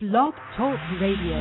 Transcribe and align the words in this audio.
Blog 0.00 0.32
Talk 0.56 0.78
Radio. 0.98 1.36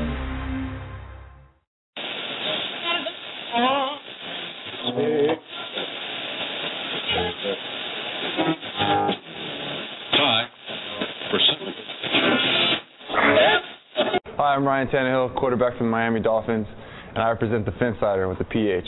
Hi, 14.35 14.55
I'm 14.55 14.65
Ryan 14.65 14.87
Tannehill, 14.89 15.33
quarterback 15.37 15.77
for 15.77 15.85
the 15.85 15.89
Miami 15.89 16.19
Dolphins, 16.19 16.67
and 17.13 17.19
I 17.19 17.29
represent 17.29 17.63
the 17.63 17.71
Phinsider 17.71 18.27
with 18.27 18.39
the 18.39 18.43
PH. 18.43 18.83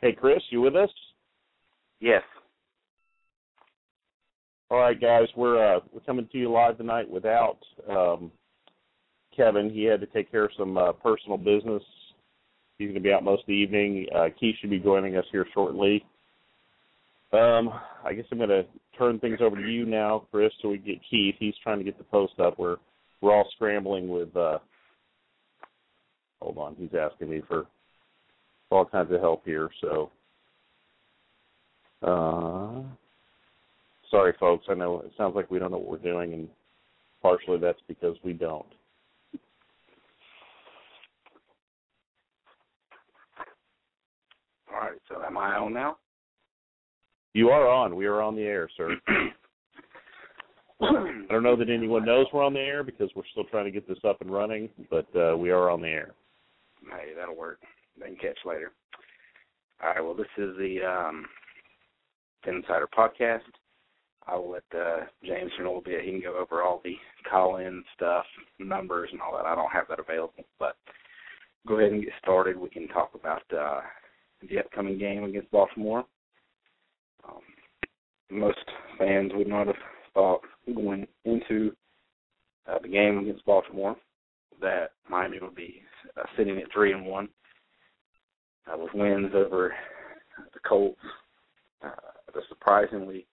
Hey, 0.00 0.16
Chris, 0.18 0.40
you 0.48 0.62
with 0.62 0.74
us? 0.74 0.88
Yes. 2.00 2.22
All 4.70 4.78
right, 4.78 5.00
guys, 5.00 5.26
we're 5.36 5.58
uh, 5.58 5.80
we're 5.92 6.00
coming 6.06 6.28
to 6.30 6.38
you 6.38 6.48
live 6.48 6.78
tonight 6.78 7.10
without 7.10 7.58
um, 7.88 8.30
Kevin. 9.36 9.68
He 9.68 9.82
had 9.82 9.98
to 10.00 10.06
take 10.06 10.30
care 10.30 10.44
of 10.44 10.52
some 10.56 10.78
uh, 10.78 10.92
personal 10.92 11.38
business. 11.38 11.82
He's 12.78 12.86
going 12.86 12.94
to 12.94 13.00
be 13.00 13.12
out 13.12 13.24
most 13.24 13.40
of 13.40 13.46
the 13.48 13.52
evening. 13.52 14.06
Uh, 14.14 14.28
Keith 14.38 14.54
should 14.60 14.70
be 14.70 14.78
joining 14.78 15.16
us 15.16 15.24
here 15.32 15.44
shortly. 15.52 16.04
Um, 17.32 17.70
I 18.04 18.12
guess 18.14 18.26
I'm 18.30 18.38
going 18.38 18.50
to 18.50 18.64
turn 18.96 19.18
things 19.18 19.38
over 19.40 19.56
to 19.56 19.68
you 19.68 19.86
now, 19.86 20.28
Chris, 20.30 20.52
so 20.62 20.68
we 20.68 20.78
get 20.78 21.00
Keith. 21.10 21.34
He's 21.40 21.54
trying 21.64 21.78
to 21.78 21.84
get 21.84 21.98
the 21.98 22.04
post 22.04 22.38
up. 22.38 22.56
We're 22.56 22.76
we're 23.20 23.34
all 23.34 23.48
scrambling 23.56 24.08
with. 24.08 24.34
Uh, 24.36 24.58
hold 26.40 26.58
on, 26.58 26.76
he's 26.78 26.94
asking 26.96 27.28
me 27.28 27.42
for 27.48 27.66
all 28.70 28.84
kinds 28.84 29.10
of 29.10 29.20
help 29.20 29.44
here. 29.44 29.68
So, 29.80 30.12
uh, 32.04 32.79
sorry, 34.10 34.34
folks. 34.38 34.66
I 34.68 34.74
know 34.74 35.00
it 35.00 35.12
sounds 35.16 35.34
like 35.34 35.50
we 35.50 35.58
don't 35.58 35.70
know 35.70 35.78
what 35.78 35.90
we're 35.90 36.12
doing, 36.12 36.32
and 36.32 36.48
partially 37.22 37.58
that's 37.58 37.80
because 37.88 38.16
we 38.24 38.32
don't. 38.32 38.66
All 44.72 44.80
right. 44.80 44.98
So 45.08 45.22
am 45.22 45.36
I 45.36 45.56
on 45.56 45.72
now? 45.72 45.96
You 47.32 47.50
are 47.50 47.68
on. 47.68 47.96
We 47.96 48.06
are 48.06 48.20
on 48.20 48.34
the 48.34 48.42
air, 48.42 48.68
sir. 48.76 48.96
I 50.82 51.32
don't 51.32 51.42
know 51.42 51.56
that 51.56 51.68
anyone 51.68 52.04
knows 52.04 52.26
we're 52.32 52.44
on 52.44 52.54
the 52.54 52.60
air 52.60 52.82
because 52.82 53.10
we're 53.14 53.22
still 53.32 53.44
trying 53.44 53.66
to 53.66 53.70
get 53.70 53.86
this 53.86 53.98
up 54.02 54.20
and 54.22 54.32
running, 54.32 54.68
but 54.90 55.06
uh, 55.14 55.36
we 55.36 55.50
are 55.50 55.70
on 55.70 55.82
the 55.82 55.88
air. 55.88 56.12
Hey, 56.90 57.12
that'll 57.16 57.36
work. 57.36 57.60
They 57.98 58.06
can 58.06 58.16
catch 58.16 58.38
later. 58.46 58.72
All 59.82 59.90
right. 59.90 60.02
Well, 60.02 60.14
this 60.14 60.26
is 60.38 60.56
the 60.56 60.78
um, 60.82 61.26
Phinsider 62.46 62.86
Podcast. 62.96 63.40
I 64.26 64.36
will 64.36 64.50
let 64.50 64.62
uh, 64.78 65.04
James 65.24 65.50
in 65.58 65.64
a 65.64 65.68
little 65.68 65.82
bit. 65.82 66.04
He 66.04 66.10
can 66.10 66.20
go 66.20 66.38
over 66.38 66.62
all 66.62 66.80
the 66.84 66.96
call-in 67.28 67.82
stuff, 67.96 68.24
numbers, 68.58 69.08
and 69.12 69.20
all 69.20 69.36
that. 69.36 69.46
I 69.46 69.54
don't 69.54 69.72
have 69.72 69.86
that 69.88 69.98
available, 69.98 70.44
but 70.58 70.76
go 71.66 71.78
ahead 71.78 71.92
and 71.92 72.02
get 72.02 72.12
started. 72.22 72.58
We 72.58 72.68
can 72.68 72.88
talk 72.88 73.10
about 73.14 73.42
uh, 73.56 73.80
the 74.48 74.58
upcoming 74.58 74.98
game 74.98 75.24
against 75.24 75.50
Baltimore. 75.50 76.04
Um, 77.28 77.40
most 78.30 78.58
fans 78.98 79.32
would 79.34 79.48
not 79.48 79.66
have 79.66 79.76
thought 80.14 80.42
going 80.66 81.06
into 81.24 81.72
uh, 82.68 82.78
the 82.82 82.88
game 82.88 83.18
against 83.18 83.44
Baltimore 83.44 83.96
that 84.60 84.92
Miami 85.08 85.38
would 85.40 85.54
be 85.54 85.82
uh, 86.16 86.22
sitting 86.36 86.58
at 86.58 86.72
three 86.72 86.92
and 86.92 87.06
one 87.06 87.28
uh, 88.70 88.76
with 88.78 88.92
wins 88.94 89.32
over 89.34 89.74
the 90.52 90.60
Colts, 90.60 91.00
uh, 91.84 91.90
the 92.34 92.42
surprisingly 92.48 93.26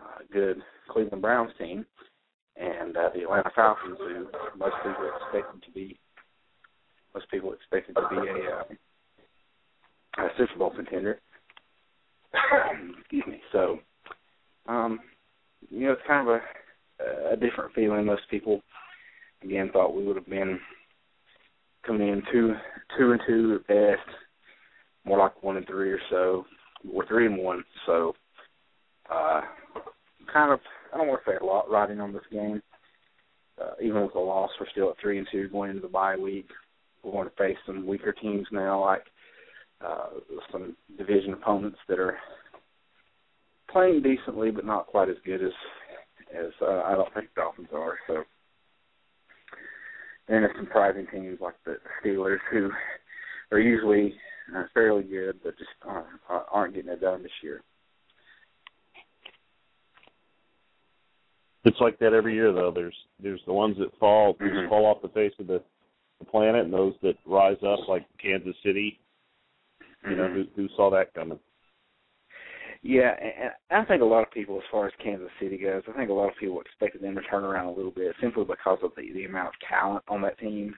uh, 0.00 0.22
good 0.32 0.62
Cleveland 0.90 1.22
Browns 1.22 1.52
team, 1.58 1.86
and 2.56 2.96
uh, 2.96 3.10
the 3.14 3.22
Atlanta 3.22 3.50
Falcons, 3.54 3.98
who 3.98 4.26
most 4.58 4.74
people 4.82 5.10
expected 5.16 5.62
to 5.64 5.70
be 5.72 5.98
most 7.14 7.30
people 7.30 7.52
expected 7.52 7.96
to 7.96 8.06
be 8.10 8.16
a, 8.16 8.54
uh, 8.54 8.64
a 10.24 10.28
Super 10.36 10.58
Bowl 10.58 10.70
contender. 10.70 11.20
Excuse 13.00 13.24
me. 13.26 13.40
So, 13.52 13.78
um, 14.66 15.00
you 15.70 15.86
know, 15.86 15.92
it's 15.92 16.02
kind 16.06 16.28
of 16.28 16.34
a, 16.34 17.32
a 17.32 17.36
different 17.36 17.74
feeling. 17.74 18.04
Most 18.04 18.22
people, 18.30 18.60
again, 19.42 19.70
thought 19.72 19.96
we 19.96 20.04
would 20.04 20.16
have 20.16 20.28
been 20.28 20.60
coming 21.86 22.08
in 22.08 22.22
two, 22.30 22.54
two 22.98 23.12
and 23.12 23.20
two 23.26 23.60
at 23.60 23.66
best, 23.66 24.08
more 25.04 25.18
like 25.18 25.42
one 25.42 25.56
and 25.56 25.66
three 25.66 25.90
or 25.90 26.00
so. 26.10 26.44
We're 26.84 27.06
three 27.06 27.26
and 27.26 27.38
one, 27.38 27.64
so 27.86 28.14
uh, 29.12 29.40
kind 30.32 30.52
of 30.52 30.60
I 30.92 30.98
don't 30.98 31.08
want 31.08 31.20
to 31.24 31.30
say 31.30 31.36
a 31.40 31.44
lot 31.44 31.70
riding 31.70 32.00
on 32.00 32.12
this 32.12 32.22
game. 32.30 32.62
Uh, 33.60 33.72
even 33.82 34.02
with 34.02 34.12
the 34.12 34.20
loss, 34.20 34.50
we're 34.60 34.68
still 34.70 34.90
at 34.90 34.96
three 35.00 35.18
and 35.18 35.26
two 35.32 35.48
going 35.48 35.70
into 35.70 35.82
the 35.82 35.88
bye 35.88 36.16
week. 36.16 36.48
We're 37.02 37.12
going 37.12 37.28
to 37.28 37.34
face 37.36 37.56
some 37.66 37.86
weaker 37.86 38.12
teams 38.12 38.46
now, 38.52 38.84
like 38.84 39.02
uh, 39.84 40.08
some 40.52 40.76
division 40.96 41.32
opponents 41.32 41.78
that 41.88 41.98
are 41.98 42.16
playing 43.70 44.02
decently, 44.02 44.50
but 44.50 44.64
not 44.64 44.86
quite 44.86 45.08
as 45.08 45.16
good 45.24 45.42
as 45.42 45.52
as 46.36 46.52
uh, 46.60 46.82
I 46.84 46.94
don't 46.94 47.12
think 47.14 47.28
Dolphins 47.34 47.68
are. 47.72 47.98
So, 48.06 48.16
and 50.28 50.44
there's 50.44 50.56
surprising 50.60 51.06
teams 51.10 51.38
like 51.40 51.54
the 51.64 51.76
Steelers 52.04 52.38
who 52.50 52.70
are 53.50 53.58
usually 53.58 54.14
uh, 54.54 54.64
fairly 54.74 55.04
good, 55.04 55.38
but 55.42 55.56
just 55.58 55.70
uh, 55.88 56.02
aren't 56.50 56.74
getting 56.74 56.92
it 56.92 57.00
done 57.00 57.22
this 57.22 57.32
year. 57.42 57.62
It's 61.64 61.80
like 61.80 61.98
that 61.98 62.12
every 62.12 62.34
year, 62.34 62.52
though. 62.52 62.70
There's 62.70 62.96
there's 63.20 63.42
the 63.46 63.52
ones 63.52 63.76
that 63.78 63.96
fall 63.98 64.34
Mhm. 64.34 64.68
fall 64.68 64.86
off 64.86 65.02
the 65.02 65.08
face 65.08 65.34
of 65.38 65.46
the, 65.46 65.62
the 66.18 66.24
planet, 66.24 66.64
and 66.64 66.72
those 66.72 66.94
that 67.02 67.16
rise 67.26 67.62
up, 67.62 67.88
like 67.88 68.06
Kansas 68.18 68.56
City. 68.62 69.00
You 70.08 70.16
know, 70.16 70.28
who, 70.28 70.44
who 70.54 70.68
saw 70.76 70.90
that 70.90 71.12
coming? 71.12 71.40
Yeah, 72.82 73.16
and 73.20 73.52
I 73.70 73.84
think 73.84 74.02
a 74.02 74.04
lot 74.04 74.22
of 74.22 74.30
people, 74.30 74.56
as 74.56 74.64
far 74.70 74.86
as 74.86 74.92
Kansas 75.02 75.30
City 75.40 75.58
goes, 75.58 75.82
I 75.88 75.92
think 75.96 76.10
a 76.10 76.12
lot 76.12 76.28
of 76.28 76.36
people 76.38 76.60
expected 76.60 77.02
them 77.02 77.16
to 77.16 77.22
turn 77.22 77.42
around 77.42 77.66
a 77.66 77.72
little 77.72 77.90
bit 77.90 78.14
simply 78.20 78.44
because 78.44 78.78
of 78.82 78.92
the 78.96 79.12
the 79.12 79.24
amount 79.24 79.48
of 79.48 79.54
talent 79.68 80.04
on 80.08 80.22
that 80.22 80.38
team. 80.38 80.76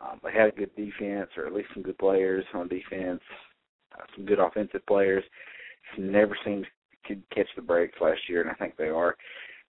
Um, 0.00 0.20
they 0.24 0.32
had 0.32 0.48
a 0.48 0.52
good 0.52 0.74
defense, 0.74 1.30
or 1.36 1.46
at 1.46 1.52
least 1.52 1.68
some 1.74 1.82
good 1.82 1.98
players 1.98 2.44
on 2.54 2.68
defense, 2.68 3.20
uh, 3.94 4.04
some 4.14 4.24
good 4.24 4.38
offensive 4.38 4.84
players. 4.86 5.24
Just 5.94 6.00
never 6.10 6.36
seemed 6.44 6.66
to 7.08 7.16
catch 7.34 7.48
the 7.56 7.62
breaks 7.62 8.00
last 8.00 8.20
year, 8.28 8.40
and 8.40 8.50
I 8.50 8.54
think 8.54 8.76
they 8.76 8.88
are. 8.88 9.16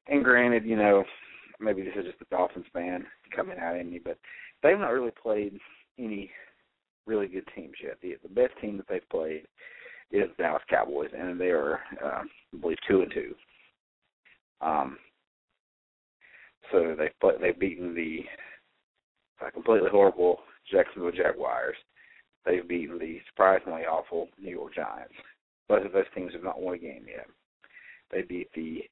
And 0.10 0.24
granted, 0.24 0.66
you 0.66 0.76
know, 0.76 1.04
maybe 1.60 1.82
this 1.82 1.94
is 1.98 2.06
just 2.06 2.20
the 2.20 2.26
Dolphins 2.32 2.66
fan 2.74 3.06
coming 3.36 3.58
out 3.60 3.78
in 3.78 3.92
me, 3.92 4.00
but 4.04 4.18
they've 4.64 4.80
not 4.80 4.92
really 4.94 5.12
played 5.22 5.58
any 6.00 6.32
really 7.06 7.28
good 7.28 7.48
teams 7.56 7.74
yet. 7.84 7.98
The 8.02 8.16
the 8.24 8.30
best 8.34 8.54
team 8.62 8.78
that 8.78 8.88
they've 8.88 9.10
played 9.10 9.44
is 10.12 10.30
the 10.38 10.44
Dallas 10.44 10.64
Cowboys, 10.70 11.10
and 11.18 11.40
they 11.40 11.50
are, 11.50 11.80
uh, 12.04 12.24
I 12.24 12.58
believe, 12.62 12.78
two 12.88 13.02
and 13.02 13.12
two. 13.12 13.36
Um, 14.62 14.98
so 16.72 16.96
they've 16.98 17.32
they've 17.42 17.60
beaten 17.60 17.94
the 17.96 18.24
uh, 19.46 19.50
completely 19.52 19.90
horrible 19.90 20.40
Jacksonville 20.72 21.12
Jaguars. 21.12 21.76
They've 22.46 22.68
beaten 22.68 22.98
the 22.98 23.20
surprisingly 23.30 23.82
awful 23.82 24.30
New 24.40 24.52
York 24.52 24.76
Giants. 24.76 25.14
Both 25.68 25.86
of 25.86 25.92
those 25.92 26.06
teams 26.16 26.34
have 26.34 26.44
not 26.44 26.62
won 26.62 26.76
a 26.76 26.78
game 26.78 27.06
yet. 27.08 27.28
They 28.10 28.22
beat 28.22 28.50
the 28.56 28.84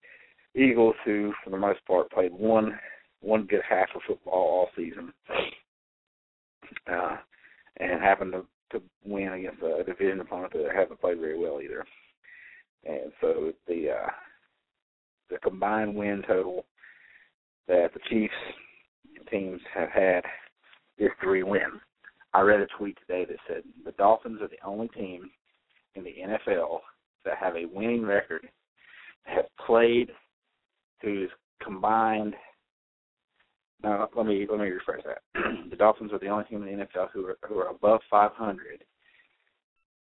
Eagles, 0.56 0.96
who, 1.04 1.34
for 1.44 1.50
the 1.50 1.58
most 1.58 1.86
part, 1.86 2.12
played 2.12 2.34
one 2.34 2.78
one 3.22 3.46
good 3.46 3.62
half 3.68 3.90
of 3.96 4.02
football 4.08 4.34
all 4.34 4.70
season, 4.76 5.12
uh, 6.92 7.18
and 7.78 8.02
happened 8.02 8.34
to 8.34 8.46
to 8.72 8.82
win 9.04 9.34
against 9.34 9.62
a 9.62 9.84
division 9.84 10.20
opponent 10.20 10.54
that 10.54 10.76
haven't 10.76 11.00
played 11.00 11.20
very 11.20 11.38
well 11.38 11.62
either. 11.62 11.86
And 12.86 13.12
so 13.22 13.52
the 13.68 13.92
uh, 13.92 14.10
the 15.30 15.38
combined 15.40 15.96
win 15.96 16.24
total 16.28 16.66
that 17.68 17.92
the 17.94 18.00
Chiefs 18.10 18.34
teams 19.32 19.60
have 19.74 19.90
had 19.90 20.24
is 20.98 21.10
three 21.22 21.44
wins. 21.44 21.82
I 22.34 22.42
read 22.42 22.60
a 22.60 22.68
tweet 22.78 22.98
today 23.00 23.26
that 23.26 23.38
said 23.48 23.64
the 23.84 23.92
Dolphins 23.94 24.42
are 24.42 24.48
the 24.48 24.64
only 24.64 24.88
team 24.90 25.30
in 25.96 26.04
the 26.04 26.16
NFL 26.22 26.80
that 27.24 27.38
have 27.40 27.56
a 27.56 27.66
winning 27.66 28.06
record, 28.06 28.48
have 29.24 29.46
played 29.66 30.12
whose 31.02 31.30
combined 31.64 32.34
no, 33.84 34.08
let 34.16 34.26
me 34.26 34.48
let 34.50 34.60
me 34.60 34.66
rephrase 34.68 35.04
that. 35.06 35.20
the 35.70 35.76
Dolphins 35.76 36.12
are 36.12 36.20
the 36.20 36.28
only 36.28 36.46
team 36.46 36.64
in 36.64 36.78
the 36.80 36.86
NFL 36.86 37.10
who 37.14 37.28
are 37.28 37.38
who 37.48 37.60
are 37.60 37.70
above 37.70 38.00
500, 38.10 38.84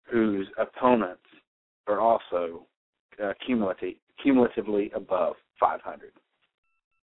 whose 0.10 0.48
opponents 0.58 1.22
are 1.88 2.00
also 2.00 2.66
uh, 3.24 3.34
cumulative, 3.46 3.96
cumulatively 4.24 4.92
above 4.96 5.36
500. 5.60 6.12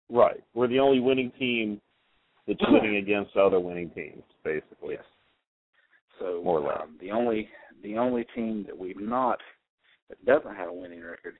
Right. 0.09 0.43
We're 0.53 0.67
the 0.67 0.79
only 0.79 0.99
winning 0.99 1.31
team 1.37 1.81
that's 2.47 2.59
winning 2.69 2.97
against 2.97 3.35
other 3.35 3.59
winning 3.59 3.89
teams, 3.89 4.23
basically. 4.43 4.93
Yes. 4.95 5.03
So 6.19 6.41
More 6.43 6.59
or 6.59 6.67
less. 6.67 6.77
um, 6.83 6.97
the 7.01 7.11
only 7.11 7.49
the 7.81 7.97
only 7.97 8.25
team 8.35 8.63
that 8.67 8.77
we've 8.77 8.99
not 9.01 9.39
that 10.09 10.23
doesn't 10.25 10.55
have 10.55 10.69
a 10.69 10.73
winning 10.73 11.01
record 11.01 11.35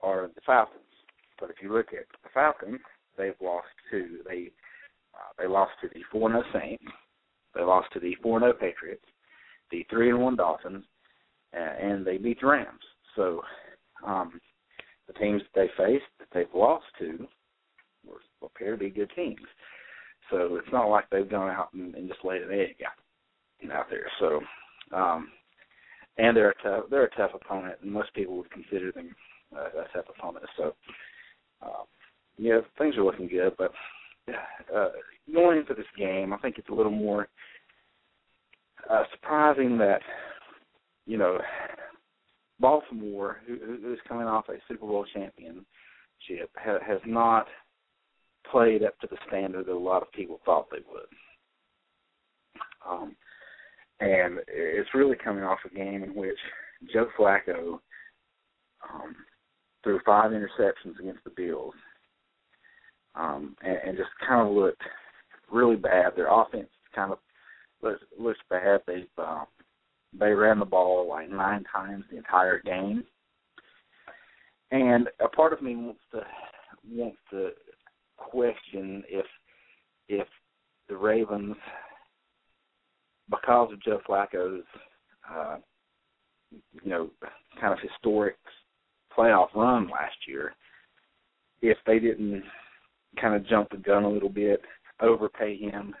are 0.00 0.30
the 0.34 0.40
Falcons. 0.46 0.78
But 1.42 1.50
if 1.50 1.56
you 1.60 1.72
look 1.72 1.88
at 1.88 2.06
the 2.22 2.28
Falcons, 2.32 2.78
they've 3.18 3.34
lost 3.42 3.66
two. 3.90 4.20
They 4.24 4.52
uh, 5.12 5.32
they 5.36 5.48
lost 5.48 5.72
to 5.80 5.88
the 5.88 6.02
four 6.12 6.30
no 6.30 6.44
Saints. 6.52 6.84
They 7.52 7.62
lost 7.62 7.88
to 7.94 8.00
the 8.00 8.14
four 8.22 8.38
no 8.38 8.52
Patriots, 8.52 9.04
the 9.72 9.84
three 9.90 10.10
and 10.10 10.22
one 10.22 10.36
Dolphins, 10.36 10.84
uh, 11.52 11.58
and 11.58 12.06
they 12.06 12.16
beat 12.16 12.40
the 12.40 12.46
Rams. 12.46 12.80
So 13.16 13.42
um, 14.06 14.40
the 15.08 15.14
teams 15.14 15.42
that 15.42 15.60
they 15.76 15.84
faced 15.84 16.04
that 16.20 16.28
they've 16.32 16.54
lost 16.54 16.84
to 17.00 17.26
were 18.06 18.20
appear 18.46 18.70
to 18.70 18.78
be 18.78 18.90
good 18.90 19.10
teams. 19.16 19.40
So 20.30 20.54
it's 20.54 20.72
not 20.72 20.90
like 20.90 21.10
they've 21.10 21.28
gone 21.28 21.50
out 21.50 21.72
and, 21.74 21.92
and 21.96 22.08
just 22.08 22.24
laid 22.24 22.42
an 22.42 22.52
egg 22.52 22.76
out, 22.86 23.72
out 23.76 23.86
there. 23.90 24.06
So 24.20 24.40
um, 24.96 25.28
and 26.18 26.36
they're 26.36 26.50
a 26.50 26.62
tough 26.62 26.84
they're 26.88 27.06
a 27.06 27.16
tough 27.16 27.32
opponent, 27.34 27.78
and 27.82 27.90
most 27.90 28.14
people 28.14 28.36
would 28.36 28.50
consider 28.52 28.92
them 28.92 29.12
uh, 29.52 29.80
a 29.80 29.88
tough 29.92 30.06
opponent. 30.16 30.44
So 30.56 30.74
uh, 31.62 31.84
yeah, 32.38 32.60
things 32.78 32.96
are 32.96 33.04
looking 33.04 33.28
good, 33.28 33.52
but 33.58 33.72
uh, 34.74 34.88
going 35.32 35.58
into 35.58 35.74
this 35.74 35.86
game, 35.96 36.32
I 36.32 36.38
think 36.38 36.58
it's 36.58 36.68
a 36.68 36.74
little 36.74 36.92
more 36.92 37.28
uh, 38.90 39.04
surprising 39.12 39.78
that 39.78 40.00
you 41.06 41.18
know 41.18 41.38
Baltimore, 42.60 43.40
who, 43.46 43.58
who's 43.82 43.98
coming 44.08 44.26
off 44.26 44.48
a 44.48 44.54
Super 44.68 44.86
Bowl 44.86 45.04
championship, 45.12 45.64
ha, 46.56 46.78
has 46.86 47.00
not 47.06 47.46
played 48.50 48.82
up 48.82 48.98
to 49.00 49.08
the 49.10 49.16
standard 49.28 49.66
that 49.66 49.72
a 49.72 49.78
lot 49.78 50.02
of 50.02 50.12
people 50.12 50.40
thought 50.44 50.68
they 50.70 50.78
would. 50.90 51.06
Um, 52.88 53.16
and 54.00 54.38
it's 54.48 54.94
really 54.94 55.16
coming 55.22 55.44
off 55.44 55.58
a 55.64 55.74
game 55.74 56.02
in 56.02 56.14
which 56.14 56.38
Joe 56.92 57.06
Flacco 57.18 57.78
um, 58.92 59.14
threw 59.82 60.00
five 60.04 60.30
interceptions 60.30 60.98
against 61.00 61.24
the 61.24 61.30
Bills, 61.36 61.74
um, 63.14 63.56
and, 63.62 63.76
and 63.84 63.96
just 63.96 64.10
kind 64.26 64.46
of 64.46 64.54
looked 64.54 64.82
really 65.50 65.76
bad. 65.76 66.12
Their 66.16 66.32
offense 66.32 66.68
kind 66.94 67.12
of 67.12 67.18
looks, 67.82 68.02
looks 68.18 68.38
bad. 68.48 68.80
They 68.86 69.04
uh, 69.18 69.44
they 70.18 70.32
ran 70.32 70.58
the 70.58 70.64
ball 70.64 71.08
like 71.08 71.30
nine 71.30 71.64
times 71.72 72.04
the 72.10 72.18
entire 72.18 72.60
game, 72.60 73.04
and 74.70 75.08
a 75.20 75.28
part 75.28 75.52
of 75.52 75.62
me 75.62 75.76
wants 75.76 76.00
to 76.12 76.20
wants 76.88 77.18
to 77.30 77.50
question 78.16 79.02
if 79.08 79.26
if 80.08 80.26
the 80.88 80.96
Ravens, 80.96 81.56
because 83.30 83.72
of 83.72 83.82
Joe 83.82 84.00
Flacco's 84.06 84.64
uh, 85.34 85.56
you 86.50 86.90
know 86.90 87.10
kind 87.60 87.72
of 87.72 87.78
historic 87.80 88.36
playoff 89.16 89.54
run 89.54 89.88
last 89.88 90.16
year, 90.26 90.54
if 91.60 91.78
they 91.86 91.98
didn't 91.98 92.42
kind 93.20 93.34
of 93.34 93.46
jump 93.46 93.70
the 93.70 93.76
gun 93.76 94.04
a 94.04 94.08
little 94.08 94.28
bit, 94.28 94.62
overpay 95.00 95.56
him, 95.56 95.94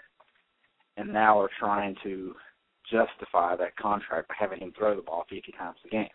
and 0.96 1.12
now 1.12 1.40
are 1.40 1.50
trying 1.58 1.94
to 2.02 2.34
justify 2.90 3.56
that 3.56 3.76
contract 3.76 4.28
by 4.28 4.34
having 4.38 4.60
him 4.60 4.72
throw 4.76 4.96
the 4.96 5.02
ball 5.02 5.24
50 5.30 5.52
times 5.52 5.76
a 5.86 5.88
game. 5.88 6.08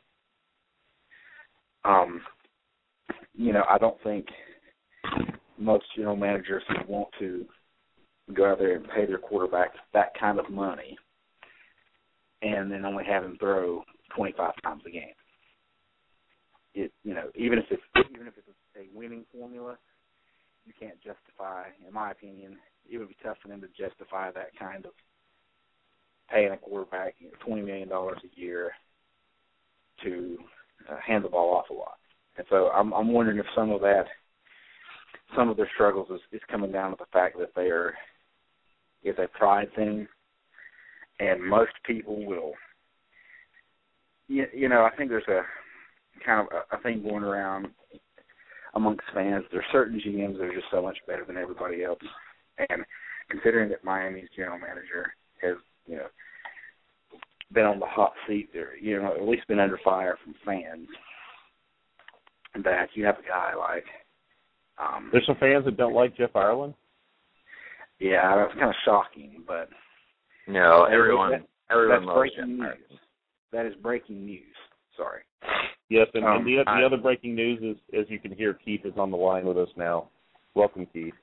Um, 1.86 2.22
you 3.34 3.54
know, 3.54 3.64
I 3.70 3.78
don't 3.78 4.02
think 4.04 4.28
most 5.58 5.86
general 5.96 6.16
managers 6.16 6.64
would 6.70 6.88
want 6.88 7.10
to 7.20 7.46
go 8.34 8.52
out 8.52 8.60
there 8.60 8.76
and 8.76 8.88
pay 8.90 9.06
their 9.06 9.18
quarterback 9.18 9.72
that 9.94 10.12
kind 10.20 10.40
of 10.40 10.50
money 10.50 10.98
and 12.42 12.72
then 12.72 12.86
only 12.86 13.06
have 13.06 13.24
him 13.24 13.38
throw 13.40 13.84
25 14.16 14.52
times 14.64 14.84
a 14.86 14.92
game. 14.92 15.14
It, 16.78 16.92
you 17.04 17.16
know, 17.16 17.32
even 17.34 17.58
if 17.58 17.66
it's 17.72 17.82
even 18.14 18.28
if 18.28 18.34
it's 18.38 18.48
a 18.76 18.96
winning 18.96 19.26
formula, 19.34 19.78
you 20.68 20.74
can't 20.80 20.98
justify, 20.98 21.64
in 21.88 21.92
my 21.92 22.12
opinion, 22.12 22.58
it 22.88 23.00
would 23.00 23.10
be 23.10 23.18
tough 23.24 23.38
for 23.42 23.48
them 23.48 23.62
to 23.62 23.68
justify 23.70 24.30
that 24.32 24.52
kind 24.60 24.86
of 24.86 24.92
paying 26.30 26.52
a 26.52 26.58
quarterback 26.58 27.16
you 27.18 27.30
know, 27.30 27.34
twenty 27.44 27.64
million 27.64 27.90
dollars 27.90 28.20
a 28.24 28.40
year 28.40 28.74
to 30.04 30.38
uh, 30.88 30.98
hand 31.04 31.26
the 31.26 31.30
ball 31.30 31.56
off 31.56 31.72
a 31.72 31.74
lot. 31.74 31.98
And 32.38 32.46
so 32.48 32.70
I'm 32.70 32.94
I'm 32.94 33.12
wondering 33.12 33.40
if 33.40 33.46
some 33.56 33.72
of 33.72 33.82
that 33.82 34.06
some 35.36 35.50
of 35.50 35.58
their 35.58 35.70
struggles 35.74 36.08
is, 36.12 36.22
is 36.32 36.42
coming 36.48 36.72
down 36.72 36.92
to 36.92 36.98
the 37.00 37.06
fact 37.12 37.40
that 37.40 37.56
they 37.56 37.70
are 37.70 37.96
it's 39.02 39.18
a 39.18 39.28
pride 39.36 39.74
thing 39.76 40.08
and 41.20 41.44
most 41.44 41.72
people 41.88 42.24
will 42.24 42.54
you, 44.28 44.46
you 44.54 44.70
know, 44.70 44.84
I 44.84 44.96
think 44.96 45.10
there's 45.10 45.28
a 45.28 45.42
kind 46.26 46.42
of 46.42 46.48
a, 46.54 46.78
a 46.78 46.82
thing 46.82 47.04
going 47.04 47.24
around 47.24 47.68
amongst 48.76 49.04
fans. 49.14 49.44
There's 49.52 49.66
certain 49.72 50.00
GMs 50.00 50.38
that 50.38 50.46
are 50.46 50.54
just 50.54 50.68
so 50.72 50.82
much 50.82 50.98
better 51.08 51.26
than 51.26 51.38
everybody 51.38 51.84
else. 51.84 52.00
And 52.70 52.84
considering 53.30 53.70
that 53.70 53.84
Miami's 53.84 54.30
general 54.36 54.60
manager 54.60 55.14
has 55.42 55.56
you 55.88 55.98
know, 55.98 56.08
been 57.54 57.66
on 57.66 57.80
the 57.80 57.86
hot 57.86 58.14
seat 58.28 58.50
there, 58.54 58.78
you 58.78 59.02
know, 59.02 59.14
at 59.14 59.28
least 59.28 59.48
been 59.48 59.60
under 59.60 59.80
fire 59.84 60.18
from 60.24 60.36
fans. 60.46 60.88
That 62.64 62.88
you 62.96 63.06
have 63.06 63.20
a 63.20 63.28
guy 63.28 63.54
like 63.56 63.86
um 64.80 65.10
There's 65.12 65.28
some 65.28 65.36
fans 65.40 65.66
that 65.66 65.78
don't 65.78 65.94
like 65.94 66.18
Jeff 66.18 66.36
Ireland. 66.36 66.74
Yeah, 68.00 68.36
that's 68.36 68.54
kind 68.54 68.70
of 68.70 68.76
shocking, 68.84 69.44
but 69.46 69.70
no, 70.48 70.86
everyone 70.86 71.32
that, 71.32 71.48
everyone 71.70 72.00
that's 72.00 72.08
loves 72.08 72.18
breaking 72.18 72.40
Jeff 72.40 72.48
news. 72.48 72.62
Ireland. 72.62 73.00
That 73.52 73.66
is 73.68 73.74
breaking 73.82 74.26
news. 74.26 74.56
Sorry. 74.96 75.22
Yes, 75.90 76.08
and, 76.14 76.26
Um, 76.26 76.38
and 76.38 76.46
the, 76.46 76.64
the 76.66 76.86
other 76.86 76.98
breaking 76.98 77.36
news 77.36 77.60
is, 77.62 77.78
as 77.98 78.06
you 78.10 78.20
can 78.20 78.32
hear, 78.32 78.54
Keith 78.54 78.82
is 78.86 78.94
on 78.98 79.12
the 79.12 79.18
line 79.18 79.46
with 79.46 79.58
us 79.58 79.70
now. 79.78 80.10
Welcome, 80.54 80.88
Keith. 80.92 81.14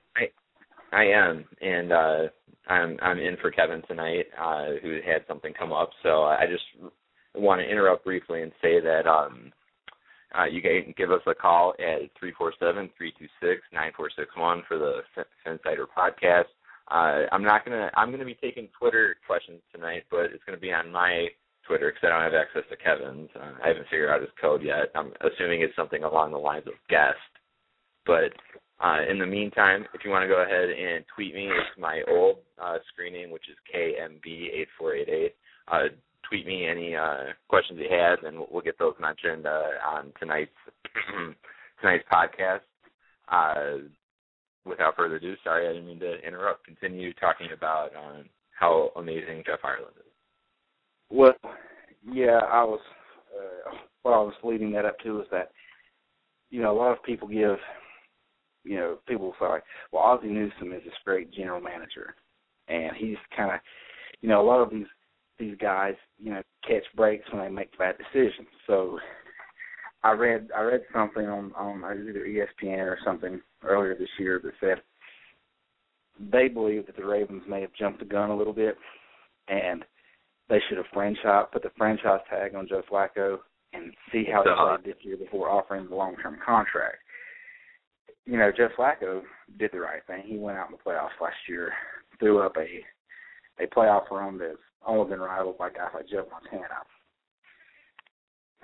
I 0.93 1.07
am, 1.07 1.45
and 1.61 1.93
uh, 1.93 2.19
I'm 2.69 2.97
I'm 3.03 3.19
in 3.19 3.37
for 3.43 3.51
Kevin 3.51 3.83
tonight, 3.89 4.27
uh, 4.41 4.67
who 4.81 5.01
had 5.05 5.25
something 5.27 5.53
come 5.53 5.73
up. 5.73 5.91
So 6.03 6.23
I 6.23 6.45
just 6.49 6.93
want 7.35 7.61
to 7.61 7.69
interrupt 7.69 8.05
briefly 8.05 8.43
and 8.43 8.53
say 8.63 8.81
that 8.81 9.07
um, 9.07 9.53
uh, 10.39 10.45
you 10.45 10.63
can 10.63 10.95
give 10.97 11.11
us 11.11 11.23
a 11.27 11.35
call 11.35 11.75
at 11.81 12.11
three 12.19 12.33
four 12.39 12.53
seven 12.61 12.91
three 12.97 13.13
two 13.19 13.27
six 13.41 13.63
nine 13.73 13.91
four 13.97 14.09
six 14.17 14.29
one 14.37 14.63
for 14.69 14.79
the 14.79 15.01
Phinsider 15.45 15.87
podcast. 15.97 16.45
Uh, 16.91 17.27
I'm 17.33 17.43
not 17.43 17.65
gonna 17.65 17.91
I'm 17.97 18.11
gonna 18.11 18.25
be 18.25 18.39
taking 18.41 18.69
Twitter 18.79 19.17
questions 19.27 19.61
tonight, 19.75 20.05
but 20.11 20.27
it's 20.27 20.45
gonna 20.47 20.59
be 20.59 20.73
on 20.73 20.93
my 20.93 21.27
Twitter 21.67 21.93
because 21.93 22.07
I 22.07 22.11
don't 22.11 22.33
have 22.33 22.41
access 22.41 22.63
to 22.71 22.77
Kevin's. 22.77 23.31
Uh, 23.35 23.53
I 23.63 23.69
haven't 23.69 23.87
figured 23.91 24.11
out 24.11 24.21
his 24.21 24.31
code 24.41 24.63
yet. 24.63 24.91
I'm 24.95 25.13
assuming 25.21 25.63
it's 25.63 25.77
something 25.77 26.05
along 26.05 26.33
the 26.33 26.39
lines 26.39 26.67
of 26.67 26.75
guest. 26.89 27.19
But 28.07 28.33
uh, 28.81 29.01
in 29.09 29.19
the 29.19 29.27
meantime, 29.27 29.87
if 29.95 30.05
you 30.05 30.11
want 30.11 30.23
to 30.25 30.29
go 30.29 30.43
ahead 30.43 30.69
and 30.69 31.05
tweet 31.15 31.35
me, 31.35 31.47
it's 31.47 31.79
my 31.79 32.03
old 32.09 32.39
uh, 32.63 32.79
screen 32.93 33.15
name, 33.15 33.31
which 33.31 33.49
is 33.49 33.57
KMB8488. 33.75 35.31
Uh, 35.69 35.89
tweet 36.29 36.47
me 36.47 36.67
any 36.67 36.95
uh, 36.95 37.33
questions 37.49 37.79
you 37.81 37.89
have, 37.91 38.23
and 38.25 38.39
we'll, 38.39 38.49
we'll 38.51 38.63
get 38.63 38.79
those 38.79 38.95
mentioned 39.01 39.47
uh, 39.47 39.71
on 39.87 40.13
tonight's 40.19 40.51
tonight's 41.81 42.05
podcast. 42.13 42.61
Uh, 43.29 43.89
without 44.67 44.97
further 44.97 45.17
ado, 45.17 45.35
sorry, 45.43 45.69
I 45.69 45.73
didn't 45.73 45.87
mean 45.87 46.01
to 46.01 46.21
interrupt. 46.27 46.67
Continue 46.67 47.13
talking 47.15 47.49
about 47.57 47.91
um, 47.97 48.25
how 48.59 48.91
amazing 48.97 49.43
Jeff 49.47 49.61
Ireland 49.65 49.95
is. 49.99 50.14
Well, 51.15 51.35
yeah, 52.13 52.41
I 52.51 52.65
was. 52.65 52.81
Uh, 53.33 53.77
what 54.03 54.15
I 54.15 54.19
was 54.19 54.35
leading 54.43 54.73
that 54.73 54.85
up 54.85 54.99
to 55.01 55.21
is 55.21 55.27
that, 55.31 55.51
you 56.51 56.61
know, 56.61 56.73
a 56.73 56.79
lot 56.79 56.93
of 56.93 57.03
people 57.05 57.29
give, 57.29 57.57
you 58.65 58.77
know, 58.77 58.99
people 59.07 59.33
say 59.41 59.47
like, 59.47 59.63
well, 59.93 60.03
Ozzie 60.03 60.27
Newsome 60.27 60.73
is 60.73 60.83
this 60.85 60.93
great 61.05 61.33
general 61.33 61.61
manager, 61.61 62.17
and 62.69 62.97
he's 62.97 63.17
kind 63.37 63.53
of, 63.53 63.61
you 64.23 64.29
know, 64.29 64.41
a 64.41 64.47
lot 64.47 64.61
of 64.61 64.71
these 64.71 64.87
these 65.39 65.57
guys, 65.61 65.95
you 66.19 66.33
know, 66.33 66.43
catch 66.67 66.85
breaks 66.97 67.31
when 67.33 67.43
they 67.43 67.49
make 67.49 67.79
bad 67.79 67.95
decisions. 67.97 68.49
So, 68.67 68.99
I 70.03 70.13
read 70.13 70.49
I 70.57 70.63
read 70.63 70.83
something 70.93 71.27
on 71.27 71.53
on 71.55 71.85
either 71.85 72.27
ESPN 72.27 72.87
or 72.87 72.99
something 73.05 73.41
earlier 73.63 73.95
this 73.95 74.09
year 74.19 74.41
that 74.43 74.53
said 74.61 74.83
they 76.33 76.49
believe 76.49 76.87
that 76.87 76.97
the 76.97 77.07
Ravens 77.07 77.45
may 77.49 77.61
have 77.61 77.75
jumped 77.79 78.01
the 78.01 78.05
gun 78.05 78.31
a 78.31 78.37
little 78.37 78.53
bit, 78.53 78.77
and 79.47 79.85
they 80.49 80.61
should 80.69 80.77
have 80.79 80.87
franchise 80.93 81.47
put 81.53 81.63
the 81.63 81.71
franchise 81.77 82.21
tag 82.29 82.55
on 82.55 82.69
Joe 82.69 82.83
Flacco 82.91 83.39
and 83.73 83.93
see 84.13 84.25
how 84.25 84.43
he 84.43 84.51
Uh-huh. 84.51 84.77
played 84.77 84.85
this 84.95 85.05
year 85.05 85.17
before 85.17 85.49
offering 85.51 85.89
the 85.89 85.95
long 85.95 86.17
term 86.17 86.39
contract. 86.45 86.99
You 88.27 88.39
know, 88.39 88.51
Joe 88.57 88.69
Flacco 88.77 89.23
did 89.59 89.71
the 89.73 89.81
right 89.81 90.05
thing. 90.07 90.23
He 90.25 90.39
went 90.39 90.57
out 90.59 90.71
in 90.71 90.73
the 90.77 90.79
playoffs 90.91 91.21
last 91.21 91.37
year, 91.49 91.73
threw 92.19 92.41
up 92.41 92.57
a 92.57 92.85
a 93.63 93.67
playoff 93.69 94.11
run 94.11 94.37
that's 94.39 94.57
only 94.85 95.09
been 95.11 95.21
rivaled 95.21 95.59
by 95.59 95.71
guys 95.71 95.91
like 95.95 96.09
Joe 96.09 96.27
Montana. 96.31 96.83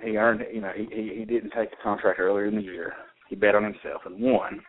He 0.01 0.17
earned, 0.17 0.43
you 0.53 0.61
know, 0.61 0.71
he 0.75 0.85
he, 0.91 1.15
he 1.19 1.25
didn't 1.25 1.51
take 1.51 1.71
a 1.73 1.83
contract 1.83 2.19
earlier 2.19 2.45
in 2.45 2.55
the 2.55 2.61
year. 2.61 2.93
He 3.29 3.35
bet 3.35 3.55
on 3.55 3.63
himself 3.63 4.01
and 4.05 4.19
won. 4.19 4.61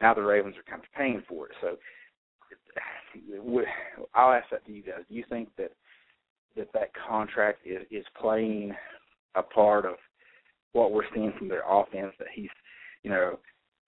Now 0.00 0.12
the 0.14 0.22
Ravens 0.22 0.56
are 0.56 0.70
kind 0.70 0.82
of 0.82 0.92
paying 0.92 1.22
for 1.28 1.46
it. 1.48 1.54
So 1.60 1.76
I'll 4.14 4.32
ask 4.32 4.50
that 4.50 4.64
to 4.66 4.72
you 4.72 4.82
guys. 4.82 5.04
Do 5.08 5.14
you 5.14 5.24
think 5.28 5.48
that 5.56 5.70
that 6.56 6.72
that 6.72 6.90
contract 7.08 7.60
is 7.66 7.82
is 7.90 8.04
playing 8.20 8.74
a 9.34 9.42
part 9.42 9.84
of 9.84 9.94
what 10.72 10.92
we're 10.92 11.08
seeing 11.14 11.32
from 11.38 11.48
their 11.48 11.62
offense? 11.68 12.12
That 12.18 12.28
he's, 12.34 12.50
you 13.02 13.10
know, 13.10 13.38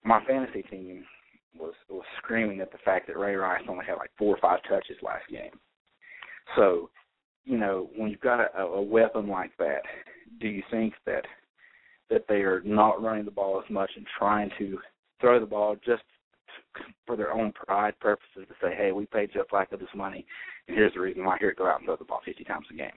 my 0.03 0.23
fantasy 0.25 0.63
team 0.63 1.03
was 1.59 1.73
was 1.89 2.05
screaming 2.17 2.61
at 2.61 2.71
the 2.71 2.77
fact 2.83 3.07
that 3.07 3.17
Ray 3.17 3.35
Rice 3.35 3.63
only 3.67 3.85
had 3.85 3.95
like 3.95 4.11
four 4.17 4.35
or 4.35 4.39
five 4.39 4.59
touches 4.69 4.97
last 5.01 5.27
game. 5.29 5.51
So, 6.55 6.89
you 7.45 7.57
know, 7.57 7.89
when 7.95 8.09
you've 8.09 8.19
got 8.21 8.39
a, 8.39 8.61
a 8.61 8.81
weapon 8.81 9.27
like 9.27 9.51
that, 9.57 9.81
do 10.39 10.47
you 10.47 10.63
think 10.71 10.93
that 11.05 11.25
that 12.09 12.25
they 12.29 12.41
are 12.41 12.61
not 12.63 13.01
running 13.01 13.25
the 13.25 13.31
ball 13.31 13.61
as 13.63 13.69
much 13.69 13.91
and 13.95 14.05
trying 14.17 14.49
to 14.57 14.77
throw 15.19 15.39
the 15.39 15.45
ball 15.45 15.75
just 15.85 16.03
for 17.05 17.15
their 17.15 17.31
own 17.31 17.51
pride 17.53 17.99
purposes 17.99 18.45
to 18.47 18.53
say, 18.61 18.75
hey, 18.75 18.91
we 18.91 19.05
paid 19.05 19.31
Jeff 19.33 19.47
Flacco 19.51 19.79
this 19.79 19.87
money, 19.95 20.25
and 20.67 20.77
here's 20.77 20.93
the 20.93 20.99
reason 20.99 21.25
why. 21.25 21.37
Here, 21.39 21.53
go 21.57 21.67
out 21.67 21.79
and 21.79 21.85
throw 21.85 21.95
the 21.95 22.05
ball 22.05 22.21
50 22.25 22.43
times 22.43 22.65
a 22.71 22.75
game. 22.75 22.91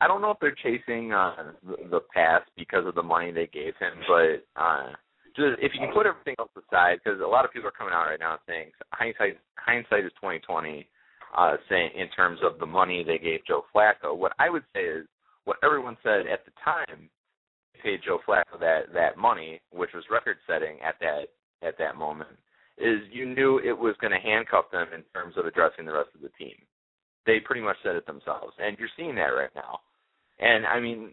I 0.00 0.08
don't 0.08 0.22
know 0.22 0.30
if 0.30 0.38
they're 0.40 0.56
chasing 0.62 1.12
uh, 1.12 1.52
the, 1.90 2.00
pass 2.14 2.42
because 2.56 2.86
of 2.86 2.94
the 2.94 3.02
money 3.02 3.32
they 3.32 3.46
gave 3.46 3.74
him, 3.78 3.92
but 4.08 4.60
uh, 4.60 4.92
just 5.36 5.60
if 5.60 5.72
you 5.74 5.80
can 5.80 5.92
put 5.92 6.06
everything 6.06 6.36
else 6.38 6.50
aside, 6.56 7.00
because 7.04 7.20
a 7.20 7.26
lot 7.26 7.44
of 7.44 7.52
people 7.52 7.68
are 7.68 7.76
coming 7.76 7.92
out 7.92 8.06
right 8.06 8.18
now 8.18 8.38
saying 8.48 8.70
hindsight 8.92 9.38
hindsight 9.56 10.04
is 10.04 10.12
twenty 10.18 10.38
twenty, 10.40 10.88
uh, 11.36 11.56
saying 11.68 11.90
in 11.94 12.08
terms 12.16 12.40
of 12.42 12.58
the 12.58 12.66
money 12.66 13.04
they 13.04 13.18
gave 13.18 13.44
Joe 13.46 13.64
Flacco. 13.74 14.16
What 14.16 14.32
I 14.38 14.48
would 14.48 14.64
say 14.74 14.80
is 14.80 15.06
what 15.44 15.58
everyone 15.62 15.98
said 16.02 16.26
at 16.26 16.46
the 16.46 16.52
time 16.64 17.10
paid 17.82 18.00
Joe 18.04 18.18
Flacco 18.26 18.58
that 18.60 18.92
that 18.94 19.16
money, 19.16 19.60
which 19.70 19.90
was 19.94 20.04
record 20.10 20.36
setting 20.46 20.78
at 20.80 20.96
that 21.00 21.28
at 21.66 21.76
that 21.78 21.96
moment, 21.96 22.30
is 22.78 23.00
you 23.10 23.26
knew 23.26 23.58
it 23.58 23.76
was 23.76 23.94
going 24.00 24.12
to 24.12 24.18
handcuff 24.18 24.70
them 24.72 24.88
in 24.94 25.02
terms 25.14 25.34
of 25.36 25.46
addressing 25.46 25.84
the 25.84 25.92
rest 25.92 26.10
of 26.14 26.22
the 26.22 26.30
team. 26.38 26.54
They 27.26 27.38
pretty 27.40 27.60
much 27.60 27.76
said 27.82 27.96
it 27.96 28.06
themselves, 28.06 28.54
and 28.58 28.78
you're 28.78 28.88
seeing 28.96 29.14
that 29.16 29.36
right 29.36 29.50
now. 29.54 29.80
And 30.38 30.64
I 30.66 30.80
mean, 30.80 31.10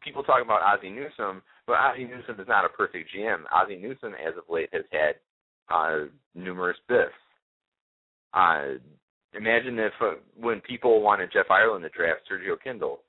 people 0.00 0.22
talk 0.22 0.42
about 0.42 0.62
Ozzie 0.62 0.90
Newsome, 0.90 1.42
but 1.66 1.74
Ozzie 1.74 2.04
Newsome 2.04 2.40
is 2.40 2.48
not 2.48 2.64
a 2.64 2.68
perfect 2.70 3.10
GM. 3.14 3.42
Ozzie 3.52 3.76
Newsome, 3.76 4.14
as 4.14 4.34
of 4.36 4.44
late, 4.48 4.70
has 4.72 4.84
had 4.90 5.16
uh, 5.72 6.06
numerous 6.34 6.78
biffs. 6.88 7.12
Uh, 8.34 8.80
imagine 9.34 9.78
if 9.78 9.92
uh, 10.00 10.12
when 10.38 10.60
people 10.60 11.02
wanted 11.02 11.30
Jeff 11.32 11.50
Ireland 11.50 11.84
to 11.84 11.90
draft 11.90 12.22
Sergio 12.30 12.56
Kindle 12.62 13.00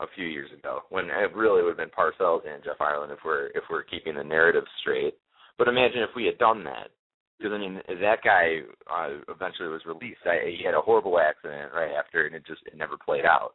a 0.00 0.06
few 0.14 0.26
years 0.26 0.50
ago, 0.56 0.80
when 0.90 1.06
it 1.06 1.34
really 1.34 1.62
would 1.62 1.76
have 1.76 1.78
been 1.78 1.88
Parcells 1.88 2.46
and 2.46 2.62
Jeff 2.62 2.80
Ireland 2.80 3.12
if 3.12 3.18
we're 3.24 3.46
if 3.48 3.64
we're 3.70 3.82
keeping 3.82 4.14
the 4.14 4.24
narrative 4.24 4.64
straight. 4.80 5.14
But 5.56 5.68
imagine 5.68 6.02
if 6.02 6.10
we 6.14 6.26
had 6.26 6.38
done 6.38 6.62
that, 6.64 6.90
because 7.38 7.52
I 7.52 7.58
mean 7.58 7.80
that 7.86 8.22
guy 8.24 8.60
uh, 8.90 9.18
eventually 9.28 9.68
was 9.68 9.86
released. 9.86 10.20
I, 10.26 10.50
he 10.56 10.64
had 10.64 10.74
a 10.74 10.80
horrible 10.80 11.18
accident 11.18 11.72
right 11.74 11.92
after, 11.92 12.26
and 12.26 12.34
it 12.34 12.46
just 12.46 12.62
it 12.66 12.76
never 12.76 12.96
played 12.96 13.24
out. 13.24 13.54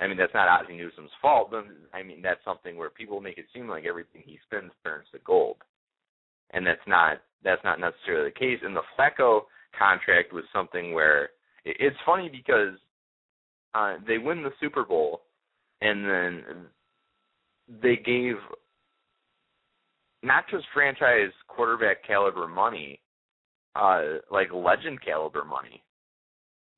I 0.00 0.06
mean, 0.06 0.16
that's 0.16 0.34
not 0.34 0.48
Ozzie 0.48 0.76
Newsome's 0.76 1.10
fault, 1.20 1.50
but 1.50 1.64
I 1.92 2.02
mean, 2.02 2.22
that's 2.22 2.44
something 2.44 2.76
where 2.76 2.90
people 2.90 3.20
make 3.20 3.38
it 3.38 3.46
seem 3.52 3.68
like 3.68 3.84
everything 3.84 4.22
he 4.24 4.38
spends 4.46 4.72
turns 4.84 5.06
to 5.12 5.18
gold, 5.24 5.56
and 6.52 6.66
that's 6.66 6.86
not 6.86 7.18
that's 7.42 7.62
not 7.64 7.80
necessarily 7.80 8.30
the 8.30 8.38
case. 8.38 8.60
And 8.62 8.76
the 8.76 8.82
Flacco 8.96 9.42
contract 9.76 10.32
was 10.32 10.44
something 10.52 10.92
where 10.92 11.30
it's 11.64 11.96
funny 12.06 12.28
because 12.28 12.78
uh, 13.74 13.96
they 14.06 14.18
win 14.18 14.42
the 14.42 14.52
Super 14.60 14.84
Bowl, 14.84 15.22
and 15.80 16.04
then 16.04 16.44
they 17.82 17.96
gave 17.96 18.36
not 20.22 20.44
just 20.50 20.64
franchise 20.72 21.32
quarterback 21.48 22.04
caliber 22.06 22.48
money, 22.48 23.00
uh, 23.78 24.18
like 24.30 24.48
legend 24.52 25.00
caliber 25.02 25.44
money 25.44 25.82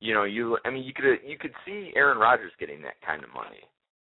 you 0.01 0.15
know, 0.15 0.25
you 0.25 0.57
I 0.65 0.71
mean, 0.71 0.85
you 0.85 0.93
could 0.95 1.05
you 1.25 1.39
could 1.39 1.53
see 1.65 1.93
Aaron 1.95 2.19
Rodgers 2.19 2.53
getting 2.59 2.83
that 2.83 3.01
kind 3.05 3.23
of 3.23 3.33
money. 3.35 3.61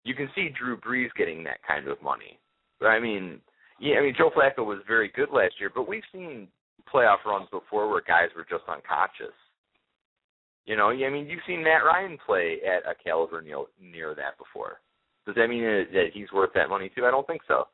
You 0.05 0.15
can 0.15 0.29
see 0.35 0.49
Drew 0.49 0.77
Brees 0.77 1.11
getting 1.17 1.43
that 1.45 1.59
kind 1.67 1.89
of 1.89 2.03
money. 2.03 2.39
But 2.81 2.87
I 2.87 3.01
mean, 3.01 3.41
yeah, 3.81 3.97
I 3.97 4.03
mean 4.03 4.15
Joe 4.19 4.31
Flacco 4.37 4.67
was 4.67 4.81
very 4.87 5.11
good 5.15 5.31
last 5.33 5.55
year, 5.59 5.71
but 5.73 5.89
we've 5.89 6.03
seen 6.13 6.49
playoff 6.93 7.25
runs 7.25 7.49
before 7.51 7.89
where 7.89 8.03
guys 8.07 8.29
were 8.37 8.47
just 8.49 8.69
unconscious. 8.69 9.35
You 10.65 10.77
know, 10.77 10.91
I 10.91 11.11
mean, 11.11 11.29
you've 11.29 11.47
seen 11.47 11.63
Matt 11.63 11.85
Ryan 11.85 12.19
play 12.27 12.59
at 12.67 12.91
a 12.91 12.95
caliber 13.03 13.41
near, 13.41 13.59
near 13.81 14.17
that 14.17 14.37
before. 14.37 14.81
Does 15.25 15.37
that 15.37 15.47
mean 15.47 15.63
that 15.63 16.09
he's 16.13 16.33
worth 16.33 16.51
that 16.55 16.69
money 16.69 16.91
too? 16.95 17.07
I 17.07 17.13
don't 17.13 17.27
think 17.27 17.43
so. 17.47 17.69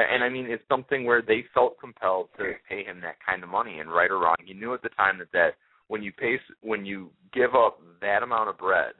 And 0.00 0.24
I 0.24 0.28
mean, 0.28 0.46
it's 0.46 0.62
something 0.68 1.04
where 1.04 1.22
they 1.22 1.44
felt 1.54 1.78
compelled 1.80 2.28
to 2.38 2.52
pay 2.68 2.84
him 2.84 3.00
that 3.02 3.16
kind 3.24 3.42
of 3.42 3.48
money, 3.48 3.80
and 3.80 3.90
right 3.90 4.10
or 4.10 4.18
wrong, 4.18 4.36
he 4.44 4.54
knew 4.54 4.74
at 4.74 4.82
the 4.82 4.88
time 4.90 5.18
that 5.18 5.32
that 5.32 5.50
when 5.88 6.02
you 6.02 6.12
pay 6.12 6.38
when 6.62 6.84
you 6.84 7.10
give 7.32 7.54
up 7.54 7.80
that 8.00 8.22
amount 8.22 8.48
of 8.48 8.58
bread 8.58 8.92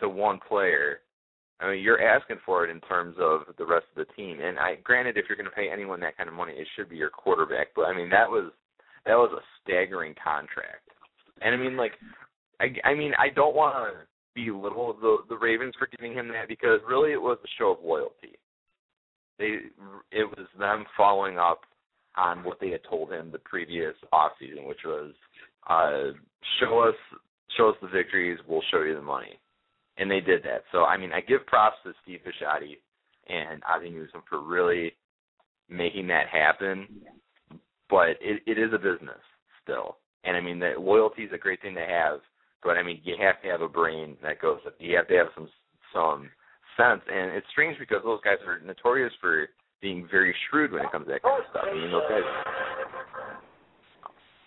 to 0.00 0.08
one 0.08 0.40
player, 0.48 1.00
I 1.60 1.70
mean 1.70 1.82
you're 1.82 2.02
asking 2.02 2.38
for 2.44 2.64
it 2.64 2.70
in 2.70 2.80
terms 2.80 3.16
of 3.20 3.42
the 3.56 3.66
rest 3.66 3.86
of 3.96 4.06
the 4.06 4.12
team. 4.14 4.38
And 4.40 4.58
I 4.58 4.76
granted 4.82 5.16
if 5.16 5.26
you're 5.28 5.36
going 5.36 5.48
to 5.48 5.54
pay 5.54 5.68
anyone 5.72 6.00
that 6.00 6.16
kind 6.16 6.28
of 6.28 6.34
money, 6.34 6.52
it 6.52 6.66
should 6.76 6.88
be 6.88 6.96
your 6.96 7.10
quarterback. 7.10 7.68
But 7.74 7.82
I 7.82 7.96
mean 7.96 8.10
that 8.10 8.28
was 8.28 8.52
that 9.06 9.14
was 9.14 9.30
a 9.36 9.42
staggering 9.62 10.14
contract. 10.22 10.88
And 11.40 11.54
I 11.54 11.58
mean 11.58 11.76
like 11.76 11.92
I 12.60 12.66
I 12.84 12.94
mean 12.94 13.12
I 13.18 13.28
don't 13.34 13.54
want 13.54 13.76
to 13.76 14.06
belittle 14.34 14.96
the 15.00 15.18
the 15.28 15.36
Ravens 15.36 15.74
for 15.78 15.88
giving 15.96 16.14
him 16.14 16.28
that 16.28 16.48
because 16.48 16.80
really 16.88 17.12
it 17.12 17.22
was 17.22 17.38
a 17.44 17.48
show 17.58 17.72
of 17.72 17.84
loyalty. 17.84 18.38
They 19.42 19.56
it 20.16 20.24
was 20.24 20.46
them 20.56 20.84
following 20.96 21.36
up 21.36 21.62
on 22.16 22.44
what 22.44 22.60
they 22.60 22.70
had 22.70 22.84
told 22.88 23.10
him 23.10 23.32
the 23.32 23.40
previous 23.40 23.94
off 24.12 24.32
season, 24.38 24.66
which 24.66 24.78
was 24.84 25.12
uh, 25.68 26.16
show 26.60 26.78
us 26.78 26.94
show 27.56 27.70
us 27.70 27.76
the 27.82 27.88
victories, 27.88 28.38
we'll 28.46 28.62
show 28.70 28.82
you 28.82 28.94
the 28.94 29.02
money. 29.02 29.40
And 29.98 30.08
they 30.08 30.20
did 30.20 30.44
that. 30.44 30.62
So 30.70 30.84
I 30.84 30.96
mean 30.96 31.10
I 31.12 31.20
give 31.22 31.44
props 31.46 31.76
to 31.82 31.92
Steve 32.04 32.20
Bisciotti 32.20 32.76
and 33.28 33.60
Ozzie 33.68 33.90
Newsome 33.90 34.22
for 34.28 34.40
really 34.40 34.92
making 35.68 36.06
that 36.06 36.28
happen. 36.28 36.86
But 37.90 38.10
it, 38.20 38.42
it 38.46 38.58
is 38.58 38.72
a 38.72 38.78
business 38.78 39.20
still. 39.64 39.96
And 40.22 40.36
I 40.36 40.40
mean 40.40 40.60
that 40.60 40.80
loyalty 40.80 41.22
is 41.22 41.32
a 41.34 41.38
great 41.38 41.60
thing 41.62 41.74
to 41.74 41.84
have, 41.84 42.20
but 42.62 42.76
I 42.76 42.84
mean 42.84 43.00
you 43.02 43.16
have 43.20 43.42
to 43.42 43.48
have 43.48 43.60
a 43.60 43.68
brain 43.68 44.16
that 44.22 44.40
goes 44.40 44.60
you 44.78 44.96
have 44.96 45.08
to 45.08 45.16
have 45.16 45.28
some 45.34 45.48
some 45.92 46.30
sense 46.76 47.02
and 47.12 47.32
it's 47.32 47.46
strange 47.50 47.78
because 47.78 48.02
those 48.04 48.20
guys 48.24 48.38
are 48.46 48.60
notorious 48.60 49.12
for 49.20 49.48
being 49.80 50.06
very 50.10 50.34
shrewd 50.48 50.72
when 50.72 50.82
it 50.82 50.92
comes 50.92 51.06
to 51.06 51.12
that 51.12 51.22
kind 51.22 51.42
of 51.42 51.50
stuff. 51.50 51.64
I 51.70 51.74
mean 51.74 51.90
those 51.90 52.08
guys 52.08 52.22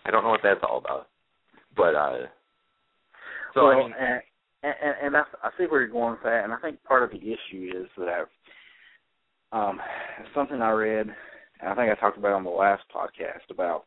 I 0.04 0.10
don't 0.10 0.22
know 0.22 0.30
what 0.30 0.40
that's 0.42 0.60
all 0.62 0.78
about. 0.78 1.08
But 1.76 1.94
uh 1.94 2.26
so 3.54 3.66
well, 3.66 3.72
I 3.72 3.76
mean 3.76 3.92
and, 4.62 4.74
and 4.82 4.94
and 5.02 5.14
that's 5.14 5.28
I 5.42 5.50
see 5.58 5.64
where 5.64 5.80
you're 5.80 5.90
going 5.90 6.12
with 6.12 6.22
that, 6.24 6.44
and 6.44 6.52
I 6.52 6.58
think 6.58 6.82
part 6.84 7.02
of 7.02 7.10
the 7.10 7.18
issue 7.18 7.72
is 7.74 7.88
that 7.98 8.26
um 9.52 9.80
something 10.34 10.60
I 10.60 10.70
read, 10.70 11.06
and 11.60 11.70
I 11.70 11.74
think 11.74 11.90
I 11.90 12.00
talked 12.00 12.18
about 12.18 12.32
on 12.32 12.44
the 12.44 12.50
last 12.50 12.82
podcast 12.94 13.50
about 13.50 13.84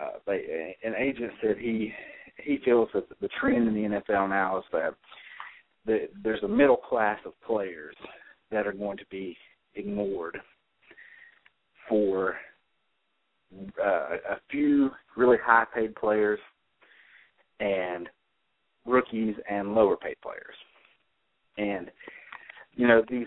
uh 0.00 0.18
they 0.26 0.76
an 0.84 0.94
agent 0.98 1.32
said 1.42 1.56
he 1.58 1.92
he 2.42 2.58
feels 2.64 2.88
that 2.94 3.08
the 3.20 3.28
trend 3.40 3.68
in 3.68 3.74
the 3.74 4.00
NFL 4.00 4.28
now 4.28 4.58
is 4.58 4.64
that 4.72 4.94
the, 5.86 6.08
there's 6.22 6.42
a 6.42 6.48
middle 6.48 6.76
class 6.76 7.18
of 7.26 7.32
players 7.46 7.96
that 8.50 8.66
are 8.66 8.72
going 8.72 8.98
to 8.98 9.06
be 9.10 9.36
ignored 9.74 10.38
for 11.88 12.36
uh, 13.82 14.16
a 14.30 14.40
few 14.50 14.90
really 15.16 15.36
high 15.44 15.64
paid 15.74 15.94
players 15.94 16.38
and 17.60 18.08
rookies 18.86 19.34
and 19.50 19.74
lower 19.74 19.96
paid 19.96 20.16
players. 20.22 20.54
And 21.58 21.90
you 22.74 22.86
know 22.86 23.02
these 23.10 23.26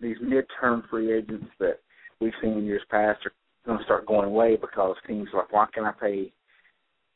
these 0.00 0.16
midterm 0.22 0.88
free 0.88 1.12
agents 1.12 1.46
that 1.60 1.80
we've 2.20 2.32
seen 2.42 2.52
in 2.52 2.64
years 2.64 2.82
past 2.90 3.24
are 3.26 3.32
going 3.66 3.78
to 3.78 3.84
start 3.84 4.06
going 4.06 4.26
away 4.26 4.56
because 4.56 4.96
teams 5.06 5.28
are 5.34 5.40
like, 5.40 5.52
why 5.52 5.66
can 5.74 5.84
I 5.84 5.92
pay 5.92 6.32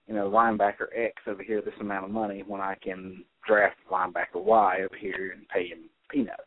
you 0.07 0.15
know 0.15 0.31
linebacker 0.31 0.87
X 0.95 1.15
over 1.27 1.43
here 1.43 1.63
this 1.63 1.75
amount 1.81 2.05
of 2.05 2.11
money 2.11 2.45
when 2.47 2.61
I 2.61 2.77
can 2.83 3.25
draft 3.47 3.77
linebacker 3.91 4.43
Y 4.43 4.79
over 4.85 4.97
here 4.99 5.33
and 5.35 5.49
pay 5.49 5.69
him 5.69 5.91
peanuts? 6.11 6.43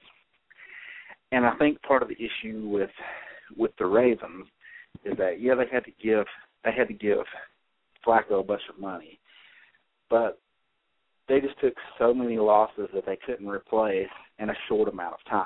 And 1.32 1.46
I 1.46 1.56
think 1.56 1.82
part 1.82 2.04
of 2.04 2.10
the 2.10 2.16
issue 2.16 2.68
with 2.68 2.92
with 3.58 3.72
the 3.78 3.86
Ravens 3.86 4.48
is 5.04 5.18
that 5.18 5.42
yeah 5.42 5.56
they 5.56 5.66
had 5.72 5.86
to 5.86 5.92
give 6.02 6.26
they 6.64 6.72
had 6.72 6.88
to 6.88 6.94
give 6.94 7.26
Flacco 8.06 8.40
a 8.40 8.44
bunch 8.44 8.62
of 8.70 8.80
money, 8.80 9.20
but 10.10 10.40
they 11.28 11.40
just 11.40 11.60
took 11.60 11.74
so 11.98 12.14
many 12.14 12.38
losses 12.38 12.90
that 12.94 13.06
they 13.06 13.18
couldn't 13.26 13.48
replace 13.48 14.08
in 14.40 14.50
a 14.50 14.56
short 14.68 14.90
amount 14.90 15.14
of 15.14 15.32
time. 15.32 15.46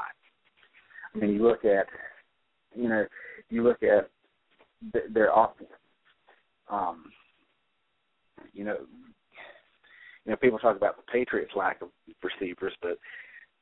I 1.13 1.19
mean, 1.19 1.35
you 1.35 1.43
look 1.43 1.65
at, 1.65 1.87
you 2.75 2.89
know, 2.89 3.05
you 3.49 3.63
look 3.63 3.81
at 3.83 4.09
their 5.13 5.31
offense. 5.33 5.69
Um, 6.69 7.05
you 8.53 8.65
know, 8.65 8.77
you 10.27 10.31
know, 10.31 10.37
people 10.37 10.59
talk 10.59 10.75
about 10.75 10.97
the 10.97 11.09
Patriots' 11.09 11.53
lack 11.55 11.81
of 11.81 11.87
receivers, 12.21 12.73
but 12.81 12.99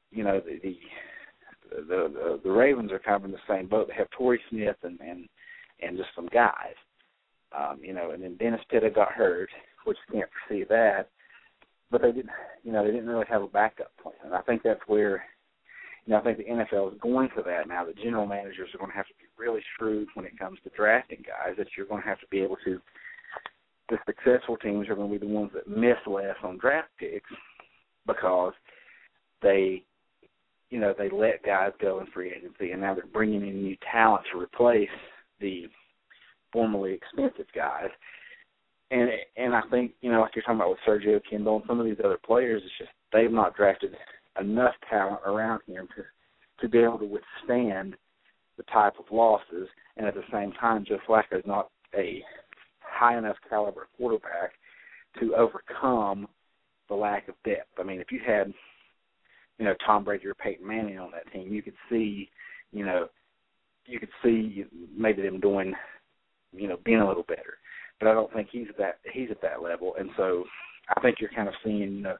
you 0.09 0.23
know, 0.23 0.41
the 0.43 0.59
the 0.63 0.77
the, 1.69 1.81
the, 1.85 2.39
the 2.43 2.49
Ravens 2.51 2.91
are 2.91 2.99
kind 2.99 3.17
of 3.17 3.25
in 3.25 3.31
the 3.31 3.37
same 3.47 3.67
boat. 3.67 3.87
They 3.87 3.93
have 3.93 4.09
Torrey 4.09 4.41
Smith 4.49 4.77
and 4.81 4.99
and 4.99 5.29
and 5.81 5.95
just 5.95 6.09
some 6.15 6.27
guys. 6.33 6.73
Um, 7.55 7.79
you 7.83 7.93
know, 7.93 8.11
and 8.11 8.23
then 8.23 8.35
Dennis 8.37 8.61
Pitta 8.71 8.89
got 8.89 9.11
hurt, 9.11 9.49
which 9.85 9.97
can't 10.11 10.29
foresee 10.47 10.65
that. 10.69 11.09
But 11.91 12.01
they 12.01 12.11
didn't, 12.11 12.31
you 12.63 12.71
know, 12.71 12.83
they 12.83 12.91
didn't 12.91 13.07
really 13.07 13.27
have 13.29 13.43
a 13.43 13.47
backup 13.47 13.91
plan. 14.01 14.15
And 14.25 14.33
I 14.33 14.41
think 14.41 14.63
that's 14.63 14.81
where, 14.87 15.23
you 16.05 16.11
know, 16.11 16.19
I 16.19 16.23
think 16.23 16.39
the 16.39 16.45
NFL 16.45 16.93
is 16.93 16.99
going 16.99 17.29
for 17.33 17.43
that 17.43 17.67
now. 17.67 17.85
The 17.85 17.93
general 17.93 18.25
managers 18.25 18.69
are 18.73 18.79
going 18.79 18.89
to 18.89 18.97
have 18.97 19.05
to 19.05 19.13
be 19.19 19.25
really 19.37 19.61
shrewd 19.77 20.07
when 20.15 20.25
it 20.25 20.37
comes 20.39 20.57
to 20.63 20.71
drafting 20.75 21.23
guys. 21.25 21.55
That 21.57 21.67
you're 21.77 21.85
going 21.85 22.01
to 22.01 22.09
have 22.09 22.19
to 22.21 22.27
be 22.31 22.41
able 22.41 22.57
to. 22.65 22.81
The 23.89 23.97
successful 24.05 24.57
teams 24.57 24.89
are 24.89 24.95
going 24.95 25.11
to 25.11 25.19
be 25.19 25.25
the 25.25 25.31
ones 25.31 25.51
that 25.53 25.67
miss 25.67 25.97
less 26.07 26.35
on 26.43 26.57
draft 26.57 26.89
picks 26.99 27.29
because 28.07 28.53
they, 29.41 29.83
you 30.69 30.79
know, 30.79 30.93
they 30.97 31.09
let 31.09 31.43
guys 31.43 31.71
go 31.79 31.99
in 31.99 32.07
free 32.07 32.33
agency, 32.35 32.71
and 32.71 32.81
now 32.81 32.95
they're 32.95 33.05
bringing 33.05 33.47
in 33.47 33.61
new 33.61 33.77
talent 33.91 34.23
to 34.31 34.39
replace 34.39 34.89
the 35.39 35.67
formerly 36.51 36.93
expensive 36.93 37.47
guys. 37.53 37.89
And 38.91 39.09
and 39.35 39.53
I 39.55 39.61
think 39.69 39.91
you 40.01 40.11
know, 40.11 40.21
like 40.21 40.35
you're 40.35 40.43
talking 40.43 40.57
about 40.57 40.69
with 40.69 40.79
Sergio 40.87 41.19
Kindle 41.29 41.57
and 41.57 41.65
some 41.67 41.79
of 41.79 41.85
these 41.85 41.99
other 42.03 42.19
players, 42.23 42.61
it's 42.63 42.77
just 42.77 42.91
they've 43.11 43.31
not 43.31 43.55
drafted 43.55 43.95
enough 44.39 44.73
talent 44.89 45.19
around 45.25 45.61
him 45.67 45.87
to 45.95 46.03
to 46.61 46.69
be 46.69 46.79
able 46.79 46.99
to 46.99 47.05
withstand 47.05 47.95
the 48.57 48.63
type 48.63 48.93
of 48.99 49.05
losses. 49.11 49.67
And 49.97 50.07
at 50.07 50.15
the 50.15 50.23
same 50.31 50.51
time, 50.53 50.85
Joe 50.87 50.99
Flacco 51.07 51.39
is 51.39 51.45
not 51.45 51.69
a 51.95 52.23
high 52.95 53.17
enough 53.17 53.37
caliber 53.49 53.87
quarterback 53.97 54.53
to 55.19 55.35
overcome 55.35 56.27
the 56.89 56.95
lack 56.95 57.27
of 57.27 57.35
depth. 57.43 57.69
I 57.79 57.83
mean, 57.83 57.99
if 57.99 58.11
you 58.11 58.19
had, 58.25 58.53
you 59.57 59.65
know, 59.65 59.75
Tom 59.85 60.03
Brady 60.03 60.27
or 60.27 60.33
Peyton 60.35 60.65
Manning 60.65 60.99
on 60.99 61.11
that 61.11 61.31
team, 61.31 61.53
you 61.53 61.61
could 61.61 61.75
see, 61.89 62.29
you 62.71 62.85
know, 62.85 63.07
you 63.85 63.99
could 63.99 64.09
see 64.23 64.65
maybe 64.95 65.21
them 65.21 65.39
doing, 65.39 65.73
you 66.53 66.67
know, 66.67 66.77
being 66.83 66.99
a 66.99 67.07
little 67.07 67.23
better. 67.23 67.57
But 67.99 68.09
I 68.09 68.13
don't 68.13 68.31
think 68.33 68.49
he's 68.51 68.67
at 68.69 68.77
that 68.77 68.99
he's 69.13 69.31
at 69.31 69.41
that 69.41 69.61
level, 69.61 69.95
and 69.97 70.09
so 70.17 70.43
I 70.95 70.99
think 71.01 71.17
you're 71.19 71.29
kind 71.29 71.47
of 71.47 71.53
seeing, 71.63 71.79
you 71.79 72.01
know, 72.01 72.17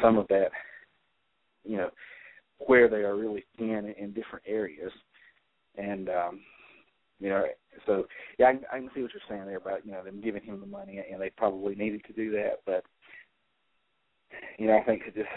some 0.00 0.16
of 0.16 0.28
that, 0.28 0.50
you 1.64 1.76
know, 1.76 1.90
where 2.58 2.88
they 2.88 2.98
are 2.98 3.16
really 3.16 3.44
thin 3.58 3.94
in 3.98 4.12
different 4.12 4.44
areas, 4.46 4.92
and 5.76 6.08
um, 6.08 6.40
you 7.20 7.28
know, 7.28 7.44
so 7.86 8.04
yeah, 8.38 8.46
I, 8.46 8.76
I 8.76 8.78
can 8.80 8.90
see 8.94 9.02
what 9.02 9.12
you're 9.12 9.22
saying 9.28 9.46
there 9.46 9.56
about 9.56 9.84
you 9.84 9.92
know 9.92 10.04
them 10.04 10.20
giving 10.20 10.42
him 10.42 10.60
the 10.60 10.66
money, 10.66 11.02
and 11.10 11.20
they 11.20 11.30
probably 11.30 11.74
needed 11.74 12.04
to 12.06 12.12
do 12.12 12.30
that, 12.32 12.60
but 12.66 12.84
you 14.58 14.66
know, 14.66 14.76
I 14.76 14.84
think 14.84 15.04
just 15.04 15.28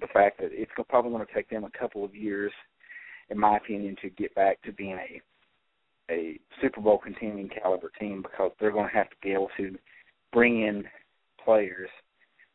the 0.00 0.06
fact 0.08 0.38
that 0.40 0.50
it's 0.52 0.70
probably 0.88 1.12
going 1.12 1.26
to 1.26 1.32
take 1.32 1.50
them 1.50 1.64
a 1.64 1.78
couple 1.78 2.04
of 2.04 2.14
years, 2.14 2.52
in 3.28 3.38
my 3.38 3.56
opinion, 3.56 3.96
to 4.02 4.10
get 4.10 4.34
back 4.34 4.62
to 4.62 4.72
being 4.72 4.98
a 4.98 5.20
a 6.10 6.40
Super 6.60 6.80
Bowl 6.80 6.98
contending 6.98 7.48
caliber 7.48 7.92
team 8.00 8.22
because 8.22 8.50
they're 8.58 8.72
going 8.72 8.88
to 8.88 8.96
have 8.96 9.08
to 9.10 9.16
be 9.22 9.32
able 9.32 9.48
to 9.56 9.78
bring 10.32 10.62
in 10.62 10.84
players 11.44 11.88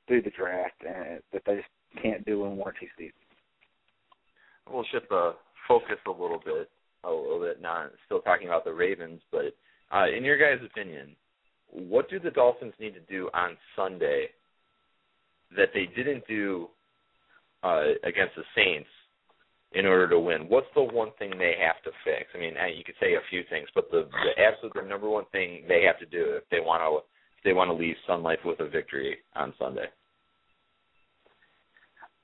through 0.08 0.22
the 0.22 0.32
draft 0.32 0.76
uh, 0.88 1.20
that 1.32 1.42
they 1.46 1.56
just 1.56 2.04
can't 2.04 2.26
do 2.26 2.46
in 2.46 2.58
two 2.58 2.88
seasons. 2.98 3.14
We'll 4.70 4.84
shift 4.92 5.10
the 5.10 5.36
focus 5.68 5.98
a 6.06 6.12
little 6.12 6.42
bit, 6.44 6.70
a 7.14 7.22
little 7.22 7.40
bit. 7.40 7.62
Not 7.62 7.92
still 8.06 8.22
talking 8.22 8.48
about 8.48 8.66
the 8.66 8.74
Ravens, 8.74 9.22
but 9.32 9.56
uh, 9.94 10.06
in 10.16 10.24
your 10.24 10.38
guys' 10.38 10.66
opinion, 10.66 11.16
what 11.72 12.10
do 12.10 12.20
the 12.20 12.32
Dolphins 12.32 12.74
need 12.80 12.94
to 12.94 13.02
do 13.02 13.30
on 13.34 13.58
Sunday 13.76 14.28
that 15.56 15.70
they 15.74 15.88
didn't 15.96 16.28
do 16.28 16.68
uh, 17.64 17.84
against 18.04 18.36
the 18.36 18.44
Saints 18.56 18.90
in 19.74 19.86
order 19.86 20.08
to 20.10 20.20
win? 20.20 20.48
What's 20.48 20.68
the 20.74 20.84
one 20.84 21.10
thing 21.20 21.32
they 21.38 21.56
have 21.60 21.82
to 21.84 21.92
fix? 22.04 22.30
I 22.34 22.40
mean, 22.40 22.54
you 22.76 22.84
could 22.84 22.96
say 23.00 23.14
a 23.14 23.30
few 23.30 23.44
things, 23.50 23.68
but 23.76 23.92
the, 23.92 24.08
the 24.10 24.42
absolute 24.42 24.88
number 24.88 25.10
one 25.10 25.26
thing 25.32 25.64
they 25.68 25.84
have 25.84 26.00
to 26.00 26.06
do 26.06 26.36
if 26.38 26.44
they 26.50 26.60
want 26.60 26.82
to 26.82 27.06
if 27.38 27.44
they 27.44 27.54
want 27.54 27.70
to 27.70 27.74
leave 27.74 27.96
Sun 28.08 28.24
Life 28.24 28.40
with 28.46 28.60
a 28.60 28.70
victory 28.70 29.18
on 29.36 29.54
Sunday. 29.60 29.86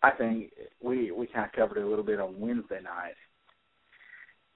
I 0.03 0.11
think 0.11 0.51
we 0.81 1.11
we 1.11 1.27
kind 1.27 1.45
of 1.45 1.51
covered 1.51 1.77
it 1.77 1.83
a 1.83 1.87
little 1.87 2.05
bit 2.05 2.19
on 2.19 2.39
Wednesday 2.39 2.81
night, 2.81 3.13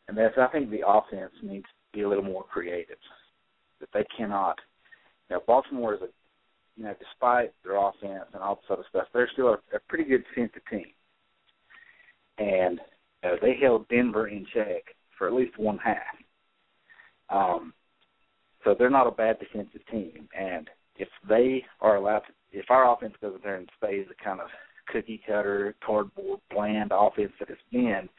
and 0.07 0.17
that's 0.17 0.37
I 0.37 0.47
think 0.47 0.69
the 0.69 0.87
offense 0.87 1.33
needs 1.41 1.65
to 1.65 1.97
be 1.97 2.03
a 2.03 2.09
little 2.09 2.23
more 2.23 2.43
creative. 2.43 2.97
That 3.79 3.89
they 3.93 4.05
cannot. 4.17 4.57
You 5.29 5.35
know, 5.35 5.43
Baltimore 5.47 5.95
is 5.95 6.01
a 6.01 6.07
you 6.77 6.83
know, 6.83 6.95
despite 6.99 7.53
their 7.63 7.77
offense 7.77 8.25
and 8.33 8.43
all 8.43 8.55
this 8.55 8.65
other 8.69 8.85
stuff, 8.89 9.07
they're 9.13 9.29
still 9.31 9.47
a, 9.47 9.75
a 9.75 9.79
pretty 9.87 10.03
good 10.03 10.23
defensive 10.29 10.61
team. 10.69 10.87
And 12.37 12.79
uh, 13.23 13.35
they 13.41 13.57
held 13.61 13.87
Denver 13.87 14.27
in 14.27 14.45
check 14.53 14.83
for 15.17 15.27
at 15.27 15.33
least 15.33 15.57
one 15.57 15.77
half. 15.77 15.97
Um, 17.29 17.73
so 18.63 18.75
they're 18.77 18.89
not 18.89 19.07
a 19.07 19.11
bad 19.11 19.39
defensive 19.39 19.85
team. 19.89 20.27
And 20.37 20.69
if 20.97 21.07
they 21.27 21.63
are 21.81 21.95
allowed 21.95 22.19
to, 22.19 22.33
if 22.51 22.69
our 22.69 22.93
offense 22.93 23.13
goes 23.21 23.35
in 23.35 23.41
there 23.43 23.55
and 23.55 23.69
stays 23.77 24.05
the 24.09 24.15
kind 24.21 24.41
of 24.41 24.47
cookie 24.91 25.21
cutter, 25.25 25.75
cardboard, 25.85 26.39
bland 26.51 26.91
offense 26.93 27.31
that 27.39 27.49
it's 27.49 27.61
been, 27.71 28.09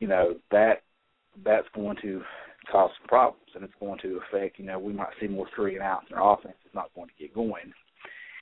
you 0.00 0.08
know, 0.08 0.34
that 0.50 0.82
that's 1.44 1.66
going 1.74 1.96
to 2.02 2.22
cause 2.70 2.90
some 2.98 3.08
problems, 3.08 3.48
and 3.54 3.64
it's 3.64 3.72
going 3.78 3.98
to 4.00 4.20
affect. 4.28 4.58
You 4.58 4.66
know, 4.66 4.78
we 4.78 4.92
might 4.92 5.08
see 5.20 5.28
more 5.28 5.46
three 5.54 5.74
and 5.74 5.82
outs, 5.82 6.06
and 6.10 6.18
our 6.18 6.38
offense 6.38 6.56
is 6.64 6.74
not 6.74 6.90
going 6.94 7.08
to 7.08 7.22
get 7.22 7.34
going. 7.34 7.72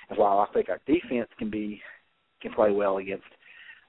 And 0.09 0.19
while 0.19 0.39
I 0.39 0.53
think 0.53 0.69
our 0.69 0.81
defense 0.87 1.29
can 1.39 1.51
be 1.51 1.81
can 2.41 2.53
play 2.53 2.71
well 2.71 2.99
against 2.99 3.25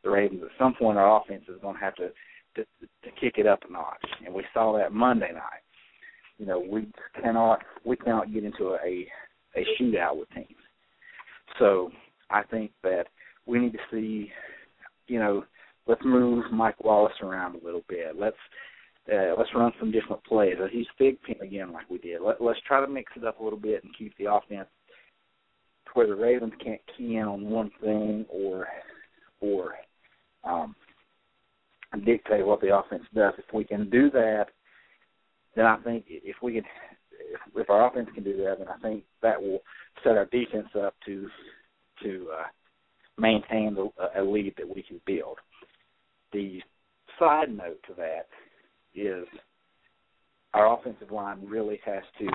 the 0.03 0.09
Ravens, 0.09 0.41
at 0.43 0.57
some 0.57 0.73
point 0.73 0.97
our 0.97 1.21
offense 1.21 1.43
is 1.47 1.61
going 1.61 1.75
to 1.75 1.81
have 1.81 1.95
to 1.95 2.09
to, 2.55 2.63
to 3.03 3.11
kick 3.19 3.35
it 3.37 3.47
up 3.47 3.59
a 3.67 3.71
notch, 3.71 4.05
and 4.25 4.33
we 4.33 4.43
saw 4.53 4.77
that 4.77 4.93
Monday 4.93 5.31
night. 5.33 5.63
You 6.37 6.45
know, 6.45 6.59
we 6.59 6.87
cannot 7.21 7.61
we 7.85 7.95
cannot 7.95 8.33
get 8.33 8.43
into 8.43 8.75
a 8.83 9.07
a 9.55 9.65
shootout 9.79 10.17
with 10.17 10.29
teams. 10.29 10.47
So 11.59 11.91
I 12.29 12.43
think 12.43 12.71
that 12.83 13.05
we 13.45 13.59
need 13.59 13.73
to 13.73 13.79
see, 13.91 14.31
you 15.07 15.19
know, 15.19 15.45
let's 15.87 16.01
move 16.03 16.45
Mike 16.51 16.83
Wallace 16.83 17.13
around 17.21 17.55
a 17.55 17.65
little 17.65 17.83
bit. 17.87 18.15
Let's 18.19 18.37
uh, 19.11 19.35
let's 19.37 19.53
run 19.53 19.71
some 19.79 19.91
different 19.91 20.23
plays. 20.23 20.55
Let's 20.59 20.73
use 20.73 20.87
Big 20.97 21.21
Pin 21.21 21.35
again 21.41 21.71
like 21.71 21.89
we 21.89 21.99
did. 21.99 22.21
Let, 22.21 22.41
let's 22.41 22.59
try 22.67 22.81
to 22.81 22.91
mix 22.91 23.11
it 23.15 23.23
up 23.23 23.39
a 23.39 23.43
little 23.43 23.59
bit 23.59 23.83
and 23.83 23.95
keep 23.95 24.17
the 24.17 24.33
offense 24.33 24.67
to 25.85 25.91
where 25.93 26.07
the 26.07 26.15
Ravens 26.15 26.53
can't 26.63 26.81
key 26.97 27.17
in 27.17 27.23
on 27.23 27.49
one 27.49 27.71
thing 27.81 28.25
or 28.29 28.67
or 29.41 29.75
um, 30.43 30.75
dictate 32.03 32.45
what 32.45 32.61
the 32.61 32.75
offense 32.75 33.03
does. 33.13 33.33
If 33.37 33.53
we 33.53 33.63
can 33.63 33.89
do 33.89 34.09
that, 34.11 34.47
then 35.55 35.65
I 35.65 35.77
think 35.77 36.05
if 36.07 36.37
we 36.41 36.53
can, 36.53 36.63
if, 37.11 37.39
if 37.55 37.69
our 37.69 37.87
offense 37.87 38.09
can 38.13 38.23
do 38.23 38.37
that, 38.37 38.55
then 38.59 38.67
I 38.67 38.77
think 38.79 39.03
that 39.21 39.41
will 39.41 39.59
set 40.03 40.17
our 40.17 40.25
defense 40.25 40.69
up 40.79 40.95
to 41.05 41.27
to 42.03 42.27
uh, 42.39 42.47
maintain 43.17 43.75
the, 43.75 43.89
a 44.19 44.23
lead 44.23 44.55
that 44.57 44.67
we 44.67 44.83
can 44.83 44.99
build. 45.05 45.37
The 46.33 46.61
side 47.19 47.55
note 47.55 47.79
to 47.87 47.93
that 47.95 48.27
is 48.93 49.25
our 50.53 50.73
offensive 50.77 51.11
line 51.11 51.45
really 51.45 51.79
has 51.85 52.03
to 52.19 52.27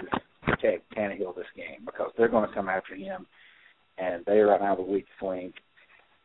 protect 0.42 0.94
Tannehill 0.94 1.34
this 1.34 1.46
game 1.56 1.84
because 1.84 2.12
they're 2.16 2.28
going 2.28 2.48
to 2.48 2.54
come 2.54 2.68
after 2.68 2.94
him, 2.94 3.26
and 3.98 4.24
they 4.26 4.38
right 4.40 4.60
now 4.60 4.76
the 4.76 4.82
weakest 4.82 5.22
link 5.22 5.54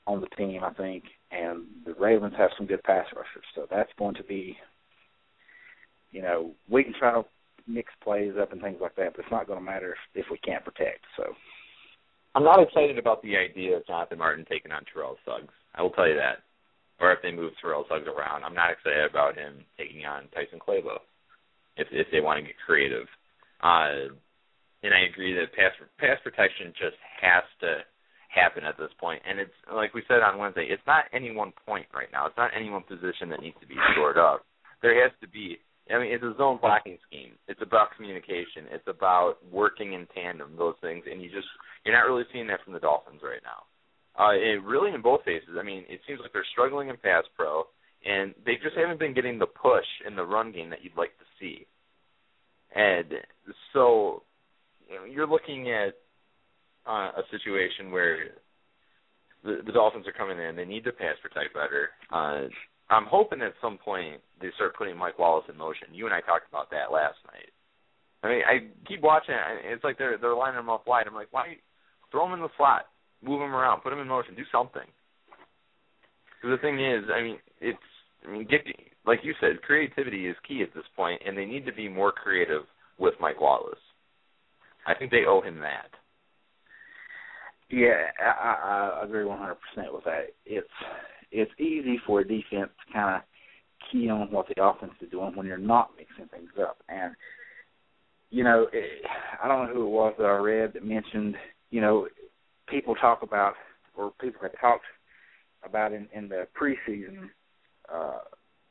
on 0.08 0.21
the 0.21 0.28
team, 0.36 0.63
I 0.63 0.73
think. 0.73 1.04
And 1.32 1.65
the 1.86 1.93
Ravens 1.99 2.34
have 2.38 2.51
some 2.58 2.67
good 2.67 2.84
pass 2.84 3.06
rushers, 3.15 3.43
so 3.56 3.65
that's 3.69 3.89
going 3.97 4.15
to 4.15 4.23
be, 4.23 4.56
you 6.12 6.21
know, 6.21 6.51
we 6.69 6.84
can 6.84 6.93
try 6.97 7.13
to 7.13 7.25
mix 7.67 7.91
plays 8.04 8.34
up 8.39 8.51
and 8.51 8.62
things 8.62 8.78
like 8.80 8.95
that, 8.95 9.13
but 9.15 9.21
it's 9.21 9.32
not 9.32 9.47
going 9.47 9.60
to 9.60 9.65
matter 9.65 9.95
if, 10.15 10.25
if 10.25 10.32
we 10.32 10.38
can't 10.38 10.63
protect. 10.63 10.99
So. 11.17 11.34
I'm 12.36 12.43
not 12.43 12.62
excited 12.62 12.97
about 12.97 13.21
the 13.23 13.38
idea 13.38 13.78
of 13.78 13.88
Jonathan 13.88 14.17
Martin 14.17 14.45
taking 14.49 14.73
on 14.73 14.84
Terrell 14.93 15.15
Suggs. 15.25 15.54
I 15.73 15.82
will 15.82 15.91
tell 15.91 16.08
you 16.08 16.15
that 16.15 16.39
or 16.99 17.12
if 17.12 17.19
they 17.21 17.31
move 17.31 17.51
Terrell 17.62 17.86
Suggs 17.89 18.08
around. 18.08 18.43
I'm 18.43 18.55
not 18.55 18.71
excited 18.71 19.10
about 19.10 19.36
him 19.36 19.65
taking 19.77 20.05
on 20.05 20.29
Tyson 20.34 20.60
Clabo 20.60 21.03
if 21.77 21.88
if 21.91 22.08
they 22.12 22.21
want 22.21 22.39
to 22.39 22.47
get 22.47 22.55
creative. 22.65 23.08
Uh, 23.62 24.13
and 24.84 24.93
I 24.93 25.10
agree 25.10 25.34
that 25.34 25.55
pass 25.55 25.73
pass 25.99 26.17
protection 26.23 26.71
just 26.77 26.97
has 27.21 27.43
to 27.62 27.84
happen 28.29 28.63
at 28.63 28.77
this 28.77 28.91
point. 28.99 29.21
And 29.27 29.39
it's 29.39 29.58
like 29.71 29.93
we 29.93 30.03
said 30.08 30.21
on 30.21 30.38
Wednesday, 30.38 30.67
it's 30.69 30.86
not 30.86 31.05
any 31.13 31.31
one 31.31 31.53
point 31.65 31.88
right 31.95 32.12
now. 32.12 32.27
It's 32.27 32.38
not 32.38 32.51
any 32.55 32.69
one 32.69 32.84
position 32.84 33.29
that 33.31 33.41
needs 33.41 33.58
to 33.62 33.67
be 33.67 33.75
shored 33.95 34.17
up. 34.17 34.45
There 34.81 34.95
has 35.01 35.12
to 35.21 35.27
be. 35.27 35.58
I 35.86 36.01
mean, 36.01 36.12
it's 36.12 36.23
a 36.23 36.34
zone 36.38 36.58
blocking 36.60 36.97
scheme. 37.05 37.38
It's 37.47 37.62
about 37.62 37.93
communication. 37.95 38.65
It's 38.73 38.89
about 38.89 39.38
working 39.53 39.93
in 39.93 40.08
tandem. 40.17 40.58
Those 40.58 40.73
things, 40.81 41.05
and 41.10 41.21
you 41.21 41.29
just 41.29 41.47
you're 41.86 41.93
not 41.93 42.10
really 42.10 42.25
seeing 42.34 42.47
that 42.47 42.63
from 42.65 42.73
the 42.73 42.81
Dolphins 42.81 43.21
right 43.21 43.41
now. 43.45 43.69
Uh, 44.17 44.32
it 44.32 44.63
really 44.63 44.93
in 44.93 45.01
both 45.01 45.25
cases. 45.25 45.49
I 45.60 45.63
mean, 45.63 45.84
it 45.89 45.99
seems 46.08 46.19
like 46.21 46.32
they're 46.32 46.45
struggling 46.51 46.89
in 46.89 46.97
pass 46.97 47.23
pro, 47.36 47.63
and 48.06 48.34
they 48.45 48.54
just 48.63 48.78
haven't 48.78 48.99
been 48.99 49.13
getting 49.13 49.39
the 49.39 49.45
push 49.45 49.86
in 50.08 50.15
the 50.15 50.23
run 50.23 50.51
game 50.51 50.69
that 50.69 50.84
you'd 50.84 50.97
like 50.97 51.17
to 51.17 51.25
see. 51.39 51.67
And 52.73 53.06
so, 53.73 54.23
you 54.89 54.95
know, 54.95 55.06
you're 55.06 55.28
looking 55.28 55.71
at 55.71 55.95
uh, 56.88 57.12
a 57.17 57.23
situation 57.32 57.91
where 57.91 58.17
the, 59.43 59.60
the 59.65 59.71
Dolphins 59.71 60.08
are 60.08 60.12
coming 60.12 60.39
in. 60.39 60.56
They 60.56 60.65
need 60.65 60.84
to 60.86 60.91
pass 60.91 61.15
protect 61.21 61.54
better. 61.54 61.89
Uh, 62.12 62.47
I'm 62.89 63.06
hoping 63.06 63.41
at 63.41 63.54
some 63.62 63.78
point 63.78 64.21
they 64.41 64.49
start 64.56 64.78
putting 64.78 64.97
Mike 64.97 65.17
Wallace 65.17 65.45
in 65.49 65.58
motion. 65.58 65.93
You 65.93 66.06
and 66.06 66.13
I 66.13 66.21
talked 66.21 66.47
about 66.49 66.69
that 66.71 66.91
last 66.91 67.17
night. 67.32 67.49
I 68.23 68.30
mean, 68.30 68.41
I 68.45 68.88
keep 68.88 69.01
watching. 69.01 69.36
It. 69.36 69.73
It's 69.73 69.84
like 69.84 69.97
they're 69.97 70.17
they're 70.17 70.36
lining 70.36 70.58
them 70.58 70.69
up 70.69 70.88
wide. 70.88 71.06
I'm 71.08 71.13
like, 71.13 71.32
why 71.32 71.58
throw 72.12 72.25
him 72.25 72.34
in 72.34 72.41
the 72.41 72.49
slot? 72.58 72.86
Move 73.25 73.41
him 73.41 73.53
around, 73.53 73.81
put 73.81 73.93
him 73.93 73.99
in 73.99 74.07
motion, 74.07 74.35
do 74.35 74.43
something. 74.51 74.88
Because 76.41 76.57
the 76.57 76.61
thing 76.61 76.83
is, 76.83 77.03
I 77.13 77.21
mean, 77.21 77.38
it's 77.59 77.79
I 78.25 78.31
mean, 78.31 78.47
get, 78.49 78.61
like 79.05 79.19
you 79.23 79.33
said, 79.39 79.61
creativity 79.61 80.27
is 80.27 80.35
key 80.47 80.63
at 80.63 80.73
this 80.73 80.85
point, 80.95 81.21
and 81.25 81.38
they 81.38 81.45
need 81.45 81.65
to 81.65 81.73
be 81.73 81.88
more 81.88 82.11
creative 82.11 82.63
with 82.97 83.13
Mike 83.19 83.39
Wallace. 83.39 83.79
I 84.88 84.93
think 84.93 85.11
they 85.11 85.25
owe 85.27 85.41
him 85.41 85.59
that. 85.59 85.89
Yeah, 87.69 88.09
I, 88.19 88.99
I 89.01 89.05
agree 89.05 89.25
100% 89.25 89.55
with 89.91 90.03
that. 90.05 90.27
It's 90.45 90.67
it's 91.31 91.51
easy 91.59 91.99
for 92.05 92.21
a 92.21 92.27
defense 92.27 92.69
to 92.88 92.93
kind 92.93 93.15
of 93.15 93.21
key 93.91 94.09
on 94.09 94.31
what 94.31 94.47
the 94.47 94.63
offense 94.63 94.93
is 95.01 95.09
doing 95.09 95.35
when 95.35 95.47
you're 95.47 95.57
not 95.57 95.91
mixing 95.97 96.27
things 96.27 96.51
up. 96.61 96.77
And 96.88 97.15
you 98.29 98.43
know, 98.43 98.67
it, 98.71 99.05
I 99.43 99.47
don't 99.47 99.67
know 99.67 99.73
who 99.73 99.88
it 99.88 99.89
was 99.89 100.13
that 100.17 100.25
I 100.25 100.38
read 100.38 100.73
that 100.73 100.85
mentioned, 100.85 101.35
you 101.71 101.81
know, 101.81 102.07
people 102.67 102.95
talk 102.95 103.21
about 103.21 103.54
or 103.95 104.12
people 104.19 104.41
have 104.41 104.60
talked 104.60 104.86
about 105.63 105.93
in, 105.93 106.08
in 106.13 106.28
the 106.28 106.47
preseason 106.60 107.30
uh, 107.93 108.19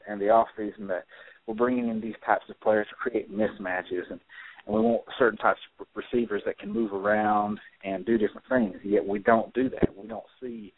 and 0.06 0.20
the 0.20 0.28
off 0.28 0.48
season 0.56 0.86
that 0.86 1.04
we're 1.46 1.54
bringing 1.54 1.88
in 1.88 2.00
these 2.00 2.14
types 2.24 2.44
of 2.48 2.60
players 2.60 2.86
to 2.88 2.94
create 2.94 3.30
mismatches 3.30 4.10
and 4.10 4.20
and 4.66 4.74
we 4.74 4.80
want 4.80 5.02
certain 5.18 5.38
types 5.38 5.60
of 5.78 5.86
receivers 5.94 6.42
that 6.46 6.58
can 6.58 6.72
move 6.72 6.92
around 6.92 7.58
and 7.84 8.06
do 8.06 8.16
different 8.16 8.48
things. 8.48 8.76
Yet 8.82 9.06
we 9.06 9.18
don't 9.18 9.52
do 9.52 9.68
that. 9.70 9.94
We 9.94 10.08
don't 10.08 10.24
see 10.40 10.72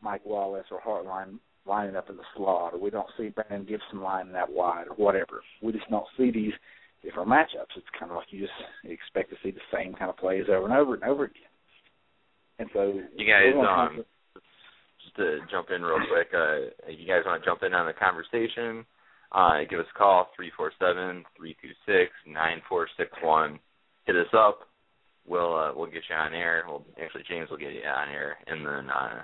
Mike 0.00 0.24
Wallace 0.24 0.66
or 0.70 0.80
Hartline 0.80 1.38
lining 1.66 1.96
up 1.96 2.08
in 2.08 2.16
the 2.16 2.22
slot, 2.34 2.72
or 2.72 2.78
we 2.78 2.90
don't 2.90 3.08
see 3.18 3.28
Brandon 3.28 3.66
Gibson 3.68 4.00
lining 4.00 4.32
that 4.32 4.50
wide, 4.50 4.86
or 4.88 4.94
whatever. 4.96 5.42
We 5.62 5.72
just 5.72 5.90
don't 5.90 6.06
see 6.16 6.30
these 6.30 6.52
different 7.02 7.28
matchups. 7.28 7.76
It's 7.76 7.86
kind 7.98 8.10
of 8.10 8.16
like 8.16 8.28
you 8.30 8.40
just 8.40 8.52
expect 8.84 9.30
to 9.30 9.36
see 9.42 9.50
the 9.50 9.60
same 9.72 9.92
kind 9.92 10.08
of 10.08 10.16
plays 10.16 10.44
over 10.48 10.64
and 10.64 10.74
over 10.74 10.94
and 10.94 11.04
over 11.04 11.24
again. 11.24 11.47
And 12.58 12.68
so 12.72 13.00
you 13.16 13.26
guys, 13.26 13.54
um, 13.56 14.04
just 15.04 15.16
to 15.16 15.38
jump 15.50 15.68
in 15.74 15.82
real 15.82 16.00
quick, 16.10 16.28
uh, 16.34 16.90
you 16.90 17.06
guys 17.06 17.22
want 17.24 17.42
to 17.42 17.48
jump 17.48 17.62
in 17.62 17.72
on 17.72 17.86
the 17.86 17.92
conversation? 17.92 18.84
Uh, 19.30 19.60
give 19.68 19.78
us 19.78 19.86
a 19.94 19.98
call 19.98 20.28
three 20.34 20.50
four 20.56 20.72
seven 20.78 21.24
three 21.36 21.56
two 21.60 21.70
six 21.86 22.10
nine 22.26 22.60
four 22.68 22.88
six 22.96 23.10
one. 23.22 23.58
Hit 24.06 24.16
us 24.16 24.32
up. 24.36 24.60
We'll 25.26 25.54
uh, 25.54 25.72
we'll 25.74 25.90
get 25.90 26.02
you 26.08 26.16
on 26.16 26.32
air. 26.32 26.64
We'll 26.66 26.84
actually 27.02 27.24
James 27.28 27.50
will 27.50 27.58
get 27.58 27.72
you 27.72 27.82
on 27.82 28.08
air, 28.08 28.38
and 28.46 28.66
then 28.66 28.90
uh, 28.90 29.22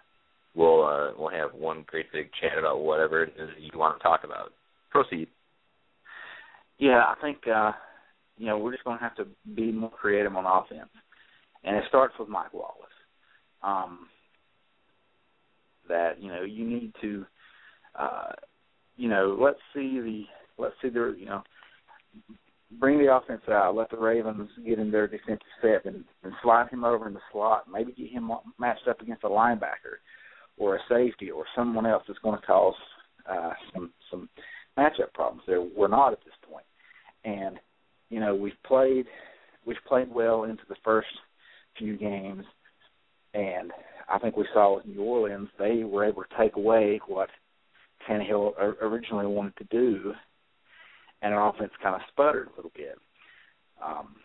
we'll 0.55 0.85
uh, 0.85 1.13
we'll 1.19 1.31
have 1.31 1.55
one 1.55 1.85
great 1.87 2.13
big 2.13 2.29
chat 2.41 2.59
about 2.59 2.81
whatever 2.81 3.25
it 3.25 3.35
is 3.39 3.49
you 3.59 3.77
want 3.79 3.99
to 3.99 4.03
talk 4.03 4.21
about. 4.25 4.53
Proceed. 4.91 5.29
Yeah, 6.79 7.03
I 7.09 7.15
think 7.21 7.39
uh, 7.49 7.73
you 8.37 8.47
know 8.47 8.59
we're 8.59 8.73
just 8.73 8.85
going 8.85 8.99
to 8.99 9.05
have 9.05 9.17
to 9.17 9.27
be 9.57 9.73
more 9.73 9.91
creative 9.91 10.37
on 10.37 10.45
offense, 10.45 10.91
and 11.65 11.77
it 11.77 11.85
starts 11.89 12.15
with 12.19 12.29
Mike 12.29 12.53
Wallace. 12.53 12.94
Um, 13.65 14.09
that 15.89 16.21
you 16.21 16.29
know 16.29 16.43
you 16.43 16.65
need 16.67 16.93
to 17.01 17.27
uh, 17.99 18.33
you 18.97 19.09
know, 19.09 19.37
let's 19.41 19.59
see 19.75 20.01
the 20.01 20.25
let's 20.59 20.75
see 20.83 20.89
the 20.89 21.15
you 21.19 21.27
know 21.27 21.43
bring 22.79 22.99
the 22.99 23.13
offense 23.15 23.43
out, 23.49 23.77
let 23.77 23.91
the 23.91 23.97
Ravens 23.97 24.49
get 24.67 24.79
in 24.79 24.91
their 24.91 25.07
defensive 25.07 25.47
set 25.63 25.85
and, 25.85 26.05
and 26.23 26.33
slide 26.43 26.69
him 26.71 26.85
over 26.85 27.07
in 27.07 27.15
the 27.15 27.21
slot, 27.31 27.67
maybe 27.71 27.93
get 27.93 28.11
him 28.11 28.31
matched 28.59 28.89
up 28.89 29.01
against 29.01 29.23
a 29.23 29.29
linebacker 29.29 30.01
or 30.57 30.77
a 30.77 30.81
safety 30.89 31.31
or 31.31 31.45
someone 31.55 31.87
else 31.87 32.03
that's 32.07 32.19
going 32.21 32.39
to 32.39 32.47
cause 32.47 32.75
uh, 33.31 33.53
some 33.73 33.93
some 34.11 34.29
matchup 34.79 35.13
problems. 35.15 35.43
There 35.47 35.61
we're 35.61 35.89
not 35.89 36.13
at 36.13 36.25
this 36.25 36.35
point, 36.49 36.67
and 37.25 37.59
you 38.11 38.21
know 38.21 38.35
we've 38.35 38.53
played 38.67 39.07
we've 39.67 39.77
played 39.89 40.13
well 40.13 40.45
into 40.45 40.63
the 40.69 40.77
first 40.85 41.09
few 41.79 41.97
games, 41.97 42.45
and 43.35 43.73
I 44.09 44.19
think 44.19 44.37
we 44.37 44.47
saw 44.55 44.77
with 44.77 44.87
New 44.87 45.03
Orleans 45.03 45.49
they 45.59 45.85
were 45.85 46.05
able 46.05 46.23
to 46.23 46.37
take 46.39 46.57
away 46.57 47.01
what 47.07 47.29
Tannehill 48.09 48.53
originally 48.81 49.27
wanted 49.27 49.57
to 49.57 49.65
do, 49.65 50.13
and 51.23 51.35
our 51.35 51.51
offense 51.51 51.73
kind 51.83 51.95
of 51.95 52.03
sputtered 52.11 52.49
a 52.49 52.57
little 52.57 52.73
bit. 52.75 52.97
Um, 53.85 54.17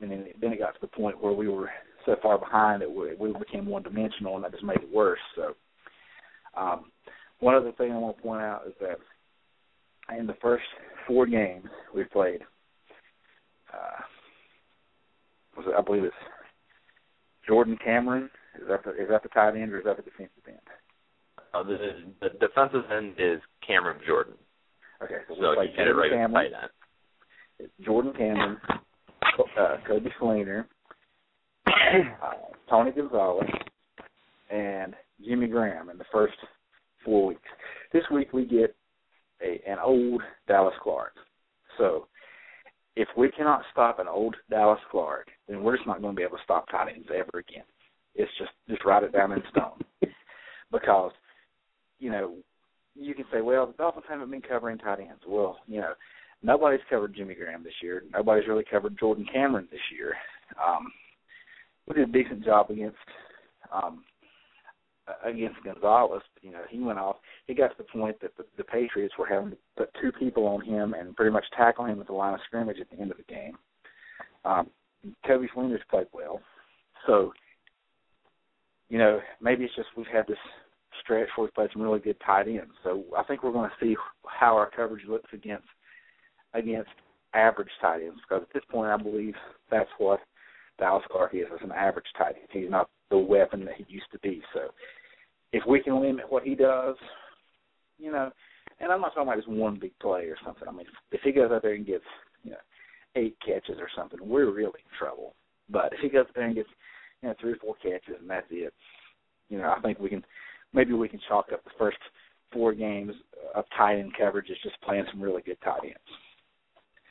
and 0.00 0.10
then, 0.10 0.26
then 0.40 0.52
it 0.52 0.58
got 0.58 0.74
to 0.74 0.80
the 0.80 0.86
point 0.86 1.22
where 1.22 1.32
we 1.32 1.48
were 1.48 1.70
so 2.06 2.16
far 2.22 2.38
behind 2.38 2.80
that 2.80 2.90
we, 2.90 3.14
we 3.18 3.38
became 3.38 3.66
one 3.66 3.82
dimensional, 3.82 4.36
and 4.36 4.44
that 4.44 4.52
just 4.52 4.64
made 4.64 4.78
it 4.78 4.94
worse. 4.94 5.18
So, 5.36 5.54
um, 6.56 6.86
one 7.40 7.54
other 7.54 7.72
thing 7.72 7.92
I 7.92 7.98
want 7.98 8.16
to 8.16 8.22
point 8.22 8.42
out 8.42 8.62
is 8.66 8.74
that 8.80 8.98
in 10.16 10.26
the 10.26 10.36
first 10.40 10.64
four 11.06 11.26
games 11.26 11.66
we 11.94 12.04
played, 12.04 12.40
uh, 13.72 14.02
was 15.56 15.66
it, 15.68 15.74
I 15.76 15.82
believe 15.82 16.04
it's 16.04 16.14
Jordan 17.50 17.76
Cameron. 17.84 18.30
Is 18.54 18.68
that 18.68 18.84
the, 18.84 18.90
is 18.90 19.08
that 19.10 19.24
the 19.24 19.28
tight 19.30 19.56
end 19.56 19.72
or 19.72 19.78
is 19.78 19.84
that 19.84 19.96
the 19.96 20.04
defensive 20.04 20.46
end? 20.46 20.58
Uh, 21.52 21.64
the, 21.64 21.78
the 22.20 22.28
defensive 22.38 22.88
end 22.96 23.14
is 23.18 23.40
Cameron 23.66 24.00
Jordan. 24.06 24.34
Okay, 25.02 25.16
so, 25.28 25.34
so 25.34 25.60
you 25.60 25.68
get 25.76 25.88
it 25.88 25.96
right 25.96 26.12
Cameron, 26.12 26.32
tight 26.32 26.62
end. 26.62 26.70
It's 27.58 27.72
Jordan 27.84 28.12
Cameron, 28.16 28.56
uh, 29.58 29.76
Coby 29.88 30.10
Fleener, 30.20 30.64
uh, 31.66 32.32
Tony 32.68 32.92
Gonzalez, 32.92 33.48
and 34.50 34.94
Jimmy 35.26 35.48
Graham 35.48 35.90
in 35.90 35.98
the 35.98 36.04
first 36.12 36.34
four 37.04 37.26
weeks. 37.26 37.42
This 37.92 38.04
week 38.12 38.32
we 38.32 38.44
get 38.44 38.76
a, 39.42 39.60
an 39.68 39.78
old 39.84 40.22
Dallas 40.46 40.74
Clark. 40.82 41.14
So 41.78 42.06
if 42.96 43.08
we 43.16 43.30
cannot 43.30 43.62
stop 43.72 43.98
an 43.98 44.08
old 44.08 44.36
Dallas 44.50 44.80
Clark, 44.90 45.28
then 45.48 45.62
we're 45.62 45.76
just 45.76 45.86
not 45.86 46.02
going 46.02 46.14
to 46.14 46.16
be 46.16 46.24
able 46.24 46.36
to 46.36 46.44
stop 46.44 46.68
tight 46.68 46.92
ends 46.94 47.08
ever 47.14 47.38
again. 47.38 47.64
It's 48.14 48.30
just 48.38 48.50
just 48.68 48.84
write 48.84 49.04
it 49.04 49.12
down 49.12 49.32
in 49.32 49.42
stone. 49.50 49.80
because 50.72 51.12
you 51.98 52.10
know, 52.10 52.34
you 52.94 53.14
can 53.14 53.26
say, 53.32 53.40
well, 53.40 53.66
the 53.66 53.72
Dolphins 53.74 54.06
haven't 54.08 54.30
been 54.30 54.42
covering 54.42 54.78
tight 54.78 55.00
ends. 55.00 55.22
Well, 55.26 55.58
you 55.66 55.80
know, 55.80 55.92
nobody's 56.42 56.80
covered 56.88 57.14
Jimmy 57.14 57.34
Graham 57.34 57.62
this 57.62 57.74
year. 57.82 58.02
Nobody's 58.12 58.48
really 58.48 58.64
covered 58.68 58.98
Jordan 58.98 59.26
Cameron 59.32 59.68
this 59.70 59.80
year. 59.94 60.14
Um, 60.58 60.90
we 61.86 61.94
did 61.94 62.08
a 62.08 62.12
decent 62.12 62.44
job 62.44 62.70
against 62.70 62.96
um, 63.72 64.04
against 65.24 65.62
Gonzalez. 65.64 66.22
You 66.42 66.52
know, 66.52 66.62
he 66.68 66.78
went 66.78 66.98
off. 66.98 67.16
He 67.46 67.54
got 67.54 67.68
to 67.68 67.74
the 67.78 67.84
point 67.84 68.20
that 68.20 68.36
the, 68.36 68.44
the 68.56 68.64
Patriots 68.64 69.14
were 69.18 69.26
having 69.26 69.50
to 69.50 69.56
put 69.76 69.90
two 70.00 70.12
people 70.12 70.46
on 70.46 70.64
him 70.64 70.94
and 70.94 71.16
pretty 71.16 71.32
much 71.32 71.44
tackle 71.56 71.86
him 71.86 72.00
at 72.00 72.06
the 72.06 72.12
line 72.12 72.34
of 72.34 72.40
scrimmage 72.46 72.78
at 72.80 72.90
the 72.90 73.00
end 73.00 73.10
of 73.10 73.16
the 73.16 73.32
game. 73.32 73.56
Um, 74.44 74.70
Coby 75.26 75.46
Fleener's 75.54 75.82
played 75.90 76.06
well, 76.12 76.40
so 77.06 77.32
you 78.88 78.98
know 78.98 79.20
maybe 79.40 79.64
it's 79.64 79.74
just 79.74 79.88
we've 79.96 80.06
had 80.06 80.26
this 80.26 80.38
stretch 81.02 81.28
where 81.36 81.44
we've 81.44 81.54
played 81.54 81.70
some 81.72 81.82
really 81.82 82.00
good 82.00 82.16
tight 82.24 82.48
ends. 82.48 82.72
So 82.84 83.04
I 83.16 83.22
think 83.22 83.42
we're 83.42 83.52
going 83.52 83.70
to 83.70 83.84
see 83.84 83.96
how 84.26 84.56
our 84.56 84.70
coverage 84.70 85.06
looks 85.08 85.30
against 85.32 85.66
against 86.54 86.90
average 87.34 87.70
tight 87.80 88.02
ends 88.02 88.20
because 88.28 88.42
at 88.42 88.52
this 88.52 88.64
point 88.70 88.90
I 88.90 88.96
believe 88.96 89.34
that's 89.70 89.90
what 89.98 90.20
Dallas 90.78 91.04
Clark 91.10 91.34
is 91.34 91.46
as 91.54 91.60
an 91.62 91.72
average 91.72 92.06
tight 92.16 92.36
end. 92.36 92.48
He's 92.50 92.70
not 92.70 92.90
the 93.10 93.18
weapon 93.18 93.64
that 93.66 93.74
he 93.76 93.84
used 93.88 94.10
to 94.12 94.18
be. 94.20 94.42
So 94.52 94.70
if 95.52 95.62
we 95.66 95.82
can 95.82 96.00
limit 96.00 96.30
what 96.30 96.44
he 96.44 96.54
does, 96.54 96.96
you 97.98 98.12
know, 98.12 98.30
and 98.80 98.90
I'm 98.90 99.00
not 99.00 99.08
talking 99.14 99.24
about 99.24 99.36
just 99.36 99.48
one 99.48 99.78
big 99.78 99.92
play 100.00 100.22
or 100.22 100.36
something. 100.44 100.66
I 100.66 100.72
mean, 100.72 100.86
if 101.12 101.20
he 101.22 101.32
goes 101.32 101.50
out 101.50 101.62
there 101.62 101.74
and 101.74 101.86
gets, 101.86 102.04
you 102.42 102.52
know, 102.52 102.56
eight 103.16 103.36
catches 103.44 103.78
or 103.78 103.88
something, 103.94 104.18
we're 104.22 104.50
really 104.50 104.80
in 104.80 104.98
trouble. 104.98 105.34
But 105.68 105.92
if 105.92 106.00
he 106.00 106.08
goes 106.08 106.26
out 106.28 106.34
there 106.34 106.46
and 106.46 106.54
gets, 106.54 106.68
you 107.22 107.28
know, 107.28 107.34
three 107.40 107.52
or 107.52 107.56
four 107.56 107.74
catches 107.82 108.16
and 108.20 108.30
that's 108.30 108.46
it, 108.50 108.72
you 109.48 109.58
know, 109.58 109.74
I 109.76 109.80
think 109.80 109.98
we 109.98 110.08
can 110.08 110.24
maybe 110.72 110.92
we 110.92 111.08
can 111.08 111.20
chalk 111.28 111.46
up 111.52 111.62
the 111.64 111.70
first 111.78 111.98
four 112.52 112.72
games 112.72 113.12
of 113.54 113.64
tight 113.76 113.98
end 113.98 114.12
coverage 114.18 114.50
as 114.50 114.56
just 114.62 114.80
playing 114.82 115.04
some 115.10 115.20
really 115.20 115.42
good 115.42 115.58
tight 115.62 115.84
ends. 115.84 115.96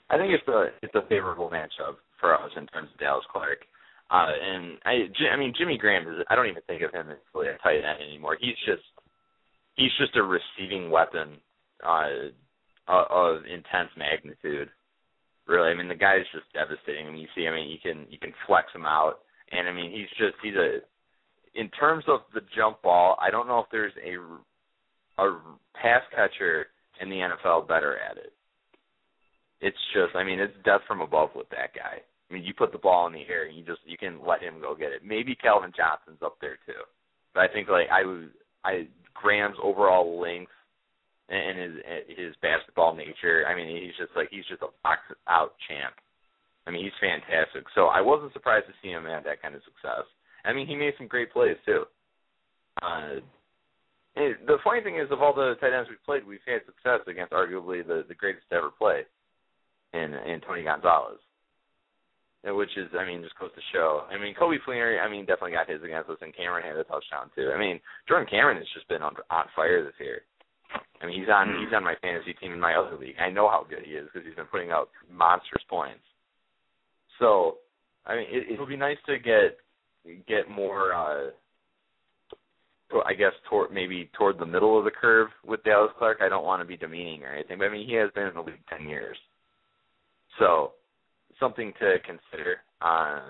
I 0.10 0.18
think 0.18 0.34
it's 0.34 0.48
a 0.48 0.68
it's 0.82 0.96
a 0.96 1.08
favorable 1.08 1.50
matchup 1.50 1.98
for 2.20 2.34
us 2.34 2.52
in 2.58 2.66
terms 2.68 2.90
of 2.94 3.00
Dallas 3.00 3.26
Clark. 3.32 3.60
Uh, 4.12 4.34
and 4.42 4.78
I, 4.86 5.06
I 5.32 5.38
mean 5.38 5.54
Jimmy 5.58 5.78
Graham 5.78 6.08
is 6.08 6.26
I 6.30 6.36
don't 6.36 6.48
even 6.48 6.64
think 6.68 6.82
of 6.82 6.92
him 6.92 7.10
as 7.10 7.18
really 7.34 7.50
a 7.50 7.58
tight 7.62 7.78
end 7.78 8.02
anymore. 8.02 8.38
He's 8.40 8.58
just 8.66 8.84
he's 9.76 9.92
just 10.00 10.16
a 10.16 10.24
receiving 10.24 10.90
weapon 10.90 11.38
uh, 11.86 12.32
of 12.88 13.46
intense 13.46 13.90
magnitude. 13.96 14.70
Really, 15.48 15.70
I 15.70 15.76
mean 15.76 15.88
the 15.88 15.96
guy 15.96 16.18
is 16.18 16.28
just 16.34 16.52
devastating. 16.54 17.08
I 17.08 17.12
mean 17.12 17.22
you 17.22 17.28
see, 17.36 17.48
I 17.48 17.54
mean 17.54 17.70
you 17.70 17.78
can 17.82 18.08
you 18.10 18.18
can 18.18 18.34
flex 18.48 18.68
him 18.74 18.86
out, 18.86 19.20
and 19.52 19.68
I 19.68 19.74
mean 19.74 19.92
he's 19.92 20.10
just 20.18 20.36
he's 20.42 20.56
a 20.56 20.80
in 21.56 21.70
terms 21.70 22.04
of 22.08 22.22
the 22.34 22.42
jump 22.56 22.82
ball, 22.82 23.18
I 23.22 23.32
don't 23.32 23.48
know 23.48 23.60
if 23.60 23.66
there's 23.72 23.94
a 24.04 24.18
a 25.22 25.40
pass 25.76 26.02
catcher 26.16 26.68
in 27.02 27.10
the 27.10 27.18
NFL 27.18 27.68
better 27.68 27.98
at 27.98 28.18
it. 28.18 28.34
It's 29.62 29.78
just, 29.94 30.16
I 30.16 30.24
mean, 30.24 30.40
it's 30.40 30.54
death 30.64 30.82
from 30.88 31.02
above 31.02 31.30
with 31.36 31.50
that 31.50 31.74
guy. 31.76 32.00
I 32.30 32.34
mean, 32.34 32.44
you 32.44 32.54
put 32.54 32.72
the 32.72 32.78
ball 32.78 33.08
in 33.08 33.14
the 33.14 33.26
air, 33.28 33.48
and 33.48 33.58
you 33.58 33.64
just 33.64 33.82
you 33.86 33.98
can 33.98 34.20
let 34.26 34.42
him 34.42 34.62
go 34.62 34.76
get 34.76 34.92
it. 34.92 35.02
Maybe 35.04 35.36
Calvin 35.36 35.74
Johnson's 35.76 36.22
up 36.24 36.38
there 36.42 36.58
too, 36.66 36.86
but 37.34 37.42
I 37.42 37.48
think 37.48 37.70
like 37.70 37.88
I 37.92 38.04
I 38.64 38.88
Graham's 39.14 39.58
overall 39.62 40.20
length 40.20 40.52
and 41.30 41.58
his 41.58 41.74
his 42.08 42.36
basketball 42.42 42.96
nature. 42.96 43.46
I 43.48 43.56
mean, 43.56 43.82
he's 43.82 43.98
just 43.98 44.16
like 44.16 44.30
he's 44.30 44.46
just 44.46 44.62
a 44.62 44.70
box 44.84 45.02
out 45.28 45.54
champ. 45.68 45.94
I 46.68 46.72
mean, 46.72 46.84
he's 46.84 46.94
fantastic. 47.02 47.66
So 47.74 47.88
I 47.88 48.02
wasn't 48.02 48.34
surprised 48.34 48.68
to 48.68 48.74
see 48.82 48.90
him 48.90 49.06
have 49.06 49.24
that 49.24 49.42
kind 49.42 49.56
of 49.56 49.62
success. 49.64 50.06
I 50.46 50.54
mean, 50.54 50.68
he 50.68 50.76
made 50.76 50.94
some 50.98 51.08
great 51.08 51.34
plays 51.34 51.58
too. 51.66 51.86
Uh, 52.82 53.22
the 54.16 54.58
funny 54.64 54.82
thing 54.82 54.98
is, 54.98 55.12
of 55.12 55.22
all 55.22 55.34
the 55.34 55.56
tight 55.60 55.74
ends 55.74 55.90
we've 55.90 56.04
played, 56.06 56.26
we've 56.26 56.46
had 56.46 56.62
success 56.66 57.02
against 57.08 57.34
arguably 57.34 57.86
the 57.86 58.06
the 58.08 58.16
greatest 58.16 58.46
to 58.50 58.56
ever 58.56 58.70
play, 58.70 59.02
in 59.94 60.14
in 60.14 60.42
Tony 60.42 60.64
Gonzalez. 60.64 61.20
Which 62.42 62.72
is, 62.78 62.88
I 62.98 63.04
mean, 63.04 63.22
just 63.22 63.38
goes 63.38 63.52
to 63.52 63.62
show. 63.74 64.08
I 64.10 64.18
mean, 64.18 64.34
Coby 64.34 64.64
Fleener, 64.66 65.04
I 65.04 65.10
mean, 65.12 65.26
definitely 65.26 65.52
got 65.52 65.70
his 65.70 65.84
against 65.84 66.10
us, 66.10 66.18
and 66.22 66.36
Cameron 66.36 66.66
had 66.66 66.78
a 66.78 66.86
touchdown 66.86 67.30
too. 67.36 67.52
I 67.54 67.60
mean, 67.60 67.82
Jordan 68.08 68.30
Cameron 68.32 68.58
has 68.58 68.68
just 68.74 68.88
been 68.88 69.02
on 69.02 69.14
on 69.30 69.46
fire 69.56 69.84
this 69.84 70.00
year. 70.00 70.22
I 71.02 71.06
mean, 71.06 71.20
he's 71.20 71.28
on 71.28 71.60
he's 71.60 71.76
on 71.76 71.84
my 71.84 71.96
fantasy 72.02 72.34
team 72.34 72.54
in 72.54 72.60
my 72.60 72.76
other 72.76 72.98
league. 72.98 73.20
I 73.20 73.30
know 73.30 73.50
how 73.50 73.66
good 73.70 73.84
he 73.84 73.92
is 73.92 74.08
because 74.08 74.26
he's 74.26 74.36
been 74.36 74.46
putting 74.46 74.72
out 74.72 74.90
monstrous 75.12 75.64
points. 75.70 76.00
So, 77.20 77.58
I 78.06 78.16
mean, 78.16 78.28
it, 78.32 78.54
it'll 78.54 78.66
be 78.66 78.78
nice 78.78 78.98
to 79.08 79.20
get 79.20 79.60
get 80.28 80.50
more. 80.50 80.94
uh 80.94 81.32
I 83.06 83.14
guess 83.14 83.34
toward 83.50 83.72
maybe 83.72 84.10
toward 84.18 84.40
the 84.40 84.46
middle 84.46 84.78
of 84.80 84.86
the 84.86 84.92
curve 84.92 85.28
with 85.46 85.64
Dallas 85.64 85.92
Clark. 86.00 86.20
I 86.22 86.30
don't 86.30 86.46
want 86.46 86.62
to 86.62 86.68
be 86.68 86.78
demeaning 86.78 87.24
or 87.24 87.34
anything, 87.34 87.58
but 87.60 87.66
I 87.66 87.70
mean 87.70 87.88
he 87.88 87.96
has 87.96 88.10
been 88.16 88.28
in 88.28 88.34
the 88.34 88.42
league 88.42 88.64
ten 88.70 88.88
years, 88.88 89.18
so 90.40 90.72
something 91.40 91.74
to 91.80 91.96
consider. 92.06 92.58
Uh, 92.82 93.22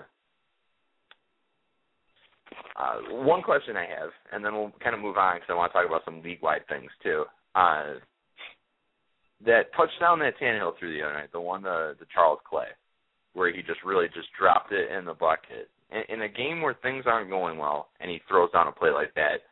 uh, 2.76 3.24
one 3.24 3.42
question 3.42 3.76
I 3.76 3.86
have, 3.86 4.10
and 4.32 4.44
then 4.44 4.54
we'll 4.54 4.72
kind 4.82 4.94
of 4.94 5.00
move 5.00 5.16
on 5.16 5.36
because 5.36 5.48
I 5.50 5.54
want 5.54 5.72
to 5.72 5.78
talk 5.78 5.86
about 5.86 6.04
some 6.04 6.22
league-wide 6.22 6.66
things 6.68 6.90
too. 7.02 7.24
Uh, 7.54 7.94
that 9.44 9.72
touchdown 9.76 10.18
that 10.20 10.38
Tannehill 10.38 10.78
threw 10.78 10.96
the 10.96 11.04
other 11.04 11.14
night, 11.14 11.32
the 11.32 11.40
one 11.40 11.62
to, 11.62 11.94
to 11.98 12.06
Charles 12.12 12.40
Clay, 12.48 12.68
where 13.34 13.52
he 13.52 13.62
just 13.62 13.82
really 13.84 14.06
just 14.08 14.28
dropped 14.38 14.72
it 14.72 14.90
in 14.92 15.04
the 15.04 15.14
bucket. 15.14 15.68
In, 15.90 16.16
in 16.16 16.22
a 16.22 16.28
game 16.28 16.60
where 16.60 16.76
things 16.82 17.04
aren't 17.06 17.30
going 17.30 17.58
well, 17.58 17.88
and 18.00 18.10
he 18.10 18.20
throws 18.28 18.52
down 18.52 18.68
a 18.68 18.72
play 18.72 18.90
like 18.90 19.14
that, 19.14 19.42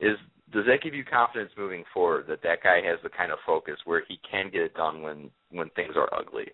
is 0.00 0.16
does 0.52 0.64
that 0.66 0.82
give 0.82 0.94
you 0.94 1.04
confidence 1.04 1.52
moving 1.56 1.84
forward 1.94 2.26
that 2.28 2.42
that 2.42 2.62
guy 2.62 2.80
has 2.84 2.98
the 3.02 3.08
kind 3.08 3.30
of 3.30 3.38
focus 3.46 3.76
where 3.84 4.02
he 4.08 4.18
can 4.28 4.50
get 4.50 4.62
it 4.62 4.74
done 4.74 5.02
when 5.02 5.30
when 5.50 5.70
things 5.70 5.94
are 5.96 6.08
ugly? 6.18 6.46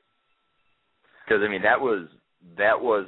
Because 1.26 1.42
I 1.44 1.48
mean 1.48 1.62
that 1.62 1.80
was 1.80 2.08
that 2.56 2.80
was 2.80 3.06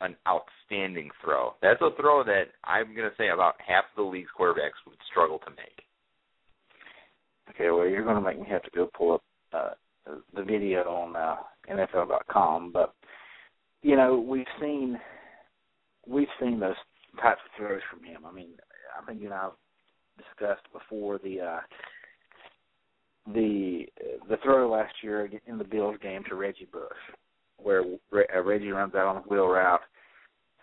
an 0.00 0.16
outstanding 0.26 1.10
throw. 1.22 1.54
That's 1.60 1.80
a 1.82 1.90
throw 2.00 2.24
that 2.24 2.44
I'm 2.64 2.94
going 2.94 3.08
to 3.08 3.16
say 3.18 3.28
about 3.28 3.54
half 3.66 3.84
the 3.96 4.02
league's 4.02 4.30
quarterbacks 4.38 4.80
would 4.86 4.96
struggle 5.10 5.38
to 5.40 5.50
make. 5.50 5.84
Okay, 7.50 7.70
well, 7.70 7.86
you're 7.86 8.04
going 8.04 8.16
to 8.16 8.22
make 8.22 8.38
me 8.38 8.46
have 8.48 8.62
to 8.62 8.70
go 8.74 8.88
pull 8.96 9.14
up 9.14 9.22
uh, 9.52 9.70
the 10.34 10.42
video 10.42 10.82
on 10.82 11.16
uh, 11.16 11.36
NFL.com, 11.68 12.70
but 12.72 12.94
you 13.82 13.96
know 13.96 14.18
we've 14.18 14.46
seen 14.60 14.98
we've 16.06 16.28
seen 16.40 16.60
those 16.60 16.76
types 17.20 17.40
of 17.44 17.58
throws 17.58 17.80
from 17.90 18.04
him. 18.04 18.24
I 18.26 18.32
mean, 18.32 18.50
I 18.96 19.04
think 19.04 19.20
you 19.20 19.28
know 19.28 19.52
I've 19.52 20.24
discussed 20.24 20.66
before 20.72 21.18
the 21.18 21.40
uh, 21.40 21.60
the 23.34 23.86
the 24.28 24.36
throw 24.42 24.70
last 24.70 24.94
year 25.02 25.28
in 25.46 25.58
the 25.58 25.64
Bills 25.64 25.96
game 26.02 26.22
to 26.28 26.36
Reggie 26.36 26.68
Bush, 26.72 26.88
where 27.62 27.82
uh, 27.82 28.42
Reggie 28.42 28.70
runs 28.70 28.94
out 28.94 29.06
on 29.06 29.16
a 29.16 29.20
wheel 29.20 29.46
route, 29.46 29.80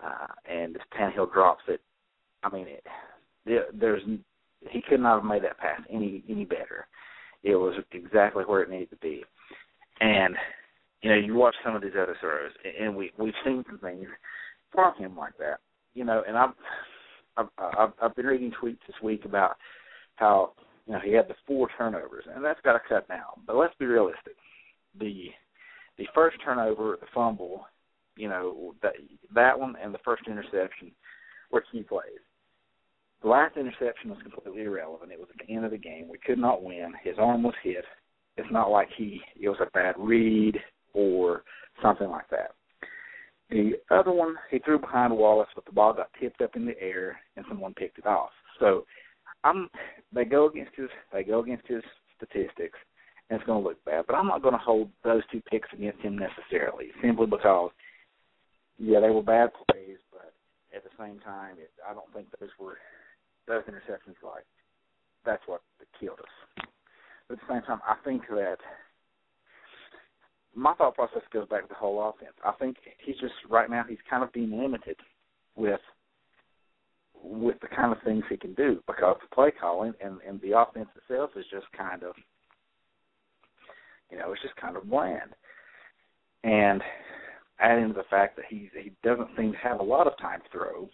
uh, 0.03 0.27
and 0.49 0.77
Tannehill 0.97 1.31
drops 1.33 1.63
it. 1.67 1.81
I 2.43 2.49
mean, 2.49 2.67
it, 2.67 2.83
there's 3.73 4.03
he 4.69 4.81
could 4.88 4.99
not 4.99 5.21
have 5.21 5.29
made 5.29 5.43
that 5.43 5.57
pass 5.57 5.81
any 5.91 6.23
any 6.29 6.45
better. 6.45 6.88
It 7.43 7.55
was 7.55 7.75
exactly 7.91 8.43
where 8.43 8.62
it 8.62 8.69
needed 8.69 8.89
to 8.91 8.97
be, 8.97 9.23
and 10.01 10.36
you 11.01 11.10
know 11.10 11.17
you 11.17 11.36
watch 11.36 11.55
some 11.63 11.75
of 11.75 11.81
these 11.81 11.91
other 11.91 12.15
throws, 12.19 12.51
and 12.79 12.95
we 12.95 13.12
we've 13.17 13.33
seen 13.45 13.63
some 13.67 13.79
things 13.79 14.07
from 14.73 14.95
him 14.95 15.15
like 15.15 15.38
that. 15.38 15.60
You 15.93 16.05
know, 16.05 16.23
and 16.27 16.38
I've 16.38 16.53
I've 17.38 17.47
I've, 17.57 17.93
I've 18.01 18.15
been 18.15 18.25
reading 18.25 18.51
tweets 18.62 18.79
this 18.88 18.95
week 19.01 19.25
about 19.25 19.55
how 20.15 20.53
you 20.86 20.93
know 20.93 20.99
he 21.03 21.13
had 21.13 21.27
the 21.27 21.36
four 21.45 21.69
turnovers, 21.77 22.25
and 22.33 22.43
that's 22.43 22.62
got 22.62 22.73
to 22.73 22.79
cut 22.88 23.07
down. 23.07 23.41
But 23.45 23.55
let's 23.55 23.75
be 23.79 23.86
realistic. 23.86 24.36
The 24.99 25.29
the 25.97 26.07
first 26.13 26.38
turnover, 26.43 26.97
the 26.99 27.07
fumble, 27.13 27.65
you 28.15 28.29
know 28.29 28.73
that 28.81 28.93
that 29.33 29.60
one 29.60 29.75
and 29.81 29.93
the 29.93 29.99
first 30.03 30.23
interception 30.27 30.91
were 31.51 31.63
key 31.71 31.83
plays. 31.83 32.19
The 33.21 33.29
last 33.29 33.57
interception 33.57 34.12
was 34.12 34.19
completely 34.21 34.63
irrelevant. 34.63 35.12
It 35.12 35.19
was 35.19 35.29
at 35.31 35.45
the 35.45 35.53
end 35.53 35.65
of 35.65 35.71
the 35.71 35.77
game. 35.77 36.07
We 36.10 36.19
could 36.19 36.38
not 36.38 36.63
win. 36.63 36.93
His 37.03 37.15
arm 37.17 37.43
was 37.43 37.55
hit. 37.63 37.86
It's 38.38 38.51
not 38.51 38.69
like 38.69 38.89
he 38.95 39.21
it 39.39 39.49
was 39.49 39.57
a 39.62 39.71
bad 39.71 39.95
read 39.97 40.57
or 40.93 41.43
something 41.81 42.10
like 42.10 42.29
that. 42.29 42.51
The 43.49 43.73
other 43.91 44.12
one 44.12 44.36
he 44.51 44.60
threw 44.60 44.79
behind 44.79 45.15
Wallace, 45.15 45.47
but 45.55 45.65
the 45.65 45.71
ball 45.71 45.93
got 45.93 46.10
tipped 46.19 46.41
up 46.41 46.55
in 46.55 46.65
the 46.65 46.79
air 46.81 47.17
and 47.36 47.45
someone 47.47 47.73
picked 47.73 47.97
it 47.97 48.05
off. 48.05 48.31
So 48.60 48.86
I'm 49.43 49.69
they 50.13 50.25
go 50.25 50.47
against 50.47 50.75
his 50.75 50.89
they 51.13 51.23
go 51.23 51.39
against 51.39 51.67
his 51.67 51.83
statistics 52.17 52.77
and 53.30 53.40
it's 53.40 53.46
going 53.46 53.62
to 53.62 53.68
look 53.70 53.84
bad. 53.86 54.06
But 54.08 54.16
I'm 54.16 54.28
not 54.28 54.42
going 54.42 54.54
to 54.54 54.60
hold 54.60 54.90
those 55.04 55.24
two 55.32 55.42
picks 55.50 55.70
against 55.74 56.00
him 56.00 56.18
necessarily, 56.18 56.88
simply 57.02 57.26
because 57.26 57.72
yeah 58.80 59.00
they 59.00 59.10
were 59.10 59.24
bad 59.24 59.50
plays, 59.70 59.98
but 60.12 60.34
at 60.76 60.84
the 60.84 60.90
same 61.00 61.20
time 61.20 61.56
it, 61.58 61.72
I 61.88 61.94
don't 61.94 62.12
think 62.13 62.28
those 62.40 62.50
were 62.60 62.78
those 63.48 63.63
interceptions 63.63 64.22
like 64.24 64.46
that's 65.26 65.44
what 65.46 65.62
killed 66.00 66.20
us. 66.20 66.66
But 67.28 67.40
at 67.40 67.48
the 67.48 67.54
same 67.54 67.62
time, 67.63 67.82
I 67.86 67.96
think 68.06 68.24
that 68.30 68.58
my 70.56 70.74
thought 70.76 70.96
process 70.96 71.22
goes 71.32 71.48
back 71.48 71.63
to 71.63 71.70
the 71.70 71.76
whole 71.76 72.10
offense. 72.10 72.34
I 72.44 72.52
think 72.54 72.78
he's 73.04 73.18
just 73.18 73.34
right 73.50 73.70
now 73.70 73.84
he's 73.88 73.98
kind 74.10 74.24
of 74.24 74.32
being 74.34 74.52
limited 74.52 74.96
with 75.56 75.82
with 77.22 77.60
the 77.62 77.68
kind 77.68 77.92
of 77.92 78.02
things 78.04 78.24
he 78.30 78.38
can 78.38 78.54
do 78.54 78.82
because 78.88 79.18
the 79.22 79.36
play 79.36 79.52
calling 79.52 79.94
and 80.04 80.20
and 80.28 80.40
the 80.42 80.58
offense 80.58 80.90
itself 80.96 81.32
is 81.36 81.46
just 81.52 81.66
kind 81.78 82.04
of 82.04 82.16
you 84.12 84.17
know 84.17 84.32
it's 84.32 84.41
just 84.41 84.56
kind 84.56 84.78
of 84.78 84.89
bland. 84.89 85.32
And 86.43 86.82
adding 87.60 87.89
to 87.89 87.93
the 87.93 88.04
fact 88.10 88.36
that 88.36 88.46
he 88.50 88.70
he 88.74 88.91
doesn't 89.04 89.30
seem 89.38 89.52
to 89.52 89.58
have 89.58 89.80
a 89.80 89.84
lot 89.84 90.08
of 90.08 90.17
time 90.17 90.41
to 90.41 90.50
throw, 90.52 90.89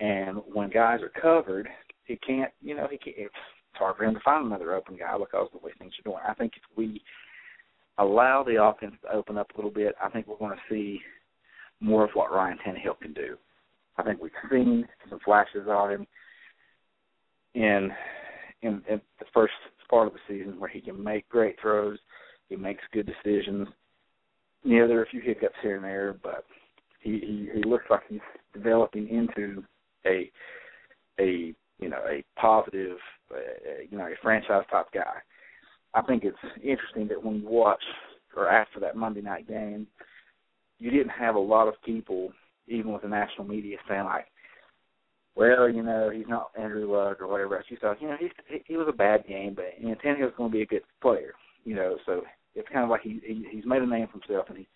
and 0.00 0.38
when 0.52 0.70
guys 0.70 1.00
are 1.02 1.20
covered, 1.20 1.68
he 2.04 2.16
can't 2.16 2.50
you 2.60 2.74
know 2.74 2.88
he 2.90 2.98
can't. 2.98 3.16
It's 3.18 3.34
hard 3.74 3.96
for 3.96 4.04
him 4.04 4.14
to 4.14 4.20
find 4.20 4.46
another 4.46 4.74
open 4.74 4.96
guy 4.96 5.16
because 5.18 5.48
of 5.52 5.60
the 5.60 5.64
way 5.64 5.72
things 5.78 5.92
are 5.98 6.10
doing. 6.10 6.22
I 6.26 6.34
think 6.34 6.52
if 6.56 6.62
we 6.76 7.02
allow 7.98 8.42
the 8.42 8.62
offense 8.62 8.94
to 9.02 9.12
open 9.12 9.38
up 9.38 9.50
a 9.52 9.56
little 9.56 9.70
bit, 9.70 9.94
I 10.02 10.08
think 10.10 10.26
we're 10.26 10.36
going 10.36 10.56
to 10.56 10.74
see 10.74 11.00
more 11.80 12.04
of 12.04 12.10
what 12.14 12.32
Ryan 12.32 12.58
Tannehill 12.64 13.00
can 13.00 13.12
do. 13.12 13.36
I 13.96 14.02
think 14.02 14.22
we've 14.22 14.30
seen 14.50 14.86
some 15.10 15.20
flashes 15.24 15.66
of 15.68 15.90
him 15.90 16.06
in 17.54 17.90
in, 18.62 18.82
in 18.88 19.00
the 19.18 19.26
first 19.34 19.52
part 19.92 20.08
of 20.08 20.14
the 20.14 20.20
season 20.26 20.58
where 20.58 20.70
he 20.70 20.80
can 20.80 21.04
make 21.04 21.28
great 21.28 21.54
throws, 21.60 21.98
he 22.48 22.56
makes 22.56 22.82
good 22.94 23.06
decisions. 23.06 23.68
Yeah, 24.64 24.86
there 24.86 24.98
are 25.00 25.02
a 25.02 25.08
few 25.08 25.20
hiccups 25.20 25.54
here 25.62 25.76
and 25.76 25.84
there, 25.84 26.16
but 26.22 26.46
he 27.00 27.18
he, 27.20 27.48
he 27.54 27.62
looks 27.68 27.84
like 27.90 28.00
he's 28.08 28.20
developing 28.54 29.06
into 29.08 29.62
a 30.06 30.30
a 31.20 31.54
you 31.78 31.90
know 31.90 32.00
a 32.08 32.24
positive 32.40 32.96
uh, 33.30 33.82
you 33.90 33.98
know 33.98 34.06
a 34.06 34.14
franchise 34.22 34.64
type 34.70 34.86
guy. 34.94 35.16
I 35.92 36.00
think 36.00 36.24
it's 36.24 36.36
interesting 36.62 37.06
that 37.08 37.22
when 37.22 37.42
you 37.42 37.48
watch 37.48 37.82
or 38.34 38.48
after 38.48 38.80
that 38.80 38.96
Monday 38.96 39.20
night 39.20 39.46
game, 39.46 39.86
you 40.78 40.90
didn't 40.90 41.10
have 41.10 41.34
a 41.34 41.40
lot 41.40 41.68
of 41.68 41.74
people, 41.84 42.32
even 42.66 42.92
with 42.92 43.02
the 43.02 43.08
national 43.08 43.46
media, 43.46 43.76
saying 43.86 44.04
like, 44.04 44.26
"Well, 45.34 45.68
you 45.68 45.82
know, 45.82 46.10
he's 46.10 46.28
not 46.28 46.50
Andrew 46.58 46.90
Luck 46.92 47.20
or 47.20 47.28
whatever 47.28 47.56
else." 47.56 47.66
You 47.68 47.76
thought, 47.78 48.00
you 48.00 48.08
know, 48.08 48.16
he 48.18 48.62
he 48.66 48.76
was 48.76 48.88
a 48.88 48.96
bad 48.96 49.26
game, 49.26 49.54
but 49.54 49.74
you 49.78 49.88
know, 49.88 49.94
Tannehill's 49.96 50.34
going 50.36 50.50
to 50.50 50.56
be 50.56 50.62
a 50.62 50.66
good 50.66 50.82
player. 51.00 51.32
You 51.64 51.74
know, 51.74 51.96
so 52.06 52.22
it's 52.54 52.68
kind 52.68 52.84
of 52.84 52.90
like 52.90 53.02
he, 53.02 53.20
he 53.24 53.46
he's 53.50 53.66
made 53.66 53.82
a 53.82 53.86
name 53.86 54.06
for 54.06 54.18
himself, 54.18 54.46
and 54.48 54.58
he's 54.58 54.66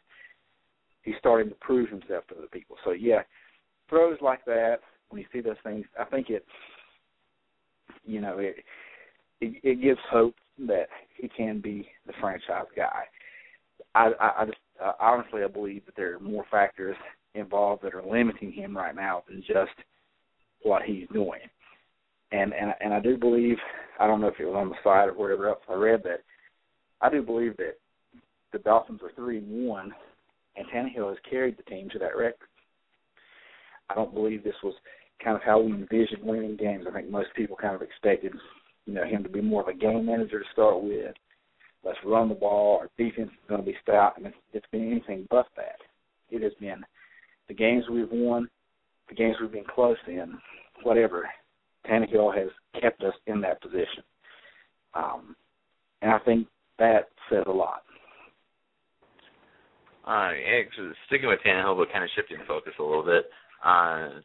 he's 1.02 1.14
starting 1.18 1.48
to 1.48 1.54
prove 1.56 1.88
himself 1.88 2.26
to 2.28 2.36
other 2.36 2.46
people. 2.52 2.76
So 2.84 2.92
yeah, 2.92 3.22
throws 3.88 4.18
like 4.20 4.44
that 4.46 4.78
when 5.08 5.20
you 5.20 5.26
see 5.32 5.40
those 5.40 5.56
things, 5.62 5.86
I 5.98 6.04
think 6.04 6.30
it, 6.30 6.44
you 8.04 8.20
know, 8.20 8.38
it 8.38 8.56
it, 9.40 9.60
it 9.62 9.82
gives 9.82 10.00
hope 10.10 10.34
that 10.66 10.86
he 11.16 11.28
can 11.28 11.60
be 11.60 11.88
the 12.06 12.12
franchise 12.20 12.66
guy. 12.74 13.02
I, 13.94 14.10
I, 14.20 14.42
I 14.42 14.44
just 14.46 14.58
uh, 14.82 14.92
honestly 15.00 15.42
I 15.42 15.48
believe 15.48 15.84
that 15.86 15.96
there 15.96 16.16
are 16.16 16.20
more 16.20 16.44
factors 16.50 16.96
involved 17.34 17.82
that 17.82 17.94
are 17.94 18.02
limiting 18.02 18.52
him 18.52 18.76
right 18.76 18.94
now 18.94 19.22
than 19.28 19.42
just 19.46 19.76
what 20.62 20.82
he's 20.82 21.06
doing. 21.12 21.40
And 22.32 22.52
and 22.52 22.74
and 22.80 22.92
I 22.92 23.00
do 23.00 23.16
believe 23.16 23.56
I 24.00 24.06
don't 24.06 24.20
know 24.20 24.28
if 24.28 24.40
it 24.40 24.46
was 24.46 24.56
on 24.56 24.68
the 24.68 24.76
side 24.82 25.08
or 25.08 25.14
wherever 25.14 25.48
else 25.48 25.60
I 25.68 25.74
read 25.74 26.02
that 26.04 26.20
I 27.00 27.10
do 27.10 27.22
believe 27.22 27.56
that 27.58 27.74
the 28.52 28.58
Dolphins 28.60 29.00
are 29.02 29.12
three 29.14 29.38
and 29.38 29.68
one, 29.68 29.92
and 30.56 30.66
Tannehill 30.68 31.10
has 31.10 31.18
carried 31.28 31.56
the 31.58 31.62
team 31.64 31.88
to 31.90 31.98
that 31.98 32.16
record. 32.16 32.48
I 33.90 33.94
don't 33.94 34.14
believe 34.14 34.42
this 34.42 34.54
was 34.64 34.74
kind 35.22 35.36
of 35.36 35.42
how 35.42 35.60
we 35.60 35.72
envisioned 35.72 36.22
winning 36.22 36.56
games. 36.56 36.86
I 36.88 36.92
think 36.92 37.10
most 37.10 37.28
people 37.36 37.56
kind 37.56 37.74
of 37.74 37.82
expected 37.82 38.32
you 38.86 38.94
know, 38.94 39.04
him 39.04 39.22
to 39.22 39.28
be 39.28 39.40
more 39.40 39.62
of 39.62 39.68
a 39.68 39.74
game 39.74 40.06
manager 40.06 40.40
to 40.40 40.44
start 40.52 40.82
with. 40.82 41.14
Let's 41.84 41.98
run 42.04 42.28
the 42.28 42.34
ball. 42.34 42.78
Our 42.80 42.88
defense 42.96 43.30
is 43.30 43.48
going 43.48 43.60
to 43.60 43.66
be 43.66 43.76
stout, 43.82 44.14
and 44.16 44.26
it's, 44.26 44.36
it's 44.52 44.66
been 44.72 44.90
anything 44.90 45.26
but 45.30 45.46
that. 45.56 45.76
It 46.30 46.42
has 46.42 46.52
been 46.60 46.84
the 47.48 47.54
games 47.54 47.84
we've 47.90 48.10
won, 48.10 48.48
games 49.16 49.36
we've 49.40 49.52
been 49.52 49.64
close 49.64 49.96
in, 50.06 50.38
whatever. 50.82 51.28
Tannehill 51.88 52.36
has 52.36 52.48
kept 52.80 53.02
us 53.02 53.14
in 53.26 53.40
that 53.42 53.60
position. 53.62 54.02
Um, 54.94 55.36
and 56.02 56.10
I 56.10 56.18
think 56.20 56.48
that 56.78 57.08
says 57.30 57.44
a 57.46 57.52
lot. 57.52 57.82
Uh, 60.06 60.30
actually, 60.60 60.92
sticking 61.06 61.28
with 61.28 61.40
Tannehill, 61.44 61.76
but 61.76 61.92
kind 61.92 62.04
of 62.04 62.10
shifting 62.14 62.38
focus 62.46 62.72
a 62.78 62.82
little 62.82 63.02
bit. 63.02 63.24
Uh, 63.64 64.20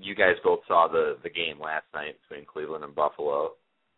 you 0.00 0.14
guys 0.14 0.36
both 0.42 0.60
saw 0.66 0.88
the 0.88 1.18
the 1.22 1.28
game 1.28 1.60
last 1.60 1.84
night 1.92 2.16
between 2.28 2.46
Cleveland 2.46 2.84
and 2.84 2.94
Buffalo. 2.94 3.52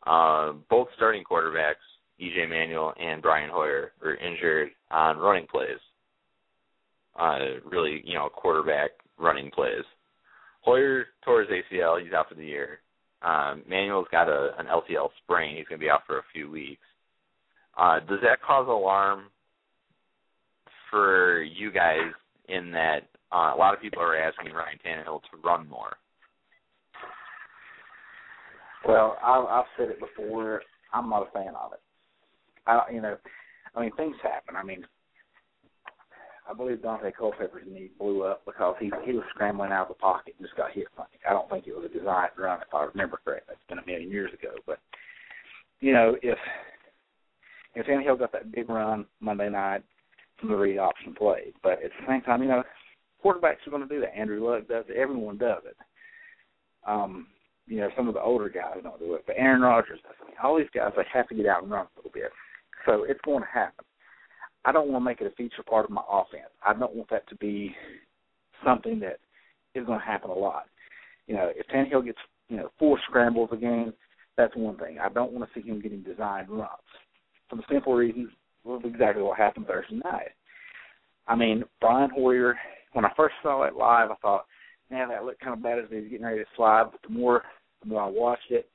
Uh, 0.05 0.53
both 0.69 0.89
starting 0.97 1.23
quarterbacks, 1.23 1.75
EJ 2.21 2.49
Manuel 2.49 2.93
and 3.01 3.23
Brian 3.23 3.51
Hoyer, 3.53 3.93
were 4.03 4.17
injured 4.17 4.71
on 4.91 5.19
running 5.19 5.47
plays. 5.47 5.79
Uh, 7.17 7.61
really, 7.71 8.03
you 8.05 8.15
know, 8.15 8.29
quarterback 8.29 8.91
running 9.23 9.51
plays. 9.51 9.85
Hoyer 10.61 11.07
tore 11.25 11.43
his 11.43 11.51
ACL; 11.51 12.03
he's 12.03 12.13
out 12.13 12.29
for 12.29 12.35
the 12.35 12.45
year. 12.45 12.81
Um, 13.23 13.63
Manuel's 13.69 14.09
got 14.11 14.29
a 14.29 14.51
an 14.59 14.67
LCL 14.67 15.11
sprain; 15.23 15.57
he's 15.57 15.67
going 15.67 15.81
to 15.81 15.85
be 15.85 15.91
out 15.91 16.03
for 16.07 16.19
a 16.19 16.25
few 16.33 16.51
weeks. 16.51 16.83
Uh, 17.77 18.01
does 18.01 18.19
that 18.23 18.43
cause 18.43 18.67
alarm 18.69 19.25
for 20.91 21.43
you 21.43 21.73
guys 21.73 22.11
in 22.49 22.71
that 22.73 23.09
uh, 23.33 23.53
a 23.55 23.57
lot 23.57 23.73
of 23.73 23.81
people 23.81 24.03
are 24.03 24.17
asking 24.17 24.53
Ryan 24.53 24.79
Tannehill 24.85 25.23
to 25.23 25.37
run 25.43 25.69
more? 25.69 25.97
Well, 28.87 29.17
I've, 29.25 29.45
I've 29.47 29.65
said 29.79 29.89
it 29.89 30.01
before. 30.01 30.63
I'm 30.93 31.09
not 31.09 31.29
a 31.29 31.31
fan 31.31 31.55
of 31.55 31.73
it. 31.73 31.81
I, 32.67 32.83
you 32.93 33.01
know, 33.01 33.17
I 33.75 33.81
mean, 33.81 33.93
things 33.97 34.17
happen. 34.23 34.57
I 34.57 34.63
mean, 34.63 34.85
I 36.53 36.55
believe 36.55 36.79
Daunte 36.79 37.15
Culpepper's 37.17 37.67
knee 37.67 37.91
blew 37.99 38.25
up 38.25 38.45
because 38.45 38.75
he 38.79 38.91
he 39.07 39.13
was 39.13 39.25
scrambling 39.31 39.73
out 39.73 39.89
of 39.89 39.97
the 39.97 40.01
pocket 40.01 40.35
and 40.39 40.47
just 40.47 40.57
got 40.57 40.73
hit 40.73 40.87
funny. 40.97 41.09
I 41.29 41.33
don't 41.33 41.49
think 41.49 41.67
it 41.67 41.75
was 41.75 41.89
a 41.91 41.99
designed 41.99 42.33
run, 42.37 42.61
if 42.61 42.75
I 42.75 42.85
remember 42.85 43.19
correctly. 43.25 43.55
It's 43.55 43.69
been 43.69 43.79
a 43.79 43.87
million 43.87 44.11
years 44.11 44.33
ago, 44.33 44.55
but 44.67 44.79
you 45.81 45.93
know, 45.95 46.17
if 46.23 46.39
if 47.75 47.87
Tannehill 47.87 48.19
got 48.19 48.33
that 48.33 48.53
big 48.53 48.69
run 48.69 49.07
Monday 49.21 49.49
night 49.49 49.83
from 50.39 50.51
the 50.51 50.57
read 50.57 50.79
option 50.79 51.15
play, 51.15 51.53
but 51.63 51.83
at 51.83 51.91
the 51.99 52.07
same 52.07 52.21
time, 52.21 52.43
you 52.43 52.49
know, 52.49 52.63
quarterbacks 53.25 53.67
are 53.67 53.71
going 53.71 53.87
to 53.87 53.89
do 53.89 54.01
that. 54.01 54.17
Andrew 54.17 54.47
Luck 54.47 54.69
does 54.69 54.85
it. 54.89 54.97
Everyone 54.97 55.39
does 55.39 55.63
it. 55.65 55.77
Um, 56.87 57.29
you 57.67 57.79
know, 57.79 57.89
some 57.97 58.09
of 58.09 58.15
the 58.15 58.21
older 58.21 58.51
guys 58.51 58.77
don't 58.83 58.99
do 58.99 59.15
it, 59.15 59.25
but 59.27 59.37
Aaron 59.39 59.63
Rodgers 59.63 60.01
does 60.03 60.29
it. 60.29 60.35
All 60.43 60.59
these 60.59 60.67
guys, 60.75 60.93
they 60.97 61.05
have 61.13 61.29
to 61.29 61.35
get 61.35 61.47
out 61.47 61.63
and 61.63 61.73
run 61.73 61.87
a 61.87 61.99
little 61.99 62.11
bit. 62.13 62.31
So 62.85 63.05
it's 63.05 63.21
going 63.25 63.43
to 63.43 63.49
happen. 63.49 63.85
I 64.65 64.73
don't 64.73 64.89
want 64.89 65.03
to 65.03 65.05
make 65.05 65.21
it 65.21 65.27
a 65.27 65.37
feature 65.37 65.63
part 65.63 65.85
of 65.85 65.91
my 65.91 66.03
offense. 66.11 66.51
I 66.65 66.73
don't 66.73 66.95
want 66.95 67.11
that 67.11 67.29
to 67.29 67.37
be 67.37 67.75
something 68.65 69.01
that 69.01 69.19
is 69.75 69.87
going 69.87 69.99
to 69.99 70.07
happen 70.07 70.31
a 70.31 70.35
lot. 70.35 70.65
You 71.27 71.35
know, 71.35 71.51
if 71.55 71.67
Tannehill 71.69 72.05
gets 72.05 72.19
you 72.49 72.57
know 72.57 72.71
four 72.79 72.99
scrambles 73.09 73.51
a 73.53 73.57
game, 73.57 73.93
that's 74.37 74.55
one 74.57 74.77
thing. 74.77 74.99
I 74.99 75.09
don't 75.09 75.33
want 75.33 75.49
to 75.49 75.61
see 75.61 75.67
him 75.67 75.81
getting 75.81 76.03
designed 76.03 76.51
runs 76.51 76.69
for 77.49 77.57
the 77.57 77.63
simple 77.71 77.95
reason 77.95 78.31
well, 78.65 78.81
exactly 78.85 79.23
what 79.23 79.39
happened 79.39 79.67
Thursday 79.67 80.01
night. 80.05 80.31
I 81.27 81.37
mean, 81.37 81.65
Brian 81.81 82.11
Hoyer. 82.11 82.57
When 82.93 83.05
I 83.07 83.11
first 83.17 83.35
saw 83.43 83.63
it 83.63 83.75
live, 83.75 84.11
I 84.11 84.17
thought, 84.17 84.45
man, 84.91 85.09
that 85.09 85.25
looked 85.25 85.41
kind 85.41 85.55
of 85.55 85.63
bad 85.63 85.79
as 85.79 85.87
he 85.89 85.97
was 85.97 86.05
getting 86.11 86.27
ready 86.27 86.41
to 86.41 86.45
slide. 86.57 86.89
But 86.93 87.01
the 87.03 87.09
more 87.09 87.43
the 87.83 87.89
more 87.89 88.03
I 88.03 88.07
watched 88.07 88.51
it, 88.51 88.69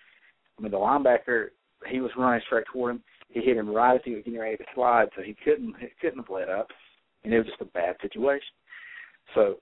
I 0.57 0.61
mean, 0.61 0.71
the 0.71 0.77
linebacker 0.77 1.49
he 1.89 2.01
was 2.01 2.11
running 2.17 2.41
straight 2.45 2.65
toward 2.71 2.95
him 2.95 3.03
he 3.29 3.41
hit 3.41 3.57
him 3.57 3.69
right 3.69 3.95
as 3.95 4.01
he 4.03 4.15
was 4.15 4.23
getting 4.23 4.39
ready 4.39 4.57
to 4.57 4.63
slide, 4.73 5.09
so 5.15 5.21
he 5.21 5.35
couldn't 5.43 5.75
he 5.79 5.87
couldn't 6.01 6.19
have 6.19 6.29
let 6.29 6.49
up, 6.49 6.67
and 7.23 7.33
it 7.33 7.37
was 7.37 7.47
just 7.47 7.61
a 7.61 7.65
bad 7.65 7.95
situation. 8.01 8.53
So 9.35 9.57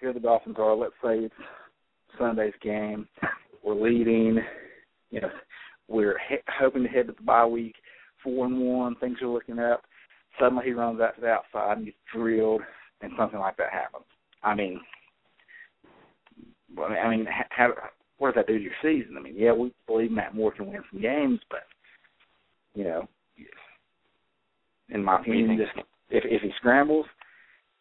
here 0.00 0.12
the 0.12 0.20
Dolphins 0.20 0.56
are. 0.58 0.74
Let's 0.74 0.92
say 1.02 1.18
it's 1.18 1.34
Sunday's 2.18 2.54
game. 2.62 3.08
We're 3.62 3.74
leading. 3.74 4.38
You 5.10 5.22
know, 5.22 5.30
we're 5.88 6.18
he- 6.28 6.36
hoping 6.48 6.82
to 6.82 6.88
head 6.88 7.06
to 7.06 7.12
the 7.12 7.22
bye 7.22 7.46
week 7.46 7.74
four 8.22 8.46
and 8.46 8.60
one. 8.60 8.94
Things 8.96 9.18
are 9.22 9.28
looking 9.28 9.58
up. 9.58 9.82
Suddenly 10.38 10.66
he 10.66 10.72
runs 10.72 11.00
out 11.00 11.14
to 11.16 11.20
the 11.20 11.28
outside 11.28 11.78
and 11.78 11.86
gets 11.86 11.96
drilled, 12.14 12.62
and 13.00 13.12
something 13.18 13.40
like 13.40 13.56
that 13.56 13.72
happens. 13.72 14.04
I 14.42 14.54
mean, 14.54 14.80
I 16.78 17.08
mean, 17.08 17.26
how, 17.50 17.72
what 18.18 18.34
does 18.34 18.40
that 18.40 18.46
do 18.46 18.58
to 18.58 18.62
your 18.62 18.72
season? 18.82 19.16
I 19.16 19.20
mean, 19.20 19.34
yeah, 19.36 19.52
we 19.52 19.72
believe 19.86 20.12
Matt 20.12 20.34
Moore 20.34 20.52
can 20.52 20.70
win 20.70 20.82
some 20.92 21.00
games, 21.00 21.40
but 21.50 21.60
you 22.74 22.84
know, 22.84 23.08
in 24.90 25.04
my 25.04 25.20
opinion, 25.20 25.58
just 25.58 25.86
if 26.10 26.24
if 26.26 26.42
he 26.42 26.50
scrambles 26.58 27.06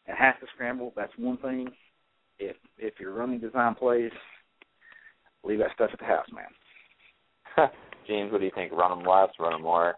and 0.08 0.18
has 0.18 0.36
to 0.42 0.48
scramble, 0.54 0.94
that's 0.96 1.12
one 1.18 1.38
thing. 1.38 1.70
If 2.40 2.56
if 2.78 2.96
you're 3.00 3.14
running 3.14 3.40
design 3.40 3.76
plays, 3.76 4.12
leave 5.44 5.60
that 5.60 5.72
stuff 5.76 5.90
at 5.94 6.00
the 6.00 6.06
house, 6.06 6.28
man. 6.34 7.70
James, 8.08 8.32
what 8.32 8.40
do 8.40 8.46
you 8.46 8.52
think? 8.56 8.72
Run 8.72 8.98
them 8.98 9.08
less, 9.08 9.30
run 9.40 9.54
them 9.54 9.64
more? 9.64 9.96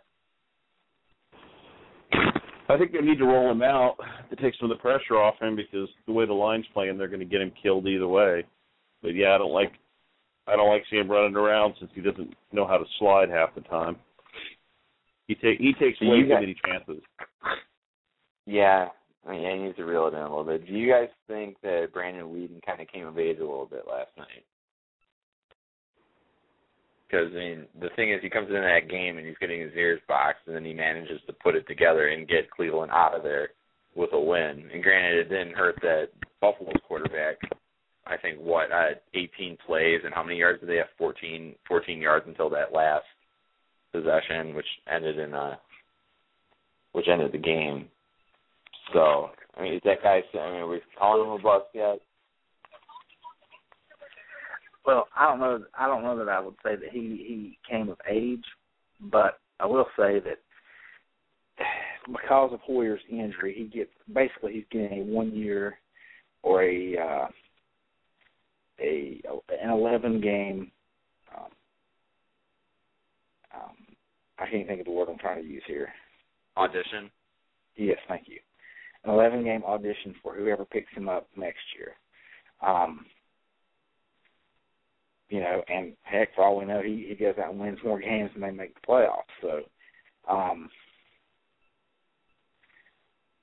I 2.70 2.78
think 2.78 2.92
they 2.92 3.02
need 3.02 3.18
to 3.18 3.26
roll 3.26 3.52
him 3.52 3.64
out 3.64 3.96
to 4.30 4.36
take 4.36 4.54
some 4.60 4.70
of 4.70 4.78
the 4.78 4.82
pressure 4.82 5.18
off 5.18 5.42
him 5.42 5.56
because 5.56 5.90
the 6.06 6.14
way 6.14 6.28
the 6.28 6.34
line's 6.34 6.68
playing, 6.72 6.98
they're 6.98 7.08
going 7.08 7.20
to 7.20 7.26
get 7.26 7.42
him 7.42 7.52
killed 7.62 7.88
either 7.88 8.08
way. 8.08 8.46
But 9.02 9.16
yeah, 9.16 9.34
I 9.34 9.38
don't 9.40 9.52
like 9.52 9.72
I 10.48 10.56
don't 10.56 10.70
like 10.70 10.84
seeing 10.90 11.04
him 11.04 11.12
running 11.12 11.36
around 11.36 11.76
since 11.80 11.92
he 11.94 12.02
doesn't 12.02 12.34
know 12.52 12.68
how 12.68 12.78
to 12.78 12.86
slide 12.98 13.30
half 13.30 13.56
the 13.56 13.62
time. 13.62 13.98
He 15.30 15.36
take 15.36 15.60
he 15.60 15.74
takes 15.74 16.02
way 16.02 16.24
too 16.24 16.28
many 16.28 16.56
chances. 16.66 17.04
Yeah, 18.48 18.88
I 19.28 19.32
mean, 19.32 19.42
he 19.42 19.64
needs 19.64 19.78
to 19.78 19.86
reel 19.86 20.08
it 20.08 20.16
in 20.16 20.22
a 20.22 20.24
little 20.24 20.44
bit. 20.44 20.66
Do 20.66 20.74
you 20.74 20.92
guys 20.92 21.10
think 21.28 21.56
that 21.62 21.90
Brandon 21.94 22.26
Weeden 22.26 22.66
kind 22.66 22.82
of 22.82 22.88
came 22.88 23.06
of 23.06 23.20
age 23.20 23.38
a 23.38 23.42
little 23.42 23.68
bit 23.70 23.84
last 23.88 24.10
night? 24.18 24.44
Because 27.06 27.28
I 27.32 27.38
mean, 27.38 27.66
the 27.80 27.90
thing 27.96 28.12
is, 28.12 28.22
he 28.24 28.30
comes 28.32 28.48
into 28.48 28.60
that 28.60 28.90
game 28.90 29.20
and 29.20 29.28
he's 29.28 29.38
getting 29.40 29.62
his 29.62 29.74
ears 29.76 30.02
boxed, 30.08 30.42
and 30.48 30.56
then 30.56 30.66
he 30.66 30.74
manages 30.74 31.22
to 31.28 31.34
put 31.34 31.54
it 31.54 31.68
together 31.68 32.08
and 32.08 32.28
get 32.28 32.50
Cleveland 32.50 32.92
out 32.92 33.16
of 33.16 33.22
there 33.22 33.50
with 33.96 34.10
a 34.14 34.20
win. 34.20 34.68
And 34.74 34.82
granted, 34.82 35.20
it 35.20 35.30
didn't 35.30 35.56
hurt 35.56 35.76
that 35.84 36.08
Buffalo's 36.42 36.82
quarterback. 36.88 37.38
I 38.08 38.18
think 38.18 38.40
what 38.40 38.72
uh, 38.72 38.98
18 39.14 39.58
plays 39.64 40.02
and 40.04 40.12
how 40.12 40.24
many 40.24 40.40
yards 40.40 40.60
did 40.62 40.70
they 40.70 40.78
have? 40.78 40.88
14, 40.98 41.54
14 41.68 42.02
yards 42.02 42.26
until 42.28 42.50
that 42.50 42.74
last 42.74 43.06
possession, 43.92 44.56
which 44.56 44.66
ended 44.92 45.20
in 45.20 45.34
a 45.34 45.60
which 46.92 47.08
ended 47.08 47.32
the 47.32 47.38
game. 47.38 47.88
So 48.94 49.30
I 49.58 49.62
mean, 49.64 49.74
is 49.74 49.82
that 49.86 50.04
guy? 50.04 50.22
I 50.34 50.52
mean, 50.52 50.62
are 50.62 50.68
we 50.68 50.82
calling 50.98 51.28
him 51.28 51.40
a 51.40 51.42
bust 51.42 51.66
yet? 51.74 52.00
Well, 54.86 55.08
I 55.16 55.28
don't 55.28 55.40
know. 55.40 55.64
I 55.78 55.88
don't 55.88 56.04
know 56.04 56.18
that 56.18 56.30
I 56.30 56.40
would 56.40 56.56
say 56.64 56.76
that 56.76 56.90
he 56.92 57.00
he 57.00 57.60
came 57.70 57.90
of 57.90 57.98
age, 58.10 58.44
but 59.00 59.40
I 59.60 59.66
will 59.66 59.86
say 59.98 60.20
that 60.20 60.40
because 62.08 62.54
of 62.54 62.60
Hoyer's 62.62 63.02
injury, 63.12 63.54
he 63.56 63.66
gets 63.66 63.92
basically 64.14 64.54
he's 64.54 64.64
getting 64.72 65.02
a 65.02 65.04
one 65.04 65.36
year 65.36 65.78
or 66.42 66.64
a 66.64 66.98
uh, 66.98 67.28
a 68.82 69.22
an 69.62 69.70
eleven 69.70 70.22
game 70.22 70.72
um, 71.38 71.50
um, 73.60 73.76
I 74.38 74.50
can't 74.50 74.68
think 74.68 74.80
of 74.80 74.86
the 74.86 74.92
word 74.92 75.10
I'm 75.10 75.18
trying 75.18 75.42
to 75.42 75.48
use 75.48 75.64
here. 75.68 75.90
Audition. 76.58 77.10
Yes, 77.76 77.98
thank 78.08 78.28
you. 78.28 78.40
An 79.04 79.12
11 79.12 79.44
game 79.44 79.64
audition 79.64 80.16
for 80.22 80.36
whoever 80.36 80.66
picks 80.66 80.92
him 80.94 81.08
up 81.08 81.28
next 81.36 81.60
year. 81.78 81.94
Um, 82.62 83.06
you 85.30 85.40
know, 85.40 85.62
and 85.68 85.94
heck, 86.04 86.34
for 86.36 86.44
all 86.44 86.58
we 86.58 86.66
know, 86.66 86.82
he 86.82 87.06
he 87.08 87.16
goes 87.16 87.36
out 87.38 87.52
and 87.52 87.60
wins 87.60 87.78
more 87.84 88.00
games 88.00 88.32
than 88.34 88.42
they 88.42 88.52
make 88.52 88.74
the 88.74 88.88
playoffs. 88.88 89.22
So, 89.42 89.62
um, 90.30 90.70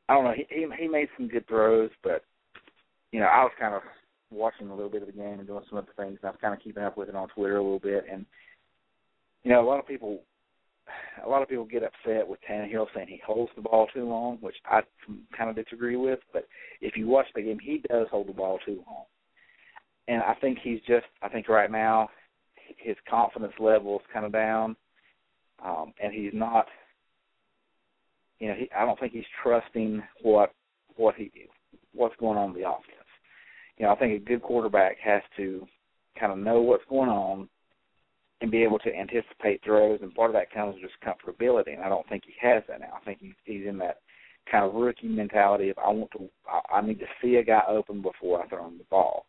I 0.08 0.14
don't 0.14 0.24
know. 0.24 0.34
He 0.36 0.46
he, 0.50 0.66
he 0.78 0.88
made 0.88 1.08
some 1.16 1.28
good 1.28 1.46
throws, 1.46 1.90
but 2.02 2.24
you 3.12 3.20
know, 3.20 3.26
I 3.26 3.44
was 3.44 3.52
kind 3.58 3.74
of 3.74 3.82
watching 4.30 4.68
a 4.68 4.74
little 4.74 4.90
bit 4.90 5.02
of 5.02 5.06
the 5.06 5.12
game 5.12 5.38
and 5.38 5.46
doing 5.46 5.62
some 5.68 5.78
other 5.78 5.92
things. 5.96 6.18
And 6.20 6.28
I 6.28 6.30
was 6.30 6.40
kind 6.40 6.52
of 6.52 6.60
keeping 6.60 6.82
up 6.82 6.96
with 6.96 7.08
it 7.08 7.14
on 7.14 7.28
Twitter 7.28 7.56
a 7.56 7.62
little 7.62 7.78
bit, 7.78 8.04
and 8.10 8.26
you 9.46 9.52
know, 9.52 9.62
a 9.62 9.68
lot 9.68 9.78
of 9.78 9.86
people, 9.86 10.22
a 11.24 11.28
lot 11.28 11.40
of 11.40 11.48
people 11.48 11.64
get 11.64 11.84
upset 11.84 12.26
with 12.26 12.40
Tannehill 12.50 12.88
saying 12.92 13.06
he 13.06 13.20
holds 13.24 13.52
the 13.54 13.62
ball 13.62 13.86
too 13.94 14.04
long, 14.04 14.38
which 14.40 14.56
I 14.64 14.80
kind 15.38 15.48
of 15.48 15.54
disagree 15.54 15.94
with. 15.94 16.18
But 16.32 16.48
if 16.80 16.96
you 16.96 17.06
watch 17.06 17.26
the 17.32 17.42
game, 17.42 17.60
he 17.60 17.80
does 17.88 18.08
hold 18.10 18.26
the 18.26 18.32
ball 18.32 18.58
too 18.66 18.82
long, 18.88 19.04
and 20.08 20.20
I 20.20 20.34
think 20.40 20.58
he's 20.60 20.80
just, 20.80 21.06
I 21.22 21.28
think 21.28 21.48
right 21.48 21.70
now, 21.70 22.08
his 22.76 22.96
confidence 23.08 23.52
level 23.60 24.00
is 24.00 24.06
kind 24.12 24.26
of 24.26 24.32
down, 24.32 24.74
um, 25.64 25.92
and 26.02 26.12
he's 26.12 26.32
not. 26.34 26.66
You 28.40 28.48
know, 28.48 28.54
he, 28.54 28.68
I 28.76 28.84
don't 28.84 28.98
think 28.98 29.12
he's 29.12 29.22
trusting 29.44 30.02
what 30.22 30.52
what 30.96 31.14
he 31.14 31.30
what's 31.94 32.16
going 32.16 32.36
on 32.36 32.50
in 32.50 32.60
the 32.60 32.68
offense. 32.68 32.90
You 33.78 33.86
know, 33.86 33.92
I 33.92 33.96
think 33.96 34.20
a 34.20 34.24
good 34.24 34.42
quarterback 34.42 34.96
has 35.04 35.22
to 35.36 35.68
kind 36.18 36.32
of 36.32 36.38
know 36.38 36.60
what's 36.60 36.84
going 36.90 37.10
on 37.10 37.48
and 38.40 38.50
be 38.50 38.62
able 38.62 38.78
to 38.80 38.94
anticipate 38.94 39.62
throws. 39.64 40.00
And 40.02 40.14
part 40.14 40.30
of 40.30 40.34
that 40.34 40.52
comes 40.52 40.74
with 40.74 40.82
just 40.82 40.94
comfortability. 41.02 41.74
And 41.74 41.82
I 41.82 41.88
don't 41.88 42.08
think 42.08 42.24
he 42.26 42.34
has 42.40 42.62
that 42.68 42.80
now. 42.80 42.98
I 43.00 43.04
think 43.04 43.18
he's, 43.20 43.34
he's 43.44 43.66
in 43.66 43.78
that 43.78 44.00
kind 44.50 44.64
of 44.64 44.74
rookie 44.74 45.08
mentality 45.08 45.70
of 45.70 45.78
I 45.78 45.88
want 45.90 46.10
to, 46.12 46.28
I, 46.48 46.76
I 46.76 46.80
need 46.82 46.98
to 47.00 47.06
see 47.22 47.36
a 47.36 47.44
guy 47.44 47.62
open 47.68 48.02
before 48.02 48.42
I 48.42 48.48
throw 48.48 48.66
him 48.66 48.78
the 48.78 48.84
ball. 48.90 49.26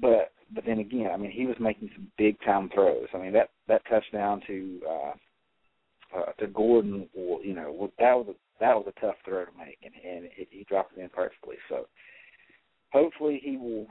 but 0.00 0.32
but 0.54 0.64
then 0.64 0.78
again, 0.78 1.10
I 1.12 1.16
mean, 1.16 1.30
he 1.30 1.46
was 1.46 1.56
making 1.60 1.90
some 1.94 2.10
big 2.16 2.40
time 2.40 2.70
throws. 2.72 3.08
I 3.12 3.18
mean, 3.18 3.32
that 3.32 3.50
that 3.68 3.82
touchdown 3.88 4.40
to 4.46 4.80
uh, 4.88 6.18
uh, 6.18 6.32
to 6.38 6.46
Gordon, 6.46 7.08
or 7.14 7.42
you 7.42 7.54
know, 7.54 7.90
that 7.98 8.14
was 8.14 8.26
a, 8.30 8.34
that 8.60 8.74
was 8.74 8.86
a 8.88 9.00
tough 9.00 9.16
throw 9.24 9.44
to 9.44 9.50
make, 9.58 9.78
and, 9.84 9.92
and 9.94 10.24
it, 10.36 10.48
he 10.50 10.64
dropped 10.64 10.96
it 10.96 11.02
in 11.02 11.08
perfectly. 11.10 11.56
So 11.68 11.86
hopefully 12.92 13.40
he 13.42 13.56
will. 13.56 13.86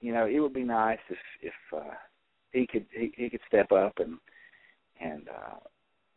You 0.00 0.14
know, 0.14 0.26
it 0.26 0.38
would 0.40 0.54
be 0.54 0.62
nice 0.62 0.98
if 1.10 1.18
if 1.42 1.52
uh, 1.76 1.94
he 2.52 2.66
could 2.66 2.86
he, 2.92 3.12
he 3.16 3.30
could 3.30 3.40
step 3.46 3.72
up 3.72 3.98
and 3.98 4.18
and 5.00 5.28
uh, 5.28 5.56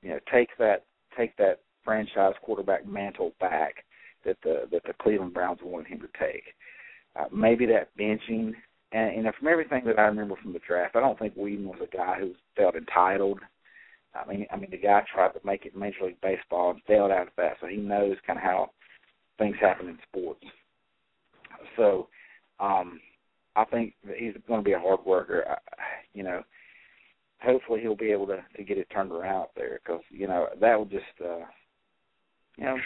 you 0.01 0.09
know 0.09 0.19
take 0.31 0.49
that 0.59 0.85
take 1.17 1.35
that 1.37 1.59
franchise 1.83 2.33
quarterback 2.43 2.87
mantle 2.87 3.33
back 3.39 3.83
that 4.25 4.37
the 4.43 4.67
that 4.71 4.83
the 4.85 4.93
Cleveland 5.01 5.33
Browns 5.33 5.59
wanted 5.63 5.87
him 5.87 5.99
to 5.99 6.09
take. 6.19 6.43
Uh, 7.15 7.25
maybe 7.31 7.65
that 7.67 7.95
benching, 7.97 8.53
and 8.91 9.15
you 9.15 9.23
know, 9.23 9.31
from 9.37 9.47
everything 9.47 9.83
that 9.85 9.99
I 9.99 10.03
remember 10.03 10.35
from 10.41 10.53
the 10.53 10.59
draft, 10.59 10.95
I 10.95 10.99
don't 10.99 11.17
think 11.19 11.35
Weeden 11.35 11.65
was 11.65 11.79
a 11.81 11.95
guy 11.95 12.17
who 12.19 12.33
felt 12.55 12.75
entitled. 12.75 13.39
I 14.15 14.27
mean, 14.27 14.45
I 14.51 14.57
mean, 14.57 14.71
the 14.71 14.77
guy 14.77 15.03
tried 15.13 15.33
to 15.33 15.39
make 15.43 15.65
it 15.65 15.75
Major 15.75 16.05
League 16.05 16.21
Baseball 16.21 16.71
and 16.71 16.81
failed 16.87 17.11
out 17.11 17.27
of 17.27 17.33
that, 17.37 17.57
so 17.59 17.67
he 17.67 17.77
knows 17.77 18.15
kind 18.25 18.37
of 18.37 18.43
how 18.43 18.69
things 19.37 19.55
happen 19.59 19.89
in 19.89 19.97
sports. 20.07 20.43
So, 21.77 22.07
um, 22.59 22.99
I 23.55 23.65
think 23.65 23.93
he's 24.17 24.33
going 24.47 24.61
to 24.61 24.65
be 24.65 24.73
a 24.73 24.79
hard 24.79 25.05
worker. 25.05 25.45
I, 25.47 25.57
you 26.13 26.23
know, 26.23 26.41
hopefully 27.41 27.81
he'll 27.81 27.95
be 27.95 28.11
able 28.11 28.27
to 28.27 28.43
to 28.55 28.63
get 28.63 28.77
it 28.77 28.87
turned 28.91 29.11
around 29.11 29.47
there 29.55 29.79
because 29.83 30.01
you 30.09 30.27
know 30.27 30.47
that 30.59 30.77
will 30.77 30.85
just 30.85 31.03
uh, 31.23 31.45
you 32.57 32.65
know 32.65 32.77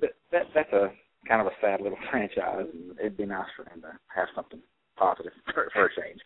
that, 0.00 0.10
that 0.32 0.42
that's 0.54 0.72
a 0.72 0.90
kind 1.28 1.40
of 1.40 1.46
a 1.46 1.56
sad 1.60 1.80
little 1.80 1.98
franchise, 2.10 2.66
and 2.72 2.98
it'd 2.98 3.16
be 3.16 3.26
nice 3.26 3.48
for 3.56 3.62
him 3.62 3.82
to 3.82 3.92
have 4.14 4.28
something 4.34 4.60
positive 4.96 5.32
for, 5.54 5.68
for 5.72 5.86
a 5.86 5.88
change. 5.88 6.20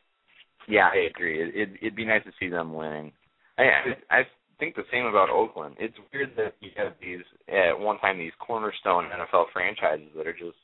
Yeah, 0.69 0.89
I 0.93 1.09
agree. 1.11 1.43
It, 1.43 1.55
it, 1.55 1.69
it'd 1.81 1.97
be 1.97 2.07
nice 2.07 2.25
to 2.25 2.33
see 2.41 2.49
them 2.49 2.73
winning. 2.73 3.13
I, 3.59 3.95
I 4.11 4.23
think 4.59 4.75
the 4.75 4.83
same 4.91 5.05
about 5.05 5.31
Oakland. 5.31 5.77
It's 5.79 5.97
weird 6.13 6.33
that 6.37 6.55
you 6.61 6.71
have 6.77 6.95
these 7.01 7.21
at 7.49 7.79
one 7.79 7.99
time 7.99 8.19
these 8.19 8.33
cornerstone 8.39 9.05
NFL 9.05 9.47
franchises 9.53 10.09
that 10.17 10.27
are 10.27 10.33
just, 10.33 10.57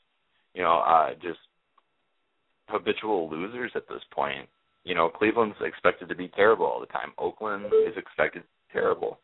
you 0.54 0.62
know, 0.62 0.78
uh 0.78 1.10
just 1.14 1.38
habitual 2.70 3.30
losers 3.30 3.72
at 3.74 3.88
this 3.88 4.02
point. 4.12 4.48
You 4.84 4.94
know, 4.94 5.08
Cleveland's 5.08 5.56
expected 5.60 6.08
to 6.08 6.14
be 6.14 6.28
terrible 6.28 6.66
all 6.66 6.80
the 6.80 6.86
time. 6.86 7.12
Oakland 7.18 7.66
is 7.66 7.96
expected 7.96 8.40
to 8.40 8.44
be 8.44 8.72
terrible. 8.72 9.18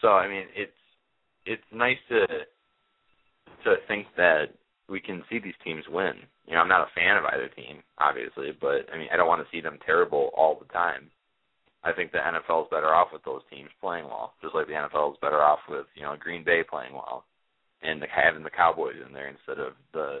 So 0.00 0.08
I 0.08 0.28
mean, 0.28 0.46
it's 0.54 0.72
it's 1.44 1.62
nice 1.72 1.98
to 2.10 2.26
to 3.64 3.76
think 3.88 4.06
that 4.16 4.54
we 4.88 5.00
can 5.00 5.24
see 5.28 5.38
these 5.38 5.58
teams 5.64 5.84
win. 5.90 6.14
You 6.46 6.54
know, 6.54 6.60
I'm 6.60 6.68
not 6.68 6.86
a 6.86 6.94
fan 6.94 7.16
of 7.16 7.24
either 7.24 7.48
team, 7.48 7.82
obviously, 7.98 8.52
but 8.60 8.86
I 8.92 8.98
mean, 8.98 9.08
I 9.12 9.16
don't 9.16 9.26
want 9.26 9.42
to 9.42 9.50
see 9.50 9.60
them 9.60 9.78
terrible 9.84 10.30
all 10.36 10.56
the 10.58 10.72
time. 10.72 11.10
I 11.82 11.92
think 11.92 12.10
the 12.10 12.18
NFL 12.18 12.64
is 12.64 12.70
better 12.70 12.94
off 12.94 13.08
with 13.12 13.24
those 13.24 13.42
teams 13.50 13.70
playing 13.80 14.06
well, 14.06 14.34
just 14.42 14.54
like 14.54 14.66
the 14.66 14.72
NFL 14.72 15.12
is 15.12 15.18
better 15.20 15.42
off 15.42 15.60
with 15.68 15.86
you 15.94 16.02
know 16.02 16.16
Green 16.18 16.44
Bay 16.44 16.62
playing 16.68 16.92
well, 16.92 17.24
and 17.82 18.02
having 18.10 18.42
the 18.42 18.50
Cowboys 18.50 18.96
in 19.04 19.12
there 19.12 19.28
instead 19.28 19.64
of 19.64 19.74
the. 19.92 20.20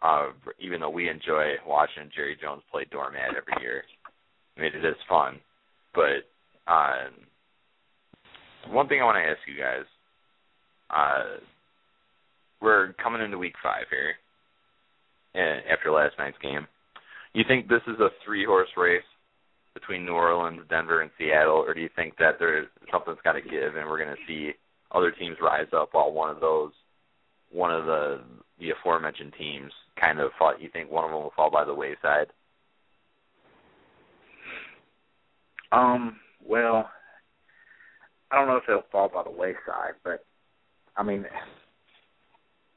Uh, 0.00 0.28
even 0.60 0.80
though 0.80 0.90
we 0.90 1.08
enjoy 1.08 1.54
watching 1.66 2.10
Jerry 2.14 2.36
Jones 2.40 2.62
play 2.70 2.86
doormat 2.90 3.30
every 3.30 3.62
year, 3.62 3.82
I 4.56 4.60
mean 4.60 4.72
it 4.74 4.84
is 4.84 4.96
fun. 5.08 5.40
But 5.94 6.28
uh, 6.66 7.08
one 8.70 8.88
thing 8.88 9.00
I 9.00 9.04
want 9.04 9.16
to 9.16 9.30
ask 9.30 9.40
you 9.46 9.60
guys, 9.60 9.84
uh, 10.90 11.40
we're 12.60 12.92
coming 13.02 13.22
into 13.22 13.38
week 13.38 13.54
five 13.62 13.86
here 13.90 14.14
uh, 15.34 15.72
after 15.72 15.90
last 15.90 16.14
night's 16.18 16.38
game. 16.42 16.66
You 17.34 17.44
think 17.46 17.68
this 17.68 17.82
is 17.86 18.00
a 18.00 18.10
three 18.24 18.44
horse 18.44 18.68
race 18.76 19.02
between 19.74 20.04
New 20.04 20.14
Orleans, 20.14 20.60
Denver, 20.68 21.02
and 21.02 21.10
Seattle, 21.18 21.64
or 21.66 21.74
do 21.74 21.80
you 21.80 21.90
think 21.94 22.16
that 22.18 22.36
there's 22.38 22.66
something's 22.90 23.18
got 23.22 23.32
to 23.32 23.42
give 23.42 23.76
and 23.76 23.88
we're 23.88 24.02
going 24.02 24.14
to 24.14 24.26
see 24.26 24.52
other 24.92 25.10
teams 25.10 25.36
rise 25.40 25.68
up 25.76 25.90
while 25.92 26.10
one 26.12 26.30
of 26.30 26.40
those, 26.40 26.72
one 27.50 27.72
of 27.72 27.86
the 27.86 28.20
the 28.58 28.70
aforementioned 28.70 29.32
teams 29.38 29.72
kind 30.00 30.20
of 30.20 30.30
fall? 30.38 30.54
You 30.58 30.68
think 30.72 30.90
one 30.90 31.04
of 31.04 31.10
them 31.10 31.22
will 31.22 31.32
fall 31.36 31.50
by 31.50 31.64
the 31.64 31.74
wayside? 31.74 32.28
Um. 35.72 36.18
Well, 36.44 36.88
I 38.30 38.36
don't 38.36 38.48
know 38.48 38.56
if 38.56 38.64
they'll 38.66 38.84
fall 38.90 39.10
by 39.12 39.22
the 39.22 39.30
wayside, 39.30 39.94
but 40.02 40.24
I 40.96 41.02
mean, 41.02 41.26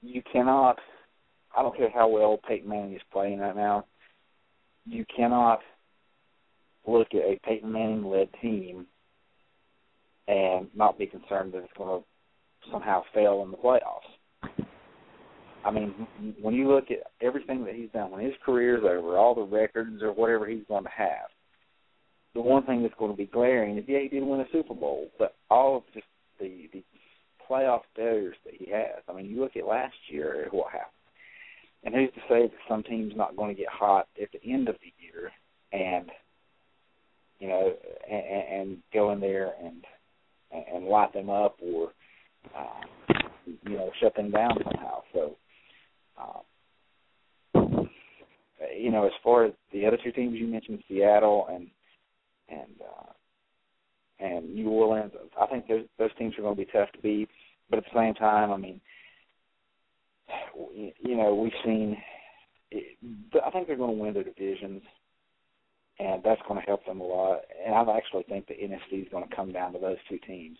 you 0.01 0.21
cannot. 0.31 0.77
I 1.55 1.61
don't 1.61 1.75
care 1.75 1.89
how 1.93 2.07
well 2.07 2.39
Peyton 2.47 2.69
Manning 2.69 2.95
is 2.95 3.01
playing 3.11 3.39
right 3.39 3.55
now. 3.55 3.85
You 4.85 5.05
cannot 5.15 5.59
look 6.87 7.07
at 7.13 7.21
a 7.21 7.39
Peyton 7.45 7.71
Manning 7.71 8.05
led 8.05 8.29
team 8.41 8.87
and 10.27 10.67
not 10.75 10.97
be 10.97 11.05
concerned 11.05 11.53
that 11.53 11.59
it's 11.59 11.73
going 11.77 12.01
to 12.01 12.71
somehow 12.71 13.03
fail 13.13 13.43
in 13.43 13.51
the 13.51 13.57
playoffs. 13.57 14.10
I 15.63 15.71
mean, 15.71 16.07
when 16.41 16.55
you 16.55 16.67
look 16.67 16.85
at 16.89 17.11
everything 17.21 17.63
that 17.65 17.75
he's 17.75 17.91
done, 17.91 18.11
when 18.11 18.25
his 18.25 18.33
career's 18.43 18.83
over, 18.83 19.17
all 19.17 19.35
the 19.35 19.41
records 19.41 20.01
or 20.01 20.11
whatever 20.11 20.47
he's 20.47 20.63
going 20.67 20.83
to 20.83 20.89
have, 20.89 21.29
the 22.33 22.41
one 22.41 22.65
thing 22.65 22.81
that's 22.81 22.95
going 22.97 23.11
to 23.11 23.17
be 23.17 23.25
glaring 23.25 23.77
is, 23.77 23.83
yeah, 23.87 23.99
he 23.99 24.07
did 24.07 24.23
win 24.23 24.39
a 24.39 24.45
Super 24.51 24.73
Bowl, 24.73 25.09
but 25.19 25.35
all 25.49 25.77
of 25.77 25.83
just 25.93 26.05
the 26.39 26.69
the 26.73 26.83
playoff 27.49 27.81
failures 27.95 28.37
that 28.45 28.53
he 28.57 28.71
has. 28.71 29.03
I 29.09 29.13
mean, 29.13 29.25
you 29.25 29.41
look 29.41 29.57
at 29.57 29.67
last 29.67 29.95
year, 30.07 30.47
what 30.51 30.71
happened. 30.71 30.91
And 31.83 31.95
who's 31.95 32.13
to 32.13 32.21
say 32.29 32.43
that 32.43 32.51
some 32.69 32.83
team's 32.83 33.13
not 33.15 33.35
going 33.35 33.53
to 33.53 33.59
get 33.59 33.69
hot 33.69 34.07
at 34.21 34.29
the 34.31 34.51
end 34.51 34.69
of 34.69 34.75
the 34.75 34.93
year 35.03 35.31
and 35.73 36.09
you 37.39 37.47
know 37.47 37.73
and, 38.09 38.59
and 38.61 38.77
go 38.93 39.11
in 39.11 39.19
there 39.19 39.53
and 39.63 39.83
and 40.51 40.85
light 40.85 41.13
them 41.13 41.29
up 41.29 41.57
or 41.61 41.91
uh, 42.55 43.15
you 43.67 43.77
know 43.77 43.89
shut 43.99 44.15
them 44.15 44.31
down 44.31 44.51
somehow. 44.63 45.01
So 45.13 45.35
um, 46.21 47.89
you 48.77 48.91
know, 48.91 49.05
as 49.05 49.11
far 49.23 49.45
as 49.45 49.53
the 49.73 49.85
other 49.85 49.97
two 50.03 50.11
teams 50.11 50.37
you 50.37 50.47
mentioned, 50.47 50.83
Seattle 50.87 51.47
and 51.51 51.67
and 52.49 52.81
uh, 52.81 53.11
and 54.19 54.53
New 54.53 54.69
Orleans. 54.69 55.11
I 55.39 55.47
think 55.47 55.67
those 55.67 55.85
those 55.97 56.11
teams 56.17 56.37
are 56.37 56.41
going 56.41 56.55
to 56.55 56.65
be 56.65 56.71
tough 56.71 56.91
to 56.93 57.01
beat. 57.01 57.29
But 57.69 57.79
at 57.79 57.85
the 57.85 57.99
same 57.99 58.13
time, 58.13 58.51
I 58.51 58.57
mean, 58.57 58.81
you 60.99 61.15
know, 61.15 61.33
we've 61.35 61.51
seen. 61.65 61.97
I 62.73 63.49
think 63.51 63.67
they're 63.67 63.75
going 63.75 63.97
to 63.97 64.01
win 64.01 64.13
their 64.13 64.23
divisions, 64.23 64.81
and 65.99 66.23
that's 66.23 66.41
going 66.47 66.59
to 66.59 66.65
help 66.65 66.85
them 66.85 67.01
a 67.01 67.03
lot. 67.03 67.41
And 67.65 67.75
I 67.75 67.97
actually 67.97 68.23
think 68.23 68.47
the 68.47 68.53
NFC 68.53 69.01
is 69.01 69.11
going 69.11 69.27
to 69.27 69.35
come 69.35 69.51
down 69.51 69.73
to 69.73 69.79
those 69.79 69.97
two 70.07 70.19
teams, 70.25 70.57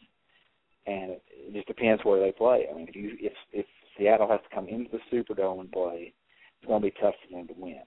and 0.88 1.12
it, 1.12 1.22
just 1.54 1.68
depends 1.68 2.04
where 2.04 2.20
they 2.20 2.34
play. 2.34 2.66
I 2.70 2.76
mean, 2.76 2.88
if 2.88 2.96
you 2.96 3.16
if 3.20 3.34
if 3.54 3.66
Seattle 4.02 4.28
has 4.30 4.40
to 4.42 4.56
come 4.56 4.68
into 4.68 4.90
the 4.92 5.00
Superdome 5.12 5.62
and 5.62 5.72
play, 5.72 6.14
it's 6.58 6.68
going 6.68 6.82
to 6.82 6.88
be 6.88 6.96
tough 7.00 7.14
for 7.22 7.36
them 7.36 7.48
to 7.48 7.54
win. 7.56 7.82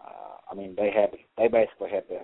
Uh, 0.00 0.36
I 0.50 0.54
mean, 0.54 0.74
they 0.76 0.90
had 0.90 1.10
they 1.36 1.48
basically 1.48 1.90
had 1.90 2.06
to 2.08 2.20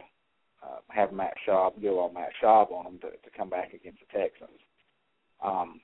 uh, 0.63 0.79
have 0.89 1.13
Matt 1.13 1.35
Schaub 1.47 1.81
go 1.83 1.99
all 1.99 2.13
Matt 2.13 2.31
Schaub 2.43 2.71
on 2.71 2.85
them 2.85 2.99
to, 3.01 3.11
to 3.11 3.37
come 3.37 3.49
back 3.49 3.73
against 3.73 4.01
the 4.01 4.19
Texans. 4.19 4.61
Um, 5.43 5.81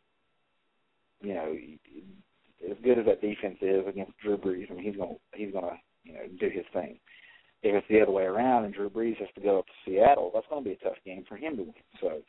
you 1.22 1.34
know, 1.34 1.56
as 2.70 2.76
good 2.84 2.98
as 2.98 3.06
that 3.06 3.22
defense 3.22 3.56
is 3.62 3.86
against 3.88 4.18
Drew 4.18 4.36
Brees, 4.36 4.70
I 4.70 4.74
mean, 4.74 4.84
he's 4.84 4.96
gonna 4.96 5.14
he's 5.34 5.52
gonna 5.52 5.78
you 6.04 6.12
know 6.12 6.20
do 6.38 6.50
his 6.50 6.64
thing. 6.72 6.98
If 7.62 7.74
it's 7.74 7.86
the 7.88 8.02
other 8.02 8.12
way 8.12 8.24
around 8.24 8.64
and 8.64 8.74
Drew 8.74 8.90
Brees 8.90 9.16
has 9.18 9.28
to 9.34 9.40
go 9.40 9.58
up 9.60 9.66
to 9.66 9.72
Seattle, 9.84 10.30
that's 10.34 10.46
going 10.50 10.62
to 10.62 10.68
be 10.68 10.74
a 10.74 10.84
tough 10.84 10.98
game 11.04 11.24
for 11.26 11.36
him 11.36 11.56
to 11.56 11.62
win. 11.62 11.74
So, 12.00 12.20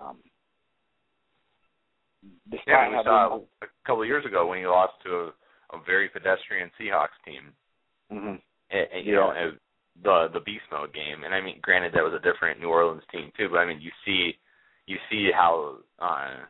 um, 0.00 0.18
yeah, 2.66 2.88
we 2.88 2.96
saw 3.04 3.40
a 3.62 3.66
couple 3.86 4.02
of 4.02 4.08
years 4.08 4.24
ago 4.24 4.46
when 4.46 4.58
he 4.58 4.66
lost 4.66 4.94
to 5.04 5.10
a, 5.10 5.26
a 5.76 5.80
very 5.84 6.08
pedestrian 6.08 6.70
Seahawks 6.80 7.16
team. 7.24 7.52
Mm-hmm. 8.12 8.36
And, 8.70 8.86
and, 8.94 9.06
you 9.06 9.14
yeah. 9.14 9.18
know, 9.18 9.50
the 10.02 10.28
the 10.32 10.40
beast 10.40 10.64
mode 10.70 10.92
game. 10.92 11.24
And 11.24 11.34
I 11.34 11.40
mean, 11.40 11.58
granted, 11.62 11.92
that 11.94 12.04
was 12.04 12.14
a 12.14 12.24
different 12.24 12.60
New 12.60 12.68
Orleans 12.68 13.02
team 13.12 13.30
too. 13.36 13.48
But 13.50 13.58
I 13.58 13.66
mean, 13.66 13.80
you 13.80 13.90
see, 14.04 14.32
you 14.86 14.96
see 15.10 15.30
how 15.32 15.78
uh, 15.98 16.44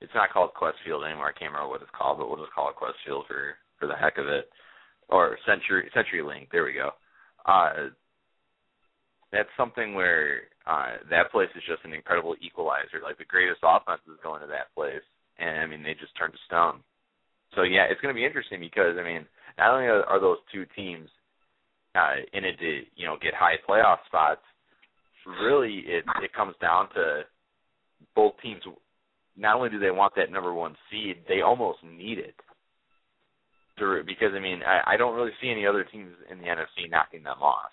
it's 0.00 0.14
not 0.14 0.30
called 0.30 0.50
Qwest 0.60 0.80
Field 0.84 1.04
anymore. 1.04 1.28
I 1.28 1.38
can't 1.38 1.52
remember 1.52 1.70
what 1.70 1.82
it's 1.82 1.96
called, 1.96 2.18
but 2.18 2.28
we'll 2.28 2.42
just 2.42 2.52
call 2.52 2.70
it 2.70 2.76
Qwest 2.80 2.98
Field 3.06 3.24
for 3.28 3.54
for 3.78 3.86
the 3.86 3.96
heck 3.96 4.18
of 4.18 4.26
it, 4.26 4.48
or 5.08 5.38
Century 5.46 5.90
CenturyLink. 5.94 6.50
There 6.50 6.64
we 6.64 6.74
go. 6.74 6.90
Uh, 7.46 7.90
that's 9.32 9.48
something 9.56 9.94
where 9.94 10.42
uh, 10.66 11.00
that 11.10 11.32
place 11.32 11.48
is 11.56 11.62
just 11.66 11.84
an 11.84 11.92
incredible 11.92 12.36
equalizer. 12.40 13.00
Like 13.02 13.18
the 13.18 13.24
greatest 13.24 13.60
offenses 13.64 14.20
go 14.22 14.36
into 14.36 14.46
that 14.48 14.72
place, 14.76 15.02
and 15.38 15.58
I 15.58 15.66
mean 15.66 15.82
they 15.82 15.94
just 15.94 16.16
turn 16.16 16.30
to 16.30 16.38
stone. 16.46 16.80
So 17.56 17.62
yeah, 17.62 17.88
it's 17.90 18.00
going 18.00 18.14
to 18.14 18.18
be 18.18 18.26
interesting 18.26 18.60
because 18.60 18.96
I 19.00 19.04
mean 19.04 19.26
not 19.58 19.74
only 19.74 19.86
are, 19.86 20.20
those 20.20 20.38
two 20.52 20.64
teams 20.76 21.08
uh, 21.94 22.20
in 22.32 22.44
it 22.44 22.58
to 22.60 22.80
you 22.94 23.06
know 23.06 23.16
get 23.20 23.34
high 23.34 23.56
playoff 23.68 24.04
spots, 24.06 24.44
really 25.42 25.82
it 25.86 26.04
it 26.22 26.32
comes 26.34 26.54
down 26.60 26.88
to 26.94 27.22
both 28.14 28.34
teams. 28.42 28.62
Not 29.36 29.56
only 29.56 29.70
do 29.70 29.78
they 29.78 29.90
want 29.90 30.12
that 30.16 30.30
number 30.30 30.52
one 30.52 30.76
seed, 30.90 31.24
they 31.26 31.40
almost 31.40 31.78
need 31.82 32.18
it. 32.18 32.34
to 33.78 34.02
because 34.06 34.32
I 34.36 34.40
mean 34.40 34.60
I, 34.62 34.94
I 34.94 34.96
don't 34.98 35.16
really 35.16 35.32
see 35.40 35.50
any 35.50 35.66
other 35.66 35.84
teams 35.84 36.12
in 36.30 36.38
the 36.38 36.44
NFC 36.44 36.90
knocking 36.90 37.22
them 37.22 37.40
off. 37.40 37.72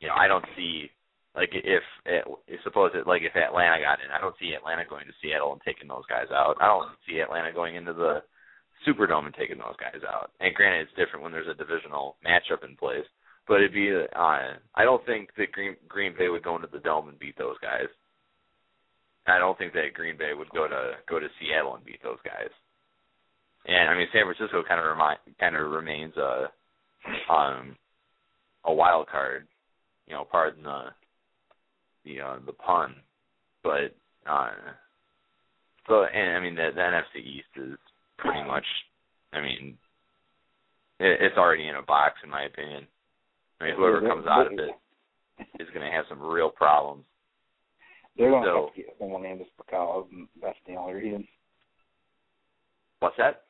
You 0.00 0.08
know, 0.08 0.14
I 0.14 0.28
don't 0.28 0.44
see 0.56 0.90
like 1.34 1.50
if 1.52 1.82
it, 2.06 2.24
suppose 2.64 2.90
it 2.94 3.06
like 3.06 3.22
if 3.22 3.36
Atlanta 3.36 3.78
got 3.82 4.02
in, 4.02 4.10
I 4.10 4.20
don't 4.20 4.34
see 4.40 4.54
Atlanta 4.54 4.82
going 4.88 5.06
to 5.06 5.12
Seattle 5.22 5.52
and 5.52 5.62
taking 5.62 5.88
those 5.88 6.06
guys 6.08 6.30
out. 6.32 6.56
I 6.60 6.66
don't 6.66 6.90
see 7.06 7.20
Atlanta 7.20 7.52
going 7.52 7.76
into 7.76 7.92
the 7.92 8.22
Superdome 8.86 9.26
and 9.26 9.34
taking 9.34 9.58
those 9.58 9.78
guys 9.78 10.02
out. 10.06 10.30
And 10.40 10.54
granted, 10.54 10.88
it's 10.88 10.98
different 10.98 11.22
when 11.22 11.32
there's 11.32 11.50
a 11.50 11.54
divisional 11.58 12.16
matchup 12.24 12.66
in 12.66 12.76
place, 12.76 13.06
but 13.46 13.58
it'd 13.58 13.72
be. 13.72 13.90
Uh, 13.90 14.58
I 14.74 14.84
don't 14.84 15.04
think 15.06 15.30
that 15.36 15.52
Green 15.52 15.76
Green 15.88 16.14
Bay 16.16 16.28
would 16.28 16.44
go 16.44 16.56
into 16.56 16.68
the 16.72 16.82
dome 16.82 17.08
and 17.08 17.18
beat 17.18 17.36
those 17.38 17.56
guys. 17.62 17.90
I 19.26 19.38
don't 19.38 19.58
think 19.58 19.74
that 19.74 19.94
Green 19.94 20.16
Bay 20.16 20.32
would 20.34 20.48
go 20.50 20.66
to 20.66 20.94
go 21.08 21.18
to 21.18 21.28
Seattle 21.38 21.74
and 21.74 21.84
beat 21.84 22.02
those 22.02 22.18
guys. 22.24 22.50
And 23.66 23.90
I 23.90 23.94
mean, 23.94 24.08
San 24.12 24.24
Francisco 24.24 24.62
kind 24.66 24.80
of 24.80 24.86
remind 24.86 25.18
kind 25.38 25.54
of 25.56 25.70
remains 25.70 26.14
a 26.16 26.50
um 27.30 27.76
a 28.64 28.72
wild 28.72 29.06
card. 29.08 29.46
You 30.08 30.14
know, 30.14 30.24
pardon 30.30 30.62
the 30.62 30.84
the 32.04 32.20
uh, 32.20 32.36
the 32.46 32.52
pun, 32.52 32.94
but 33.62 33.94
uh, 34.26 34.50
so 35.86 36.04
and 36.04 36.36
I 36.36 36.40
mean 36.40 36.54
the, 36.54 36.70
the 36.74 36.80
NFC 36.80 37.22
East 37.24 37.48
is 37.56 37.76
pretty 38.16 38.42
much, 38.46 38.64
I 39.32 39.40
mean, 39.40 39.76
it, 40.98 41.18
it's 41.20 41.36
already 41.36 41.68
in 41.68 41.76
a 41.76 41.82
box 41.82 42.14
in 42.24 42.30
my 42.30 42.44
opinion. 42.44 42.86
I 43.60 43.64
mean, 43.64 43.74
whoever 43.76 44.00
comes 44.00 44.26
out 44.26 44.46
of 44.46 44.52
it 44.54 44.70
is 45.60 45.68
going 45.74 45.84
to 45.84 45.92
have 45.92 46.04
some 46.08 46.20
real 46.22 46.50
problems. 46.50 47.04
They're 48.16 48.30
going 48.30 48.42
to 48.44 48.48
So- 48.48 48.64
have 48.66 48.74
to 48.74 48.80
get 48.82 48.96
someone 48.98 49.24
in 49.26 49.38
just 49.38 49.50
because 49.56 50.06
and 50.12 50.26
that's 50.42 50.58
the 50.66 50.74
only 50.74 50.94
reason. 50.94 51.28
What's 53.00 53.16
that? 53.18 53.42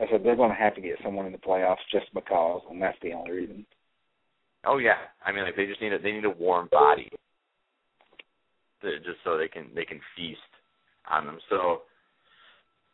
I 0.00 0.06
said 0.10 0.22
they're 0.24 0.36
going 0.36 0.50
to 0.50 0.56
have 0.56 0.74
to 0.74 0.80
get 0.80 0.98
someone 1.02 1.26
in 1.26 1.32
the 1.32 1.38
playoffs 1.38 1.84
just 1.90 2.06
because, 2.14 2.62
and 2.70 2.80
that's 2.80 2.98
the 3.02 3.12
only 3.12 3.32
reason. 3.32 3.66
Oh 4.66 4.78
yeah, 4.78 4.98
I 5.24 5.32
mean, 5.32 5.44
like 5.44 5.56
they 5.56 5.66
just 5.66 5.80
need 5.80 5.92
a 5.92 5.98
they 5.98 6.12
need 6.12 6.24
a 6.24 6.30
warm 6.30 6.68
body, 6.70 7.08
to, 8.82 8.98
just 8.98 9.22
so 9.24 9.38
they 9.38 9.48
can 9.48 9.70
they 9.74 9.84
can 9.84 10.00
feast 10.16 10.40
on 11.10 11.24
them. 11.24 11.38
So, 11.48 11.82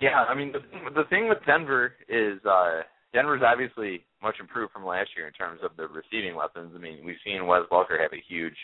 yeah, 0.00 0.24
I 0.28 0.34
mean, 0.34 0.52
the 0.52 0.60
the 0.92 1.08
thing 1.08 1.28
with 1.28 1.38
Denver 1.46 1.94
is 2.08 2.44
uh 2.44 2.82
Denver's 3.12 3.42
obviously 3.44 4.04
much 4.22 4.36
improved 4.38 4.72
from 4.72 4.84
last 4.84 5.10
year 5.16 5.26
in 5.26 5.32
terms 5.32 5.60
of 5.64 5.72
the 5.76 5.88
receiving 5.88 6.36
weapons. 6.36 6.72
I 6.74 6.78
mean, 6.78 7.04
we've 7.04 7.20
seen 7.24 7.46
Wes 7.46 7.62
Welker 7.72 8.00
have 8.00 8.12
a 8.12 8.24
huge 8.28 8.56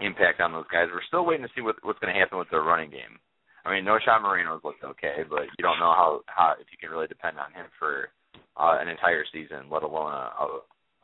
impact 0.00 0.40
on 0.40 0.52
those 0.52 0.70
guys. 0.72 0.88
We're 0.92 1.06
still 1.06 1.26
waiting 1.26 1.46
to 1.46 1.52
see 1.54 1.62
what 1.62 1.76
what's 1.82 1.98
going 1.98 2.14
to 2.14 2.18
happen 2.18 2.38
with 2.38 2.50
their 2.50 2.62
running 2.62 2.90
game. 2.90 3.18
I 3.64 3.72
mean, 3.72 3.84
Knowshon 3.84 4.22
Moreno's 4.22 4.62
looked 4.62 4.84
okay, 4.84 5.24
but 5.28 5.50
you 5.58 5.62
don't 5.62 5.80
know 5.80 5.94
how 5.96 6.20
how 6.26 6.54
if 6.60 6.66
you 6.70 6.78
can 6.78 6.90
really 6.90 7.08
depend 7.08 7.38
on 7.38 7.50
him 7.52 7.66
for 7.78 8.10
uh, 8.56 8.78
an 8.78 8.88
entire 8.88 9.24
season, 9.32 9.66
let 9.70 9.82
alone 9.82 10.12
a 10.12 10.30
a, 10.38 10.46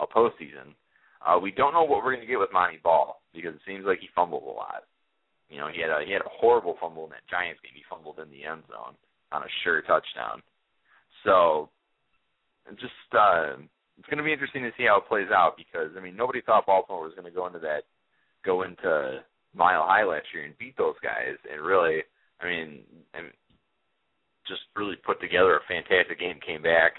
a 0.00 0.06
postseason. 0.06 0.76
Uh, 1.21 1.39
we 1.39 1.51
don't 1.51 1.75
know 1.75 1.85
what 1.85 2.03
we're 2.03 2.14
going 2.14 2.25
to 2.25 2.31
get 2.31 2.39
with 2.39 2.53
Montee 2.53 2.81
Ball 2.83 3.21
because 3.35 3.55
it 3.55 3.61
seems 3.66 3.85
like 3.85 4.01
he 4.01 4.09
fumbled 4.14 4.43
a 4.43 4.51
lot. 4.51 4.85
You 5.49 5.59
know, 5.59 5.68
he 5.68 5.81
had 5.81 5.91
a 5.91 6.05
he 6.07 6.12
had 6.12 6.23
a 6.23 6.37
horrible 6.41 6.77
fumble 6.81 7.05
in 7.05 7.11
that 7.11 7.29
Giants 7.29 7.61
game. 7.61 7.75
He 7.75 7.83
fumbled 7.91 8.18
in 8.18 8.31
the 8.31 8.45
end 8.45 8.62
zone 8.71 8.95
on 9.33 9.43
a 9.43 9.51
sure 9.62 9.83
touchdown. 9.83 10.43
So, 11.25 11.68
just 12.79 13.11
uh, 13.12 13.59
it's 13.99 14.09
going 14.09 14.18
to 14.18 14.25
be 14.25 14.33
interesting 14.33 14.62
to 14.62 14.73
see 14.79 14.87
how 14.87 14.99
it 14.99 15.09
plays 15.09 15.29
out 15.35 15.59
because 15.59 15.91
I 15.99 16.01
mean 16.01 16.16
nobody 16.16 16.41
thought 16.41 16.66
Baltimore 16.66 17.03
was 17.03 17.12
going 17.18 17.29
to 17.29 17.35
go 17.35 17.47
into 17.47 17.59
that 17.61 17.83
go 18.45 18.62
into 18.62 19.21
Mile 19.55 19.85
High 19.85 20.05
last 20.05 20.27
year 20.33 20.45
and 20.45 20.57
beat 20.57 20.79
those 20.79 20.97
guys 21.03 21.37
and 21.51 21.61
really 21.61 22.01
I 22.41 22.47
mean 22.47 22.81
and 23.12 23.27
just 24.49 24.62
really 24.75 24.97
put 25.05 25.21
together 25.21 25.57
a 25.57 25.68
fantastic 25.68 26.18
game. 26.18 26.39
Came 26.47 26.62
back. 26.62 26.93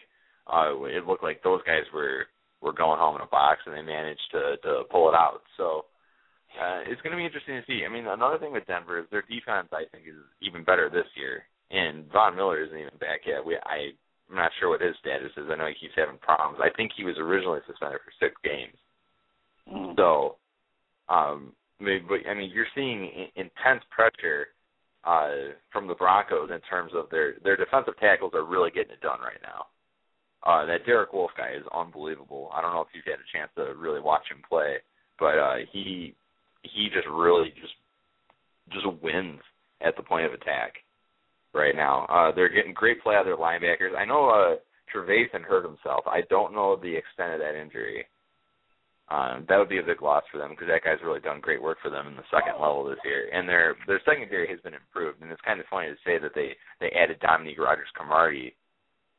Uh, 0.46 0.76
it 0.86 1.08
looked 1.08 1.24
like 1.24 1.42
those 1.42 1.62
guys 1.66 1.84
were 1.94 2.28
were 2.62 2.74
going 2.74 3.00
home 3.00 3.16
in 3.16 3.22
a 3.22 3.28
box 3.28 3.62
and 3.66 3.76
they 3.76 3.82
managed 3.82 4.30
to 4.32 4.58
to 4.64 4.84
pull 4.90 5.10
it 5.10 5.16
out. 5.16 5.42
So 5.58 5.86
uh, 6.56 6.84
it's 6.88 7.02
going 7.02 7.12
to 7.12 7.18
be 7.18 7.26
interesting 7.26 7.58
to 7.58 7.66
see. 7.68 7.84
I 7.86 7.90
mean, 7.90 8.08
another 8.08 8.38
thing 8.38 8.52
with 8.52 8.68
Denver 8.68 9.00
is 9.00 9.10
their 9.10 9.24
defense. 9.24 9.70
I 9.74 9.90
think 9.92 10.08
is 10.08 10.20
even 10.42 10.64
better 10.64 10.90
this 10.90 11.08
year, 11.16 11.44
and 11.72 12.06
Von 12.12 12.36
Miller 12.36 12.64
isn't 12.64 12.78
even 12.78 12.98
back 13.00 13.26
yet. 13.26 13.46
We 13.46 13.58
I 13.58 13.96
I'm 14.32 14.38
not 14.38 14.52
sure 14.60 14.70
what 14.70 14.82
his 14.82 14.96
status 15.00 15.32
is. 15.36 15.52
I 15.52 15.58
know 15.58 15.68
he 15.68 15.76
keeps 15.76 15.98
having 15.98 16.18
problems. 16.20 16.64
I 16.64 16.72
think 16.76 16.92
he 16.96 17.04
was 17.04 17.20
originally 17.20 17.60
suspended 17.68 18.00
for 18.00 18.16
six 18.16 18.36
games. 18.44 18.80
Mm. 19.68 19.96
So, 20.00 20.38
um, 21.10 21.52
maybe, 21.80 22.06
but 22.08 22.24
I 22.30 22.34
mean, 22.34 22.50
you're 22.54 22.72
seeing 22.74 23.28
intense 23.36 23.84
pressure 23.92 24.56
uh, 25.04 25.52
from 25.72 25.88
the 25.88 25.96
Broncos 25.96 26.50
in 26.50 26.62
terms 26.62 26.94
of 26.96 27.10
their 27.12 27.36
their 27.44 27.58
defensive 27.58 27.98
tackles 28.00 28.32
are 28.34 28.46
really 28.46 28.72
getting 28.72 28.94
it 28.94 29.02
done 29.02 29.20
right 29.20 29.42
now. 29.44 29.68
Uh, 30.44 30.66
that 30.66 30.86
Derek 30.86 31.14
Wolfe 31.14 31.32
guy 31.38 31.52
is 31.56 31.64
unbelievable. 31.74 32.50
I 32.54 32.62
don't 32.62 32.74
know 32.74 32.82
if 32.82 32.88
you've 32.94 33.06
had 33.06 33.22
a 33.22 33.32
chance 33.32 33.52
to 33.56 33.76
really 33.78 34.02
watch 34.02 34.24
him 34.30 34.42
play, 34.50 34.78
but 35.20 35.38
uh, 35.38 35.58
he 35.72 36.16
he 36.64 36.90
just 36.94 37.08
really 37.08 37.54
just 37.62 37.74
just 38.72 38.86
wins 39.04 39.42
at 39.86 39.96
the 39.96 40.04
point 40.04 40.26
of 40.26 40.34
attack 40.34 40.74
right 41.54 41.76
now. 41.76 42.06
Uh, 42.06 42.34
they're 42.34 42.50
getting 42.50 42.74
great 42.74 43.04
play 43.04 43.16
out 43.16 43.22
of 43.22 43.26
their 43.28 43.38
linebackers. 43.38 43.96
I 43.98 44.06
know 44.06 44.30
uh, 44.30 44.56
Trevathan 44.90 45.44
hurt 45.44 45.66
himself. 45.66 46.06
I 46.08 46.22
don't 46.30 46.54
know 46.54 46.76
the 46.76 46.96
extent 46.96 47.34
of 47.34 47.40
that 47.40 47.60
injury. 47.60 48.06
Um, 49.12 49.46
that 49.50 49.58
would 49.58 49.68
be 49.68 49.80
a 49.80 49.84
big 49.84 50.02
loss 50.02 50.24
for 50.32 50.38
them 50.38 50.52
because 50.52 50.68
that 50.72 50.86
guy's 50.86 51.04
really 51.04 51.20
done 51.20 51.42
great 51.42 51.62
work 51.62 51.78
for 51.84 51.92
them 51.92 52.08
in 52.08 52.16
the 52.16 52.24
second 52.32 52.62
level 52.62 52.86
this 52.86 53.04
year, 53.04 53.28
and 53.34 53.48
their 53.48 53.76
their 53.86 54.02
secondary 54.06 54.48
has 54.48 54.60
been 54.62 54.74
improved. 54.74 55.22
And 55.22 55.30
it's 55.30 55.42
kind 55.44 55.60
of 55.60 55.66
funny 55.70 55.90
to 55.90 56.00
say 56.06 56.18
that 56.18 56.32
they 56.34 56.56
they 56.80 56.96
added 56.96 57.20
Dominique 57.20 57.60
Rodgers-Cromartie, 57.60 58.56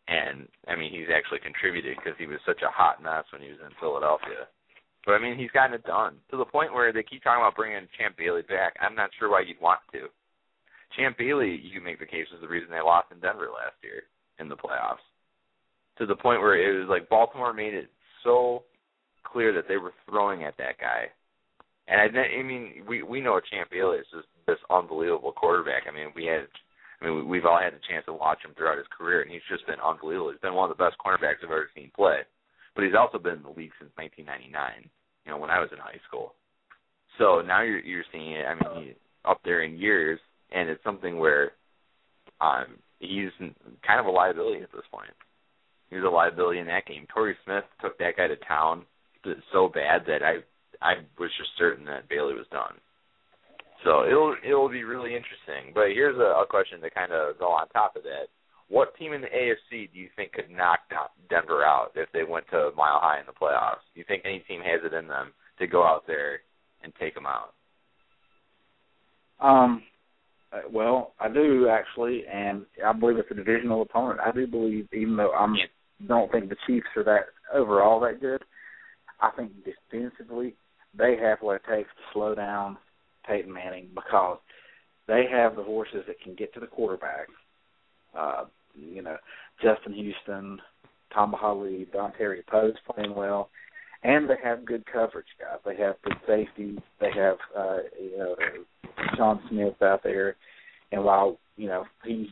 and 0.09 0.49
I 0.69 0.77
mean 0.77 0.93
he's 0.93 1.13
actually 1.15 1.41
contributed 1.41 1.97
because 1.97 2.19
he 2.19 2.27
was 2.27 2.41
such 2.47 2.63
a 2.63 2.71
hot 2.71 3.03
mess 3.03 3.25
when 3.33 3.43
he 3.43 3.49
was 3.49 3.63
in 3.65 3.75
Philadelphia. 3.81 4.49
But 5.07 5.13
I 5.13 5.19
mean 5.19 5.39
he's 5.39 5.51
gotten 5.51 5.75
it 5.75 5.85
done 5.85 6.17
to 6.31 6.37
the 6.37 6.45
point 6.45 6.73
where 6.73 6.93
they 6.93 7.03
keep 7.03 7.23
talking 7.23 7.43
about 7.43 7.57
bringing 7.57 7.89
Champ 7.99 8.17
Bailey 8.17 8.43
back. 8.43 8.75
I'm 8.81 8.95
not 8.95 9.11
sure 9.19 9.31
why 9.31 9.43
you'd 9.43 9.61
want 9.61 9.81
to. 9.93 10.09
Champ 10.97 11.17
Bailey, 11.17 11.59
you 11.63 11.73
can 11.73 11.85
make 11.85 11.99
the 11.99 12.07
case 12.07 12.27
was 12.31 12.41
the 12.41 12.49
reason 12.49 12.71
they 12.71 12.81
lost 12.81 13.13
in 13.13 13.21
Denver 13.21 13.49
last 13.49 13.77
year 13.83 14.05
in 14.39 14.49
the 14.49 14.57
playoffs. 14.57 15.05
To 15.99 16.07
the 16.07 16.17
point 16.17 16.41
where 16.41 16.57
it 16.57 16.79
was 16.79 16.89
like 16.89 17.09
Baltimore 17.09 17.53
made 17.53 17.75
it 17.75 17.89
so 18.25 18.65
clear 19.25 19.53
that 19.53 19.69
they 19.69 19.77
were 19.77 19.93
throwing 20.09 20.45
at 20.45 20.57
that 20.59 20.79
guy. 20.79 21.07
And 21.89 22.17
I, 22.17 22.39
I 22.39 22.43
mean, 22.43 22.85
we 22.87 23.03
we 23.03 23.21
know 23.21 23.41
Champ 23.41 23.71
Bailey 23.71 23.99
is 23.99 24.07
just 24.13 24.27
this 24.47 24.59
unbelievable 24.71 25.33
quarterback. 25.33 25.85
I 25.89 25.95
mean, 25.95 26.09
we 26.15 26.27
had, 26.27 26.47
I 27.03 27.07
mean, 27.07 27.29
we've 27.29 27.45
all 27.45 27.59
had 27.59 27.75
the 27.75 27.83
chance 27.89 28.07
to 28.07 28.13
watch 28.13 28.39
him 28.45 28.55
throughout 28.57 28.79
his 28.79 28.87
career, 28.97 29.23
and 29.23 29.31
he's 29.31 29.43
just 29.51 29.67
been 29.67 29.81
unbelievable. 29.83 30.31
He's 30.31 30.41
been 30.41 30.55
one 30.55 30.71
of 30.71 30.77
the 30.77 30.83
best 30.83 30.97
cornerbacks 31.05 31.43
I've 31.43 31.51
ever 31.51 31.71
seen 31.75 31.91
play. 31.97 32.21
But 32.75 32.85
he's 32.85 32.95
also 32.99 33.19
been 33.19 33.43
in 33.43 33.43
the 33.43 33.49
league 33.49 33.75
since 33.79 33.91
1999. 33.97 34.89
You 35.27 35.33
know, 35.33 35.39
when 35.39 35.51
I 35.51 35.59
was 35.59 35.69
in 35.73 35.79
high 35.79 36.01
school. 36.07 36.35
So 37.19 37.43
now 37.43 37.63
you're 37.63 37.81
you're 37.81 38.09
seeing 38.13 38.33
it. 38.33 38.47
I 38.47 38.55
mean, 38.55 38.87
he's 38.87 38.95
up 39.25 39.41
there 39.45 39.63
in 39.63 39.77
years, 39.77 40.19
and 40.51 40.69
it's 40.69 40.83
something 40.83 41.19
where 41.19 41.53
um 42.41 42.79
he's 42.99 43.31
kind 43.87 44.01
of 44.01 44.07
a 44.07 44.11
liability 44.11 44.63
at 44.63 44.73
this 44.73 44.87
point. 44.91 45.11
He 45.91 45.97
was 45.97 46.05
a 46.05 46.09
liability 46.09 46.61
in 46.61 46.67
that 46.67 46.87
game. 46.87 47.07
Torrey 47.13 47.37
Smith 47.45 47.65
took 47.81 47.99
that 47.99 48.17
guy 48.17 48.29
to 48.29 48.37
town 48.49 48.85
so 49.53 49.69
bad 49.69 50.03
that 50.07 50.23
I 50.23 50.41
I 50.81 50.95
was 51.19 51.31
just 51.37 51.51
certain 51.59 51.85
that 51.87 52.09
Bailey 52.09 52.35
was 52.35 52.47
done. 52.51 52.75
So 53.85 54.05
it'll 54.07 54.37
it'll 54.45 54.69
be 54.69 54.85
really 54.85 55.15
interesting. 55.15 55.73
But 55.75 55.89
here's 55.89 56.17
a, 56.17 56.43
a 56.43 56.47
question 56.49 56.81
to 56.81 56.91
kind 56.91 57.13
of 57.13 57.39
go 57.39 57.49
on 57.51 57.69
top 57.69 57.97
of 57.97 58.03
that. 58.05 58.29
What 58.69 58.97
team 58.97 59.13
in 59.13 59.21
the 59.21 59.27
AFC 59.29 59.93
do 59.93 59.99
you 59.99 60.09
think 60.17 60.33
could 60.33 60.51
knock 60.51 60.81
Denver 61.29 61.65
out 61.65 61.93
if 61.95 62.09
they 62.13 62.25
went 62.25 62.47
to 62.51 62.71
Mile 62.77 63.01
High 63.03 63.21
in 63.21 63.27
the 63.27 63.33
playoffs? 63.33 63.85
Do 63.93 64.01
you 64.01 64.05
think 64.09 64.23
any 64.25 64.39
team 64.41 64.61
has 64.63 64.81
it 64.85 64.95
in 64.95 65.09
them 65.09 65.33
to 65.59 65.67
go 65.67 65.85
out 65.85 66.07
there 66.07 66.41
and 66.83 66.93
take 66.99 67.15
them 67.15 67.27
out? 67.27 67.53
Um, 69.41 69.83
well, 70.71 71.13
I 71.21 71.29
do 71.29 71.69
actually, 71.69 72.25
and 72.33 72.65
I 72.85 72.93
believe 72.93 73.19
it's 73.19 73.31
a 73.31 73.35
divisional 73.35 73.83
opponent. 73.83 74.21
I 74.25 74.31
do 74.33 74.47
believe, 74.47 74.89
even 74.93 75.17
though 75.17 75.33
I'm 75.33 75.55
Yeah. 75.55 75.67
don't 76.07 76.31
think 76.31 76.49
the 76.49 76.57
Chiefs 76.67 76.89
are 76.97 77.05
that 77.05 77.29
overall 77.53 78.01
that 78.01 78.21
good, 78.21 78.43
I 79.21 79.31
think 79.31 79.53
defensively 79.65 80.55
they 80.95 81.17
have 81.17 81.43
what 81.43 81.57
it 81.57 81.65
takes 81.65 81.91
to 81.91 82.03
slow 82.13 82.35
down 82.35 82.79
Peyton 83.27 83.53
Manning 83.53 83.89
because 83.95 84.39
they 85.09 85.27
have 85.31 85.57
the 85.57 85.63
horses 85.63 86.05
that 86.07 86.21
can 86.21 86.35
get 86.35 86.53
to 86.55 86.61
the 86.61 86.67
quarterback. 86.67 87.29
Uh, 88.17 88.45
you 88.75 89.03
know, 89.03 89.17
Justin 89.63 89.95
Houston, 89.95 90.61
Tamba 91.13 91.37
Hali, 91.37 91.87
Don 91.93 92.13
Terry 92.13 92.43
Poe's 92.49 92.75
playing 92.91 93.15
well, 93.15 93.51
and 94.03 94.29
they 94.29 94.37
have 94.43 94.65
good 94.65 94.85
coverage 94.91 95.27
guys. 95.39 95.59
They 95.65 95.77
have 95.83 95.97
good 96.03 96.17
safety. 96.27 96.79
They 97.01 97.11
have 97.15 97.37
uh, 97.57 97.79
you 98.01 98.19
know 98.19 98.37
Sean 99.17 99.41
Smith 99.49 99.81
out 99.83 100.03
there, 100.03 100.37
and 100.91 101.05
while 101.05 101.39
you 101.57 101.69
know 101.69 101.85
he's 102.05 102.29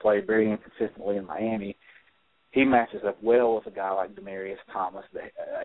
played 0.00 0.26
very 0.26 0.50
inconsistently 0.50 1.16
in 1.16 1.26
Miami, 1.26 1.76
he 2.52 2.64
matches 2.64 3.02
up 3.06 3.18
well 3.22 3.56
with 3.56 3.66
a 3.66 3.76
guy 3.76 3.90
like 3.90 4.14
Demaryius 4.14 4.56
Thomas, 4.72 5.04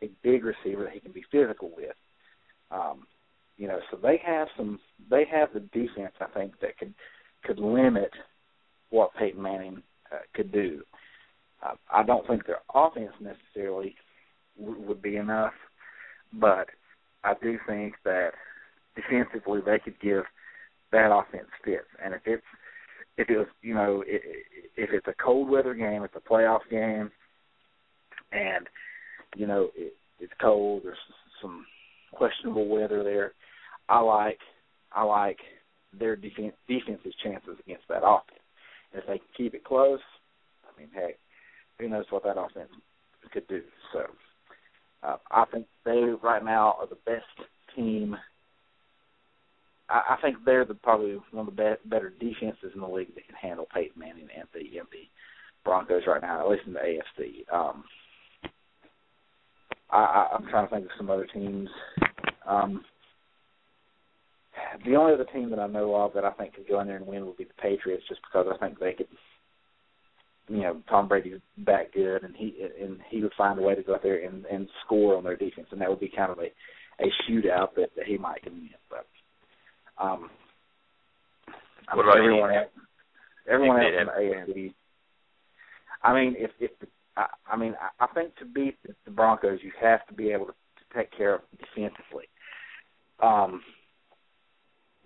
a 0.01 0.09
big 0.24 0.43
receiver 0.43 0.84
that 0.84 0.93
he 0.93 0.99
can 0.99 1.11
be 1.11 1.24
physical 1.32 1.71
with. 1.76 1.95
Um, 2.71 3.05
you 3.58 3.68
know, 3.68 3.80
so 3.91 3.97
they 4.01 4.20
have 4.26 4.47
some. 4.58 4.80
They 5.10 5.26
have 5.32 5.49
the 5.54 5.60
defense, 5.60 6.14
I 6.20 6.26
think, 6.34 6.60
that 6.62 6.78
could 6.78 6.93
could 7.43 7.60
limit 7.60 8.12
what 8.89 9.12
Peyton 9.18 9.41
Manning 9.41 9.84
uh, 10.12 10.20
could 10.34 10.51
do. 10.51 10.82
Uh, 11.64 11.76
I 11.91 12.04
don't 12.04 12.26
think 12.28 12.45
their 12.45 12.62
offense 12.74 13.12
necessarily 13.20 13.95
w- 14.60 14.82
would 14.82 15.01
be 15.01 15.18
enough, 15.18 15.54
but 16.34 16.68
I 17.24 17.34
do 17.41 17.58
think 17.68 17.95
that 18.06 18.32
defensively 18.95 19.60
they 19.66 19.80
could 19.80 19.99
give 20.01 20.24
that 20.91 21.12
offense 21.12 21.49
fits. 21.64 21.88
And 22.04 22.14
if 22.14 22.22
it's 22.26 22.43
if 23.18 23.30
it 23.30 23.38
was 23.38 23.47
you 23.62 23.76
know 23.76 24.04
if, 24.08 24.22
it's 24.76 25.08
a 25.08 25.24
cold 25.24 25.49
weather 25.49 25.74
game, 25.74 26.04
it's 26.04 26.16
a 26.16 26.30
playoff 26.30 26.62
game, 26.70 27.12
and 28.32 28.68
you 29.36 29.47
know 29.47 29.70
it, 29.76 29.93
it's 30.20 30.34
cold. 30.41 30.82
There's 30.84 30.97
some 31.41 31.66
questionable 32.14 32.68
weather 32.68 33.03
there. 33.03 33.34
I 33.89 33.99
like 33.99 34.39
I 34.93 35.03
like 35.03 35.39
their 35.97 36.16
defense 36.16 36.53
defense's 36.68 37.14
chances 37.24 37.57
against 37.66 37.88
that 37.89 38.05
offense. 38.05 38.39
And 38.91 39.01
if 39.01 39.07
they 39.07 39.18
can 39.18 39.28
keep 39.36 39.53
it 39.53 39.64
close, 39.64 39.99
I 40.66 40.80
mean, 40.80 40.89
hey, 40.93 41.16
who 41.80 41.89
knows 41.89 42.05
what 42.09 42.24
that 42.24 42.39
offense 42.39 42.70
could 43.32 43.47
do? 43.47 43.61
So 43.91 44.05
uh, 45.03 45.18
I 45.32 45.45
think 45.51 45.68
they 45.86 46.03
right 46.22 46.43
now 46.43 46.78
are 46.80 46.88
the 46.88 46.97
best 47.05 47.49
team. 47.76 48.16
I, 49.89 50.16
I 50.16 50.18
think 50.22 50.38
they're 50.45 50.66
the 50.66 50.76
probably 50.76 51.18
one 51.32 51.47
of 51.47 51.55
the 51.55 51.61
be- 51.61 51.89
better 51.89 52.09
defenses 52.09 52.72
in 52.74 52.82
the 52.82 52.88
league 52.88 53.14
that 53.16 53.26
can 53.26 53.36
handle 53.36 53.68
Peyton 53.74 53.99
Manning 53.99 54.28
and 54.36 54.47
the 54.53 54.78
and 54.78 54.88
the 54.91 55.07
Broncos 55.66 56.03
right 56.07 56.22
now, 56.22 56.41
at 56.41 56.49
least 56.49 56.64
in 56.68 56.74
the 56.74 56.80
AFC. 56.80 57.53
Um, 57.53 57.84
I, 59.93 59.97
I, 59.97 60.35
I'm 60.35 60.47
trying 60.49 60.67
to 60.67 60.73
think 60.73 60.85
of 60.85 60.91
some 60.97 61.09
other 61.09 61.27
teams. 61.33 61.69
Um, 62.47 62.83
the 64.85 64.95
only 64.95 65.13
other 65.13 65.25
team 65.25 65.49
that 65.51 65.59
I 65.59 65.67
know 65.67 65.95
of 65.95 66.13
that 66.13 66.25
I 66.25 66.31
think 66.31 66.55
could 66.55 66.67
go 66.67 66.79
in 66.79 66.87
there 66.87 66.97
and 66.97 67.07
win 67.07 67.25
would 67.25 67.37
be 67.37 67.45
the 67.45 67.61
Patriots, 67.61 68.03
just 68.09 68.21
because 68.27 68.47
I 68.53 68.57
think 68.57 68.79
they 68.79 68.93
could. 68.93 69.07
You 70.49 70.57
know, 70.57 70.81
Tom 70.89 71.07
Brady's 71.07 71.39
back 71.59 71.93
good, 71.93 72.23
and 72.23 72.35
he 72.35 72.67
and 72.81 72.99
he 73.09 73.21
would 73.21 73.31
find 73.37 73.57
a 73.57 73.61
way 73.61 73.75
to 73.75 73.83
go 73.83 73.95
out 73.95 74.03
there 74.03 74.25
and 74.25 74.45
and 74.45 74.67
score 74.85 75.15
on 75.15 75.23
their 75.23 75.37
defense, 75.37 75.67
and 75.71 75.79
that 75.79 75.89
would 75.89 76.01
be 76.01 76.11
kind 76.13 76.31
of 76.31 76.39
a 76.39 76.51
a 76.99 77.07
shootout 77.29 77.75
that, 77.75 77.91
that 77.95 78.05
he 78.05 78.17
might 78.17 78.43
win. 78.45 78.69
But 78.89 79.07
um, 80.03 80.29
I 81.87 81.95
What 81.95 82.05
mean, 82.05 82.11
about 82.11 82.17
everyone 82.17 82.51
you? 82.51 82.57
else? 82.59 82.69
Everyone 83.49 83.77
else 83.81 83.93
in 83.99 84.05
the 84.07 84.53
AFC. 84.53 84.73
I 86.03 86.13
mean, 86.13 86.35
if 86.37 86.51
if 86.59 86.71
the, 86.79 86.87
I, 87.18 87.28
I 87.51 87.57
mean, 87.57 87.76
I, 87.80 88.05
I 88.05 88.07
think 88.14 88.36
to 88.38 88.45
beat 88.45 88.78
the, 89.05 89.11
Broncos, 89.11 89.59
you 89.61 89.72
have 89.82 90.05
to 90.07 90.14
be 90.14 90.32
able 90.32 90.45
to, 90.47 90.51
to 90.51 90.97
take 90.97 91.16
care 91.16 91.36
of 91.36 91.41
defensively. 91.51 92.26
Um, 93.22 93.61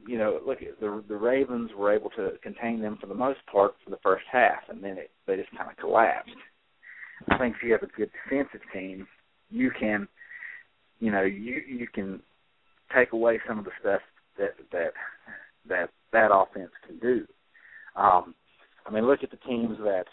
you 0.06 0.18
know, 0.18 0.40
look, 0.46 0.60
the 0.60 1.04
the 1.08 1.16
Ravens 1.16 1.72
were 1.78 1.94
able 1.94 2.10
to 2.12 2.34
contain 2.42 2.82
them 2.82 2.98
for 3.00 3.08
the 3.08 3.16
most 3.16 3.40
part 3.52 3.76
for 3.84 3.90
the 3.90 4.00
first 4.04 4.24
half, 4.32 4.62
and 4.70 4.84
then 4.84 4.98
it, 4.98 5.12
they 5.26 5.36
just 5.36 5.56
kind 5.58 5.70
of 5.70 5.78
collapsed. 5.78 6.32
I 7.30 7.38
think 7.38 7.56
if 7.56 7.64
you 7.64 7.72
have 7.74 7.84
a 7.84 7.88
good 7.88 8.12
defensive 8.24 8.62
team, 8.72 9.08
you 9.50 9.72
can, 9.78 10.08
you 11.00 11.12
know, 11.12 11.24
you 11.24 11.62
you 11.68 11.88
can 11.88 12.22
take 12.96 13.12
away 13.12 13.40
some 13.48 13.60
of 13.60 13.66
the 13.66 13.72
stuff 13.80 14.02
that 14.38 14.56
that 14.72 14.94
that 15.68 15.90
that 16.14 16.34
offense 16.34 16.72
can 16.86 17.00
do. 17.00 17.26
Um, 17.96 18.34
I 18.86 18.92
mean, 18.92 19.06
look 19.06 19.24
at 19.24 19.32
the 19.32 19.38
teams 19.38 19.78
that 19.80 20.06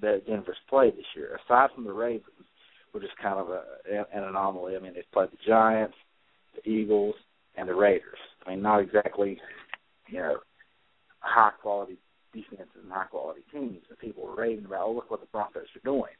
that 0.00 0.26
Denver's 0.26 0.56
played 0.68 0.96
this 0.96 1.04
year. 1.16 1.38
Aside 1.44 1.70
from 1.74 1.84
the 1.84 1.92
Ravens, 1.92 2.24
which 2.92 3.04
is 3.04 3.10
kind 3.20 3.38
of 3.38 3.48
a, 3.50 3.62
an 3.90 4.24
anomaly. 4.24 4.76
I 4.76 4.80
mean, 4.80 4.94
they've 4.94 5.04
played 5.12 5.30
the 5.30 5.38
Giants, 5.46 5.96
the 6.54 6.68
Eagles, 6.68 7.14
and 7.56 7.68
the 7.68 7.74
Raiders. 7.74 8.18
I 8.46 8.50
mean, 8.50 8.62
not 8.62 8.80
exactly, 8.80 9.40
you 10.08 10.18
know, 10.18 10.36
high 11.20 11.50
quality 11.60 11.98
defenses 12.32 12.82
and 12.82 12.92
high 12.92 13.06
quality 13.06 13.42
teams. 13.52 13.82
And 13.88 13.98
people 13.98 14.28
are 14.28 14.36
raving 14.36 14.64
about, 14.64 14.86
oh, 14.86 14.92
look 14.92 15.10
what 15.10 15.20
the 15.20 15.26
Broncos 15.32 15.64
are 15.74 15.84
doing. 15.84 16.12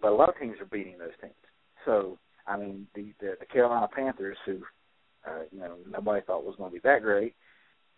But 0.00 0.12
a 0.12 0.14
lot 0.14 0.28
of 0.28 0.38
teams 0.38 0.60
are 0.60 0.66
beating 0.66 0.98
those 0.98 1.16
teams. 1.20 1.32
So, 1.84 2.18
I 2.46 2.56
mean, 2.56 2.86
the 2.94 3.12
the, 3.20 3.34
the 3.40 3.46
Carolina 3.46 3.88
Panthers, 3.94 4.36
who, 4.44 4.58
uh, 5.26 5.44
you 5.50 5.60
know, 5.60 5.76
nobody 5.90 6.22
thought 6.26 6.44
was 6.44 6.56
going 6.56 6.70
to 6.70 6.74
be 6.74 6.80
that 6.84 7.02
great, 7.02 7.34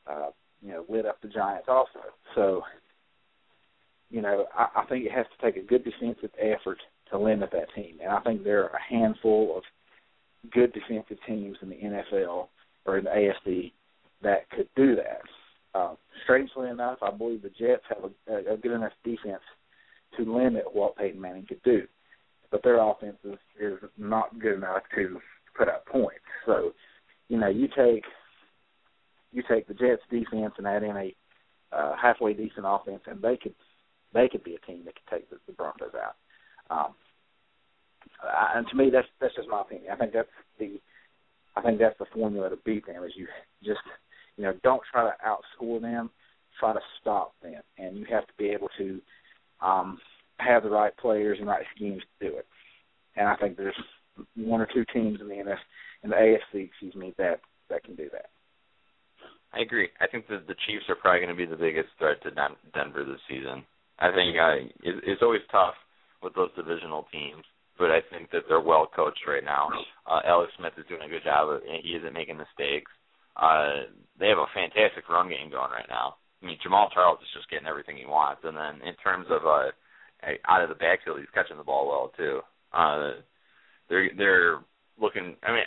uh, 0.06 0.30
you 0.62 0.70
know, 0.70 0.84
lit 0.88 1.06
up 1.06 1.20
the 1.20 1.28
Giants 1.28 1.66
also. 1.68 2.00
So, 2.34 2.62
you 4.10 4.22
know, 4.22 4.46
I, 4.56 4.68
I 4.76 4.86
think 4.86 5.04
it 5.04 5.12
has 5.12 5.26
to 5.26 5.46
take 5.46 5.62
a 5.62 5.66
good 5.66 5.84
defensive 5.84 6.30
effort 6.38 6.78
to 7.10 7.18
limit 7.18 7.50
that 7.52 7.72
team. 7.74 7.98
And 8.02 8.10
I 8.10 8.20
think 8.20 8.42
there 8.44 8.64
are 8.64 8.76
a 8.76 8.92
handful 8.92 9.56
of 9.56 9.62
good 10.52 10.72
defensive 10.72 11.18
teams 11.26 11.56
in 11.62 11.70
the 11.70 11.76
NFL 11.76 12.48
or 12.84 12.98
in 12.98 13.04
the 13.04 13.10
AFC 13.10 13.72
that 14.22 14.48
could 14.50 14.68
do 14.76 14.96
that. 14.96 15.22
Uh, 15.74 15.94
strangely 16.24 16.68
enough, 16.68 16.98
I 17.02 17.10
believe 17.10 17.42
the 17.42 17.50
Jets 17.50 17.82
have 17.88 18.10
a, 18.28 18.52
a 18.52 18.56
good 18.56 18.72
enough 18.72 18.92
defense 19.04 19.42
to 20.16 20.36
limit 20.36 20.64
what 20.72 20.96
Peyton 20.96 21.20
Manning 21.20 21.46
could 21.46 21.62
do, 21.62 21.82
but 22.50 22.62
their 22.62 22.80
offense 22.80 23.18
is, 23.24 23.38
is 23.60 23.78
not 23.98 24.38
good 24.38 24.54
enough 24.54 24.82
to 24.94 25.20
put 25.56 25.68
up 25.68 25.84
points. 25.86 26.24
So, 26.46 26.72
you 27.28 27.38
know, 27.38 27.48
you 27.48 27.68
take 27.68 28.04
you 29.32 29.42
take 29.48 29.68
the 29.68 29.74
Jets 29.74 30.02
defense 30.10 30.54
and 30.56 30.66
add 30.66 30.82
in 30.82 30.96
a 30.96 31.14
uh, 31.72 31.94
halfway 32.00 32.32
decent 32.32 32.64
offense, 32.64 33.02
and 33.06 33.20
they 33.20 33.36
could 33.36 33.54
they 34.16 34.28
could 34.28 34.44
be 34.44 34.54
a 34.54 34.66
team 34.66 34.82
that 34.84 34.94
could 34.94 35.16
take 35.18 35.30
the, 35.30 35.36
the 35.46 35.52
Broncos 35.52 35.92
out. 35.94 36.16
Um, 36.70 36.94
I, 38.22 38.58
and 38.58 38.66
to 38.68 38.76
me, 38.76 38.90
that's 38.90 39.08
that's 39.20 39.34
just 39.34 39.48
my 39.48 39.60
opinion. 39.60 39.92
I 39.92 39.96
think 39.96 40.12
that's 40.12 40.28
the 40.58 40.80
I 41.56 41.62
think 41.62 41.78
that's 41.78 41.98
the 41.98 42.06
formula 42.12 42.50
to 42.50 42.56
beat 42.64 42.86
them. 42.86 43.04
Is 43.04 43.12
you 43.16 43.26
just 43.64 43.80
you 44.36 44.44
know 44.44 44.54
don't 44.62 44.82
try 44.90 45.04
to 45.04 45.14
outscore 45.26 45.80
them, 45.80 46.10
try 46.58 46.72
to 46.72 46.80
stop 47.00 47.34
them, 47.42 47.60
and 47.78 47.96
you 47.96 48.06
have 48.10 48.26
to 48.26 48.32
be 48.38 48.48
able 48.48 48.68
to 48.78 49.00
um, 49.60 49.98
have 50.38 50.62
the 50.62 50.70
right 50.70 50.96
players 50.96 51.38
and 51.38 51.48
right 51.48 51.64
schemes 51.74 52.02
to 52.18 52.28
do 52.30 52.36
it. 52.36 52.46
And 53.16 53.28
I 53.28 53.36
think 53.36 53.56
there's 53.56 53.74
one 54.34 54.60
or 54.60 54.68
two 54.72 54.84
teams 54.92 55.20
in 55.20 55.28
the 55.28 55.34
NF 55.34 55.56
in 56.02 56.10
the 56.10 56.16
AFC, 56.16 56.66
excuse 56.66 56.94
me, 56.94 57.14
that 57.18 57.40
that 57.70 57.84
can 57.84 57.94
do 57.94 58.08
that. 58.12 58.26
I 59.52 59.60
agree. 59.60 59.88
I 60.00 60.06
think 60.06 60.28
that 60.28 60.46
the 60.46 60.56
Chiefs 60.66 60.84
are 60.88 60.96
probably 60.96 61.20
going 61.20 61.30
to 61.30 61.34
be 61.34 61.46
the 61.46 61.56
biggest 61.56 61.88
threat 61.98 62.22
to 62.22 62.30
Denver 62.30 63.04
this 63.04 63.20
season. 63.28 63.64
I 63.98 64.12
think 64.12 64.36
uh, 64.36 64.56
it, 64.82 64.94
it's 65.04 65.22
always 65.22 65.42
tough 65.50 65.74
with 66.22 66.34
those 66.34 66.50
divisional 66.56 67.06
teams, 67.12 67.44
but 67.78 67.90
I 67.90 68.00
think 68.10 68.30
that 68.30 68.44
they're 68.48 68.60
well 68.60 68.88
coached 68.94 69.24
right 69.26 69.44
now. 69.44 69.68
Uh, 70.06 70.20
Alex 70.24 70.52
Smith 70.58 70.72
is 70.78 70.86
doing 70.88 71.02
a 71.02 71.08
good 71.08 71.24
job. 71.24 71.48
And 71.50 71.82
he 71.82 71.96
isn't 71.96 72.12
making 72.12 72.36
mistakes. 72.36 72.90
Uh, 73.36 73.88
they 74.18 74.28
have 74.28 74.38
a 74.38 74.54
fantastic 74.54 75.08
run 75.08 75.28
game 75.28 75.50
going 75.50 75.70
right 75.70 75.88
now. 75.88 76.16
I 76.42 76.46
mean, 76.46 76.58
Jamaal 76.64 76.92
Charles 76.92 77.18
is 77.20 77.28
just 77.34 77.50
getting 77.50 77.66
everything 77.66 77.96
he 77.96 78.06
wants, 78.06 78.42
and 78.44 78.56
then 78.56 78.86
in 78.86 78.94
terms 79.02 79.26
of 79.30 79.44
uh, 79.46 79.72
out 80.48 80.62
of 80.62 80.68
the 80.68 80.74
backfield, 80.74 81.18
he's 81.18 81.32
catching 81.34 81.56
the 81.56 81.64
ball 81.64 81.88
well 81.88 82.12
too. 82.16 82.40
Uh, 82.72 83.20
they're 83.88 84.10
they're 84.16 84.58
looking. 85.00 85.36
I 85.42 85.52
mean, 85.52 85.64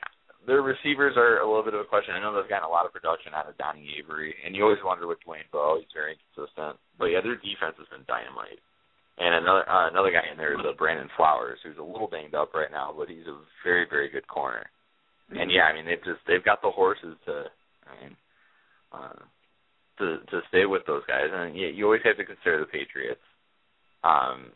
their 0.49 0.65
receivers 0.65 1.13
are 1.13 1.39
a 1.39 1.47
little 1.47 1.61
bit 1.61 1.77
of 1.77 1.85
a 1.85 1.85
question. 1.85 2.17
I 2.17 2.19
know 2.19 2.33
they've 2.33 2.49
gotten 2.49 2.65
a 2.65 2.73
lot 2.73 2.89
of 2.89 2.91
production 2.91 3.37
out 3.37 3.45
of 3.45 3.57
Donnie 3.61 3.93
Avery, 4.01 4.33
and 4.41 4.57
you 4.57 4.65
always 4.65 4.81
wonder 4.81 5.05
with 5.05 5.21
Dwayne 5.21 5.45
Bowe. 5.53 5.77
He's 5.77 5.93
very 5.93 6.17
inconsistent, 6.17 6.81
but 6.97 7.13
yeah, 7.13 7.21
their 7.21 7.37
defense 7.37 7.77
has 7.77 7.89
been 7.93 8.09
dynamite. 8.09 8.57
And 9.21 9.45
another 9.45 9.69
uh, 9.69 9.93
another 9.93 10.09
guy 10.09 10.25
in 10.25 10.41
there 10.41 10.57
is 10.57 10.65
uh, 10.65 10.73
Brandon 10.73 11.11
Flowers, 11.13 11.59
who's 11.61 11.77
a 11.77 11.85
little 11.85 12.09
banged 12.09 12.33
up 12.33 12.57
right 12.57 12.71
now, 12.71 12.89
but 12.89 13.07
he's 13.07 13.29
a 13.29 13.37
very 13.61 13.85
very 13.85 14.09
good 14.09 14.25
corner. 14.25 14.65
And 15.29 15.53
yeah, 15.53 15.69
I 15.69 15.75
mean 15.77 15.85
they've 15.85 16.01
just 16.01 16.25
they've 16.25 16.43
got 16.43 16.65
the 16.65 16.73
horses 16.73 17.13
to. 17.29 17.45
I 17.85 17.93
mean. 18.01 18.17
Uh, 18.89 19.21
to 19.99 20.17
to 20.31 20.39
stay 20.47 20.65
with 20.65 20.81
those 20.87 21.03
guys, 21.07 21.27
and 21.31 21.55
yeah, 21.55 21.67
you 21.67 21.85
always 21.85 22.01
have 22.03 22.17
to 22.17 22.25
consider 22.25 22.59
the 22.59 22.71
Patriots. 22.71 23.21
Um, 24.03 24.47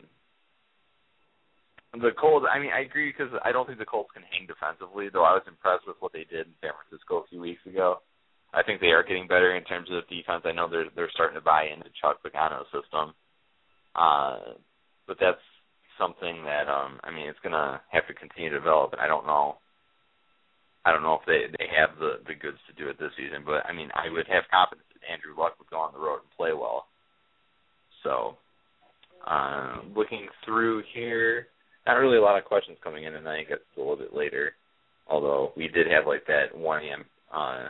the 2.00 2.10
Colts, 2.18 2.46
I 2.50 2.58
mean, 2.58 2.70
I 2.74 2.82
agree 2.82 3.12
because 3.12 3.32
I 3.44 3.52
don't 3.52 3.66
think 3.66 3.78
the 3.78 3.86
Colts 3.86 4.10
can 4.12 4.24
hang 4.26 4.46
defensively. 4.46 5.08
Though 5.12 5.24
I 5.24 5.38
was 5.38 5.46
impressed 5.46 5.86
with 5.86 5.96
what 6.00 6.12
they 6.12 6.26
did 6.26 6.46
in 6.46 6.58
San 6.60 6.72
Francisco 6.74 7.22
a 7.22 7.28
few 7.28 7.40
weeks 7.40 7.62
ago. 7.66 8.00
I 8.54 8.62
think 8.62 8.80
they 8.80 8.94
are 8.94 9.02
getting 9.02 9.26
better 9.26 9.56
in 9.56 9.64
terms 9.64 9.88
of 9.90 10.06
defense. 10.08 10.46
I 10.46 10.52
know 10.52 10.70
they're 10.70 10.86
they're 10.94 11.10
starting 11.10 11.34
to 11.34 11.42
buy 11.42 11.66
into 11.66 11.90
Chuck 11.98 12.22
Pagano's 12.22 12.70
system, 12.70 13.10
uh, 13.98 14.54
but 15.06 15.18
that's 15.18 15.42
something 15.98 16.42
that 16.46 16.70
um 16.70 17.00
I 17.02 17.10
mean 17.10 17.26
it's 17.26 17.42
gonna 17.42 17.80
have 17.90 18.06
to 18.06 18.14
continue 18.14 18.50
to 18.50 18.58
develop, 18.58 18.92
and 18.92 19.02
I 19.02 19.08
don't 19.08 19.26
know. 19.26 19.58
I 20.86 20.92
don't 20.92 21.02
know 21.02 21.18
if 21.18 21.26
they 21.26 21.50
they 21.58 21.66
have 21.74 21.98
the 21.98 22.22
the 22.26 22.38
goods 22.38 22.58
to 22.70 22.78
do 22.78 22.88
it 22.88 22.98
this 22.98 23.10
season, 23.18 23.42
but 23.44 23.66
I 23.66 23.72
mean 23.72 23.90
I 23.94 24.10
would 24.10 24.26
have 24.30 24.44
confidence 24.50 24.86
that 24.94 25.10
Andrew 25.10 25.34
Luck 25.34 25.58
would 25.58 25.70
go 25.70 25.82
on 25.82 25.92
the 25.92 25.98
road 25.98 26.22
and 26.22 26.36
play 26.38 26.54
well. 26.54 26.86
So, 28.02 28.36
uh, 29.26 29.80
looking 29.96 30.28
through 30.44 30.82
here, 30.94 31.48
not 31.86 31.94
really 31.94 32.16
a 32.16 32.22
lot 32.22 32.38
of 32.38 32.44
questions 32.44 32.78
coming 32.82 33.04
in 33.04 33.12
tonight. 33.12 33.46
It's 33.50 33.62
a 33.76 33.80
little 33.80 33.96
bit 33.96 34.14
later, 34.14 34.52
although 35.08 35.52
we 35.56 35.68
did 35.68 35.86
have 35.86 36.06
like 36.06 36.26
that 36.26 36.56
1 36.56 36.82
a.m. 36.84 37.04
Uh, 37.32 37.68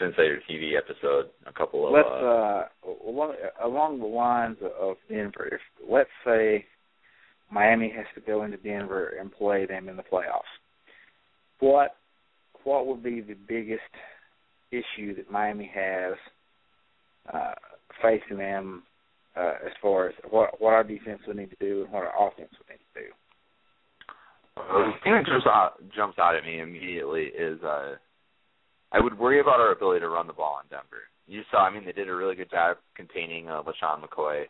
Phinsider 0.00 0.38
TV 0.50 0.76
episode. 0.76 1.30
A 1.46 1.52
couple 1.52 1.86
of 1.86 1.92
Let's 1.92 2.08
uh, 2.08 2.24
uh, 2.24 2.64
along, 3.08 3.34
along 3.62 4.00
the 4.00 4.06
lines 4.06 4.56
of 4.80 4.96
Denver. 5.08 5.48
If 5.52 5.60
let's 5.88 6.10
say 6.24 6.64
Miami 7.50 7.92
has 7.94 8.06
to 8.14 8.20
go 8.20 8.44
into 8.44 8.56
Denver 8.56 9.14
and 9.20 9.32
play 9.32 9.66
them 9.66 9.88
in 9.88 9.96
the 9.96 10.02
playoffs, 10.02 10.42
what 11.60 11.96
what 12.64 12.86
would 12.86 13.02
be 13.02 13.20
the 13.20 13.36
biggest 13.46 13.82
issue 14.72 15.14
that 15.14 15.30
Miami 15.30 15.70
has 15.72 16.14
uh, 17.32 17.52
facing 18.02 18.38
them 18.38 18.82
uh, 19.36 19.54
as 19.64 19.72
far 19.80 20.08
as 20.08 20.14
what 20.30 20.60
what 20.60 20.72
our 20.72 20.84
defense 20.84 21.20
would 21.26 21.36
need 21.36 21.50
to 21.50 21.56
do 21.60 21.84
and 21.84 21.92
what 21.92 22.04
our 22.04 22.28
offense 22.28 22.50
would 22.58 22.68
need 22.68 22.76
to 22.76 22.78
do. 22.78 22.83
The 24.56 24.92
thing 25.02 25.12
that 25.12 25.26
jumps 25.26 25.46
out 25.46 25.72
jumps 25.94 26.18
out 26.18 26.36
at 26.36 26.44
me 26.44 26.60
immediately 26.60 27.24
is 27.24 27.62
uh 27.62 27.96
I 28.92 29.00
would 29.00 29.18
worry 29.18 29.40
about 29.40 29.58
our 29.58 29.72
ability 29.72 30.00
to 30.00 30.08
run 30.08 30.28
the 30.28 30.32
ball 30.32 30.60
in 30.62 30.70
Denver. 30.70 31.10
You 31.26 31.42
saw, 31.50 31.66
I 31.66 31.70
mean, 31.74 31.84
they 31.84 31.90
did 31.90 32.08
a 32.08 32.14
really 32.14 32.36
good 32.36 32.50
job 32.50 32.76
containing 32.94 33.48
uh, 33.48 33.62
LeSean 33.62 33.98
McCoy 33.98 34.44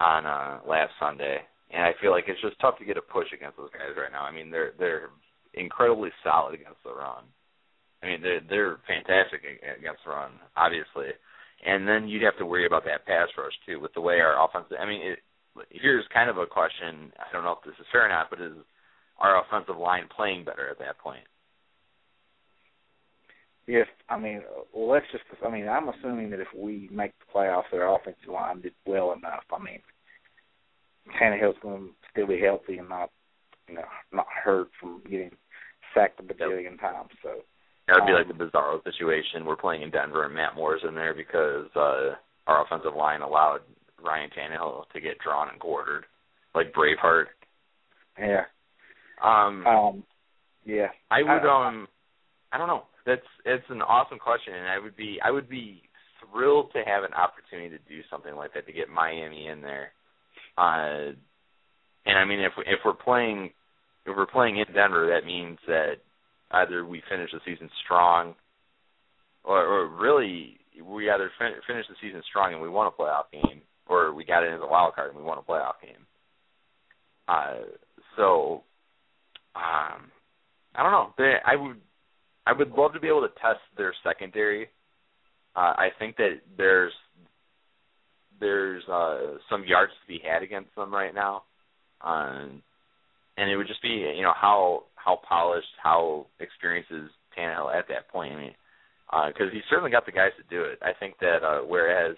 on 0.00 0.26
uh, 0.26 0.58
last 0.66 0.90
Sunday, 0.98 1.38
and 1.70 1.84
I 1.84 1.92
feel 2.00 2.10
like 2.10 2.24
it's 2.26 2.40
just 2.40 2.58
tough 2.58 2.78
to 2.78 2.84
get 2.84 2.96
a 2.96 3.02
push 3.02 3.28
against 3.32 3.58
those 3.58 3.70
guys 3.70 3.94
right 3.94 4.10
now. 4.10 4.24
I 4.24 4.32
mean, 4.32 4.50
they're 4.50 4.72
they're 4.78 5.10
incredibly 5.54 6.10
solid 6.24 6.54
against 6.54 6.82
the 6.82 6.90
run. 6.90 7.22
I 8.02 8.06
mean, 8.06 8.20
they're 8.20 8.40
they're 8.48 8.78
fantastic 8.88 9.46
against 9.46 10.02
the 10.04 10.10
run, 10.10 10.32
obviously, 10.56 11.14
and 11.64 11.86
then 11.86 12.08
you'd 12.08 12.26
have 12.26 12.38
to 12.38 12.46
worry 12.46 12.66
about 12.66 12.84
that 12.86 13.06
pass 13.06 13.28
rush 13.38 13.54
too, 13.64 13.78
with 13.78 13.94
the 13.94 14.00
way 14.00 14.18
our 14.18 14.42
offense. 14.42 14.66
I 14.74 14.86
mean, 14.86 15.02
it, 15.06 15.18
here's 15.70 16.04
kind 16.12 16.30
of 16.30 16.38
a 16.38 16.46
question. 16.46 17.12
I 17.20 17.30
don't 17.32 17.44
know 17.44 17.54
if 17.60 17.64
this 17.64 17.78
is 17.78 17.86
fair 17.92 18.06
or 18.06 18.08
not, 18.08 18.26
but 18.28 18.40
is 18.40 18.58
our 19.18 19.42
offensive 19.42 19.76
line 19.76 20.04
playing 20.14 20.44
better 20.44 20.68
at 20.70 20.78
that 20.78 20.98
point? 20.98 21.24
If 23.66 23.86
I 24.08 24.18
mean, 24.18 24.42
well, 24.74 24.90
let's 24.90 25.06
just. 25.12 25.24
I 25.44 25.50
mean, 25.50 25.68
I'm 25.68 25.88
assuming 25.88 26.30
that 26.30 26.40
if 26.40 26.48
we 26.56 26.88
make 26.92 27.12
the 27.20 27.32
playoffs, 27.32 27.70
that 27.70 27.80
our 27.80 27.96
offensive 27.96 28.28
line 28.28 28.60
did 28.60 28.72
well 28.86 29.12
enough. 29.12 29.44
I 29.52 29.62
mean, 29.62 29.78
Tannehill's 31.20 31.58
going 31.62 31.82
to 31.82 31.90
still 32.10 32.26
be 32.26 32.40
healthy 32.40 32.78
and 32.78 32.88
not, 32.88 33.10
you 33.68 33.76
know, 33.76 33.84
not 34.12 34.26
hurt 34.44 34.68
from 34.80 35.00
getting 35.08 35.30
sacked 35.94 36.20
a 36.20 36.22
bajillion 36.22 36.80
times. 36.80 37.10
So 37.22 37.42
that 37.86 37.94
would 37.94 38.06
be 38.06 38.12
um, 38.12 38.18
like 38.18 38.28
the 38.28 38.44
Bizarro 38.44 38.82
situation. 38.84 39.44
We're 39.44 39.56
playing 39.56 39.82
in 39.82 39.90
Denver, 39.90 40.24
and 40.24 40.34
Matt 40.34 40.56
Moore's 40.56 40.82
in 40.86 40.94
there 40.94 41.14
because 41.14 41.66
uh 41.76 42.14
our 42.46 42.64
offensive 42.64 42.96
line 42.96 43.22
allowed 43.22 43.60
Ryan 44.02 44.30
Tannehill 44.30 44.88
to 44.92 45.00
get 45.00 45.18
drawn 45.18 45.48
and 45.48 45.60
quartered, 45.60 46.04
like 46.54 46.72
Braveheart. 46.72 47.26
yeah, 48.18 48.44
Um, 49.22 49.66
um, 49.66 50.04
yeah. 50.64 50.88
I 51.10 51.22
would 51.22 51.46
I- 51.46 51.68
um 51.68 51.88
I 52.52 52.58
don't 52.58 52.68
know. 52.68 52.84
That's 53.06 53.22
it's 53.44 53.64
an 53.70 53.82
awesome 53.82 54.18
question 54.18 54.54
and 54.54 54.68
I 54.68 54.78
would 54.78 54.96
be 54.96 55.18
I 55.24 55.30
would 55.30 55.48
be 55.48 55.82
thrilled 56.30 56.72
to 56.72 56.82
have 56.86 57.02
an 57.04 57.14
opportunity 57.14 57.70
to 57.70 57.82
do 57.88 58.00
something 58.10 58.34
like 58.36 58.54
that 58.54 58.66
to 58.66 58.72
get 58.72 58.88
Miami 58.88 59.48
in 59.48 59.60
there. 59.60 59.92
Uh 60.58 61.12
and 62.06 62.18
I 62.18 62.24
mean 62.24 62.40
if 62.40 62.52
we, 62.56 62.64
if 62.64 62.80
we're 62.84 62.92
playing 62.94 63.50
if 64.06 64.16
we're 64.16 64.26
playing 64.26 64.58
in 64.58 64.66
Denver 64.74 65.08
that 65.08 65.26
means 65.26 65.58
that 65.66 65.94
either 66.52 66.84
we 66.84 67.02
finish 67.10 67.30
the 67.32 67.40
season 67.44 67.70
strong 67.84 68.34
or 69.44 69.64
or 69.64 69.86
really 69.88 70.58
we 70.84 71.10
either 71.10 71.30
fin- 71.38 71.60
finish 71.66 71.86
the 71.88 71.96
season 72.00 72.22
strong 72.28 72.52
and 72.52 72.62
we 72.62 72.68
won 72.68 72.86
a 72.86 72.90
playoff 72.90 73.24
game 73.32 73.62
or 73.88 74.12
we 74.14 74.24
got 74.24 74.44
into 74.44 74.58
the 74.58 74.66
wild 74.66 74.94
card 74.94 75.08
and 75.10 75.18
we 75.18 75.24
won 75.24 75.38
a 75.38 75.42
playoff 75.42 75.80
game. 75.82 76.06
Uh 77.26 77.54
so 78.16 78.62
um 79.54 80.10
I 80.74 80.82
don't 80.82 80.92
know. 80.92 81.14
They, 81.18 81.34
I 81.44 81.56
would 81.56 81.76
I 82.46 82.52
would 82.52 82.70
love 82.72 82.92
to 82.94 83.00
be 83.00 83.08
able 83.08 83.22
to 83.22 83.34
test 83.40 83.60
their 83.76 83.94
secondary. 84.02 84.68
Uh, 85.54 85.74
I 85.76 85.88
think 85.98 86.16
that 86.16 86.40
there's 86.56 86.92
there's 88.40 88.82
uh, 88.88 89.38
some 89.50 89.64
yards 89.66 89.92
to 90.02 90.08
be 90.08 90.20
had 90.26 90.42
against 90.42 90.74
them 90.74 90.92
right 90.92 91.14
now, 91.14 91.44
um, 92.00 92.62
and 93.36 93.50
it 93.50 93.56
would 93.56 93.68
just 93.68 93.82
be 93.82 94.12
you 94.16 94.22
know 94.22 94.32
how 94.34 94.84
how 94.94 95.20
polished, 95.28 95.68
how 95.82 96.26
experienced 96.40 96.90
is 96.90 97.10
Tannehill 97.38 97.74
at 97.74 97.88
that 97.88 98.08
point. 98.08 98.32
I 98.32 98.36
mean, 98.36 98.54
because 99.28 99.52
he's 99.52 99.62
certainly 99.68 99.90
got 99.90 100.06
the 100.06 100.12
guys 100.12 100.32
to 100.38 100.54
do 100.54 100.64
it. 100.64 100.78
I 100.82 100.92
think 100.98 101.18
that 101.20 101.44
uh, 101.44 101.60
whereas 101.66 102.16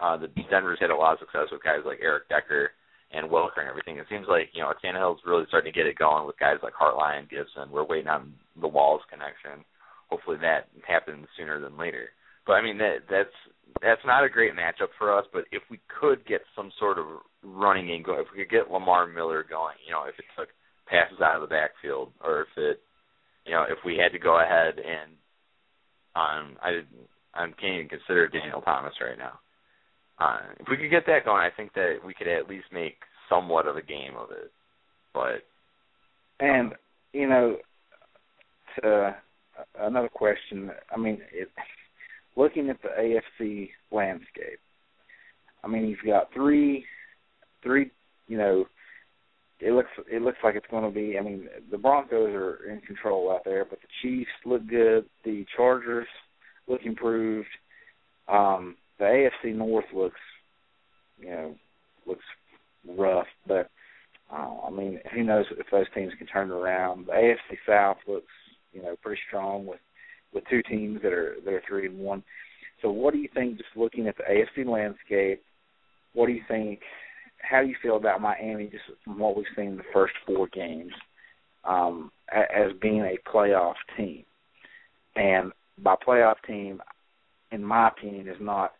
uh, 0.00 0.16
the 0.16 0.28
Denver's 0.50 0.80
had 0.80 0.90
a 0.90 0.96
lot 0.96 1.12
of 1.12 1.18
success 1.20 1.48
with 1.52 1.62
guys 1.62 1.80
like 1.84 1.98
Eric 2.02 2.28
Decker 2.28 2.70
and 3.14 3.30
Welker 3.30 3.60
and 3.60 3.68
everything. 3.68 3.98
It 3.98 4.06
seems 4.10 4.26
like 4.28 4.50
you 4.52 4.62
know 4.62 4.72
Tannehill's 4.82 5.20
really 5.24 5.44
starting 5.48 5.72
to 5.72 5.78
get 5.78 5.86
it 5.86 5.98
going 5.98 6.26
with 6.26 6.38
guys 6.38 6.58
like 6.62 6.74
Hartline 6.74 7.20
and 7.20 7.30
Gibson. 7.30 7.70
We're 7.70 7.86
waiting 7.86 8.08
on 8.08 8.34
the 8.60 8.68
Walls 8.68 9.02
connection. 9.10 9.64
Hopefully 10.10 10.36
that 10.42 10.68
happens 10.86 11.26
sooner 11.36 11.60
than 11.60 11.78
later. 11.78 12.08
But 12.46 12.54
I 12.54 12.62
mean 12.62 12.78
that 12.78 13.06
that's 13.08 13.34
that's 13.80 14.04
not 14.04 14.24
a 14.24 14.28
great 14.28 14.54
matchup 14.54 14.92
for 14.98 15.16
us. 15.16 15.24
But 15.32 15.44
if 15.52 15.62
we 15.70 15.80
could 16.00 16.26
get 16.26 16.42
some 16.56 16.70
sort 16.78 16.98
of 16.98 17.06
running 17.42 17.86
game 17.86 18.02
going, 18.02 18.20
if 18.20 18.26
we 18.32 18.44
could 18.44 18.50
get 18.50 18.70
Lamar 18.70 19.06
Miller 19.06 19.44
going, 19.48 19.76
you 19.86 19.92
know, 19.92 20.04
if 20.04 20.18
it 20.18 20.26
took 20.36 20.48
passes 20.86 21.20
out 21.20 21.36
of 21.36 21.42
the 21.42 21.54
backfield, 21.54 22.12
or 22.22 22.42
if 22.42 22.52
it, 22.56 22.80
you 23.46 23.52
know, 23.52 23.64
if 23.68 23.78
we 23.84 23.96
had 23.96 24.12
to 24.12 24.18
go 24.18 24.40
ahead 24.40 24.78
and, 24.78 25.12
um, 26.16 26.56
I 26.62 26.82
I 27.34 27.46
can't 27.46 27.74
even 27.74 27.88
consider 27.88 28.28
Daniel 28.28 28.60
Thomas 28.60 28.94
right 29.00 29.18
now. 29.18 29.40
Uh, 30.18 30.38
if 30.60 30.66
we 30.70 30.76
could 30.76 30.90
get 30.90 31.06
that 31.06 31.24
going, 31.24 31.42
I 31.42 31.50
think 31.56 31.74
that 31.74 31.96
we 32.04 32.14
could 32.14 32.28
at 32.28 32.48
least 32.48 32.66
make 32.72 32.96
somewhat 33.28 33.66
of 33.66 33.76
a 33.76 33.82
game 33.82 34.14
of 34.16 34.30
it. 34.30 34.50
But 35.12 35.42
And 36.40 36.72
you 37.12 37.28
know, 37.28 37.56
to, 38.82 39.16
another 39.80 40.08
question. 40.08 40.70
I 40.94 40.98
mean, 40.98 41.18
it, 41.32 41.48
looking 42.36 42.70
at 42.70 42.78
the 42.82 42.88
AFC 42.88 43.70
landscape, 43.90 44.60
I 45.62 45.68
mean, 45.68 45.86
you've 45.86 45.98
got 46.06 46.32
three, 46.32 46.84
three. 47.62 47.90
You 48.28 48.38
know, 48.38 48.64
it 49.60 49.72
looks 49.72 49.90
it 50.10 50.22
looks 50.22 50.38
like 50.44 50.56
it's 50.56 50.66
going 50.70 50.84
to 50.84 50.90
be. 50.90 51.18
I 51.18 51.22
mean, 51.22 51.48
the 51.70 51.78
Broncos 51.78 52.34
are 52.34 52.70
in 52.70 52.80
control 52.80 53.32
out 53.32 53.44
there, 53.44 53.64
but 53.64 53.80
the 53.80 53.88
Chiefs 54.02 54.30
look 54.44 54.66
good. 54.68 55.06
The 55.24 55.44
Chargers 55.56 56.08
look 56.68 56.82
improved. 56.84 57.48
Um, 58.28 58.76
the 58.98 59.04
AFC 59.04 59.54
North 59.54 59.84
looks, 59.94 60.20
you 61.18 61.30
know, 61.30 61.54
looks 62.06 62.24
rough, 62.86 63.26
but 63.46 63.70
uh, 64.32 64.66
I 64.66 64.70
mean, 64.70 65.00
who 65.14 65.22
knows 65.22 65.46
if 65.52 65.66
those 65.70 65.86
teams 65.94 66.12
can 66.18 66.26
turn 66.26 66.50
around. 66.50 67.06
The 67.06 67.12
AFC 67.12 67.56
South 67.66 67.98
looks, 68.06 68.32
you 68.72 68.82
know, 68.82 68.96
pretty 69.02 69.20
strong 69.28 69.66
with 69.66 69.80
with 70.32 70.44
two 70.50 70.62
teams 70.62 71.00
that 71.02 71.12
are 71.12 71.36
that 71.44 71.54
are 71.54 71.62
three 71.68 71.86
and 71.86 71.98
one. 71.98 72.22
So, 72.82 72.90
what 72.90 73.14
do 73.14 73.20
you 73.20 73.28
think? 73.32 73.58
Just 73.58 73.76
looking 73.76 74.08
at 74.08 74.16
the 74.16 74.24
AFC 74.24 74.66
landscape, 74.66 75.42
what 76.12 76.26
do 76.26 76.32
you 76.32 76.42
think? 76.48 76.80
How 77.38 77.62
do 77.62 77.68
you 77.68 77.76
feel 77.82 77.96
about 77.96 78.20
Miami, 78.20 78.66
just 78.66 78.84
from 79.04 79.18
what 79.18 79.36
we've 79.36 79.44
seen 79.54 79.66
in 79.66 79.76
the 79.76 79.84
first 79.92 80.14
four 80.26 80.48
games, 80.48 80.92
um, 81.64 82.10
as 82.32 82.72
being 82.80 83.02
a 83.02 83.18
playoff 83.30 83.74
team? 83.96 84.24
And 85.14 85.52
by 85.82 85.94
playoff 85.96 86.36
team, 86.46 86.80
in 87.52 87.62
my 87.62 87.88
opinion, 87.88 88.28
is 88.28 88.36
not 88.40 88.72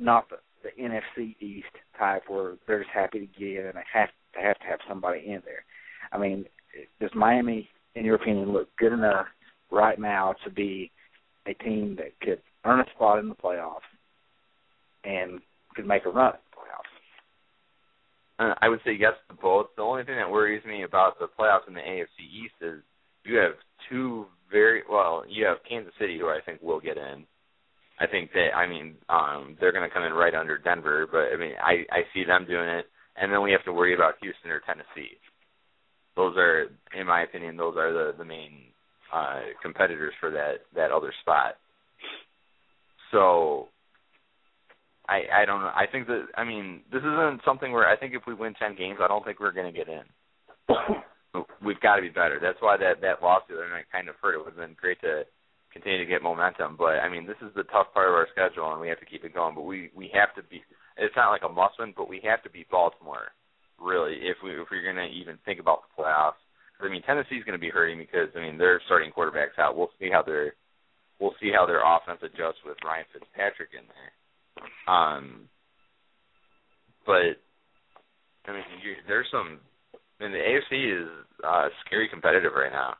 not 0.00 0.28
the, 0.28 0.36
the 0.62 0.82
NFC 0.82 1.36
East 1.40 1.66
type 1.98 2.22
where 2.28 2.54
they're 2.66 2.80
just 2.80 2.90
happy 2.94 3.20
to 3.20 3.26
get 3.26 3.60
in 3.60 3.66
and 3.66 3.74
they 3.76 3.82
have 3.92 4.08
they 4.34 4.42
have 4.42 4.58
to 4.58 4.66
have 4.66 4.78
somebody 4.88 5.20
in 5.26 5.42
there. 5.44 5.64
I 6.12 6.18
mean, 6.18 6.44
does 7.00 7.10
Miami, 7.14 7.68
in 7.94 8.04
your 8.04 8.14
opinion, 8.14 8.52
look 8.52 8.68
good 8.76 8.92
enough 8.92 9.26
right 9.70 9.98
now 9.98 10.34
to 10.44 10.50
be 10.50 10.90
a 11.46 11.54
team 11.54 11.96
that 11.96 12.18
could 12.20 12.40
earn 12.64 12.80
a 12.80 12.84
spot 12.94 13.18
in 13.18 13.28
the 13.28 13.34
playoffs 13.34 13.80
and 15.04 15.40
could 15.74 15.86
make 15.86 16.04
a 16.04 16.10
run 16.10 16.34
at 16.34 16.40
the 16.50 16.56
playoffs? 16.56 17.00
uh, 18.40 18.54
I 18.60 18.68
would 18.68 18.80
say 18.84 18.92
yes 18.98 19.12
to 19.28 19.34
both. 19.34 19.66
The 19.76 19.82
only 19.82 20.02
thing 20.04 20.16
that 20.16 20.30
worries 20.30 20.64
me 20.64 20.82
about 20.82 21.18
the 21.18 21.28
playoffs 21.38 21.68
in 21.68 21.74
the 21.74 21.80
AFC 21.80 22.20
East 22.20 22.54
is 22.62 22.80
you 23.24 23.36
have 23.36 23.52
two 23.88 24.26
very 24.50 24.82
well. 24.90 25.24
You 25.28 25.44
have 25.44 25.58
Kansas 25.68 25.92
City, 26.00 26.18
who 26.18 26.28
I 26.28 26.40
think 26.44 26.62
will 26.62 26.80
get 26.80 26.96
in. 26.96 27.24
I 28.00 28.06
think 28.06 28.32
that 28.32 28.56
I 28.56 28.66
mean 28.66 28.94
um 29.08 29.56
they're 29.60 29.72
going 29.72 29.88
to 29.88 29.94
come 29.94 30.04
in 30.04 30.12
right 30.12 30.34
under 30.34 30.56
Denver, 30.58 31.06
but 31.10 31.32
I 31.32 31.36
mean 31.36 31.52
I 31.62 31.84
I 31.92 32.00
see 32.14 32.24
them 32.24 32.46
doing 32.48 32.68
it, 32.68 32.86
and 33.16 33.30
then 33.30 33.42
we 33.42 33.52
have 33.52 33.64
to 33.64 33.72
worry 33.72 33.94
about 33.94 34.14
Houston 34.22 34.50
or 34.50 34.60
Tennessee. 34.60 35.18
Those 36.16 36.36
are, 36.36 36.66
in 36.98 37.06
my 37.06 37.22
opinion, 37.22 37.56
those 37.56 37.76
are 37.76 37.92
the 37.92 38.16
the 38.16 38.24
main 38.24 38.72
uh 39.12 39.40
competitors 39.62 40.14
for 40.18 40.30
that 40.30 40.64
that 40.74 40.90
other 40.92 41.12
spot. 41.20 41.56
So 43.12 43.68
I 45.06 45.42
I 45.42 45.44
don't 45.44 45.60
know. 45.60 45.72
I 45.74 45.84
think 45.90 46.06
that 46.06 46.26
I 46.36 46.44
mean 46.44 46.80
this 46.90 47.02
isn't 47.02 47.42
something 47.44 47.70
where 47.72 47.88
I 47.88 47.96
think 47.96 48.14
if 48.14 48.22
we 48.26 48.34
win 48.34 48.54
ten 48.54 48.76
games, 48.76 48.98
I 49.02 49.08
don't 49.08 49.24
think 49.24 49.40
we're 49.40 49.52
going 49.52 49.72
to 49.72 49.78
get 49.78 49.88
in. 49.88 50.04
We've 51.64 51.80
got 51.80 51.96
to 51.96 52.02
be 52.02 52.08
better. 52.08 52.38
That's 52.40 52.60
why 52.60 52.76
that 52.78 53.02
that 53.02 53.22
loss 53.22 53.42
the 53.48 53.56
other 53.56 53.68
night 53.68 53.92
kind 53.92 54.08
of 54.08 54.14
hurt. 54.22 54.34
It 54.34 54.38
would 54.38 54.56
have 54.56 54.56
been 54.56 54.76
great 54.80 55.00
to 55.02 55.24
continue 55.72 55.98
to 55.98 56.06
get 56.06 56.22
momentum, 56.22 56.76
but 56.76 57.00
I 57.00 57.08
mean 57.08 57.26
this 57.26 57.40
is 57.42 57.54
the 57.54 57.64
tough 57.64 57.92
part 57.94 58.08
of 58.08 58.14
our 58.14 58.28
schedule, 58.32 58.72
and 58.72 58.80
we 58.80 58.88
have 58.88 59.00
to 59.00 59.06
keep 59.06 59.24
it 59.24 59.34
going. 59.34 59.54
But 59.54 59.66
we 59.66 59.90
we 59.94 60.10
have 60.14 60.34
to 60.36 60.42
be. 60.48 60.62
It's 60.96 61.16
not 61.16 61.30
like 61.30 61.42
a 61.44 61.48
must 61.48 61.78
win, 61.78 61.94
but 61.96 62.08
we 62.08 62.20
have 62.24 62.42
to 62.42 62.50
beat 62.50 62.70
Baltimore. 62.70 63.32
Really, 63.80 64.14
if 64.22 64.36
we 64.44 64.50
if 64.52 64.68
we're 64.70 64.84
going 64.84 65.00
to 65.00 65.14
even 65.14 65.38
think 65.44 65.60
about 65.60 65.82
the 65.82 66.02
playoffs. 66.02 66.40
I 66.80 66.88
mean 66.88 67.02
Tennessee's 67.02 67.44
going 67.44 67.58
to 67.58 67.60
be 67.60 67.68
hurting 67.68 67.98
because 67.98 68.28
I 68.34 68.40
mean 68.40 68.56
their 68.56 68.80
starting 68.86 69.12
quarterbacks 69.12 69.58
out. 69.58 69.76
We'll 69.76 69.92
see 70.00 70.08
how 70.10 70.22
their 70.22 70.54
we'll 71.20 71.36
see 71.40 71.52
how 71.54 71.66
their 71.66 71.84
offense 71.84 72.20
adjusts 72.22 72.64
with 72.64 72.76
Ryan 72.84 73.04
Fitzpatrick 73.12 73.70
in 73.76 73.84
there. 73.84 74.12
Um, 74.88 75.48
but 77.06 77.36
I 78.46 78.52
mean, 78.52 78.64
you, 78.82 78.94
there's 79.06 79.28
some. 79.30 79.60
I 79.94 80.24
mean, 80.24 80.32
the 80.32 80.38
AFC 80.38 81.02
is 81.02 81.08
uh, 81.44 81.68
scary 81.86 82.08
competitive 82.08 82.52
right 82.54 82.72
now. 82.72 82.94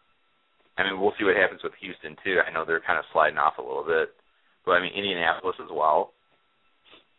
I 0.81 0.91
mean, 0.91 1.01
we'll 1.01 1.15
see 1.19 1.25
what 1.25 1.37
happens 1.37 1.63
with 1.63 1.73
Houston 1.81 2.17
too. 2.25 2.39
I 2.41 2.53
know 2.53 2.65
they're 2.65 2.85
kind 2.85 2.99
of 2.99 3.05
sliding 3.13 3.39
off 3.39 3.59
a 3.59 3.63
little 3.63 3.85
bit, 3.85 4.11
but 4.65 4.73
I 4.73 4.81
mean, 4.81 4.93
Indianapolis 4.97 5.57
as 5.63 5.71
well. 5.71 6.13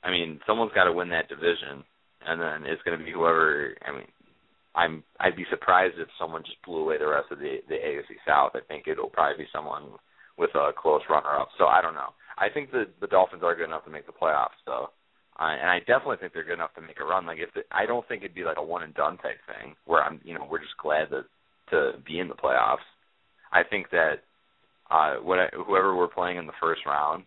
I 0.04 0.10
mean, 0.10 0.40
someone's 0.48 0.74
got 0.74 0.86
to 0.86 0.94
win 0.94 1.10
that 1.10 1.30
division, 1.30 1.86
and 2.26 2.42
then 2.42 2.66
it's 2.66 2.82
going 2.84 2.98
to 2.98 3.06
be 3.06 3.12
whoever. 3.12 3.76
I 3.86 3.92
mean, 3.92 4.10
I'm 4.76 5.04
I'd 5.20 5.36
be 5.36 5.46
surprised 5.50 5.96
if 6.00 6.08
someone 6.20 6.44
just 6.44 6.62
blew 6.66 6.82
away 6.82 6.98
the 6.98 7.08
rest 7.08 7.32
of 7.32 7.40
the 7.40 7.62
the 7.68 7.76
AFC 7.76 8.18
South. 8.26 8.52
I 8.56 8.62
think 8.68 8.88
it'll 8.88 9.10
probably 9.10 9.44
be 9.46 9.50
someone 9.54 9.94
with 10.38 10.52
a 10.56 10.72
close 10.76 11.02
runner 11.10 11.38
up. 11.38 11.50
So 11.58 11.66
I 11.66 11.82
don't 11.82 11.96
know. 11.96 12.16
I 12.38 12.50
think 12.50 12.72
the 12.72 12.86
the 13.00 13.08
Dolphins 13.08 13.44
are 13.44 13.56
good 13.56 13.70
enough 13.70 13.86
to 13.86 13.92
make 13.92 14.06
the 14.06 14.18
playoffs 14.18 14.58
though. 14.66 14.90
Uh, 15.40 15.58
and 15.58 15.70
I 15.70 15.80
definitely 15.80 16.18
think 16.20 16.34
they're 16.34 16.44
good 16.44 16.60
enough 16.60 16.76
to 16.76 16.82
make 16.82 17.00
a 17.00 17.06
run. 17.06 17.26
Like 17.26 17.40
if 17.40 17.54
the, 17.54 17.62
I 17.72 17.86
don't 17.86 18.08
think 18.08 18.24
it'd 18.24 18.36
be 18.36 18.44
like 18.44 18.58
a 18.58 18.64
one 18.64 18.84
and 18.84 18.94
done 18.94 19.18
type 19.18 19.40
thing 19.48 19.76
where 19.86 20.04
I'm, 20.04 20.20
you 20.24 20.34
know, 20.34 20.48
we're 20.50 20.60
just 20.60 20.78
glad 20.82 21.10
to 21.10 21.24
to 21.72 21.94
be 22.06 22.20
in 22.20 22.28
the 22.28 22.36
playoffs. 22.36 22.86
I 23.52 23.64
think 23.64 23.90
that 23.92 24.24
uh 24.90 25.16
what 25.16 25.40
I, 25.40 25.48
whoever 25.66 25.96
we're 25.96 26.08
playing 26.08 26.38
in 26.38 26.48
the 26.48 26.54
first 26.62 26.82
round, 26.86 27.24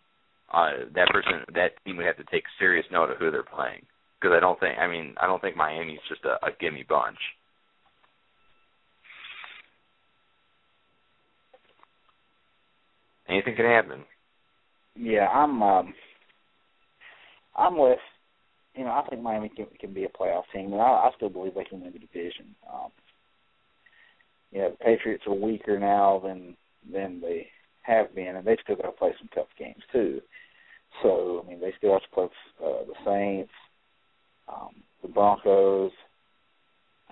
uh 0.52 0.70
that 0.94 1.08
person 1.08 1.44
that 1.54 1.72
team 1.84 1.96
would 1.96 2.06
have 2.06 2.16
to 2.16 2.24
take 2.30 2.44
serious 2.58 2.86
note 2.90 3.10
of 3.10 3.18
who 3.18 3.30
they're 3.30 3.42
playing 3.42 3.82
because 4.20 4.34
I 4.36 4.40
don't 4.40 4.58
think 4.60 4.78
I 4.78 4.86
mean 4.86 5.14
I 5.20 5.26
don't 5.26 5.40
think 5.40 5.56
Miami's 5.56 6.00
just 6.08 6.24
a, 6.24 6.44
a 6.46 6.50
gimme 6.60 6.84
bunch. 6.88 7.18
Anything 13.28 13.56
can 13.56 13.64
happen. 13.64 14.04
Yeah, 14.96 15.28
I'm. 15.28 15.62
um 15.62 15.94
I'm 17.56 17.78
with. 17.78 17.98
You 18.74 18.84
know, 18.84 18.90
I 18.90 19.06
think 19.08 19.22
Miami 19.22 19.48
can, 19.48 19.66
can 19.78 19.94
be 19.94 20.04
a 20.04 20.08
playoff 20.08 20.42
team, 20.52 20.72
and 20.72 20.82
I, 20.82 20.84
I 20.84 21.10
still 21.16 21.28
believe 21.28 21.54
they 21.54 21.64
can 21.64 21.80
win 21.80 21.92
the 21.92 21.98
division. 22.00 22.54
Um, 22.72 22.90
you 24.54 24.60
know, 24.60 24.70
the 24.70 24.84
Patriots 24.84 25.24
are 25.26 25.34
weaker 25.34 25.78
now 25.78 26.20
than 26.24 26.56
than 26.90 27.20
they 27.20 27.48
have 27.82 28.14
been, 28.14 28.36
and 28.36 28.46
they've 28.46 28.58
still 28.62 28.76
got 28.76 28.84
to 28.84 28.92
play 28.92 29.12
some 29.18 29.28
tough 29.34 29.48
games 29.58 29.82
too. 29.92 30.20
So, 31.02 31.44
I 31.44 31.50
mean, 31.50 31.60
they 31.60 31.72
still 31.76 31.92
have 31.92 32.02
to 32.02 32.08
play 32.14 32.24
uh, 32.64 32.84
the 32.86 32.94
Saints, 33.04 33.52
um, 34.48 34.70
the 35.02 35.08
Broncos. 35.08 35.90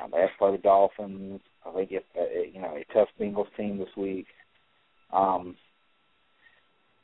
Um, 0.00 0.10
they 0.12 0.20
have 0.20 0.30
to 0.30 0.38
play 0.38 0.52
the 0.52 0.58
Dolphins. 0.58 1.40
I 1.66 1.72
think 1.72 1.90
if 1.90 2.04
uh, 2.16 2.40
you 2.52 2.60
know 2.60 2.76
a 2.76 2.94
tough 2.94 3.08
Bengals 3.20 3.54
team 3.56 3.78
this 3.78 3.94
week. 3.96 4.26
Um, 5.12 5.56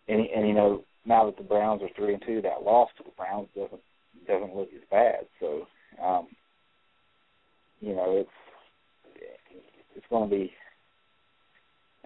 and 0.09 0.21
and 0.21 0.47
you 0.47 0.55
know 0.55 0.85
now 1.05 1.27
that 1.27 1.37
the 1.37 1.43
Browns 1.43 1.83
are 1.83 1.91
three 1.97 2.15
and 2.15 2.23
two, 2.25 2.43
that 2.43 2.63
loss 2.63 2.91
to 2.99 3.03
the 3.03 3.11
Browns 3.17 3.49
doesn't 3.57 3.83
doesn't 4.27 4.55
look 4.55 4.69
as 4.75 4.83
bad. 4.91 5.27
So, 5.41 5.67
um, 6.03 6.29
you 7.81 7.95
know, 7.95 8.19
it's 8.19 8.31
it's 9.99 10.07
going 10.09 10.31
to 10.31 10.37
be. 10.37 10.53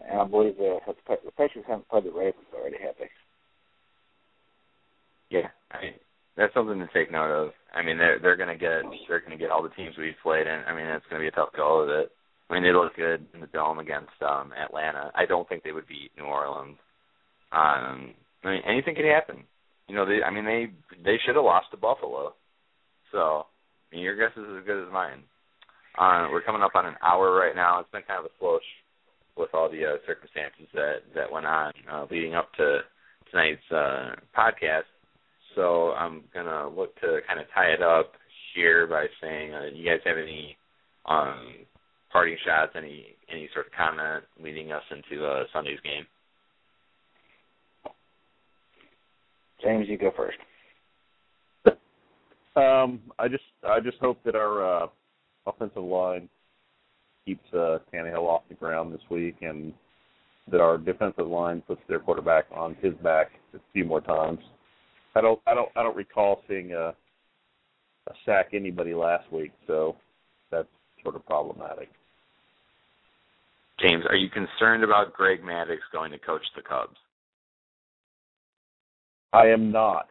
And 0.09 0.21
I 0.21 0.25
believe 0.25 0.57
the 0.57 0.79
the 0.87 1.31
Patriots 1.37 1.69
haven't 1.69 1.89
played 1.89 2.05
the 2.05 2.11
Ravens 2.11 2.49
already, 2.57 2.77
have 2.83 2.97
they? 2.99 3.11
Yeah, 5.31 5.49
I 5.71 5.81
mean 5.81 5.95
that's 6.37 6.53
something 6.55 6.79
to 6.79 6.89
take 6.93 7.13
note 7.13 7.31
of. 7.31 7.51
I 7.73 7.83
mean 7.83 7.99
they're 7.99 8.19
they're 8.19 8.37
gonna 8.37 8.57
get 8.57 8.83
they're 9.09 9.21
gonna 9.21 9.37
get 9.37 9.51
all 9.51 9.63
the 9.63 9.69
teams 9.71 9.95
we've 9.97 10.19
played 10.23 10.47
in. 10.47 10.61
I 10.67 10.75
mean 10.75 10.87
it's 10.87 11.05
gonna 11.09 11.23
be 11.23 11.29
a 11.29 11.33
tough 11.33 11.51
go 11.55 11.81
of 11.81 11.89
it. 11.89 12.11
I 12.51 12.55
mean 12.55 12.63
they 12.63 12.73
look 12.73 12.97
good 12.97 13.25
in 13.33 13.41
the 13.41 13.47
dome 13.47 13.79
against 13.79 14.17
um 14.21 14.53
Atlanta. 14.53 15.13
I 15.15 15.27
don't 15.27 15.49
think 15.49 15.63
they 15.63 15.73
would 15.73 15.87
beat 15.87 16.11
New 16.19 16.25
Orleans. 16.25 16.79
Um 17.53 18.15
I 18.45 18.51
mean 18.51 18.63
anything 18.67 18.95
could 18.97 19.05
happen. 19.05 19.45
You 19.89 19.95
know, 19.95 20.07
they 20.07 20.23
I 20.23 20.31
mean 20.31 20.45
they 20.45 20.73
they 21.05 21.19
should 21.25 21.37
have 21.37 21.45
lost 21.45 21.71
to 21.71 21.77
Buffalo. 21.77 22.35
So 23.13 23.47
I 23.93 23.95
mean 23.95 24.05
your 24.05 24.17
guess 24.17 24.37
is 24.37 24.45
as 24.59 24.67
good 24.67 24.87
as 24.87 24.93
mine. 24.93 25.23
Uh 25.99 26.29
we're 26.31 26.43
coming 26.43 26.63
up 26.63 26.75
on 26.75 26.87
an 26.87 26.97
hour 27.03 27.33
right 27.33 27.55
now. 27.55 27.81
It's 27.81 27.91
been 27.91 28.03
kind 28.03 28.21
of 28.21 28.27
a 28.27 28.35
slow 28.39 28.59
sh- 28.59 28.83
with 29.37 29.51
all 29.55 29.71
the 29.71 29.85
uh, 29.85 29.97
circumstances 30.07 30.67
that 30.75 31.03
that 31.15 31.31
went 31.31 31.47
on 31.47 31.73
uh, 31.91 32.07
leading 32.11 32.35
up 32.35 32.53
to 32.55 32.81
tonight's 33.31 33.71
uh 33.71 34.15
podcast. 34.37 34.89
So 35.55 35.93
I'm 35.93 36.25
gonna 36.33 36.69
look 36.69 36.95
to 37.01 37.21
kind 37.27 37.41
of 37.41 37.47
tie 37.55 37.73
it 37.73 37.83
up 37.83 38.13
here 38.55 38.87
by 38.87 39.07
saying, 39.21 39.55
uh, 39.55 39.65
you 39.75 39.85
guys 39.85 40.01
have 40.05 40.19
any 40.19 40.57
um, 41.07 41.55
parting 42.11 42.37
shots, 42.45 42.73
any 42.77 43.07
any 43.31 43.49
sort 43.55 43.67
of 43.67 43.73
comment 43.73 44.25
leading 44.43 44.73
us 44.73 44.83
into 44.91 45.25
uh, 45.25 45.45
Sunday's 45.53 45.81
game? 45.83 46.07
James, 49.63 49.87
you 49.89 49.97
go 49.97 50.13
first. 50.17 50.39
Um, 52.55 53.01
I 53.19 53.29
just 53.29 53.45
I 53.67 53.81
just 53.81 53.97
hope 53.99 54.19
that 54.25 54.35
our 54.35 54.85
uh, 54.85 54.87
offensive 55.47 55.83
line 55.83 56.29
keeps 57.25 57.45
uh, 57.53 57.79
Tannehill 57.93 58.27
off 58.27 58.43
the 58.49 58.55
ground 58.55 58.93
this 58.93 59.01
week, 59.11 59.37
and 59.43 59.73
that 60.51 60.61
our 60.61 60.79
defensive 60.79 61.27
line 61.27 61.63
puts 61.67 61.81
their 61.89 62.01
quarterback 62.01 62.47
on 62.53 62.77
his 62.81 62.95
back 63.03 63.31
a 63.55 63.59
few 63.73 63.85
more 63.85 64.01
times. 64.01 64.41
I 65.15 65.21
don't 65.21 65.41
I 65.47 65.55
don't 65.55 65.69
I 65.77 65.83
don't 65.83 65.97
recall 65.97 66.43
seeing 66.49 66.73
a 66.73 66.95
a 68.09 68.13
sack 68.27 68.49
anybody 68.53 68.95
last 68.95 69.31
week, 69.33 69.53
so 69.67 69.97
that's 70.51 70.69
sort 71.03 71.15
of 71.15 71.25
problematic. 71.27 71.89
James, 73.81 74.05
are 74.09 74.17
you 74.17 74.29
concerned 74.31 74.85
about 74.85 75.13
Greg 75.13 75.43
Maddux 75.43 75.79
going 75.93 76.13
to 76.13 76.19
coach 76.19 76.43
the 76.57 76.63
Cubs? 76.63 76.97
I 79.33 79.47
am 79.47 79.71
not. 79.73 80.09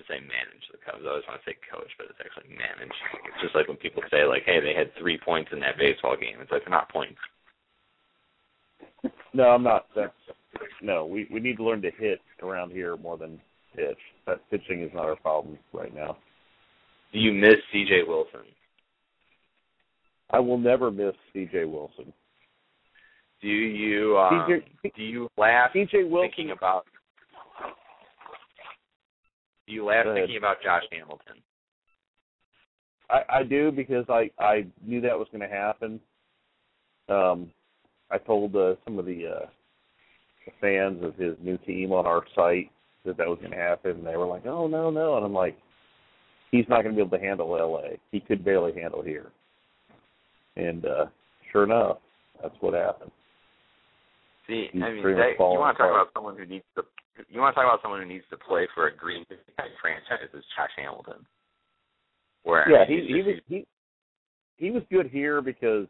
Should 0.00 0.16
say 0.16 0.20
manage 0.20 0.64
the 0.72 0.78
Cubs. 0.80 1.04
I 1.04 1.10
always 1.10 1.24
want 1.28 1.44
to 1.44 1.50
say 1.50 1.56
coach, 1.70 1.90
but 1.98 2.06
it's 2.08 2.20
actually 2.24 2.56
manage. 2.56 2.94
It's 3.28 3.42
just 3.42 3.54
like 3.54 3.68
when 3.68 3.76
people 3.76 4.02
say 4.10 4.24
like, 4.24 4.44
"Hey, 4.46 4.60
they 4.60 4.72
had 4.72 4.94
three 4.96 5.18
points 5.18 5.50
in 5.52 5.60
that 5.60 5.76
baseball 5.76 6.16
game." 6.16 6.40
It's 6.40 6.50
like 6.50 6.64
they're 6.64 6.70
not 6.70 6.88
points. 6.88 7.20
No, 9.34 9.44
I'm 9.50 9.62
not. 9.62 9.86
That's 9.94 10.12
no. 10.80 11.04
We 11.04 11.28
we 11.30 11.38
need 11.38 11.58
to 11.58 11.64
learn 11.64 11.82
to 11.82 11.90
hit 11.90 12.20
around 12.42 12.72
here 12.72 12.96
more 12.96 13.18
than 13.18 13.40
pitch. 13.76 13.98
That 14.26 14.40
pitching 14.50 14.82
is 14.82 14.90
not 14.94 15.04
our 15.04 15.16
problem 15.16 15.58
right 15.74 15.94
now. 15.94 16.16
Do 17.12 17.18
you 17.18 17.32
miss 17.32 17.56
C.J. 17.72 18.04
Wilson? 18.06 18.48
I 20.30 20.38
will 20.38 20.58
never 20.58 20.90
miss 20.90 21.14
C.J. 21.34 21.66
Wilson. 21.66 22.12
Do 23.42 23.48
you 23.48 24.16
um, 24.16 24.62
do 24.82 25.02
you 25.02 25.28
laugh 25.36 25.70
C.J. 25.74 26.04
Wilson. 26.04 26.30
thinking 26.30 26.50
about? 26.56 26.86
Do 29.70 29.76
you 29.76 29.84
laugh 29.84 30.04
thinking 30.12 30.36
about 30.36 30.56
Josh 30.62 30.82
Hamilton? 30.90 31.36
I, 33.08 33.38
I 33.38 33.42
do 33.44 33.70
because 33.70 34.04
I 34.08 34.30
I 34.38 34.66
knew 34.84 35.00
that 35.00 35.16
was 35.16 35.28
going 35.32 35.48
to 35.48 35.54
happen. 35.54 36.00
Um, 37.08 37.50
I 38.10 38.18
told 38.18 38.54
uh, 38.56 38.74
some 38.84 38.98
of 38.98 39.06
the, 39.06 39.26
uh, 39.26 39.46
the 40.44 40.52
fans 40.60 41.04
of 41.04 41.14
his 41.14 41.36
new 41.40 41.56
team 41.58 41.92
on 41.92 42.06
our 42.06 42.24
site 42.34 42.70
that 43.04 43.16
that 43.16 43.28
was 43.28 43.38
going 43.38 43.52
to 43.52 43.56
happen, 43.56 43.92
and 43.92 44.06
they 44.06 44.16
were 44.16 44.26
like, 44.26 44.44
"Oh 44.44 44.66
no, 44.66 44.90
no!" 44.90 45.16
And 45.16 45.24
I'm 45.24 45.32
like, 45.32 45.56
"He's 46.50 46.66
not 46.68 46.82
going 46.82 46.94
to 46.94 46.96
be 46.96 47.06
able 47.06 47.16
to 47.16 47.24
handle 47.24 47.56
L.A. 47.56 47.98
He 48.10 48.18
could 48.18 48.44
barely 48.44 48.72
handle 48.74 49.02
here." 49.02 49.30
And 50.56 50.84
uh, 50.84 51.06
sure 51.52 51.64
enough, 51.64 51.98
that's 52.42 52.54
what 52.60 52.74
happened. 52.74 53.12
See, 54.48 54.68
He's 54.72 54.82
I 54.82 54.90
mean, 54.90 55.02
that, 55.02 55.34
you 55.38 55.38
want 55.38 55.76
to 55.76 55.82
talk 55.82 55.90
about 55.90 56.08
someone 56.12 56.36
who 56.36 56.44
needs 56.44 56.64
to. 56.74 56.79
You 57.28 57.40
want 57.40 57.54
to 57.54 57.60
talk 57.60 57.68
about 57.68 57.82
someone 57.82 58.00
who 58.00 58.08
needs 58.08 58.24
to 58.30 58.36
play 58.36 58.66
for 58.74 58.88
a 58.88 58.96
Green 58.96 59.24
Bay 59.28 59.36
franchise 59.80 60.28
is 60.34 60.44
Josh 60.56 60.70
Hamilton. 60.76 61.26
Where 62.42 62.66
I 62.66 62.70
yeah, 62.70 62.88
mean, 62.88 63.06
he 63.06 63.14
he 63.14 63.22
was 63.22 63.40
he 63.48 63.66
he 64.56 64.70
was 64.70 64.82
good 64.90 65.06
here 65.10 65.42
because 65.42 65.86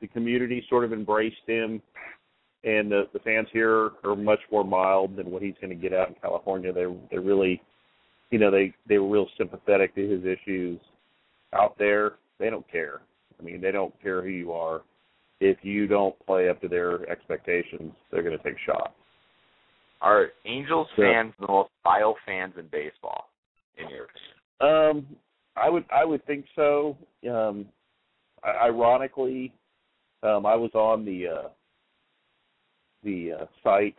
the 0.00 0.06
community 0.08 0.64
sort 0.68 0.84
of 0.84 0.92
embraced 0.92 1.36
him, 1.46 1.82
and 2.64 2.90
the 2.90 3.08
the 3.12 3.18
fans 3.20 3.48
here 3.52 3.90
are 4.04 4.16
much 4.16 4.40
more 4.50 4.64
mild 4.64 5.16
than 5.16 5.30
what 5.30 5.42
he's 5.42 5.54
going 5.60 5.70
to 5.70 5.80
get 5.80 5.92
out 5.92 6.08
in 6.08 6.14
California. 6.20 6.72
They 6.72 6.86
they 7.10 7.18
really, 7.18 7.60
you 8.30 8.38
know, 8.38 8.50
they 8.50 8.72
they 8.88 8.98
were 8.98 9.08
real 9.08 9.28
sympathetic 9.38 9.94
to 9.94 10.08
his 10.08 10.24
issues. 10.24 10.78
Out 11.54 11.76
there, 11.78 12.12
they 12.38 12.48
don't 12.48 12.70
care. 12.70 13.02
I 13.38 13.42
mean, 13.42 13.60
they 13.60 13.72
don't 13.72 13.94
care 14.02 14.22
who 14.22 14.28
you 14.28 14.52
are. 14.52 14.82
If 15.40 15.58
you 15.62 15.86
don't 15.86 16.14
play 16.24 16.48
up 16.48 16.60
to 16.60 16.68
their 16.68 17.08
expectations, 17.10 17.92
they're 18.10 18.22
going 18.22 18.38
to 18.38 18.44
take 18.44 18.56
shots. 18.64 18.94
Are 20.02 20.32
Angels 20.44 20.88
Yeah. 20.96 21.12
fans 21.12 21.34
the 21.38 21.46
most 21.46 21.70
vile 21.84 22.16
fans 22.26 22.56
in 22.58 22.66
baseball, 22.66 23.30
in 23.76 23.88
your 23.88 24.06
opinion? 24.06 24.36
Um, 24.60 25.16
I 25.56 25.70
would 25.70 25.84
I 25.90 26.04
would 26.04 26.24
think 26.24 26.46
so. 26.56 26.96
Um, 27.28 27.68
ironically, 28.44 29.52
um, 30.22 30.44
I 30.44 30.56
was 30.56 30.74
on 30.74 31.04
the 31.04 31.28
uh, 31.28 31.48
the 33.04 33.32
uh, 33.32 33.46
site, 33.62 33.96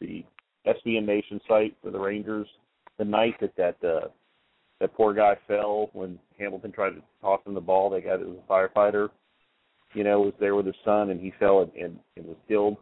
the 0.00 0.24
SBN 0.66 1.06
Nation 1.06 1.40
site 1.46 1.76
for 1.80 1.90
the 1.90 1.98
Rangers, 1.98 2.48
the 2.98 3.04
night 3.04 3.38
that 3.40 3.54
that 3.56 3.82
uh, 3.84 4.08
that 4.80 4.94
poor 4.94 5.14
guy 5.14 5.36
fell 5.46 5.90
when 5.92 6.18
Hamilton 6.38 6.72
tried 6.72 6.90
to 6.90 7.02
toss 7.20 7.40
him 7.46 7.54
the 7.54 7.60
ball. 7.60 7.88
They 7.88 8.00
got 8.00 8.20
it 8.20 8.26
was 8.26 8.38
a 8.38 8.52
firefighter, 8.52 9.10
you 9.94 10.02
know, 10.02 10.20
was 10.20 10.34
there 10.40 10.54
with 10.54 10.66
his 10.66 10.74
son, 10.84 11.10
and 11.10 11.20
he 11.20 11.32
fell 11.38 11.62
and, 11.62 11.72
and, 11.74 11.98
and 12.16 12.26
was 12.26 12.36
killed. 12.48 12.76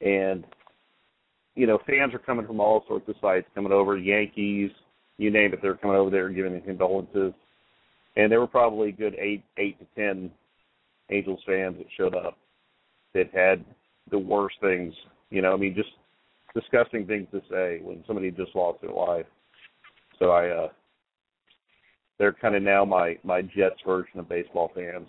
And 0.00 0.44
you 1.58 1.66
know, 1.66 1.80
fans 1.88 2.14
are 2.14 2.20
coming 2.20 2.46
from 2.46 2.60
all 2.60 2.84
sorts 2.86 3.08
of 3.08 3.16
sites, 3.20 3.48
coming 3.52 3.72
over, 3.72 3.98
Yankees, 3.98 4.70
you 5.16 5.28
name 5.28 5.52
it, 5.52 5.58
they're 5.60 5.74
coming 5.74 5.96
over 5.96 6.08
there 6.08 6.28
giving 6.28 6.52
their 6.52 6.60
condolences. 6.60 7.34
And 8.16 8.30
there 8.30 8.38
were 8.38 8.46
probably 8.46 8.92
good 8.92 9.16
eight 9.18 9.42
eight 9.56 9.76
to 9.80 9.86
ten 9.96 10.30
Angels 11.10 11.40
fans 11.44 11.76
that 11.78 11.86
showed 11.96 12.14
up 12.14 12.38
that 13.12 13.34
had 13.34 13.64
the 14.12 14.18
worst 14.18 14.54
things. 14.60 14.94
You 15.30 15.42
know, 15.42 15.52
I 15.52 15.56
mean 15.56 15.74
just 15.74 15.90
disgusting 16.54 17.06
things 17.06 17.26
to 17.32 17.42
say 17.50 17.80
when 17.82 18.04
somebody 18.06 18.30
just 18.30 18.54
lost 18.54 18.80
their 18.80 18.92
life. 18.92 19.26
So 20.20 20.30
I 20.30 20.50
uh 20.50 20.68
they're 22.20 22.32
kind 22.32 22.54
of 22.54 22.62
now 22.62 22.84
my 22.84 23.18
my 23.24 23.42
Jets 23.42 23.80
version 23.84 24.20
of 24.20 24.28
baseball 24.28 24.70
fans. 24.76 25.08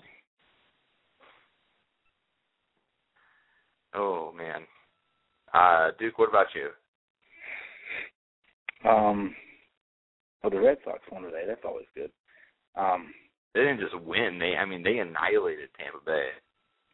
Oh 3.93 4.31
man, 4.35 4.61
uh, 5.53 5.91
Duke, 5.99 6.17
what 6.17 6.29
about 6.29 6.47
you? 6.55 6.69
Um, 8.89 9.35
well, 10.43 10.51
the 10.51 10.59
Red 10.59 10.77
Sox 10.83 10.99
won 11.11 11.23
today. 11.23 11.43
That's 11.47 11.65
always 11.65 11.85
good. 11.95 12.11
Um, 12.75 13.13
they 13.53 13.61
didn't 13.61 13.81
just 13.81 13.99
win; 14.03 14.39
they, 14.39 14.55
I 14.55 14.65
mean, 14.65 14.83
they 14.83 14.99
annihilated 14.99 15.69
Tampa 15.77 15.99
Bay. 16.05 16.27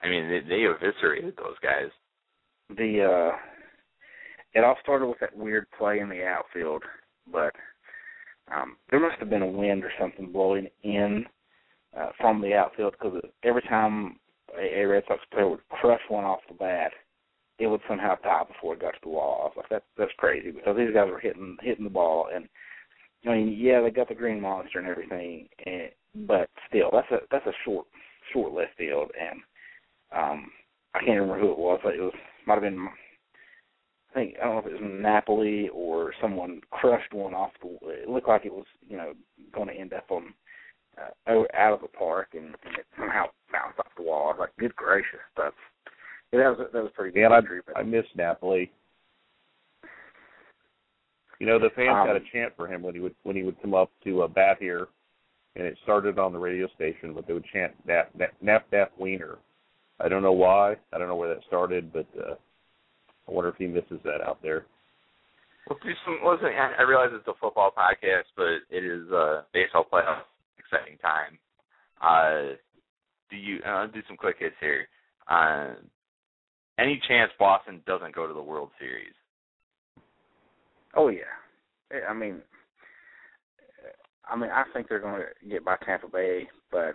I 0.01 0.09
mean, 0.09 0.29
they, 0.29 0.41
they 0.47 0.65
eviscerated 0.65 1.35
those 1.37 1.57
guys. 1.61 1.89
The 2.75 3.31
uh, 3.33 3.37
it 4.53 4.63
all 4.63 4.77
started 4.81 5.07
with 5.07 5.19
that 5.19 5.35
weird 5.35 5.67
play 5.77 5.99
in 5.99 6.09
the 6.09 6.25
outfield, 6.25 6.83
but 7.31 7.53
um, 8.53 8.77
there 8.89 8.99
must 8.99 9.19
have 9.19 9.29
been 9.29 9.41
a 9.41 9.47
wind 9.47 9.83
or 9.83 9.91
something 9.99 10.31
blowing 10.31 10.67
in 10.83 11.25
uh, 11.97 12.09
from 12.19 12.41
the 12.41 12.53
outfield 12.53 12.93
because 12.93 13.21
every 13.43 13.61
time 13.63 14.17
a, 14.57 14.81
a 14.81 14.85
Red 14.85 15.03
Sox 15.07 15.19
player 15.31 15.49
would 15.49 15.67
crush 15.69 16.01
one 16.09 16.23
off 16.23 16.39
the 16.47 16.55
bat, 16.55 16.91
it 17.59 17.67
would 17.67 17.81
somehow 17.87 18.15
die 18.23 18.43
before 18.47 18.73
it 18.73 18.81
got 18.81 18.91
to 18.91 18.99
the 19.03 19.09
wall. 19.09 19.41
I 19.41 19.45
was 19.45 19.53
like, 19.57 19.69
that, 19.69 19.83
that's 19.97 20.11
crazy 20.17 20.51
because 20.51 20.75
these 20.77 20.93
guys 20.93 21.09
were 21.09 21.19
hitting 21.19 21.57
hitting 21.61 21.83
the 21.83 21.89
ball, 21.89 22.27
and 22.33 22.47
I 23.25 23.29
mean, 23.29 23.55
yeah, 23.57 23.81
they 23.81 23.89
got 23.89 24.09
the 24.09 24.15
green 24.15 24.41
monster 24.41 24.79
and 24.79 24.87
everything, 24.87 25.47
and, 25.65 25.89
but 26.27 26.49
still, 26.69 26.89
that's 26.91 27.09
a 27.11 27.19
that's 27.31 27.47
a 27.47 27.53
short 27.63 27.85
short 28.33 28.53
left 28.53 28.77
field, 28.77 29.11
and 29.19 29.39
um, 30.15 30.51
I 30.93 30.99
can't 30.99 31.21
remember 31.21 31.39
who 31.39 31.51
it 31.51 31.57
was. 31.57 31.79
It 31.85 32.01
was 32.01 32.13
might 32.45 32.55
have 32.55 32.63
been 32.63 32.87
I 34.11 34.13
think 34.13 34.35
I 34.41 34.45
don't 34.45 34.55
know 34.55 34.59
if 34.59 34.67
it 34.67 34.81
was 34.81 34.91
Napoli 35.01 35.69
or 35.73 36.13
someone 36.21 36.61
crushed 36.71 37.13
one 37.13 37.33
off 37.33 37.51
the. 37.61 37.77
It 37.89 38.09
looked 38.09 38.29
like 38.29 38.45
it 38.45 38.53
was 38.53 38.65
you 38.87 38.95
know 38.95 39.13
going 39.53 39.67
to 39.67 39.73
end 39.73 39.93
up 39.93 40.05
on 40.09 40.33
uh, 40.97 41.43
out 41.53 41.73
of 41.73 41.81
the 41.81 41.87
park, 41.87 42.29
and, 42.33 42.45
and 42.45 42.75
it 42.77 42.85
somehow 42.97 43.25
bounced 43.51 43.79
off 43.79 43.91
the 43.97 44.03
wall. 44.03 44.27
I 44.27 44.31
was 44.31 44.37
like, 44.39 44.55
good 44.57 44.75
gracious, 44.77 45.19
but 45.35 45.53
yeah, 46.37 46.49
that 46.49 46.57
was 46.57 46.67
that 46.73 46.83
was 46.83 46.91
pretty 46.95 47.13
good. 47.13 47.25
And 47.25 47.33
I 47.75 47.79
I 47.79 47.83
miss 47.83 48.05
Napoli. 48.15 48.71
You 51.39 51.47
know 51.47 51.59
the 51.59 51.69
fans 51.75 51.97
um, 51.99 52.07
had 52.07 52.15
a 52.15 52.25
chant 52.31 52.53
for 52.55 52.67
him 52.67 52.81
when 52.81 52.93
he 52.93 53.01
would 53.01 53.15
when 53.23 53.35
he 53.35 53.43
would 53.43 53.61
come 53.61 53.73
up 53.73 53.91
to 54.03 54.23
a 54.23 54.27
bat 54.27 54.57
here, 54.59 54.87
and 55.55 55.65
it 55.65 55.77
started 55.83 56.17
on 56.17 56.31
the 56.31 56.39
radio 56.39 56.67
station, 56.75 57.13
but 57.13 57.27
they 57.27 57.33
would 57.33 57.45
chant 57.51 57.73
"Nap 57.85 58.09
Nap 58.17 58.33
Nap, 58.41 58.65
nap 58.71 58.91
Wiener." 58.97 59.37
I 59.99 60.09
don't 60.09 60.23
know 60.23 60.33
why. 60.33 60.75
I 60.93 60.97
don't 60.97 61.07
know 61.07 61.15
where 61.15 61.33
that 61.33 61.43
started, 61.47 61.91
but 61.91 62.07
uh, 62.17 62.35
I 63.27 63.31
wonder 63.31 63.49
if 63.49 63.55
he 63.57 63.67
misses 63.67 63.99
that 64.03 64.21
out 64.21 64.39
there. 64.41 64.65
Well, 65.69 65.79
do 65.83 65.91
some. 66.05 66.19
Listen, 66.25 66.49
I 66.55 66.83
realize 66.83 67.09
it's 67.11 67.27
a 67.27 67.33
football 67.39 67.71
podcast, 67.75 68.29
but 68.35 68.61
it 68.69 68.85
is 68.85 69.09
a 69.09 69.45
baseball 69.53 69.85
playoff 69.91 70.21
exciting 70.59 70.97
time. 70.99 71.39
Uh, 72.01 72.55
do 73.31 73.37
you? 73.37 73.59
Uh, 73.65 73.87
do 73.87 74.01
some 74.07 74.17
quick 74.17 74.35
hits 74.39 74.55
here. 74.59 74.87
Uh, 75.27 75.73
any 76.79 77.01
chance 77.07 77.31
Boston 77.39 77.81
doesn't 77.85 78.15
go 78.15 78.27
to 78.27 78.33
the 78.33 78.41
World 78.41 78.69
Series? 78.79 79.13
Oh 80.95 81.09
yeah, 81.09 81.23
I 82.09 82.13
mean, 82.13 82.41
I 84.29 84.35
mean, 84.35 84.49
I 84.49 84.63
think 84.73 84.87
they're 84.87 84.99
going 84.99 85.21
to 85.21 85.49
get 85.49 85.65
by 85.65 85.75
Tampa 85.85 86.07
Bay, 86.07 86.47
but 86.71 86.93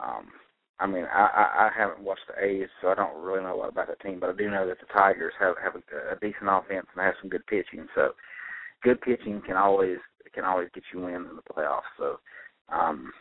um, 0.00 0.26
I 0.78 0.86
mean, 0.86 1.04
I, 1.04 1.18
I 1.18 1.66
I 1.66 1.70
haven't 1.76 2.04
watched 2.04 2.26
the 2.28 2.44
A's, 2.44 2.68
so 2.80 2.88
I 2.88 2.94
don't 2.94 3.16
really 3.22 3.42
know 3.42 3.54
a 3.54 3.58
lot 3.58 3.68
about 3.70 3.88
the 3.88 3.96
team, 4.02 4.20
but 4.20 4.30
I 4.30 4.32
do 4.34 4.50
know 4.50 4.66
that 4.66 4.78
the 4.80 4.86
Tigers 4.92 5.32
have 5.38 5.54
have 5.62 5.74
a, 5.76 6.14
a 6.14 6.20
decent 6.20 6.50
offense 6.50 6.86
and 6.94 7.04
have 7.04 7.14
some 7.20 7.30
good 7.30 7.46
pitching. 7.46 7.86
So, 7.94 8.10
good 8.82 9.00
pitching 9.00 9.40
can 9.46 9.56
always 9.56 9.98
can 10.34 10.44
always 10.44 10.68
get 10.74 10.84
you 10.92 11.00
wins 11.00 11.28
in 11.30 11.36
the 11.36 11.42
playoffs. 11.42 11.88
So, 11.98 12.18
um, 12.70 13.12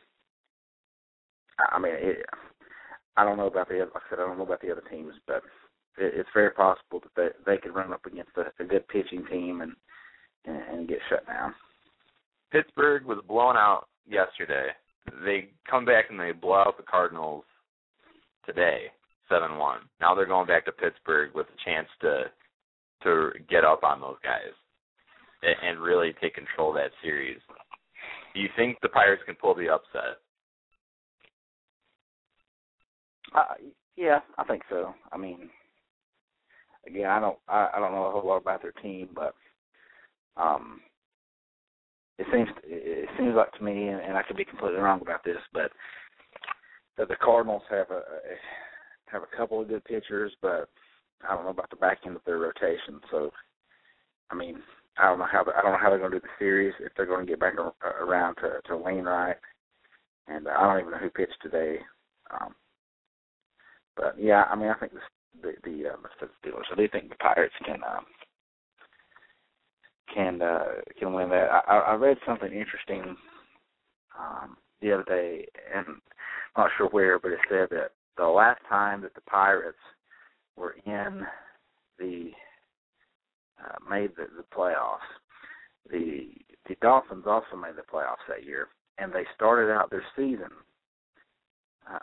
I 1.72 1.80
mean, 1.80 1.94
it, 1.96 2.26
I 3.18 3.24
don't 3.24 3.38
know 3.38 3.48
about 3.48 3.70
the 3.70 3.80
like 3.80 3.90
I 3.96 4.10
said, 4.10 4.20
I 4.20 4.28
don't 4.28 4.38
know 4.38 4.44
about 4.44 4.62
the 4.62 4.72
other 4.72 4.84
teams, 4.90 5.14
but 5.28 5.42
it, 5.98 6.14
it's 6.16 6.30
very 6.34 6.52
possible 6.52 7.02
that 7.02 7.16
they 7.16 7.54
they 7.54 7.58
could 7.58 7.76
run 7.76 7.94
up 7.94 8.06
against 8.06 8.32
a, 8.38 8.52
a 8.62 8.66
good 8.66 8.88
pitching 8.88 9.26
team 9.32 9.62
and, 9.62 9.74
and 10.46 10.58
and 10.72 10.88
get 10.88 11.00
shut 11.10 11.26
down. 11.28 11.54
Pittsburgh 12.52 13.06
was 13.06 13.24
blown 13.28 13.58
out 13.58 13.88
yesterday 14.08 14.68
they 15.24 15.50
come 15.70 15.86
back 15.86 16.06
and 16.10 16.20
they 16.20 16.32
blow 16.32 16.56
out 16.56 16.78
the 16.78 16.84
Cardinals 16.84 17.44
today, 18.46 18.92
seven 19.30 19.58
one. 19.58 19.82
Now 20.02 20.16
they're 20.16 20.26
going 20.26 20.48
back 20.48 20.66
to 20.66 20.72
Pittsburgh 20.72 21.32
with 21.34 21.48
a 21.48 21.70
chance 21.70 21.88
to 22.02 22.24
to 23.04 23.32
get 23.50 23.64
up 23.64 23.84
on 23.84 24.02
those 24.02 24.18
guys 24.24 24.54
and, 25.44 25.56
and 25.70 25.80
really 25.80 26.14
take 26.22 26.36
control 26.36 26.70
of 26.70 26.76
that 26.76 26.92
series. 27.04 27.40
Do 28.34 28.42
you 28.42 28.50
think 28.56 28.78
the 28.82 28.90
Pirates 28.90 29.22
can 29.26 29.36
pull 29.36 29.54
the 29.54 29.70
upset? 29.70 30.18
Uh, 33.34 33.56
yeah, 33.96 34.20
I 34.38 34.44
think 34.44 34.64
so. 34.70 34.94
I 35.12 35.18
mean, 35.18 35.50
again, 36.88 37.10
I 37.10 37.20
don't 37.20 37.38
I, 37.48 37.70
I 37.76 37.80
don't 37.80 37.94
know 37.94 38.06
a 38.06 38.12
whole 38.12 38.28
lot 38.28 38.38
about 38.38 38.62
their 38.62 38.74
team, 38.74 39.10
but 39.16 39.34
um 40.38 40.82
it 42.18 42.28
seems 42.32 42.48
it 42.64 43.10
seems 43.18 43.36
like 43.36 43.52
to 43.54 43.64
me, 43.64 43.90
and, 43.90 44.00
and 44.02 44.18
I 44.18 44.24
could 44.24 44.38
be 44.38 44.46
completely 44.46 44.80
wrong 44.80 45.02
about 45.02 45.24
this, 45.24 45.38
but 45.54 45.72
that 46.98 47.10
the 47.10 47.16
Cardinals 47.22 47.64
have 47.70 47.90
a 47.92 48.02
have 49.08 49.22
a 49.24 49.38
couple 49.38 49.62
of 49.62 49.68
good 49.68 49.84
pitchers, 49.84 50.34
but 50.42 50.70
I 51.28 51.36
don't 51.36 51.44
know 51.44 51.52
about 51.52 51.70
the 51.70 51.76
back 51.76 52.00
end 52.06 52.16
of 52.16 52.22
their 52.26 52.38
rotation. 52.40 53.00
So, 53.12 53.32
I 54.32 54.36
mean, 54.36 54.60
I 54.98 55.06
don't 55.10 55.20
know 55.20 55.28
how 55.30 55.42
I 55.42 55.62
don't 55.62 55.74
know 55.74 55.78
how 55.82 55.90
they're 55.90 56.00
going 56.00 56.12
to 56.12 56.20
do 56.20 56.26
the 56.26 56.40
series 56.40 56.74
if 56.80 56.92
they're 56.96 57.06
going 57.06 57.26
to 57.26 57.30
get 57.32 57.40
back 57.40 57.56
around 58.02 58.36
to 58.36 58.62
to 58.68 58.78
Wainwright, 58.78 59.38
and 60.28 60.48
I 60.48 60.62
don't 60.62 60.80
even 60.80 60.92
know 60.92 60.98
who 60.98 61.10
pitched 61.10 61.38
today. 61.42 61.80
Um, 62.32 62.56
but 63.96 64.16
yeah, 64.20 64.44
I 64.50 64.56
mean, 64.56 64.70
I 64.70 64.76
think 64.76 64.94
the 65.42 65.54
the 65.64 65.90
uh, 65.90 66.26
Steelers. 66.44 66.72
I 66.72 66.76
do 66.76 66.88
think 66.88 67.10
the 67.10 67.16
Pirates 67.16 67.54
can 67.66 67.80
um, 67.84 68.06
can 70.14 70.42
uh, 70.42 70.82
can 71.00 71.14
win 71.14 71.30
that. 71.30 71.50
I, 71.68 71.78
I 71.78 71.94
read 71.96 72.18
something 72.26 72.52
interesting 72.52 73.16
um, 74.20 74.58
the 74.82 74.94
other 74.94 75.04
day, 75.04 75.48
and 75.74 75.86
I'm 75.88 76.02
not 76.64 76.72
sure 76.78 76.88
where, 76.90 77.20
but 77.20 77.32
it 77.32 77.40
said 77.50 77.68
that 77.72 77.92
the 78.18 78.26
last 78.26 78.62
time 78.70 79.02
that 79.02 79.14
the 79.14 79.22
Pirates 79.22 79.78
were 80.56 80.76
in 80.86 81.26
the 82.00 82.32
uh, 83.64 83.90
made 83.90 84.12
the, 84.16 84.28
the 84.38 84.46
playoffs, 84.56 85.00
the 85.90 86.30
the 86.68 86.76
Dolphins 86.82 87.26
also 87.28 87.56
made 87.56 87.76
the 87.76 87.92
playoffs 87.92 88.26
that 88.28 88.46
year, 88.46 88.68
and 88.98 89.12
they 89.12 89.24
started 89.36 89.72
out 89.72 89.90
their 89.90 90.04
season. 90.16 90.50
Uh, 91.92 92.00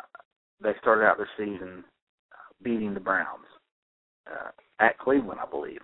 they 0.63 0.73
started 0.81 1.05
out 1.05 1.17
their 1.17 1.29
season 1.37 1.85
beating 2.63 2.95
the 2.95 3.01
Browns 3.01 3.47
uh, 4.31 4.51
at 4.79 4.99
Cleveland, 4.99 5.41
I 5.43 5.51
believe 5.51 5.81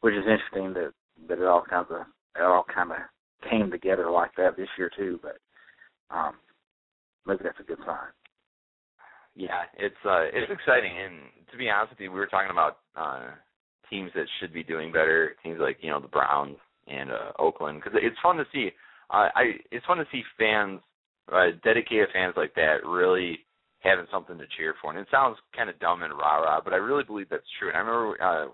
which 0.00 0.14
is 0.14 0.24
interesting 0.24 0.74
that 0.74 0.92
that 1.28 1.42
it 1.42 1.46
all 1.46 1.64
kind 1.68 1.86
of 1.90 1.96
it 2.36 2.42
all 2.42 2.64
kind 2.72 2.92
of 2.92 2.98
came 3.50 3.70
together 3.70 4.10
like 4.10 4.30
that 4.36 4.56
this 4.56 4.68
year 4.76 4.90
too. 4.96 5.18
But 5.22 5.38
um, 6.14 6.34
maybe 7.26 7.40
that's 7.42 7.60
a 7.60 7.64
good 7.64 7.78
sign. 7.84 8.12
Yeah, 9.34 9.62
it's 9.76 9.96
uh, 10.04 10.26
it's 10.32 10.50
exciting, 10.50 10.92
and 10.98 11.14
to 11.50 11.56
be 11.56 11.70
honest 11.70 11.92
with 11.92 12.00
you, 12.00 12.12
we 12.12 12.18
were 12.18 12.26
talking 12.26 12.50
about 12.50 12.78
uh, 12.96 13.30
teams 13.90 14.10
that 14.14 14.26
should 14.40 14.52
be 14.52 14.64
doing 14.64 14.92
better, 14.92 15.36
teams 15.42 15.58
like 15.60 15.78
you 15.80 15.90
know 15.90 16.00
the 16.00 16.08
Browns 16.08 16.56
and 16.86 17.10
uh, 17.10 17.32
Oakland, 17.38 17.80
because 17.82 17.98
it's 18.02 18.16
fun 18.22 18.36
to 18.36 18.44
see. 18.52 18.70
Uh, 19.10 19.28
I 19.34 19.52
it's 19.70 19.86
fun 19.86 19.98
to 19.98 20.06
see 20.12 20.22
fans, 20.38 20.80
uh, 21.32 21.48
dedicated 21.64 22.08
fans 22.12 22.34
like 22.36 22.54
that, 22.54 22.78
really 22.84 23.38
having 23.80 24.06
something 24.10 24.38
to 24.38 24.44
cheer 24.56 24.74
for. 24.80 24.90
And 24.90 24.98
it 24.98 25.06
sounds 25.10 25.36
kind 25.56 25.70
of 25.70 25.78
dumb 25.78 26.02
and 26.02 26.12
rah 26.12 26.42
rah, 26.42 26.60
but 26.62 26.72
I 26.72 26.76
really 26.76 27.04
believe 27.04 27.28
that's 27.30 27.46
true. 27.58 27.68
And 27.68 27.76
I 27.76 27.80
remember 27.80 28.22
uh, 28.22 28.46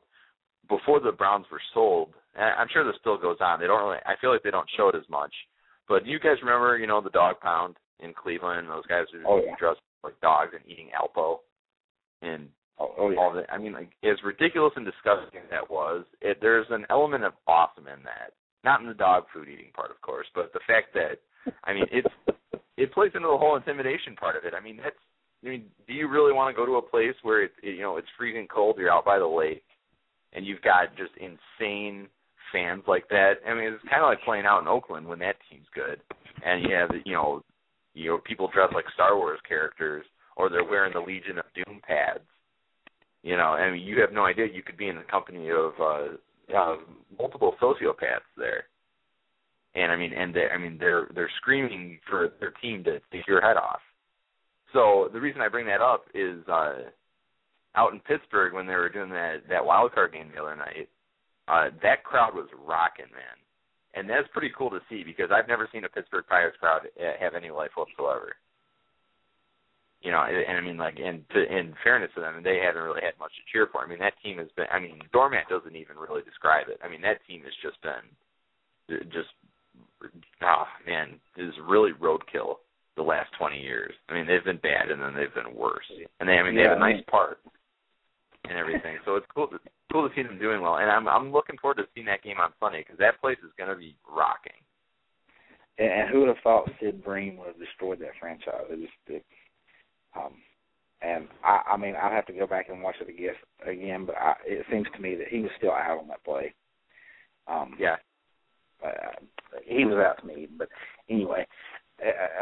before 0.68 1.00
the 1.00 1.12
Browns 1.12 1.46
were 1.50 1.60
sold, 1.72 2.10
I'm 2.36 2.68
sure 2.72 2.84
this 2.84 2.98
still 3.00 3.16
goes 3.16 3.38
on. 3.40 3.60
They 3.60 3.66
don't 3.66 3.82
really. 3.82 4.02
I 4.04 4.14
feel 4.20 4.32
like 4.32 4.42
they 4.42 4.50
don't 4.50 4.68
show 4.76 4.88
it 4.88 4.96
as 4.96 5.08
much. 5.08 5.32
But 5.88 6.06
you 6.06 6.18
guys 6.18 6.42
remember, 6.42 6.76
you 6.78 6.86
know, 6.86 7.00
the 7.00 7.10
dog 7.10 7.38
pound 7.40 7.76
in 8.00 8.12
Cleveland? 8.12 8.68
Those 8.68 8.86
guys 8.86 9.04
who 9.12 9.20
oh, 9.26 9.40
yeah. 9.44 9.54
dressed 9.58 9.80
like 10.02 10.20
dogs 10.20 10.50
and 10.52 10.64
eating 10.66 10.88
Alpo, 10.90 11.38
and 12.22 12.48
oh, 12.80 12.92
oh 12.98 13.10
yeah. 13.10 13.18
all 13.18 13.32
that. 13.34 13.52
I 13.52 13.58
mean, 13.58 13.72
like 13.72 13.90
as 14.02 14.18
ridiculous 14.24 14.72
and 14.76 14.84
disgusting 14.84 15.42
that 15.50 15.70
was, 15.70 16.04
it, 16.20 16.38
there's 16.40 16.66
an 16.70 16.86
element 16.90 17.22
of 17.22 17.34
awesome 17.46 17.86
in 17.86 18.02
that. 18.02 18.32
Not 18.64 18.80
in 18.80 18.88
the 18.88 18.94
dog 18.94 19.24
food 19.32 19.48
eating 19.48 19.70
part, 19.74 19.90
of 19.90 20.00
course, 20.00 20.26
but 20.34 20.52
the 20.54 20.60
fact 20.66 20.94
that, 20.94 21.20
I 21.64 21.74
mean, 21.74 21.84
it's 21.92 22.08
it 22.76 22.92
plays 22.92 23.12
into 23.14 23.28
the 23.28 23.38
whole 23.38 23.56
intimidation 23.56 24.16
part 24.16 24.36
of 24.36 24.44
it. 24.44 24.54
I 24.54 24.60
mean, 24.60 24.78
that's. 24.82 24.96
I 25.45 25.49
mean, 25.49 25.64
do 25.86 25.92
you 25.92 26.09
really 26.09 26.32
want 26.32 26.55
to 26.55 26.59
go 26.59 26.64
to 26.64 26.76
a 26.76 26.82
place 26.82 27.14
where 27.22 27.45
it, 27.45 27.53
you 27.62 27.82
know 27.82 27.97
it's 27.97 28.09
freezing 28.16 28.47
cold? 28.53 28.76
You're 28.78 28.92
out 28.92 29.05
by 29.05 29.18
the 29.18 29.26
lake, 29.26 29.64
and 30.32 30.47
you've 30.47 30.62
got 30.62 30.97
just 30.97 31.12
insane 31.18 32.09
fans 32.53 32.82
like 32.86 33.09
that. 33.09 33.34
I 33.47 33.55
mean, 33.55 33.72
it's 33.72 33.90
kind 33.90 34.03
of 34.03 34.09
like 34.09 34.22
playing 34.24 34.47
out 34.47 34.61
in 34.61 34.68
Oakland 34.68 35.07
when 35.07 35.18
that 35.18 35.36
team's 35.51 35.66
good, 35.74 36.01
and 36.45 36.62
you 36.62 36.74
have 36.74 36.90
you 37.05 37.12
know, 37.12 37.42
you 37.92 38.11
know, 38.11 38.18
people 38.24 38.49
dress 38.53 38.70
like 38.74 38.86
Star 38.95 39.16
Wars 39.16 39.40
characters, 39.47 40.05
or 40.36 40.49
they're 40.49 40.64
wearing 40.64 40.95
the 40.95 41.01
Legion 41.01 41.38
of 41.38 41.45
Doom 41.55 41.80
pads. 41.86 42.24
You 43.22 43.36
know, 43.36 43.53
I 43.55 43.70
mean, 43.70 43.82
you 43.82 44.01
have 44.01 44.12
no 44.12 44.24
idea. 44.24 44.47
You 44.53 44.62
could 44.62 44.76
be 44.76 44.88
in 44.88 44.97
the 44.97 45.03
company 45.03 45.51
of 45.51 45.72
uh, 45.80 46.57
uh, 46.57 46.76
multiple 47.18 47.55
sociopaths 47.61 48.32
there, 48.38 48.64
and 49.74 49.92
I 49.92 49.97
mean, 49.97 50.14
and 50.14 50.34
they, 50.34 50.47
I 50.53 50.57
mean, 50.57 50.78
they're 50.78 51.09
they're 51.14 51.30
screaming 51.36 51.99
for 52.09 52.30
their 52.40 52.53
team 52.62 52.82
to 52.84 53.01
take 53.12 53.26
your 53.26 53.42
head 53.42 53.59
off. 53.59 53.80
So 54.74 55.08
the 55.12 55.20
reason 55.20 55.40
I 55.40 55.48
bring 55.48 55.66
that 55.66 55.80
up 55.80 56.04
is 56.12 56.46
uh, 56.48 56.90
out 57.76 57.92
in 57.94 58.00
Pittsburgh 58.00 58.52
when 58.52 58.66
they 58.66 58.74
were 58.74 58.90
doing 58.90 59.08
that 59.10 59.48
that 59.48 59.64
wild 59.64 59.94
card 59.94 60.12
game 60.12 60.30
the 60.34 60.42
other 60.42 60.56
night. 60.56 60.90
Uh, 61.46 61.70
that 61.82 62.04
crowd 62.04 62.34
was 62.34 62.48
rocking, 62.66 63.08
man, 63.14 63.38
and 63.94 64.10
that's 64.10 64.28
pretty 64.32 64.50
cool 64.56 64.70
to 64.70 64.80
see 64.90 65.04
because 65.04 65.30
I've 65.30 65.48
never 65.48 65.68
seen 65.72 65.84
a 65.84 65.88
Pittsburgh 65.88 66.24
Pirates 66.28 66.56
crowd 66.58 66.82
uh, 66.98 67.12
have 67.20 67.34
any 67.34 67.50
life 67.50 67.70
whatsoever. 67.76 68.34
You 70.02 70.10
know, 70.10 70.20
and, 70.20 70.58
I 70.58 70.60
mean, 70.60 70.76
like, 70.76 70.98
in 70.98 71.24
in 71.32 71.72
fairness 71.82 72.10
to 72.14 72.20
them, 72.20 72.42
they 72.42 72.60
haven't 72.60 72.82
really 72.82 73.00
had 73.00 73.18
much 73.18 73.32
to 73.36 73.42
cheer 73.50 73.68
for. 73.70 73.80
I 73.80 73.88
mean, 73.88 74.00
that 74.00 74.12
team 74.22 74.36
has 74.36 74.48
been. 74.56 74.66
I 74.70 74.80
mean, 74.80 74.98
Doormat 75.12 75.48
doesn't 75.48 75.76
even 75.76 75.96
really 75.96 76.20
describe 76.22 76.68
it. 76.68 76.80
I 76.84 76.88
mean, 76.90 77.00
that 77.02 77.24
team 77.26 77.40
has 77.44 77.54
just 77.62 77.80
been 77.80 78.04
just 79.12 79.30
oh 80.42 80.66
man, 80.84 81.20
is 81.38 81.54
really 81.64 81.92
roadkill 81.92 82.63
the 82.97 83.03
last 83.03 83.30
twenty 83.38 83.61
years. 83.61 83.92
I 84.09 84.14
mean, 84.14 84.26
they've 84.26 84.45
been 84.45 84.59
bad 84.59 84.90
and 84.90 85.03
then 85.03 85.14
they've 85.14 85.34
been 85.34 85.55
worse. 85.55 85.84
And 86.20 86.28
they, 86.28 86.34
I 86.34 86.42
mean, 86.42 86.55
they 86.55 86.62
Yeah, 86.62 86.70
have 86.70 86.78
a 86.78 86.80
nice 86.80 87.03
part 87.11 87.38
and 88.49 88.59
everything. 88.59 88.99
So 89.05 89.16
it's 89.16 89.26
cool, 89.34 89.49
to, 89.49 89.59
cool 89.90 90.09
to 90.09 90.14
see 90.14 90.22
them 90.22 90.38
doing 90.38 90.61
well. 90.61 90.76
And 90.76 90.90
I'm, 90.90 91.09
I'm 91.09 91.32
looking 91.32 91.57
forward 91.59 91.78
to 91.78 91.88
seeing 91.95 92.07
that 92.07 92.22
game 92.22 92.38
on 92.38 92.53
Sunday 92.61 92.80
because 92.82 92.99
that 92.99 93.20
place 93.20 93.38
is 93.45 93.51
going 93.59 93.70
to 93.70 93.76
be 93.76 93.97
rocking. 94.09 94.61
And, 95.78 95.90
and 95.90 96.11
who 96.11 96.20
would 96.20 96.28
have 96.28 96.42
thought 96.45 96.70
Sid 96.80 97.03
Bream 97.03 97.36
would 97.38 97.49
have 97.49 97.59
destroyed 97.59 98.01
that 98.01 98.16
franchise? 98.20 98.68
It 98.70 98.80
just, 98.80 98.92
it, 99.09 99.24
um, 100.16 100.34
and 101.03 101.26
I, 101.42 101.72
I 101.72 101.76
mean, 101.76 101.97
I'd 101.97 102.12
have 102.12 102.26
to 102.26 102.32
go 102.32 102.47
back 102.47 102.68
and 102.68 102.82
watch 102.82 102.97
it 103.01 103.09
again, 103.09 103.34
again. 103.66 104.07
But 104.07 104.16
I, 104.16 104.34
it 104.47 104.64
seems 104.70 104.86
to 104.95 105.03
me 105.03 105.16
that 105.16 105.28
he 105.28 105.40
was 105.40 105.51
still 105.59 105.72
out 105.72 105.99
on 106.01 106.09
that 106.09 106.24
play. 106.24 106.55
Um, 107.49 107.74
Yeah, 107.78 107.97
uh, 108.84 109.12
he 109.64 109.84
was 109.84 109.97
out 109.97 110.20
to 110.20 110.26
me. 110.26 110.49
But 110.57 110.68
anyway, 111.11 111.47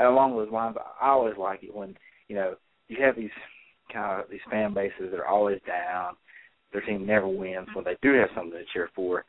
along 0.01 0.37
those 0.37 0.51
lines, 0.51 0.77
I 1.01 1.09
always 1.09 1.37
like 1.39 1.63
it 1.63 1.75
when 1.75 1.97
you 2.29 2.37
know 2.37 2.55
you 2.89 3.03
have 3.03 3.17
these 3.17 3.31
kind 3.93 4.21
of 4.21 4.31
these 4.31 4.41
fan 4.51 4.75
bases 4.75 5.11
that 5.11 5.21
are 5.21 5.27
always 5.27 5.61
down. 5.67 6.15
Their 6.73 6.81
team 6.83 7.05
never 7.07 7.29
wins 7.29 7.69
when 7.75 7.85
they 7.85 7.97
do 8.01 8.15
have 8.15 8.31
something 8.35 8.53
to 8.59 8.65
cheer 8.73 8.89
for. 8.95 9.25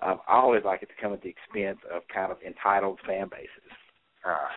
Um, 0.00 0.18
I 0.28 0.34
always 0.36 0.62
like 0.64 0.82
it 0.82 0.86
to 0.86 0.94
come 1.00 1.12
at 1.12 1.22
the 1.22 1.28
expense 1.28 1.78
of 1.94 2.02
kind 2.12 2.30
of 2.32 2.38
entitled 2.46 2.98
fan 3.06 3.28
bases. 3.30 3.70
Uh, 4.26 4.48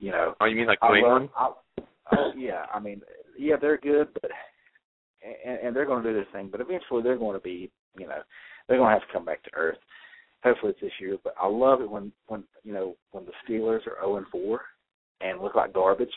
you 0.00 0.10
know, 0.10 0.34
Oh, 0.40 0.46
you 0.46 0.56
mean 0.56 0.66
like 0.66 0.78
I 0.82 0.98
love- 1.00 1.28
I, 1.36 1.50
oh 2.16 2.32
yeah, 2.36 2.64
I 2.72 2.80
mean, 2.80 3.02
yeah, 3.38 3.56
they're 3.60 3.76
good, 3.78 4.08
but 4.14 4.30
and, 5.44 5.58
and 5.58 5.76
they're 5.76 5.86
going 5.86 6.02
to 6.02 6.08
do 6.08 6.14
their 6.14 6.26
thing. 6.32 6.48
But 6.50 6.60
eventually, 6.60 7.02
they're 7.02 7.18
going 7.18 7.36
to 7.36 7.42
be, 7.42 7.70
you 7.98 8.06
know, 8.06 8.22
they're 8.66 8.78
going 8.78 8.88
to 8.94 8.98
have 8.98 9.06
to 9.06 9.12
come 9.12 9.24
back 9.24 9.42
to 9.44 9.50
earth. 9.54 9.78
Hopefully, 10.44 10.72
it's 10.72 10.80
this 10.80 10.92
year. 11.00 11.16
But 11.22 11.34
I 11.40 11.48
love 11.48 11.80
it 11.80 11.90
when 11.90 12.12
when 12.26 12.44
you 12.64 12.72
know 12.72 12.96
when 13.12 13.24
the 13.24 13.32
Steelers 13.44 13.86
are 13.86 13.96
zero 14.00 14.16
and 14.16 14.26
four 14.28 14.60
and 15.20 15.40
look 15.40 15.54
like 15.54 15.72
garbage 15.72 16.12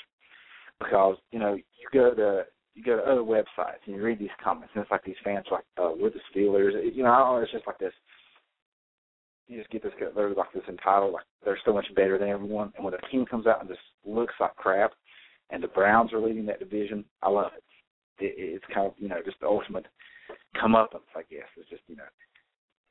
because 0.80 1.18
you 1.32 1.40
know 1.40 1.56
you 1.56 1.88
go 1.92 2.14
to 2.14 2.44
you 2.76 2.84
go 2.84 2.98
to 2.98 3.04
other 3.04 3.22
websites 3.22 3.82
and 3.86 3.96
you 3.96 4.02
read 4.02 4.20
these 4.20 4.30
comments 4.44 4.72
and 4.74 4.82
it's 4.82 4.92
like 4.92 5.04
these 5.04 5.16
fans 5.24 5.46
are 5.52 5.58
like, 5.58 5.66
oh, 5.78 5.98
we're 6.00 6.10
the 6.10 6.20
Steelers. 6.34 6.72
You 6.96 7.04
know, 7.04 7.12
I 7.12 7.18
don't 7.20 7.36
know, 7.36 7.42
it's 7.42 7.52
just 7.52 7.68
like 7.68 7.80
this. 7.80 7.94
You 9.48 9.58
just 9.58 9.70
get 9.70 9.84
this. 9.84 9.92
They're 10.16 10.34
like 10.34 10.54
this 10.54 10.64
entitled, 10.70 11.14
like 11.14 11.26
they're 11.44 11.60
so 11.66 11.74
much 11.74 11.88
better 11.96 12.18
than 12.18 12.30
everyone. 12.30 12.72
And 12.76 12.86
when 12.86 12.94
a 12.94 13.10
team 13.12 13.26
comes 13.26 13.48
out 13.48 13.60
and 13.60 13.68
just 13.70 13.82
looks 14.06 14.34
like 14.40 14.56
crap, 14.56 14.92
and 15.50 15.62
the 15.62 15.68
Browns 15.68 16.14
are 16.14 16.22
leading 16.22 16.46
that 16.46 16.60
division, 16.60 17.04
I 17.22 17.30
love 17.30 17.52
it. 17.58 18.24
it 18.24 18.34
it's 18.38 18.74
kind 18.74 18.88
of 18.88 18.94
you 18.98 19.10
know 19.10 19.18
just 19.26 19.40
the 19.42 19.48
ultimate 19.48 19.88
comeuppance, 20.56 21.10
I 21.16 21.24
guess. 21.30 21.50
It's 21.58 21.70
just 21.70 21.84
you 21.88 21.98
know. 21.98 22.04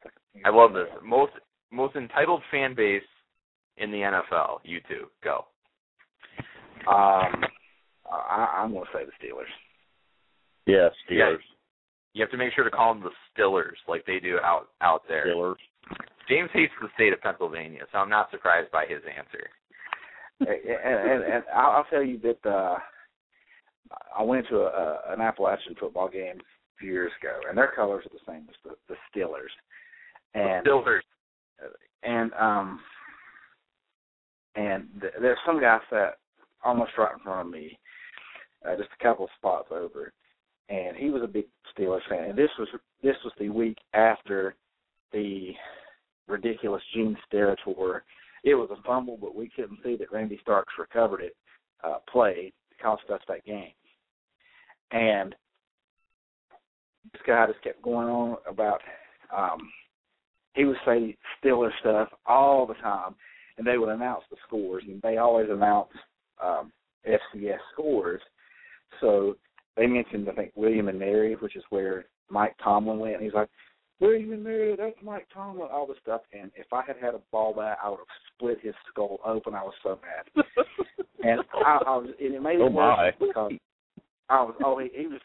It's 0.05 0.15
like- 0.35 0.45
I 0.45 0.51
love 0.51 0.73
this. 0.73 0.89
Most 1.05 1.33
most 1.73 1.97
entitled 1.97 2.43
fan 2.51 2.75
base 2.75 3.03
in 3.77 3.91
the 3.91 3.99
NFL. 3.99 4.61
You 4.65 4.81
two 4.89 5.07
go. 5.23 5.47
Um, 6.89 7.45
I, 8.11 8.57
I'm 8.63 8.73
going 8.73 8.85
to 8.85 8.91
say 8.93 9.05
the 9.05 9.13
Steelers. 9.25 9.45
Yeah, 10.67 10.89
Yeah. 11.09 11.25
Steelers. 11.25 11.39
You 12.13 12.23
have 12.23 12.31
to 12.33 12.37
make 12.39 12.53
sure 12.55 12.65
to 12.65 12.71
call 12.71 12.93
them 12.95 13.05
the 13.05 13.11
Stillers, 13.41 13.77
like 13.87 14.05
they 14.07 14.19
do 14.19 14.39
out 14.43 14.69
out 14.81 15.03
there. 15.09 15.27
Steelers. 15.27 15.55
James 16.29 16.51
hates 16.53 16.73
the 16.81 16.89
state 16.95 17.13
of 17.13 17.21
Pennsylvania, 17.21 17.83
so 17.93 17.99
I'm 17.99 18.09
not 18.11 18.31
surprised 18.31 18.71
by 18.73 18.85
his 18.87 19.03
answer. 19.17 19.49
and, 20.41 20.49
and, 20.51 21.23
and 21.35 21.45
I'll 21.55 21.71
I'll 21.71 21.85
tell 21.91 22.03
you 22.03 22.19
that 22.21 22.49
uh, 22.51 22.79
I 24.19 24.23
went 24.23 24.47
to 24.49 24.57
a, 24.61 25.01
an 25.09 25.21
Appalachian 25.21 25.75
football 25.79 26.09
game 26.09 26.39
a 26.39 26.77
few 26.81 26.91
years 26.93 27.13
ago, 27.21 27.39
and 27.49 27.57
their 27.57 27.73
colors 27.77 28.05
are 28.07 28.11
the 28.15 28.25
same 28.33 28.47
as 28.49 28.57
the, 28.65 28.71
the 28.89 28.97
Steelers. 29.11 29.53
And 30.35 30.67
Stillers. 30.67 31.01
and 32.03 32.33
um 32.35 32.81
and 34.57 34.89
th- 35.01 35.13
there's 35.21 35.39
some 35.47 35.61
guy 35.61 35.79
sat 35.91 36.19
almost 36.65 36.93
right 36.99 37.13
in 37.15 37.21
front 37.21 37.47
of 37.47 37.53
me, 37.53 37.79
uh, 38.67 38.77
just 38.77 38.91
a 38.99 39.03
couple 39.03 39.25
of 39.25 39.31
spots 39.37 39.69
over, 39.71 40.13
and 40.69 40.97
he 40.97 41.11
was 41.11 41.23
a 41.23 41.27
big 41.27 41.47
Steelers 41.77 42.07
fan. 42.09 42.31
And 42.31 42.39
this 42.39 42.51
was 42.59 42.69
this 43.03 43.17
was 43.25 43.33
the 43.39 43.49
week 43.49 43.79
after 43.95 44.57
the 45.13 45.53
ridiculous 46.29 46.83
Gene 46.95 47.17
Steratore. 47.33 47.57
Tour. 47.65 48.05
It 48.43 48.55
was 48.55 48.71
a 48.71 48.83
fumble, 48.87 49.19
but 49.21 49.35
we 49.35 49.51
couldn't 49.55 49.81
see 49.85 49.97
that 49.97 50.13
Randy 50.13 50.39
Starks 50.41 50.73
recovered 50.79 51.21
it. 51.21 51.37
Uh, 51.85 51.97
play 52.11 52.53
cost 52.81 53.03
us 53.13 53.21
that 53.29 53.45
game, 53.45 53.73
and 54.91 55.35
this 57.13 57.23
guy 57.27 57.47
just 57.47 57.63
kept 57.63 57.83
going 57.83 58.09
on 58.09 58.37
about. 58.49 58.81
Um, 59.37 59.71
he 60.55 60.65
would 60.65 60.77
say 60.85 61.17
Steeler 61.43 61.71
stuff 61.81 62.09
all 62.27 62.67
the 62.67 62.75
time, 62.75 63.15
and 63.59 63.67
they 63.67 63.79
would 63.79 63.89
announce 63.89 64.25
the 64.31 64.37
scores, 64.47 64.85
and 64.87 65.01
they 65.03 65.17
always 65.19 65.49
announce 65.51 65.91
um, 66.43 66.73
FCS 67.07 67.59
scores. 67.73 68.21
So 69.01 69.37
they 69.77 69.87
mentioned, 69.87 70.29
I 70.29 70.33
think, 70.35 70.53
William 70.57 70.89
and 70.89 70.99
Mary, 70.99 71.35
which 71.37 71.57
is 71.57 71.65
where 71.71 72.07
Mike 72.31 72.55
Tomlin 72.63 72.99
went. 72.99 73.15
And 73.17 73.25
he's 73.25 73.35
like, 73.35 73.49
William 74.01 74.33
and 74.33 74.43
Mary, 74.43 74.75
that's 74.77 74.97
Mike 75.03 75.27
Tomlin, 75.33 75.69
all 75.73 75.87
this 75.87 75.99
stuff. 76.03 76.23
And 76.33 76.51
if 76.57 76.67
I 76.73 76.83
had 76.87 76.97
had 77.01 77.15
a 77.15 77.21
ball 77.31 77.55
bat, 77.55 77.79
I 77.83 77.91
would 77.91 77.99
have 77.99 78.07
split 78.35 78.59
his 78.63 78.75
skull 78.91 79.19
open. 79.25 79.55
I 79.55 79.63
was 79.63 79.75
so 79.83 79.99
mad. 80.03 80.45
and 81.23 81.41
I, 81.65 81.79
I 81.87 81.97
was, 81.97 82.11
and 82.19 82.35
it 82.35 82.43
made 82.43 82.57
it 82.57 82.63
Oh, 82.63 82.71
worse 82.71 82.97
my. 83.21 83.27
because 83.27 83.53
I 84.29 84.43
was, 84.43 84.55
oh, 84.65 84.79
he, 84.79 84.89
he 84.95 85.07
was, 85.07 85.21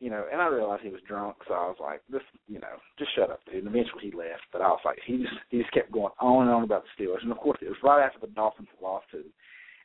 you 0.00 0.08
know, 0.10 0.24
and 0.32 0.40
I 0.40 0.48
realized 0.48 0.82
he 0.82 0.88
was 0.88 1.02
drunk, 1.06 1.36
so 1.46 1.54
I 1.54 1.68
was 1.68 1.76
like, 1.78 2.00
this, 2.10 2.22
you 2.48 2.58
know, 2.58 2.80
just 2.98 3.14
shut 3.14 3.30
up, 3.30 3.40
dude. 3.44 3.64
And 3.64 3.68
eventually 3.68 4.10
he 4.10 4.16
left, 4.16 4.48
but 4.50 4.62
I 4.62 4.68
was 4.68 4.80
like, 4.84 4.98
he 5.06 5.18
just, 5.18 5.36
he 5.50 5.58
just 5.58 5.72
kept 5.72 5.92
going 5.92 6.12
on 6.18 6.46
and 6.46 6.54
on 6.54 6.64
about 6.64 6.84
the 6.84 7.04
Steelers, 7.04 7.22
and 7.22 7.30
of 7.30 7.38
course 7.38 7.58
it 7.60 7.68
was 7.68 7.76
right 7.84 8.04
after 8.04 8.18
the 8.18 8.32
Dolphins 8.32 8.68
lost 8.82 9.06
to 9.12 9.18
them, 9.18 9.32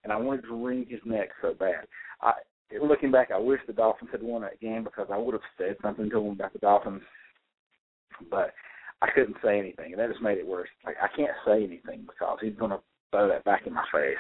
and 0.04 0.14
I 0.14 0.18
wanted 0.18 0.44
to 0.44 0.66
wring 0.66 0.86
his 0.90 1.02
neck 1.06 1.30
so 1.42 1.54
bad. 1.54 1.86
I, 2.22 2.32
looking 2.82 3.12
back, 3.12 3.30
I 3.32 3.38
wish 3.38 3.60
the 3.68 3.74
Dolphins 3.74 4.10
had 4.12 4.24
won 4.24 4.42
that 4.42 4.62
game 4.62 4.84
because 4.84 5.08
I 5.12 5.18
would 5.18 5.34
have 5.34 5.42
said 5.58 5.76
something 5.84 6.10
to 6.10 6.20
him 6.20 6.32
about 6.32 6.54
the 6.54 6.60
Dolphins, 6.60 7.02
but 8.32 8.54
I 9.02 9.10
couldn't 9.14 9.38
say 9.44 9.60
anything, 9.60 9.92
and 9.92 10.00
that 10.00 10.10
just 10.10 10.22
made 10.22 10.38
it 10.38 10.48
worse. 10.48 10.70
Like 10.86 10.96
I 11.02 11.08
can't 11.16 11.36
say 11.46 11.64
anything 11.64 12.08
because 12.08 12.38
he's 12.42 12.56
to 12.58 12.80
throw 13.12 13.28
that 13.28 13.44
back 13.44 13.68
in 13.68 13.74
my 13.74 13.84
face. 13.92 14.18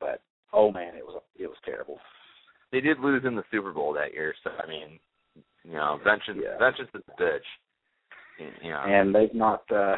But 0.00 0.20
oh 0.52 0.70
man, 0.70 0.94
it 0.94 1.04
was 1.04 1.20
it 1.38 1.46
was 1.46 1.58
terrible. 1.64 1.98
They 1.98 2.70
did 2.82 3.00
lose 3.00 3.22
in 3.24 3.34
the 3.34 3.44
Super 3.50 3.72
Bowl 3.72 3.92
that 3.94 4.12
year, 4.12 4.34
so 4.44 4.50
I 4.62 4.66
mean, 4.68 4.98
you 5.64 5.74
know, 5.74 5.98
vengeance 6.04 6.38
Yeah. 6.42 6.58
vengeance 6.58 6.90
is 6.94 7.02
a 7.08 7.22
bitch. 7.22 7.48
You 8.62 8.70
know. 8.70 8.82
and 8.84 9.14
they've 9.14 9.34
not 9.34 9.62
uh 9.70 9.96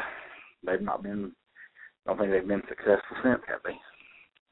they've 0.65 0.81
not 0.81 1.01
been 1.03 1.31
I 2.05 2.09
don't 2.11 2.19
think 2.19 2.31
they've 2.31 2.47
been 2.47 2.61
successful 2.69 3.17
since, 3.23 3.41
have 3.47 3.63
they? 3.63 3.73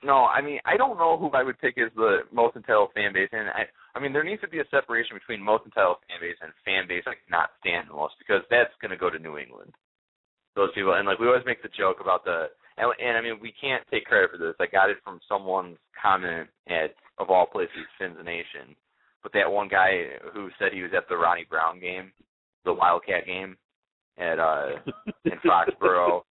No, 0.03 0.25
I 0.25 0.41
mean 0.41 0.59
I 0.65 0.75
don't 0.77 0.97
know 0.97 1.17
who 1.17 1.29
I 1.31 1.43
would 1.43 1.59
pick 1.59 1.77
as 1.77 1.91
the 1.95 2.19
most 2.31 2.55
entitled 2.55 2.89
fan 2.95 3.13
base, 3.13 3.29
and 3.31 3.49
I 3.49 3.63
I 3.95 3.99
mean 3.99 4.11
there 4.13 4.23
needs 4.23 4.41
to 4.41 4.47
be 4.49 4.59
a 4.59 4.67
separation 4.71 5.15
between 5.15 5.41
most 5.43 5.65
entitled 5.65 5.97
fan 6.07 6.19
base 6.19 6.37
and 6.41 6.51
fan 6.65 6.87
base 6.87 7.03
like 7.05 7.19
not 7.29 7.51
stand 7.59 7.89
the 7.89 7.93
most 7.93 8.15
because 8.19 8.41
that's 8.49 8.73
going 8.81 8.91
to 8.91 8.97
go 8.97 9.09
to 9.09 9.19
New 9.19 9.37
England. 9.37 9.71
Those 10.55 10.69
people, 10.75 10.93
and 10.93 11.07
like 11.07 11.19
we 11.19 11.27
always 11.27 11.45
make 11.45 11.61
the 11.63 11.69
joke 11.77 11.97
about 12.01 12.23
the 12.25 12.47
and, 12.77 12.89
and 12.99 13.17
I 13.17 13.21
mean 13.21 13.37
we 13.41 13.53
can't 13.59 13.83
take 13.91 14.05
credit 14.05 14.31
for 14.31 14.37
this. 14.37 14.55
I 14.59 14.65
got 14.67 14.89
it 14.89 14.97
from 15.03 15.19
someone's 15.29 15.77
comment 16.01 16.49
at 16.67 16.95
of 17.17 17.29
all 17.29 17.45
places 17.45 17.75
Fins 17.99 18.17
Nation, 18.23 18.75
but 19.21 19.31
that 19.33 19.51
one 19.51 19.67
guy 19.67 20.05
who 20.33 20.49
said 20.59 20.73
he 20.73 20.81
was 20.81 20.91
at 20.95 21.07
the 21.09 21.17
Ronnie 21.17 21.47
Brown 21.49 21.79
game, 21.79 22.11
the 22.65 22.73
Wildcat 22.73 23.25
game, 23.25 23.57
at 24.17 24.39
uh 24.39 24.69
in 25.25 25.39
Foxborough, 25.45 26.23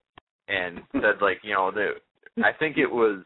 and 0.48 0.80
said 0.92 1.20
like 1.20 1.38
you 1.42 1.54
know 1.54 1.70
the 1.70 1.94
I 2.42 2.52
think 2.58 2.78
it 2.78 2.86
was 2.90 3.24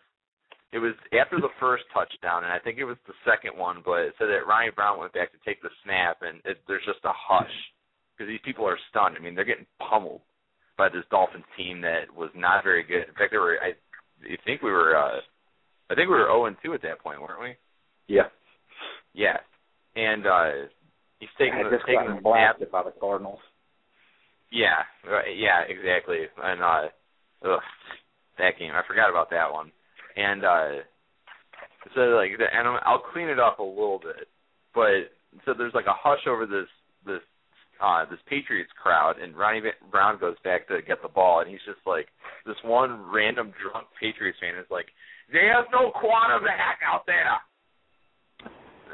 it 0.72 0.78
was 0.78 0.94
after 1.18 1.40
the 1.40 1.52
first 1.60 1.84
touchdown, 1.92 2.44
and 2.44 2.52
I 2.52 2.58
think 2.58 2.78
it 2.78 2.84
was 2.84 2.96
the 3.06 3.14
second 3.24 3.58
one, 3.58 3.82
but 3.84 4.00
it 4.02 4.14
said 4.18 4.28
that 4.28 4.46
Ronnie 4.46 4.70
Brown 4.74 4.98
went 4.98 5.12
back 5.12 5.32
to 5.32 5.38
take 5.44 5.62
the 5.62 5.70
snap, 5.84 6.18
and 6.22 6.40
it, 6.44 6.58
there's 6.66 6.84
just 6.84 7.04
a 7.04 7.12
hush 7.14 7.52
because 8.12 8.28
these 8.28 8.44
people 8.44 8.66
are 8.66 8.78
stunned. 8.90 9.16
I 9.16 9.22
mean, 9.22 9.34
they're 9.34 9.44
getting 9.44 9.66
pummeled 9.78 10.22
by 10.76 10.88
this 10.88 11.04
Dolphins 11.10 11.44
team 11.56 11.80
that 11.82 12.12
was 12.14 12.30
not 12.34 12.64
very 12.64 12.82
good. 12.82 13.08
In 13.08 13.14
fact, 13.14 13.30
they 13.30 13.38
were. 13.38 13.58
I, 13.62 13.72
I 14.24 14.36
think 14.44 14.62
we 14.62 14.70
were. 14.70 14.96
uh 14.96 15.20
I 15.90 15.94
think 15.94 16.08
we 16.08 16.16
were 16.16 16.26
0 16.26 16.46
and 16.46 16.56
2 16.64 16.74
at 16.74 16.82
that 16.82 17.00
point, 17.00 17.20
weren't 17.20 17.40
we? 17.40 17.54
Yeah. 18.08 18.28
Yeah. 19.14 19.38
And 19.94 20.26
uh 20.26 20.68
he's 21.20 21.28
taking 21.38 21.62
just 21.70 21.86
taking 21.86 22.18
a 22.18 22.20
blasted 22.20 22.70
by 22.70 22.82
the 22.82 22.92
Cardinals. 23.00 23.38
Yeah, 24.52 24.84
right, 25.08 25.36
yeah, 25.36 25.62
exactly. 25.68 26.26
And 26.42 26.62
uh 26.62 26.88
ugh, 27.44 27.60
that 28.38 28.58
game, 28.58 28.72
I 28.74 28.82
forgot 28.86 29.10
about 29.10 29.30
that 29.30 29.52
one. 29.52 29.72
And 30.16 30.44
uh 30.44 30.82
so 31.94 32.00
like 32.18 32.36
the, 32.38 32.46
and 32.52 32.68
I'll 32.84 33.02
clean 33.12 33.28
it 33.28 33.38
up 33.38 33.58
a 33.58 33.62
little 33.62 34.00
bit. 34.02 34.28
But 34.74 35.14
so 35.44 35.54
there's 35.56 35.74
like 35.74 35.86
a 35.86 35.96
hush 35.96 36.26
over 36.28 36.46
this 36.46 36.68
this 37.06 37.22
uh 37.80 38.04
this 38.10 38.20
Patriots 38.28 38.72
crowd 38.82 39.18
and 39.18 39.36
Ronnie 39.36 39.62
Brown 39.90 40.18
goes 40.18 40.36
back 40.44 40.68
to 40.68 40.82
get 40.86 41.00
the 41.00 41.08
ball 41.08 41.40
and 41.40 41.48
he's 41.48 41.64
just 41.64 41.80
like 41.86 42.08
this 42.44 42.56
one 42.64 43.10
random 43.12 43.52
drunk 43.56 43.86
Patriots 44.00 44.38
fan 44.40 44.58
is 44.58 44.70
like, 44.70 44.86
There's 45.30 45.66
no 45.72 45.90
quarterback 45.90 46.80
out 46.86 47.04
there 47.06 47.40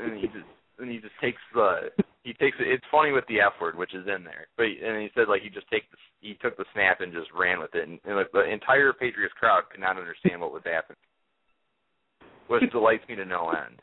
and 0.00 0.16
he 0.18 0.26
just 0.26 0.48
and 0.78 0.90
he 0.90 0.98
just 0.98 1.14
takes 1.20 1.40
the 1.54 1.90
he 2.22 2.32
takes 2.34 2.56
it. 2.60 2.68
It's 2.68 2.84
funny 2.90 3.12
with 3.12 3.26
the 3.28 3.40
F 3.40 3.52
word, 3.60 3.76
which 3.76 3.94
is 3.94 4.06
in 4.06 4.24
there, 4.24 4.46
but 4.56 4.64
and 4.64 5.02
he 5.02 5.08
said 5.14 5.28
like 5.28 5.42
he 5.42 5.50
just 5.50 5.68
take 5.70 5.90
the, 5.90 5.96
he 6.20 6.34
took 6.34 6.56
the 6.56 6.64
snap 6.72 7.00
and 7.00 7.12
just 7.12 7.30
ran 7.32 7.60
with 7.60 7.74
it, 7.74 7.88
and, 7.88 7.98
and 8.04 8.16
like 8.16 8.32
the 8.32 8.44
entire 8.44 8.92
Patriots 8.92 9.34
crowd 9.38 9.64
could 9.70 9.80
not 9.80 9.98
understand 9.98 10.40
what 10.40 10.52
was 10.52 10.62
happening, 10.64 10.98
which 12.48 12.70
delights 12.70 13.06
me 13.08 13.16
to 13.16 13.24
no 13.24 13.50
end. 13.50 13.80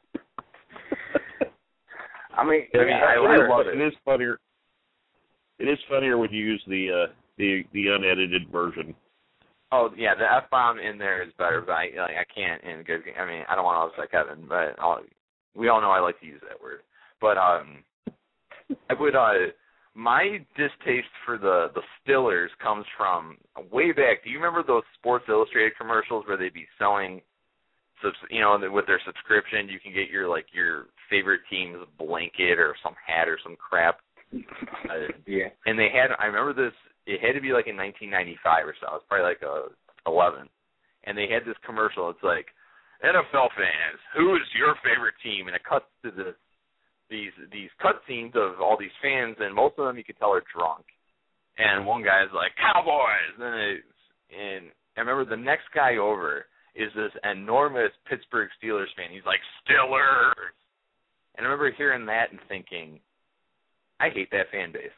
I 2.37 2.43
mean, 2.43 2.63
I 2.73 2.77
mean, 2.77 2.93
I, 2.93 3.15
I 3.15 3.47
love 3.47 3.67
it. 3.67 3.79
It 3.79 3.85
is 3.85 3.93
funnier. 4.05 4.39
It 5.59 5.65
is 5.65 5.79
funnier 5.89 6.17
when 6.17 6.31
you 6.31 6.43
use 6.43 6.63
the 6.67 7.05
uh, 7.07 7.13
the 7.37 7.63
the 7.73 7.87
unedited 7.87 8.49
version. 8.49 8.95
Oh 9.71 9.89
yeah, 9.95 10.15
the 10.15 10.25
f 10.25 10.49
bomb 10.49 10.79
in 10.79 10.97
there 10.97 11.21
is 11.21 11.29
better, 11.37 11.61
but 11.61 11.73
I 11.73 11.89
like 11.97 12.15
I 12.17 12.25
can't 12.33 12.63
in 12.63 12.83
good. 12.83 13.01
I 13.19 13.25
mean, 13.25 13.43
I 13.47 13.55
don't 13.55 13.65
want 13.65 13.93
to 13.93 14.01
upset 14.01 14.11
Kevin, 14.11 14.45
but 14.47 14.75
I'll, 14.79 15.01
we 15.55 15.69
all 15.69 15.81
know 15.81 15.91
I 15.91 15.99
like 15.99 16.19
to 16.21 16.25
use 16.25 16.41
that 16.47 16.61
word. 16.61 16.81
But 17.21 17.37
um, 17.37 17.83
I 18.89 18.93
would 18.99 19.15
uh, 19.15 19.51
my 19.93 20.39
distaste 20.55 21.13
for 21.25 21.37
the 21.37 21.67
the 21.75 21.81
Stillers 22.01 22.49
comes 22.61 22.85
from 22.97 23.37
way 23.71 23.91
back. 23.91 24.23
Do 24.23 24.29
you 24.29 24.37
remember 24.37 24.63
those 24.65 24.83
Sports 24.97 25.25
Illustrated 25.29 25.73
commercials 25.77 26.25
where 26.27 26.37
they'd 26.37 26.53
be 26.53 26.67
selling, 26.77 27.21
you 28.29 28.41
know, 28.41 28.57
with 28.71 28.87
their 28.87 29.01
subscription, 29.05 29.69
you 29.69 29.79
can 29.79 29.93
get 29.93 30.09
your 30.09 30.27
like 30.29 30.45
your 30.53 30.87
favorite 31.09 31.41
team's 31.49 31.85
blanket 31.97 32.59
or 32.59 32.75
some 32.83 32.95
hat 33.05 33.27
or 33.27 33.37
some 33.43 33.55
crap. 33.55 33.99
Uh, 34.33 35.09
yeah. 35.27 35.49
And 35.65 35.77
they 35.77 35.89
had, 35.93 36.11
I 36.19 36.25
remember 36.25 36.53
this. 36.53 36.73
It 37.09 37.25
had 37.25 37.33
to 37.33 37.41
be 37.41 37.49
like 37.49 37.65
in 37.65 37.73
1995 37.73 38.69
or 38.69 38.77
so. 38.77 38.85
It 38.93 39.01
was 39.01 39.07
probably 39.09 39.25
like 39.33 39.41
a 39.41 39.73
11. 40.05 40.45
And 41.09 41.17
they 41.17 41.25
had 41.25 41.41
this 41.41 41.57
commercial. 41.65 42.13
It's 42.13 42.21
like, 42.21 42.53
NFL 43.01 43.55
fans, 43.55 43.99
who 44.13 44.35
is 44.35 44.43
your 44.53 44.75
favorite 44.83 45.15
team? 45.23 45.47
And 45.47 45.55
it 45.55 45.63
cuts 45.63 45.87
to 46.03 46.11
this 46.11 46.35
these 47.09 47.33
these 47.51 47.69
cutscenes 47.81 48.35
of 48.35 48.61
all 48.61 48.77
these 48.77 48.93
fans, 49.01 49.35
and 49.39 49.55
most 49.55 49.75
of 49.77 49.85
them 49.85 49.97
you 49.97 50.03
could 50.03 50.17
tell 50.19 50.33
are 50.33 50.43
drunk. 50.55 50.85
And 51.57 51.85
one 51.85 52.03
guy's 52.03 52.31
like 52.33 52.51
Cowboys, 52.55 53.35
and 53.39 53.55
it, 53.55 53.81
and 54.29 54.65
I 54.95 55.01
remember 55.01 55.25
the 55.25 55.41
next 55.41 55.65
guy 55.73 55.97
over 55.97 56.45
is 56.75 56.91
this 56.95 57.11
enormous 57.23 57.91
Pittsburgh 58.07 58.49
Steelers 58.61 58.93
fan. 58.95 59.11
He's 59.11 59.25
like 59.25 59.41
Steelers, 59.65 60.53
and 61.35 61.45
I 61.45 61.49
remember 61.49 61.71
hearing 61.75 62.05
that 62.05 62.31
and 62.31 62.39
thinking, 62.47 62.99
I 63.99 64.09
hate 64.09 64.29
that 64.31 64.51
fan 64.51 64.71
base. 64.71 64.95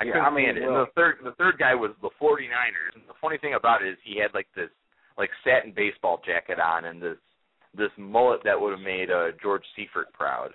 I 0.00 0.04
Yeah, 0.04 0.20
I 0.20 0.30
mean, 0.30 0.56
well- 0.60 0.80
and 0.80 0.86
the 0.88 0.92
third 0.94 1.16
the 1.22 1.32
third 1.32 1.58
guy 1.58 1.74
was 1.74 1.92
the 2.02 2.10
49ers. 2.20 2.94
And 2.94 3.04
the 3.08 3.14
funny 3.20 3.38
thing 3.38 3.54
about 3.54 3.82
it 3.82 3.88
is 3.88 3.98
he 4.02 4.18
had 4.18 4.34
like 4.34 4.48
this 4.54 4.70
like 5.16 5.30
satin 5.44 5.72
baseball 5.74 6.20
jacket 6.24 6.58
on 6.58 6.84
and 6.86 7.00
this 7.00 7.18
this 7.76 7.90
mullet 7.96 8.40
that 8.44 8.60
would 8.60 8.70
have 8.72 8.80
made 8.80 9.10
uh 9.10 9.28
George 9.42 9.64
Seifert 9.76 10.12
proud. 10.12 10.50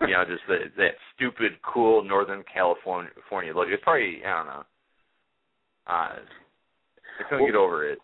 you 0.00 0.08
know, 0.08 0.24
just 0.24 0.42
the, 0.48 0.70
that 0.76 0.94
stupid 1.14 1.52
cool 1.62 2.02
Northern 2.02 2.42
California 2.52 3.10
California 3.14 3.54
look. 3.54 3.68
It's 3.68 3.82
probably 3.82 4.22
I 4.24 4.36
don't 4.36 4.46
know. 4.46 4.64
Uh 5.86 6.16
I 7.20 7.22
couldn't 7.28 7.44
Well- 7.44 7.52
get 7.52 7.56
over 7.56 7.88
it. 7.88 7.98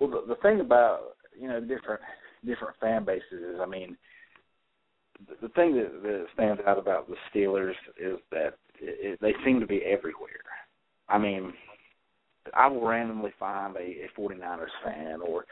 Well, 0.00 0.10
the, 0.10 0.34
the 0.34 0.40
thing 0.40 0.60
about 0.60 1.16
you 1.38 1.46
know 1.46 1.60
different 1.60 2.00
different 2.44 2.74
fan 2.80 3.04
bases 3.04 3.22
is, 3.54 3.60
I 3.60 3.66
mean, 3.66 3.96
the, 5.40 5.48
thing 5.50 5.74
that, 5.76 6.02
that 6.02 6.26
stands 6.34 6.60
out 6.66 6.78
about 6.78 7.08
the 7.08 7.16
Steelers 7.32 7.74
is 7.98 8.18
that 8.30 8.54
it, 8.80 9.12
it, 9.12 9.18
they 9.20 9.34
seem 9.44 9.60
to 9.60 9.66
be 9.66 9.82
everywhere. 9.84 10.30
I 11.08 11.18
mean, 11.18 11.52
I 12.54 12.66
will 12.66 12.86
randomly 12.86 13.32
find 13.38 13.76
a, 13.76 13.80
a 13.80 14.08
49ers 14.18 14.66
fan 14.84 15.20
or 15.20 15.44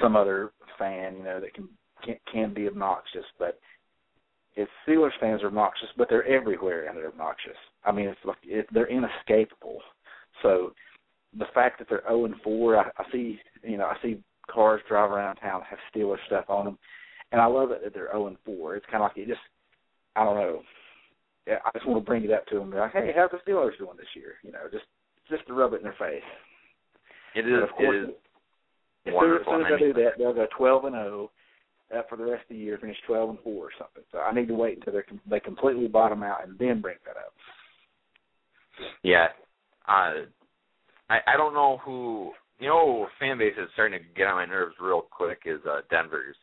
some 0.00 0.16
other 0.16 0.52
fan, 0.78 1.16
you 1.18 1.24
know, 1.24 1.40
that 1.40 1.54
can 1.54 1.68
can, 2.04 2.16
can 2.30 2.54
be 2.54 2.68
obnoxious, 2.68 3.24
but 3.38 3.58
if 4.56 4.68
Steelers 4.86 5.10
fans 5.20 5.42
are 5.42 5.48
obnoxious, 5.48 5.88
but 5.96 6.08
they're 6.08 6.26
everywhere 6.26 6.88
and 6.88 6.96
they're 6.96 7.08
obnoxious. 7.08 7.56
I 7.84 7.92
mean, 7.92 8.08
it's 8.08 8.18
like 8.24 8.38
it, 8.42 8.66
they're 8.72 8.88
inescapable. 8.88 9.80
So 10.42 10.72
the 11.38 11.44
fact 11.54 11.78
that 11.78 11.88
they're 11.88 12.02
0 12.08 12.24
and 12.24 12.34
4, 12.42 12.76
I, 12.78 12.82
I 12.96 13.04
see, 13.12 13.38
you 13.62 13.76
know, 13.76 13.84
I 13.84 13.96
see 14.02 14.22
cars 14.50 14.80
drive 14.88 15.10
around 15.10 15.36
town 15.36 15.60
that 15.60 15.68
have 15.68 15.78
Steelers 15.94 16.24
stuff 16.26 16.46
on 16.48 16.64
them, 16.64 16.78
and 17.32 17.40
I 17.40 17.46
love 17.46 17.70
it 17.70 17.82
that 17.82 17.94
they're 17.94 18.10
0 18.12 18.28
and 18.28 18.36
4. 18.44 18.76
It's 18.76 18.86
kind 18.86 19.02
of 19.02 19.10
like 19.10 19.18
it 19.18 19.28
just, 19.28 19.40
I 20.14 20.24
don't 20.24 20.36
know. 20.36 20.62
I 21.48 21.70
just 21.74 21.86
want 21.86 22.02
to 22.02 22.06
bring 22.06 22.24
it 22.24 22.32
up 22.32 22.46
to 22.46 22.58
them. 22.58 22.72
Like, 22.72 22.92
hey, 22.92 23.12
how's 23.14 23.30
the 23.30 23.38
Steelers 23.38 23.78
doing 23.78 23.96
this 23.96 24.06
year? 24.14 24.34
You 24.42 24.52
know, 24.52 24.66
just 24.72 24.84
just 25.30 25.46
to 25.46 25.54
rub 25.54 25.72
it 25.72 25.76
in 25.76 25.82
their 25.82 25.94
face. 25.98 26.22
It 27.34 27.46
is 27.46 27.62
of 27.62 27.70
course, 27.70 27.94
it 27.94 28.10
is 28.10 28.14
as 29.06 29.12
soon, 29.12 29.12
as 29.12 29.14
wonderful. 29.14 29.52
soon 29.52 29.66
as 29.66 29.72
I 29.74 29.78
do 29.78 29.92
that, 29.92 30.10
they'll 30.18 30.34
go 30.34 30.46
12 30.56 30.84
and 30.86 30.94
0 30.94 31.30
uh, 31.94 32.02
for 32.08 32.16
the 32.16 32.24
rest 32.24 32.42
of 32.42 32.48
the 32.48 32.56
year, 32.56 32.78
finish 32.80 32.96
12 33.06 33.30
and 33.30 33.38
4 33.40 33.52
or 33.52 33.68
something. 33.78 34.02
So 34.10 34.18
I 34.18 34.34
need 34.34 34.48
to 34.48 34.54
wait 34.54 34.78
until 34.78 34.94
they 34.94 35.02
they 35.30 35.40
completely 35.40 35.86
bottom 35.86 36.22
out 36.22 36.46
and 36.46 36.58
then 36.58 36.80
bring 36.80 36.96
that 37.06 37.16
up. 37.16 37.32
Yeah. 39.02 39.28
Uh 39.86 40.26
I 41.08 41.18
I 41.26 41.36
don't 41.36 41.54
know 41.54 41.78
who 41.84 42.32
you 42.58 42.68
know 42.68 43.06
fan 43.20 43.38
base 43.38 43.54
is 43.56 43.68
starting 43.74 44.00
to 44.00 44.04
get 44.16 44.26
on 44.26 44.34
my 44.34 44.46
nerves 44.46 44.74
real 44.80 45.02
quick 45.02 45.42
is 45.44 45.60
uh 45.68 45.82
Denver's. 45.90 46.36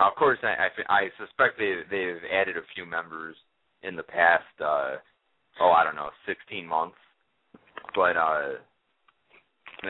Of 0.00 0.14
course 0.16 0.38
I 0.42 0.68
I, 0.88 0.94
I 0.94 1.08
suspect 1.18 1.58
they 1.58 1.74
they've 1.90 2.22
added 2.32 2.56
a 2.56 2.62
few 2.74 2.86
members 2.86 3.36
in 3.82 3.96
the 3.96 4.02
past 4.02 4.44
uh 4.60 4.96
oh 5.60 5.70
I 5.70 5.84
don't 5.84 5.96
know, 5.96 6.10
16 6.26 6.66
months. 6.66 6.96
But 7.94 8.16
uh 8.16 8.54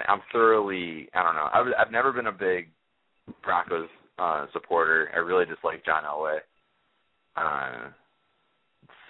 I'm 0.09 0.21
thoroughly 0.33 1.09
I 1.15 1.23
don't 1.23 1.35
know. 1.35 1.49
I've 1.53 1.87
I've 1.87 1.93
never 1.93 2.13
been 2.13 2.27
a 2.27 2.33
big 2.33 2.69
Broncos 3.43 3.89
uh 4.19 4.47
supporter. 4.53 5.11
I 5.15 5.19
really 5.19 5.47
dislike 5.47 5.85
John 5.85 6.05
Elway. 6.05 6.39
Uh 7.37 7.91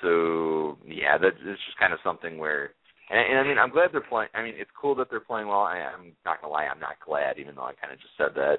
so 0.03 0.79
yeah, 0.87 1.19
that 1.19 1.29
it's 1.29 1.65
just 1.67 1.79
kind 1.79 1.93
of 1.93 1.99
something 2.05 2.39
where 2.39 2.71
and, 3.11 3.19
and 3.19 3.39
I 3.41 3.43
mean, 3.43 3.59
I'm 3.59 3.71
glad 3.71 3.91
they're 3.93 4.01
playing. 4.03 4.31
I 4.35 4.43
mean, 4.43 4.55
it's 4.57 4.71
cool 4.81 4.95
that 4.97 5.11
they're 5.11 5.21
playing 5.21 5.49
well. 5.49 5.63
I, 5.63 5.79
I'm 5.79 6.13
not 6.25 6.41
gonna 6.41 6.53
lie, 6.53 6.67
I'm 6.67 6.81
not 6.81 6.97
glad, 7.05 7.39
even 7.39 7.57
though 7.57 7.65
I 7.65 7.73
kind 7.75 7.93
of 7.93 7.99
just 7.99 8.17
said 8.17 8.35
that. 8.37 8.59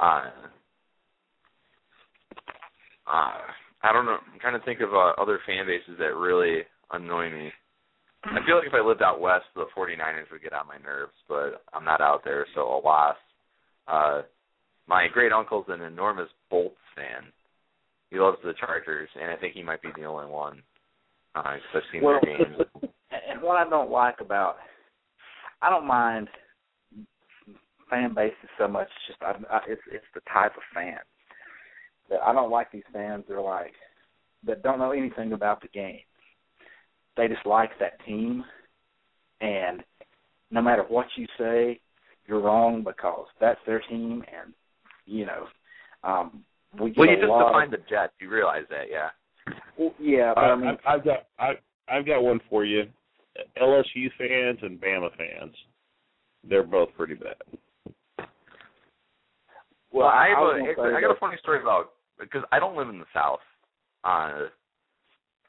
Uh, 0.00 0.30
uh, 3.06 3.38
I 3.82 3.92
don't 3.92 4.06
know. 4.06 4.18
I'm 4.32 4.38
trying 4.40 4.58
to 4.58 4.64
think 4.64 4.80
of 4.80 4.94
uh, 4.94 5.12
other 5.20 5.40
fan 5.46 5.66
bases 5.66 5.98
that 5.98 6.14
really 6.14 6.62
annoy 6.92 7.30
me. 7.30 7.50
I 8.24 8.38
feel 8.46 8.56
like 8.56 8.68
if 8.68 8.74
I 8.74 8.86
lived 8.86 9.02
out 9.02 9.20
west, 9.20 9.46
the 9.56 9.66
49ers 9.76 10.30
would 10.30 10.42
get 10.42 10.52
on 10.52 10.68
my 10.68 10.78
nerves, 10.78 11.12
but 11.28 11.64
I'm 11.72 11.84
not 11.84 12.00
out 12.00 12.22
there, 12.24 12.46
so 12.54 12.62
alas. 12.62 13.16
Uh, 13.88 14.22
my 14.86 15.08
great 15.12 15.32
uncle's 15.32 15.66
an 15.68 15.80
enormous 15.82 16.28
Bolts 16.48 16.76
fan. 16.94 17.24
He 18.10 18.20
loves 18.20 18.38
the 18.44 18.54
Chargers, 18.60 19.08
and 19.20 19.30
I 19.30 19.36
think 19.36 19.54
he 19.54 19.62
might 19.62 19.82
be 19.82 19.88
the 19.96 20.04
only 20.04 20.26
one. 20.26 20.62
Uh, 21.34 21.42
'cause 21.42 21.60
I've 21.74 21.82
seen 21.90 22.02
Well, 22.02 22.20
their 22.22 22.38
games. 22.38 22.60
and 23.10 23.42
what 23.42 23.56
I 23.56 23.68
don't 23.68 23.90
like 23.90 24.20
about, 24.20 24.58
I 25.60 25.70
don't 25.70 25.86
mind 25.86 26.28
fan 27.90 28.14
bases 28.14 28.36
so 28.58 28.68
much. 28.68 28.88
Just 29.06 29.20
I, 29.22 29.34
I, 29.50 29.60
it's 29.66 29.82
it's 29.90 30.04
the 30.14 30.20
type 30.32 30.56
of 30.56 30.62
fan 30.74 30.98
that 32.12 32.22
I 32.22 32.32
don't 32.32 32.50
like. 32.50 32.70
These 32.70 32.84
fans 32.92 33.24
that 33.28 33.34
are 33.34 33.42
like 33.42 33.72
that 34.46 34.62
don't 34.62 34.78
know 34.78 34.92
anything 34.92 35.32
about 35.32 35.60
the 35.62 35.68
game. 35.68 36.00
They 37.16 37.26
just 37.28 37.44
like 37.44 37.70
that 37.80 38.02
team, 38.06 38.44
and 39.40 39.82
no 40.50 40.62
matter 40.62 40.84
what 40.88 41.06
you 41.16 41.26
say, 41.38 41.80
you're 42.26 42.40
wrong 42.40 42.82
because 42.84 43.26
that's 43.40 43.60
their 43.66 43.80
team, 43.80 44.22
and 44.32 44.52
you 45.06 45.26
know, 45.26 45.46
um, 46.04 46.44
we 46.80 46.90
get 46.90 46.98
Well, 46.98 47.08
you 47.08 47.16
a 47.16 47.20
just 47.20 47.28
lot. 47.30 47.48
defined 47.48 47.72
the 47.72 47.78
Jets. 47.88 48.12
You 48.20 48.30
realize 48.30 48.64
that, 48.70 48.86
yeah. 48.90 49.08
well, 49.76 49.92
yeah, 50.00 50.32
but 50.34 50.44
I, 50.44 50.50
I 50.52 50.56
mean, 50.56 50.78
I, 50.86 50.94
I've 50.94 51.04
got 51.04 51.18
I 51.38 51.50
I've 51.88 52.06
got 52.06 52.22
one 52.22 52.40
for 52.48 52.64
you. 52.64 52.84
LSU 53.60 54.10
fans 54.18 54.58
and 54.62 54.80
Bama 54.80 55.08
fans, 55.16 55.54
they're 56.48 56.62
both 56.62 56.90
pretty 56.96 57.14
bad. 57.14 57.36
well, 59.90 60.06
I 60.08 60.28
have 60.28 60.38
was 60.38 60.62
say 60.64 60.82
I 60.82 61.00
got 61.00 61.08
that- 61.08 61.16
a 61.16 61.20
funny 61.20 61.36
story 61.42 61.60
about 61.60 61.91
because 62.18 62.42
I 62.52 62.58
don't 62.58 62.76
live 62.76 62.88
in 62.88 62.98
the 62.98 63.04
South. 63.14 63.40
Uh, 64.04 64.48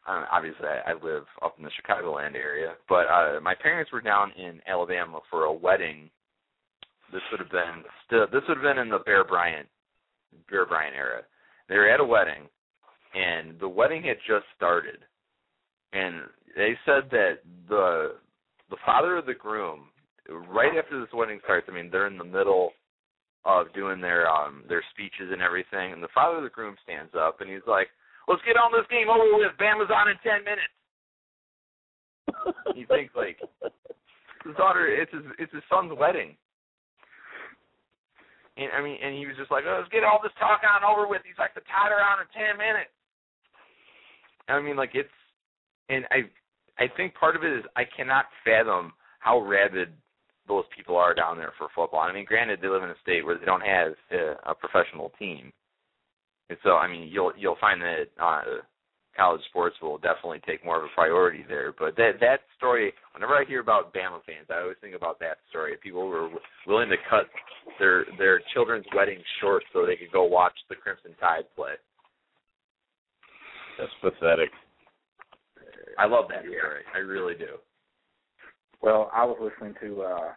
uh, 0.08 0.26
obviously, 0.32 0.66
I, 0.68 0.92
I 0.92 0.94
live 0.94 1.24
up 1.42 1.56
in 1.58 1.64
the 1.64 1.72
Chicagoland 1.72 2.36
area, 2.36 2.74
but 2.90 3.06
uh, 3.08 3.40
my 3.42 3.56
parents 3.56 3.92
were 3.92 4.02
down 4.02 4.32
in 4.38 4.60
Alabama 4.68 5.20
for 5.30 5.46
a 5.46 5.54
wedding. 5.54 6.10
This 7.12 7.22
would 7.32 7.40
have 7.40 7.52
been 7.52 7.84
still. 8.06 8.26
This 8.32 8.42
would 8.48 8.58
have 8.58 8.64
been 8.64 8.82
in 8.82 8.90
the 8.90 9.00
Bear 9.00 9.24
Bryant, 9.24 9.68
Bear 10.50 10.66
Bryant 10.66 10.96
era. 10.96 11.22
They 11.70 11.76
were 11.76 11.90
at 11.90 12.02
a 12.02 12.06
wedding, 12.06 12.50
and 13.14 13.60
the 13.60 13.70
wedding 13.70 14.04
had 14.04 14.18
just 14.28 14.46
started, 14.58 14.98
and 15.94 16.22
they 16.56 16.74
said 16.86 17.04
that 17.12 17.38
the 17.70 18.16
the 18.70 18.78
father 18.86 19.18
of 19.18 19.26
the 19.26 19.34
groom, 19.34 19.86
right 20.50 20.78
after 20.78 21.00
this 21.00 21.14
wedding 21.14 21.40
starts, 21.44 21.68
I 21.70 21.74
mean 21.74 21.90
they're 21.92 22.08
in 22.08 22.18
the 22.18 22.24
middle 22.24 22.72
of 23.46 23.74
doing 23.74 24.00
their 24.00 24.30
um 24.30 24.64
their 24.68 24.84
speeches 24.92 25.32
and 25.32 25.42
everything, 25.42 25.92
and 25.92 26.02
the 26.02 26.14
father 26.14 26.38
of 26.38 26.44
the 26.44 26.50
groom 26.50 26.76
stands 26.84 27.14
up 27.16 27.42
and 27.42 27.50
he's 27.50 27.66
like, 27.68 27.90
"Let's 28.28 28.42
get 28.48 28.58
on 28.58 28.72
this 28.72 28.88
game 28.90 29.10
over 29.10 29.38
with. 29.38 29.52
Bama's 29.60 29.92
on 29.92 30.10
in 30.10 30.18
ten 30.24 30.44
minutes." 30.44 30.74
you 32.76 32.88
think 32.88 33.12
like 33.16 33.40
his 34.44 34.56
daughter? 34.56 34.88
It's 34.88 35.12
his 35.12 35.24
it's 35.40 35.54
his 35.54 35.64
son's 35.70 35.92
wedding. 35.98 36.36
And 38.56 38.70
I 38.72 38.84
mean, 38.84 38.98
and 39.02 39.18
he 39.18 39.26
was 39.26 39.36
just 39.36 39.52
like, 39.52 39.66
oh, 39.68 39.82
"Let's 39.82 39.92
get 39.92 40.04
all 40.04 40.20
this 40.22 40.36
talk 40.40 40.62
on 40.62 40.86
over 40.86 41.08
with." 41.08 41.22
He's 41.26 41.40
like, 41.40 41.56
"The 41.56 41.66
Tide 41.66 41.92
on 41.92 42.22
in 42.22 42.30
ten 42.32 42.58
minutes." 42.58 42.94
I 44.48 44.60
mean, 44.62 44.76
like 44.76 44.92
it's, 44.94 45.10
and 45.90 46.06
I, 46.12 46.28
I 46.78 46.88
think 46.96 47.16
part 47.16 47.36
of 47.36 47.44
it 47.44 47.52
is 47.52 47.64
I 47.76 47.84
cannot 47.86 48.26
fathom 48.44 48.92
how 49.20 49.40
rabid 49.40 49.94
those 50.48 50.66
people 50.76 50.98
are 50.98 51.14
down 51.14 51.38
there 51.38 51.54
for 51.58 51.68
football. 51.76 52.02
I 52.02 52.14
mean, 52.14 52.26
granted, 52.26 52.60
they 52.62 52.68
live 52.68 52.84
in 52.84 52.90
a 52.90 53.02
state 53.02 53.26
where 53.26 53.38
they 53.38 53.46
don't 53.46 53.62
have 53.62 53.94
a, 54.12 54.52
a 54.52 54.56
professional 54.56 55.12
team, 55.18 55.52
and 56.50 56.58
so 56.64 56.76
I 56.76 56.88
mean, 56.88 57.10
you'll 57.12 57.34
you'll 57.38 57.58
find 57.62 57.82
that 57.82 58.06
uh, 58.22 58.62
college 59.16 59.42
sports 59.50 59.76
will 59.82 59.98
definitely 59.98 60.42
take 60.46 60.66
more 60.66 60.78
of 60.78 60.84
a 60.84 60.94
priority 60.96 61.46
there. 61.48 61.74
But 61.78 61.96
that 61.98 62.14
that 62.20 62.42
story, 62.58 62.94
whenever 63.14 63.34
I 63.34 63.46
hear 63.46 63.62
about 63.62 63.94
Bama 63.94 64.24
fans, 64.26 64.48
I 64.50 64.62
always 64.62 64.78
think 64.82 64.96
about 64.96 65.20
that 65.20 65.38
story. 65.50 65.76
People 65.82 66.08
were 66.08 66.30
willing 66.68 66.90
to 66.90 66.98
cut 67.10 67.28
their 67.80 68.06
their 68.18 68.42
children's 68.54 68.86
wedding 68.96 69.20
short 69.40 69.64
so 69.72 69.86
they 69.86 69.96
could 69.96 70.12
go 70.12 70.24
watch 70.24 70.54
the 70.70 70.76
Crimson 70.76 71.12
Tide 71.20 71.46
play. 71.56 71.74
That's 73.78 73.92
pathetic. 74.02 74.50
I 75.98 76.06
love 76.06 76.26
that 76.30 76.42
story. 76.42 76.82
I 76.94 77.00
really 77.00 77.36
do. 77.36 77.58
Well, 78.84 79.10
I 79.14 79.24
was 79.24 79.38
listening 79.40 79.76
to 79.82 80.02
uh 80.02 80.34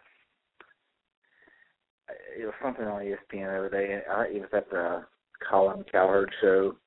it 2.39 2.45
was 2.45 2.53
something 2.63 2.85
on 2.85 3.01
ESPN 3.01 3.17
the 3.51 3.57
other 3.57 3.69
day. 3.69 3.99
I, 4.09 4.23
it 4.23 4.39
was 4.39 4.49
at 4.53 4.69
the 4.69 5.03
Colin 5.49 5.83
Cowherd 5.91 6.31
show, 6.39 6.77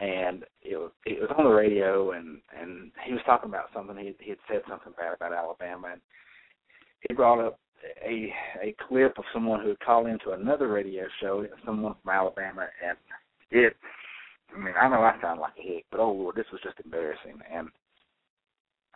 and 0.00 0.44
it 0.60 0.76
was 0.76 0.90
it 1.06 1.18
was 1.18 1.30
on 1.38 1.44
the 1.44 1.50
radio, 1.50 2.12
and 2.12 2.40
and 2.60 2.92
he 3.06 3.14
was 3.14 3.22
talking 3.24 3.48
about 3.48 3.70
something. 3.74 3.96
He 3.96 4.14
he 4.20 4.30
had 4.30 4.38
said 4.46 4.60
something 4.68 4.92
bad 4.98 5.14
about 5.14 5.32
Alabama, 5.32 5.88
and 5.92 6.02
he 7.08 7.14
brought 7.14 7.42
up 7.42 7.58
a 8.04 8.30
a 8.62 8.74
clip 8.86 9.16
of 9.16 9.24
someone 9.32 9.62
who 9.62 9.68
had 9.68 9.80
called 9.80 10.06
into 10.06 10.32
another 10.32 10.68
radio 10.68 11.04
show, 11.22 11.46
someone 11.64 11.94
from 12.02 12.10
Alabama, 12.12 12.66
and 12.86 12.98
it. 13.50 13.74
I 14.54 14.58
mean, 14.58 14.74
I 14.78 14.88
know 14.88 15.02
I 15.02 15.16
sound 15.22 15.40
like 15.40 15.52
a 15.58 15.62
hick, 15.62 15.86
but 15.90 16.00
oh 16.00 16.12
lord, 16.12 16.36
this 16.36 16.46
was 16.52 16.60
just 16.62 16.80
embarrassing. 16.84 17.38
And 17.50 17.68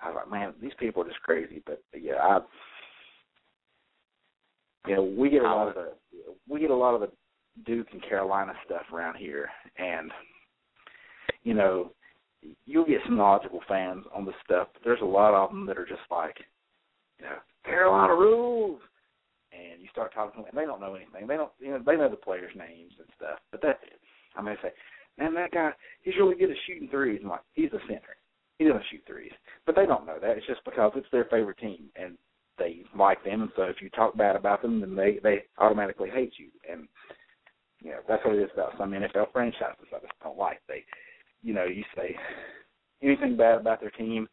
I 0.02 0.08
was 0.08 0.16
like, 0.16 0.30
man, 0.30 0.54
these 0.60 0.72
people 0.78 1.02
are 1.02 1.08
just 1.08 1.22
crazy. 1.22 1.62
But, 1.64 1.82
but 1.92 2.02
yeah, 2.02 2.14
I, 2.14 2.40
you 4.86 4.96
know, 4.96 5.04
we 5.04 5.30
get 5.30 5.42
a 5.42 5.44
lot 5.44 5.68
of 5.68 5.74
the 5.74 5.92
we 6.48 6.60
get 6.60 6.70
a 6.70 6.76
lot 6.76 6.94
of 6.94 7.00
the 7.00 7.10
Duke 7.64 7.88
and 7.92 8.02
Carolina 8.02 8.52
stuff 8.64 8.82
around 8.92 9.16
here, 9.16 9.48
and 9.78 10.10
you 11.44 11.54
know, 11.54 11.92
you'll 12.66 12.86
get 12.86 13.00
some 13.04 13.16
knowledgeable 13.16 13.60
fans 13.68 14.04
on 14.14 14.24
this 14.24 14.34
stuff. 14.44 14.68
But 14.72 14.82
there's 14.84 15.02
a 15.02 15.06
lot 15.06 15.34
of 15.34 15.50
them 15.50 15.66
that 15.66 15.78
are 15.78 15.86
just 15.86 16.00
like, 16.10 16.36
you 17.18 17.26
know, 17.26 17.36
Carolina 17.64 18.14
rules, 18.14 18.80
and 19.52 19.80
you 19.80 19.88
start 19.90 20.12
talking 20.14 20.44
and 20.48 20.58
they 20.58 20.64
don't 20.64 20.80
know 20.80 20.94
anything. 20.94 21.26
They 21.26 21.36
don't, 21.36 21.52
you 21.60 21.70
know, 21.70 21.80
they 21.84 21.96
know 21.96 22.08
the 22.08 22.16
players' 22.16 22.52
names 22.56 22.92
and 22.98 23.08
stuff, 23.16 23.38
but 23.50 23.60
that's 23.62 23.82
it. 23.84 24.00
I 24.34 24.42
mean, 24.42 24.56
say, 24.62 24.72
man, 25.18 25.34
that 25.34 25.52
guy, 25.52 25.70
he's 26.02 26.16
really 26.16 26.34
good 26.34 26.50
at 26.50 26.56
shooting 26.66 26.88
threes. 26.88 27.20
I'm 27.22 27.30
like, 27.30 27.40
he's 27.52 27.72
a 27.72 27.80
center. 27.86 28.16
He 28.62 28.68
doesn't 28.68 28.84
shoot 28.92 29.02
threes, 29.08 29.32
but 29.66 29.74
they 29.74 29.86
don't 29.86 30.06
know 30.06 30.18
that. 30.20 30.36
It's 30.36 30.46
just 30.46 30.64
because 30.64 30.92
it's 30.94 31.10
their 31.10 31.24
favorite 31.24 31.58
team 31.58 31.90
and 31.96 32.16
they 32.58 32.84
like 32.96 33.24
them, 33.24 33.42
and 33.42 33.50
so 33.56 33.62
if 33.62 33.82
you 33.82 33.90
talk 33.90 34.16
bad 34.16 34.36
about 34.36 34.62
them, 34.62 34.80
then 34.80 34.94
they 34.94 35.18
they 35.20 35.42
automatically 35.58 36.10
hate 36.10 36.34
you. 36.36 36.46
And 36.70 36.86
you 37.80 37.90
know 37.90 37.98
that's 38.06 38.24
what 38.24 38.36
it 38.36 38.42
is 38.42 38.50
about 38.54 38.74
some 38.78 38.92
NFL 38.92 39.32
franchises. 39.32 39.86
I 39.92 39.98
just 39.98 40.12
don't 40.22 40.38
like 40.38 40.60
they, 40.68 40.84
you 41.42 41.54
know, 41.54 41.64
you 41.64 41.82
say 41.96 42.14
anything 43.02 43.36
bad 43.36 43.60
about 43.60 43.80
their 43.80 43.90
team, 43.90 44.28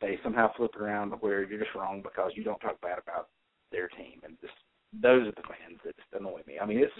they 0.00 0.18
somehow 0.24 0.50
flip 0.56 0.74
around 0.74 1.10
to 1.10 1.16
where 1.16 1.44
you're 1.44 1.60
just 1.60 1.76
wrong 1.76 2.02
because 2.02 2.32
you 2.34 2.42
don't 2.42 2.58
talk 2.58 2.80
bad 2.80 2.98
about 2.98 3.28
their 3.70 3.86
team, 3.86 4.20
and 4.24 4.36
just 4.40 4.54
those 5.00 5.28
are 5.28 5.32
the 5.36 5.42
fans 5.42 5.78
that 5.84 5.94
just 5.94 6.08
annoy 6.18 6.40
me. 6.44 6.58
I 6.60 6.66
mean, 6.66 6.78
it's 6.78 6.92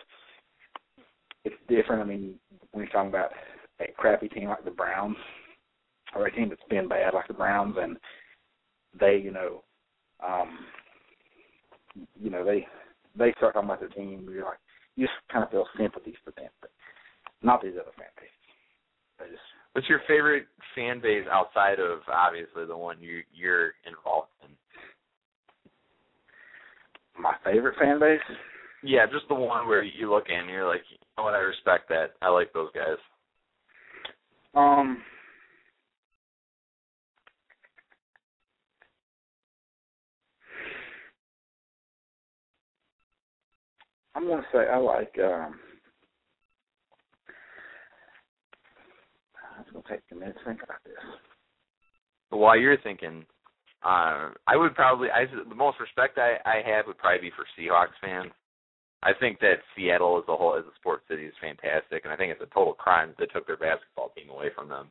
it's 1.45 1.57
different. 1.69 2.01
I 2.01 2.05
mean, 2.05 2.37
when 2.71 2.85
you're 2.85 2.93
talking 2.93 3.11
about 3.11 3.31
a 3.81 3.91
crappy 3.97 4.29
team 4.29 4.51
like 4.51 4.65
the 4.65 4.71
Browns, 4.71 5.17
or 6.15 6.27
a 6.27 6.33
team 6.33 6.49
that's 6.49 6.61
been 6.69 6.89
bad 6.89 7.15
like 7.15 7.29
the 7.29 7.35
Browns, 7.35 7.77
and 7.81 7.97
they, 8.99 9.21
you 9.23 9.31
know, 9.31 9.63
um, 10.27 10.59
you 12.21 12.31
know, 12.31 12.45
they 12.45 12.67
they 13.17 13.33
start 13.37 13.55
talking 13.55 13.69
about 13.69 13.81
their 13.81 13.89
team, 13.89 14.29
you're 14.33 14.45
like, 14.45 14.59
you 14.97 15.07
just 15.07 15.17
kind 15.33 15.45
of 15.45 15.51
feel 15.51 15.67
sympathy 15.77 16.15
for 16.25 16.33
them, 16.33 16.51
but 16.61 16.71
not 17.43 17.63
these 17.63 17.73
other 17.75 17.93
fan 17.97 18.07
bases. 18.17 18.33
They 19.19 19.27
just. 19.27 19.43
What's 19.73 19.89
your 19.89 20.01
favorite 20.09 20.47
fan 20.75 21.01
base 21.01 21.25
outside 21.31 21.79
of 21.79 22.01
obviously 22.13 22.67
the 22.67 22.77
one 22.77 23.01
you 23.01 23.23
you're 23.33 23.73
involved 23.87 24.29
in? 24.43 24.51
My 27.21 27.35
favorite 27.45 27.77
fan 27.79 28.01
base? 28.01 28.21
Yeah, 28.83 29.07
just 29.07 29.29
the 29.29 29.35
one 29.35 29.69
where 29.69 29.83
you 29.83 30.11
look 30.11 30.25
in 30.29 30.41
and 30.41 30.49
you're 30.49 30.67
like, 30.67 30.83
you 30.91 30.97
know 31.17 31.25
what, 31.25 31.35
I 31.35 31.39
respect 31.39 31.89
that. 31.91 32.15
I 32.23 32.29
like 32.31 32.53
those 32.53 32.71
guys. 32.75 32.97
Um, 34.55 35.03
I'm 44.15 44.27
gonna 44.27 44.43
say 44.53 44.67
I 44.71 44.77
like. 44.77 45.15
um 45.23 45.59
It's 49.61 49.71
gonna 49.71 49.85
take 49.89 50.01
a 50.11 50.15
minute 50.15 50.37
to 50.39 50.45
think 50.45 50.63
about 50.63 50.83
this. 50.85 50.95
While 52.31 52.59
you're 52.59 52.79
thinking, 52.79 53.25
uh, 53.83 54.31
I 54.47 54.57
would 54.57 54.75
probably 54.75 55.11
I 55.11 55.27
the 55.27 55.55
most 55.55 55.79
respect 55.81 56.19
I 56.19 56.37
I 56.45 56.63
have 56.67 56.87
would 56.87 56.99
probably 56.99 57.31
be 57.31 57.33
for 57.37 57.45
Seahawks 57.59 57.99
fans. 58.01 58.33
I 59.03 59.13
think 59.19 59.41
that 59.41 59.65
Seattle 59.75 60.19
as 60.19 60.29
a 60.29 60.37
whole 60.37 60.57
as 60.57 60.65
a 60.65 60.77
sports 60.77 61.05
city 61.09 61.25
is 61.25 61.35
fantastic, 61.41 62.05
and 62.05 62.13
I 62.13 62.17
think 62.17 62.33
it's 62.33 62.43
a 62.43 62.55
total 62.55 62.75
crime 62.75 63.11
that 63.11 63.19
they 63.19 63.27
took 63.27 63.47
their 63.47 63.57
basketball 63.57 64.11
team 64.11 64.29
away 64.29 64.51
from 64.55 64.69
them. 64.69 64.91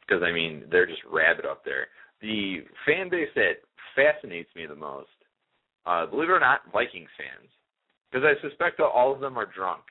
Because 0.00 0.22
I 0.22 0.32
mean, 0.32 0.64
they're 0.70 0.86
just 0.86 1.04
rabid 1.10 1.46
up 1.46 1.64
there. 1.64 1.88
The 2.20 2.64
fan 2.84 3.08
base 3.08 3.30
that 3.36 3.62
fascinates 3.94 4.50
me 4.56 4.66
the 4.66 4.74
most, 4.74 5.08
uh, 5.86 6.06
believe 6.06 6.28
it 6.28 6.32
or 6.32 6.40
not, 6.40 6.60
Vikings 6.72 7.08
fans 7.16 7.50
because 8.10 8.24
I 8.24 8.40
suspect 8.40 8.78
that 8.78 8.88
all 8.88 9.12
of 9.12 9.20
them 9.20 9.38
are 9.38 9.46
drunk. 9.46 9.82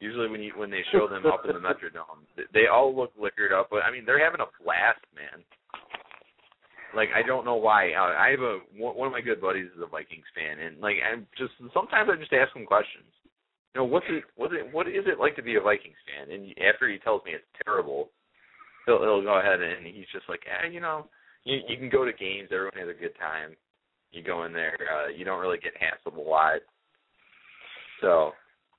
Usually, 0.00 0.28
when 0.28 0.42
you 0.42 0.52
when 0.56 0.70
they 0.70 0.84
show 0.92 1.08
them 1.08 1.24
up 1.24 1.48
in 1.48 1.54
the 1.54 1.62
Metrodome, 1.62 2.28
they 2.52 2.66
all 2.66 2.94
look 2.94 3.12
liquored 3.16 3.52
up. 3.52 3.68
But 3.70 3.88
I 3.88 3.90
mean, 3.90 4.04
they're 4.04 4.22
having 4.22 4.40
a 4.44 4.52
blast, 4.60 5.00
man. 5.14 5.40
Like 6.94 7.08
I 7.14 7.26
don't 7.26 7.44
know 7.44 7.56
why. 7.56 7.92
Uh, 7.92 8.12
I 8.12 8.30
have 8.30 8.44
a 8.44 8.58
one 8.76 9.06
of 9.06 9.12
my 9.12 9.22
good 9.22 9.40
buddies 9.40 9.70
is 9.74 9.82
a 9.82 9.88
Vikings 9.88 10.28
fan, 10.34 10.60
and 10.60 10.78
like 10.80 10.96
I'm 11.00 11.26
just 11.38 11.56
sometimes 11.72 12.10
I 12.12 12.20
just 12.20 12.32
ask 12.32 12.54
him 12.54 12.66
questions. 12.66 13.08
You 13.74 13.80
know, 13.80 13.86
what's 13.86 14.06
it 14.10 14.24
what's 14.36 14.52
it 14.52 14.68
what 14.74 14.88
is 14.88 15.06
it 15.06 15.18
like 15.18 15.36
to 15.36 15.42
be 15.42 15.56
a 15.56 15.64
Vikings 15.64 15.98
fan? 16.04 16.30
And 16.30 16.52
after 16.60 16.90
he 16.90 16.98
tells 16.98 17.24
me 17.24 17.32
it's 17.32 17.62
terrible, 17.64 18.10
he'll 18.86 19.00
he'll 19.00 19.22
go 19.22 19.40
ahead 19.40 19.62
and 19.62 19.86
he's 19.86 20.10
just 20.12 20.28
like, 20.28 20.42
eh, 20.46 20.68
you 20.68 20.80
know, 20.80 21.06
you 21.44 21.58
you 21.66 21.78
can 21.78 21.88
go 21.88 22.04
to 22.04 22.12
games, 22.12 22.52
everyone 22.52 22.76
has 22.76 22.92
a 22.92 23.00
good 23.00 23.16
time. 23.16 23.56
You 24.12 24.22
go 24.22 24.44
in 24.44 24.52
there, 24.52 24.78
uh, 24.84 25.08
you 25.08 25.24
don't 25.24 25.40
really 25.40 25.58
get 25.58 25.74
hassled 25.74 26.14
a 26.14 26.20
lot 26.20 26.62
so 28.00 28.32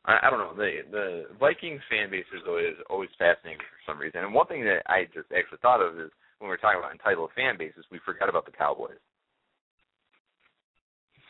I, 0.05 0.19
I 0.23 0.29
don't 0.29 0.39
know. 0.39 0.53
The 0.55 0.81
the 0.91 1.23
Vikings 1.39 1.81
fan 1.89 2.09
base 2.09 2.25
is 2.33 2.41
always 2.47 2.75
always 2.89 3.09
fascinating 3.17 3.59
for 3.59 3.91
some 3.91 3.99
reason. 3.99 4.23
And 4.23 4.33
one 4.33 4.47
thing 4.47 4.63
that 4.65 4.83
I 4.87 5.05
just 5.13 5.27
actually 5.35 5.59
thought 5.61 5.81
of 5.81 5.99
is 5.99 6.11
when 6.39 6.47
we 6.47 6.53
were 6.53 6.57
talking 6.57 6.79
about 6.79 6.91
entitled 6.91 7.31
fan 7.35 7.57
bases, 7.57 7.85
we 7.91 7.99
forgot 8.05 8.29
about 8.29 8.45
the 8.45 8.51
Cowboys. 8.51 9.01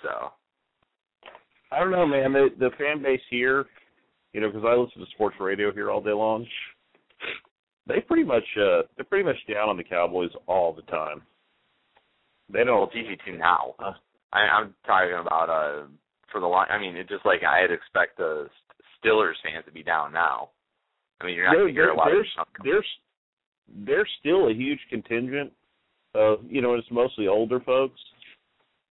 So 0.03 0.31
I 1.71 1.79
don't 1.79 1.91
know, 1.91 2.05
man. 2.05 2.33
The 2.33 2.49
the 2.59 2.69
fan 2.77 3.01
base 3.01 3.21
here, 3.29 3.65
you 4.33 4.41
know, 4.41 4.49
because 4.49 4.65
I 4.65 4.75
listen 4.75 5.01
to 5.01 5.11
sports 5.11 5.37
radio 5.39 5.71
here 5.71 5.89
all 5.89 6.01
day 6.01 6.11
long. 6.11 6.45
They 7.87 8.01
pretty 8.01 8.23
much 8.23 8.45
uh 8.57 8.83
they're 8.95 9.05
pretty 9.07 9.25
much 9.25 9.37
down 9.51 9.69
on 9.69 9.77
the 9.77 9.83
Cowboys 9.83 10.31
all 10.47 10.73
the 10.73 10.83
time. 10.83 11.21
They 12.51 12.63
don't. 12.63 12.77
Well, 12.77 12.89
it's 12.93 12.95
easy 12.95 13.17
to 13.25 13.37
now. 13.37 13.73
Uh, 13.79 13.93
I, 14.33 14.39
I'm 14.39 14.75
talking 14.85 15.17
about 15.19 15.49
uh 15.49 15.87
for 16.35 16.41
the 16.41 16.47
line. 16.47 16.67
I 16.69 16.77
mean, 16.77 16.97
it 16.97 17.07
just 17.07 17.25
like 17.25 17.43
I'd 17.43 17.71
expect 17.71 18.17
the 18.17 18.47
Steelers 18.99 19.35
fans 19.41 19.63
to 19.65 19.71
be 19.71 19.83
down 19.83 20.11
now. 20.11 20.49
I 21.21 21.25
mean, 21.25 21.35
you're 21.35 21.45
not 21.45 21.55
going 21.55 21.67
to 21.67 21.73
hear 21.73 21.91
a 21.91 21.95
lot 21.95 22.07
there's, 22.07 22.27
of 22.37 22.47
there's 22.61 22.85
there's 23.85 24.09
still 24.19 24.49
a 24.49 24.53
huge 24.53 24.79
contingent 24.89 25.53
of 26.13 26.39
you 26.49 26.61
know 26.61 26.73
it's 26.73 26.87
mostly 26.91 27.29
older 27.29 27.61
folks, 27.61 28.01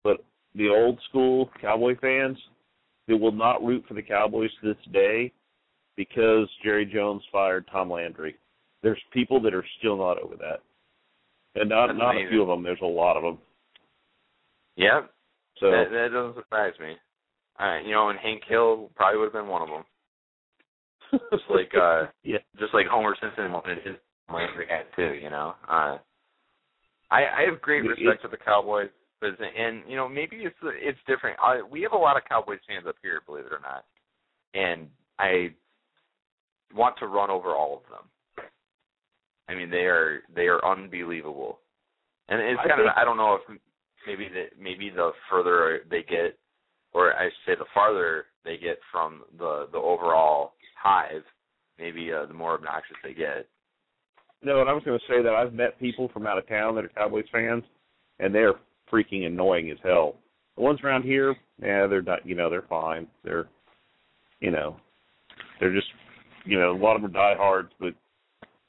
but 0.06 0.24
the 0.56 0.70
old 0.70 1.00
school 1.10 1.50
Cowboy 1.60 1.98
fans 2.00 2.38
that 3.10 3.18
will 3.18 3.34
not 3.34 3.62
root 3.62 3.84
for 3.90 3.94
the 3.94 4.02
Cowboys 4.02 4.50
to 4.62 4.70
this 4.70 4.94
day 4.94 5.34
because 5.98 6.48
Jerry 6.64 6.86
Jones 6.86 7.22
fired 7.30 7.66
Tom 7.70 7.92
Landry. 7.92 8.38
there's 8.84 9.02
people 9.12 9.42
that 9.42 9.54
are 9.54 9.66
still 9.80 9.98
not 9.98 10.18
over 10.24 10.38
that, 10.38 10.62
and 11.56 11.70
not 11.70 11.88
That's 11.88 12.00
not 12.00 12.12
amazing. 12.12 12.28
a 12.28 12.30
few 12.30 12.42
of 12.42 12.48
them. 12.48 12.64
There's 12.64 12.80
a 12.82 12.86
lot 12.86 13.18
of 13.18 13.24
them. 13.24 13.38
Yep, 14.78 15.12
So 15.60 15.70
that, 15.70 15.90
that 15.92 16.10
doesn't 16.14 16.36
surprise 16.36 16.74
me. 16.80 16.96
Uh, 17.60 17.78
you 17.86 17.92
know, 17.92 18.10
and 18.10 18.20
Hank 18.20 18.42
Hill 18.48 18.90
probably 18.96 19.20
would 19.20 19.26
have 19.26 19.34
been 19.34 19.48
one 19.48 19.62
of 19.62 19.70
them. 19.70 19.84
Just 21.32 21.44
like 21.50 21.72
uh, 21.80 22.08
yeah, 22.24 22.40
just 22.60 22.74
like 22.74 22.88
Homer 22.88 23.16
Simpson 23.22 23.52
wanted 23.52 23.78
his 23.86 23.96
Landry 24.34 24.66
hat 24.68 24.88
too. 24.96 25.14
You 25.22 25.30
know, 25.30 25.54
uh, 25.70 25.98
I 27.12 27.22
I 27.26 27.42
have 27.50 27.62
great 27.62 27.84
respect 27.84 28.24
for 28.24 28.30
the 28.30 28.38
Cowboys, 28.44 28.90
and 29.22 29.84
you 29.88 29.96
know 29.96 30.10
maybe 30.10 30.38
it's 30.38 30.56
it's 30.64 30.98
different. 31.08 31.38
I, 31.40 31.62
we 31.62 31.82
have 31.84 31.92
a 31.94 31.98
lot 31.98 32.18
of 32.18 32.24
Cowboys 32.28 32.60
fans 32.68 32.86
up 32.88 32.96
here, 33.04 33.22
believe 33.26 33.46
it 33.46 33.52
or 33.54 33.62
not, 33.62 33.86
and 34.56 34.88
I 35.20 35.54
want 36.74 36.98
to 36.98 37.08
run 37.08 37.30
over 37.30 37.50
all 37.50 37.84
of 37.84 37.90
them. 37.92 38.48
I 39.48 39.56
mean, 39.56 39.70
they 39.70 39.86
are 39.86 40.22
they 40.36 40.48
are 40.48 40.66
unbelievable, 40.66 41.60
and 42.30 42.42
it's 42.42 42.60
I 42.64 42.68
kind 42.68 42.82
of 42.82 42.88
think- 42.88 42.98
I 42.98 43.06
don't 43.06 43.18
know 43.18 43.36
if 43.36 43.60
maybe 44.08 44.30
the 44.30 44.46
maybe 44.60 44.90
the 44.90 45.12
further 45.30 45.82
they 45.92 46.02
get, 46.02 46.38
or 46.94 47.14
I 47.14 47.26
should 47.26 47.54
say 47.54 47.56
the 47.58 47.66
farther 47.74 48.26
they 48.46 48.58
get 48.58 48.80
from 48.92 49.24
the 49.38 49.68
the 49.72 49.78
overall 49.78 50.54
hive, 50.82 51.24
maybe 51.80 52.12
uh, 52.12 52.26
the 52.26 52.34
more 52.34 52.54
obnoxious 52.56 52.98
they 53.04 53.14
get. 53.14 53.48
no, 54.42 54.62
and 54.62 54.70
I 54.70 54.74
was 54.74 54.84
going 54.84 55.00
to 55.00 55.06
say 55.14 55.22
that 55.24 55.34
I've 55.34 55.54
met 55.54 55.80
people 55.80 56.10
from 56.14 56.28
out 56.28 56.38
of 56.38 56.48
town 56.48 56.76
that 56.76 56.86
are 56.86 56.90
Cowboys 56.90 57.26
fans, 57.32 57.64
and 58.20 58.34
they're 58.34 58.56
freaking 58.92 59.26
annoying 59.26 59.72
as 59.72 59.78
hell. 59.84 60.16
The 60.56 60.62
ones 60.62 60.80
around 60.84 61.04
here, 61.04 61.36
yeah, 61.62 61.88
they're 61.88 62.02
not. 62.02 62.26
You 62.26 62.36
know, 62.36 62.50
they're 62.50 62.66
fine. 62.70 63.08
They're, 63.24 63.48
you 64.40 64.52
know, 64.52 64.76
they're 65.60 65.74
just, 65.74 65.88
you 66.46 66.60
know, 66.60 66.72
a 66.72 66.78
lot 66.78 66.96
of 66.96 67.02
them 67.02 67.12
are 67.12 67.14
diehards, 67.14 67.72
but 67.80 67.94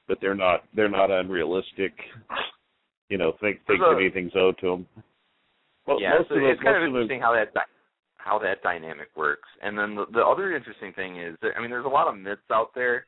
but 0.08 0.18
they're 0.20 0.34
not 0.34 0.64
they're 0.74 0.88
not 0.88 1.10
unrealistic. 1.10 1.92
You 3.10 3.18
know, 3.18 3.32
think 3.40 3.58
think 3.66 3.80
There's 3.80 3.80
that 3.80 4.00
anything's 4.00 4.32
owed 4.34 4.56
to 4.58 4.66
them. 4.66 4.86
Well, 5.86 6.00
yeah, 6.00 6.14
most 6.18 6.30
so 6.30 6.36
of 6.36 6.40
the, 6.40 6.50
it's 6.50 6.62
kind 6.62 6.76
of 6.76 6.82
of 6.82 6.88
interesting 6.88 7.20
how 7.20 7.34
that 7.34 7.52
how 8.24 8.38
that 8.38 8.62
dynamic 8.62 9.08
works. 9.16 9.48
And 9.62 9.78
then 9.78 9.94
the, 9.94 10.06
the 10.12 10.24
other 10.24 10.56
interesting 10.56 10.92
thing 10.94 11.20
is, 11.20 11.36
that, 11.42 11.52
I 11.56 11.60
mean, 11.60 11.70
there's 11.70 11.84
a 11.84 11.88
lot 11.88 12.08
of 12.08 12.16
myths 12.18 12.50
out 12.50 12.70
there. 12.74 13.06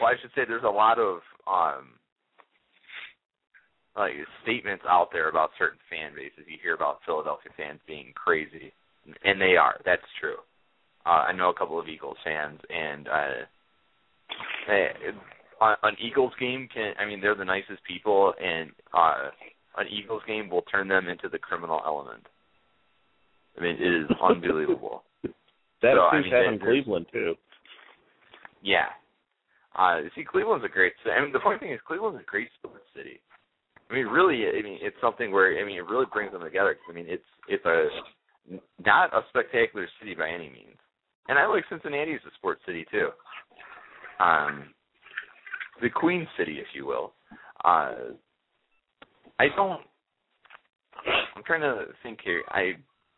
Well, 0.00 0.10
I 0.10 0.14
should 0.20 0.30
say 0.34 0.42
there's 0.46 0.62
a 0.62 0.68
lot 0.68 0.98
of 0.98 1.20
um 1.46 1.98
like 3.96 4.12
statements 4.42 4.84
out 4.86 5.08
there 5.10 5.28
about 5.28 5.50
certain 5.58 5.78
fan 5.88 6.12
bases. 6.14 6.44
You 6.46 6.58
hear 6.62 6.74
about 6.74 7.00
Philadelphia 7.06 7.50
fans 7.56 7.80
being 7.86 8.12
crazy, 8.14 8.72
and 9.24 9.40
they 9.40 9.56
are. 9.56 9.80
That's 9.84 10.02
true. 10.20 10.36
Uh, 11.06 11.24
I 11.30 11.32
know 11.32 11.48
a 11.48 11.54
couple 11.54 11.80
of 11.80 11.88
Eagles 11.88 12.18
fans, 12.22 12.60
and 12.68 13.08
uh, 13.08 13.46
uh, 15.62 15.74
an 15.82 15.96
Eagles 15.98 16.32
game 16.38 16.68
can. 16.72 16.92
I 16.98 17.06
mean, 17.06 17.20
they're 17.20 17.34
the 17.34 17.44
nicest 17.44 17.82
people, 17.88 18.34
and 18.42 18.70
uh, 18.92 19.30
an 19.78 19.86
Eagles 19.90 20.22
game 20.26 20.50
will 20.50 20.62
turn 20.62 20.88
them 20.88 21.08
into 21.08 21.28
the 21.30 21.38
criminal 21.38 21.80
element. 21.86 22.26
I 23.56 23.62
mean, 23.62 23.76
it 23.78 24.02
is 24.04 24.10
unbelievable. 24.22 25.02
that 25.22 25.94
so, 25.96 26.02
I 26.02 26.20
mean, 26.22 26.32
in 26.32 26.58
Cleveland 26.58 27.06
too. 27.12 27.34
Yeah. 28.62 28.86
Uh, 29.76 30.00
see, 30.14 30.24
Cleveland's 30.24 30.64
a 30.64 30.68
great. 30.68 30.92
I 31.04 31.22
mean, 31.22 31.32
the 31.32 31.40
funny 31.44 31.58
thing 31.58 31.72
is, 31.72 31.80
Cleveland's 31.86 32.20
a 32.20 32.30
great 32.30 32.48
sports 32.58 32.84
city. 32.96 33.20
I 33.90 33.94
mean, 33.94 34.06
really, 34.06 34.46
I 34.48 34.62
mean, 34.62 34.78
it's 34.80 34.96
something 35.00 35.30
where 35.30 35.60
I 35.60 35.64
mean, 35.64 35.76
it 35.76 35.86
really 35.86 36.06
brings 36.12 36.32
them 36.32 36.42
together. 36.42 36.74
'cause, 36.74 36.90
I 36.90 36.92
mean, 36.92 37.06
it's 37.08 37.26
it's 37.48 37.64
a 37.64 37.88
not 38.84 39.14
a 39.14 39.22
spectacular 39.28 39.86
city 40.00 40.14
by 40.14 40.28
any 40.28 40.48
means, 40.48 40.78
and 41.28 41.38
I 41.38 41.46
like 41.46 41.64
Cincinnati 41.68 42.14
as 42.14 42.20
a 42.26 42.34
sports 42.36 42.62
city 42.66 42.86
too. 42.90 43.10
Um, 44.18 44.74
the 45.82 45.90
Queen 45.90 46.26
City, 46.38 46.58
if 46.58 46.66
you 46.74 46.86
will. 46.86 47.12
Uh, 47.64 48.14
I 49.38 49.48
don't. 49.54 49.82
I'm 51.36 51.42
trying 51.44 51.60
to 51.60 51.86
think 52.02 52.20
here. 52.24 52.42
I 52.48 52.76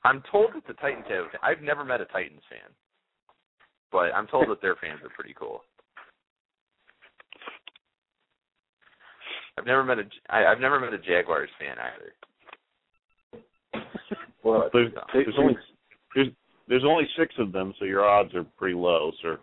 I'm 0.09 0.23
told 0.33 0.51
that 0.55 0.67
the 0.67 0.73
Titans 0.75 1.05
have. 1.11 1.27
I've 1.43 1.63
never 1.63 1.85
met 1.85 2.01
a 2.01 2.07
Titans 2.07 2.41
fan, 2.49 2.73
but 3.93 4.15
I'm 4.15 4.27
told 4.27 4.49
that 4.49 4.63
their 4.63 4.77
fans 4.77 5.01
are 5.05 5.11
pretty 5.15 5.35
cool. 5.39 5.61
I've 9.59 9.67
never 9.67 9.85
met 9.85 9.99
a. 9.99 10.05
I, 10.31 10.47
I've 10.47 10.61
never 10.61 10.81
met 10.81 10.95
a 10.95 10.99
Jaguars 10.99 11.51
fan 11.59 11.77
either. 11.79 12.13
Well, 14.45 14.71
There's, 14.73 14.93
there's 15.13 15.35
only 15.37 15.57
there's 16.15 16.29
there's 16.69 16.85
only 16.87 17.05
six 17.19 17.35
of 17.39 17.53
them, 17.53 17.75
so 17.79 17.85
your 17.85 18.05
odds 18.05 18.35
are 18.35 18.45
pretty 18.57 18.77
low, 18.77 19.11
sir. 19.21 19.39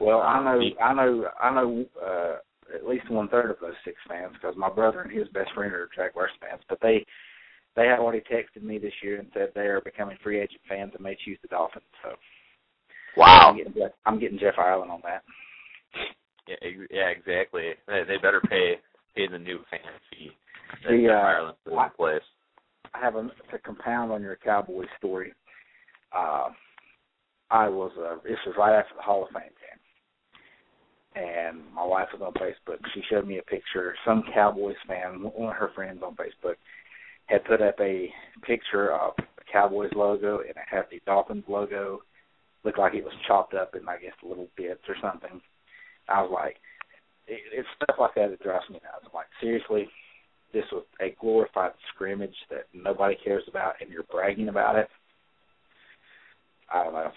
Well, 0.00 0.20
I 0.20 0.42
know, 0.42 0.60
I 0.82 0.94
know, 0.94 1.28
I 1.40 1.54
know 1.54 1.84
uh, 2.04 2.36
at 2.74 2.88
least 2.88 3.10
one 3.10 3.28
third 3.28 3.50
of 3.50 3.58
those 3.60 3.74
six 3.84 3.98
fans 4.08 4.32
because 4.32 4.56
my 4.56 4.70
brother 4.70 5.02
and 5.02 5.12
his 5.12 5.28
best 5.28 5.52
friend 5.54 5.72
are 5.72 5.88
Jaguars 5.94 6.30
fans. 6.40 6.62
But 6.68 6.78
they 6.80 7.04
they 7.78 7.86
have 7.86 8.00
already 8.00 8.22
texted 8.30 8.62
me 8.62 8.78
this 8.78 8.92
year 9.02 9.18
and 9.18 9.28
said 9.32 9.50
they 9.54 9.62
are 9.62 9.80
becoming 9.80 10.16
free 10.22 10.40
agent 10.40 10.60
fans 10.68 10.92
and 10.94 11.02
may 11.02 11.16
choose 11.24 11.38
the 11.42 11.48
Dolphins. 11.48 11.84
So 12.02 12.10
Wow. 13.16 13.50
I'm 13.50 13.56
getting 13.56 13.74
Jeff, 13.74 13.90
I'm 14.06 14.18
getting 14.20 14.38
Jeff 14.38 14.54
Ireland 14.58 14.90
on 14.90 15.00
that. 15.04 15.22
Yeah, 16.46 16.56
ex- 16.62 16.90
yeah, 16.90 17.08
exactly. 17.08 17.70
They, 17.86 18.02
they 18.06 18.16
better 18.18 18.40
pay 18.40 18.74
pay 19.16 19.26
the 19.26 19.38
new 19.38 19.58
fan 19.70 19.80
fee. 20.10 20.30
that 20.84 20.90
The, 20.90 21.02
Jeff 21.02 21.10
uh, 21.10 21.26
Ireland 21.26 21.56
put 21.64 21.72
in 21.72 21.90
place. 21.96 22.22
I 22.94 22.98
have 23.00 23.16
a 23.16 23.22
to 23.22 23.58
compound 23.64 24.12
on 24.12 24.22
your 24.22 24.36
Cowboys 24.36 24.88
story. 24.98 25.32
Uh, 26.16 26.48
I 27.50 27.68
was 27.68 27.90
uh, 27.98 28.16
this 28.24 28.38
was 28.46 28.54
right 28.58 28.78
after 28.78 28.94
the 28.96 29.02
Hall 29.02 29.24
of 29.24 29.30
Fame 29.30 29.42
game, 29.42 31.22
and 31.24 31.58
my 31.74 31.84
wife 31.84 32.08
was 32.12 32.22
on 32.22 32.32
Facebook. 32.34 32.78
She 32.94 33.02
showed 33.10 33.26
me 33.26 33.38
a 33.38 33.42
picture. 33.42 33.90
Of 33.90 33.96
some 34.06 34.22
Cowboys 34.32 34.76
fan, 34.86 35.20
one 35.34 35.50
of 35.50 35.56
her 35.56 35.70
friends 35.74 36.02
on 36.04 36.14
Facebook, 36.16 36.54
had 37.28 37.44
put 37.44 37.62
up 37.62 37.76
a 37.80 38.12
picture 38.42 38.92
of 38.92 39.12
the 39.16 39.44
Cowboys 39.50 39.90
logo, 39.94 40.38
and 40.40 40.50
it 40.50 40.56
had 40.68 40.84
the 40.90 41.00
Dolphins 41.06 41.44
logo. 41.48 42.00
Looked 42.64 42.78
like 42.78 42.94
it 42.94 43.04
was 43.04 43.12
chopped 43.26 43.54
up 43.54 43.74
in 43.76 43.88
I 43.88 43.98
guess 43.98 44.12
little 44.22 44.48
bits 44.56 44.82
or 44.88 44.96
something. 45.00 45.40
I 46.08 46.22
was 46.22 46.30
like, 46.32 46.56
it, 47.28 47.40
it's 47.52 47.68
stuff 47.76 47.96
like 48.00 48.14
that 48.16 48.30
that 48.30 48.42
drives 48.42 48.68
me 48.68 48.80
nuts. 48.82 49.04
I'm 49.04 49.14
like, 49.14 49.30
seriously, 49.40 49.88
this 50.52 50.64
was 50.72 50.84
a 51.00 51.14
glorified 51.20 51.72
scrimmage 51.94 52.34
that 52.50 52.66
nobody 52.72 53.16
cares 53.22 53.44
about, 53.48 53.74
and 53.80 53.90
you're 53.90 54.08
bragging 54.10 54.48
about 54.48 54.76
it. 54.76 54.88
I 56.72 56.84
don't 56.84 56.94
know. 56.94 57.12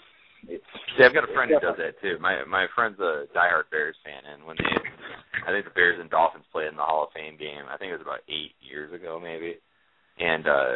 It's 0.48 0.64
See, 0.98 1.04
I've 1.04 1.14
got 1.14 1.30
a 1.30 1.34
friend 1.34 1.52
who 1.52 1.60
does 1.60 1.78
that 1.78 2.02
too. 2.02 2.18
My 2.20 2.44
my 2.46 2.66
friend's 2.76 3.00
a 3.00 3.26
diehard 3.36 3.70
Bears 3.70 3.96
fan, 4.04 4.26
and 4.26 4.46
when 4.46 4.58
they, 4.58 4.74
I 5.48 5.52
think 5.52 5.66
the 5.66 5.72
Bears 5.78 6.00
and 6.00 6.10
Dolphins 6.10 6.46
played 6.52 6.70
in 6.70 6.76
the 6.76 6.84
Hall 6.84 7.04
of 7.04 7.14
Fame 7.14 7.38
game. 7.38 7.70
I 7.70 7.78
think 7.78 7.90
it 7.90 8.00
was 8.00 8.06
about 8.06 8.26
eight 8.28 8.58
years 8.60 8.92
ago, 8.94 9.20
maybe. 9.22 9.58
And 10.22 10.46
uh, 10.48 10.74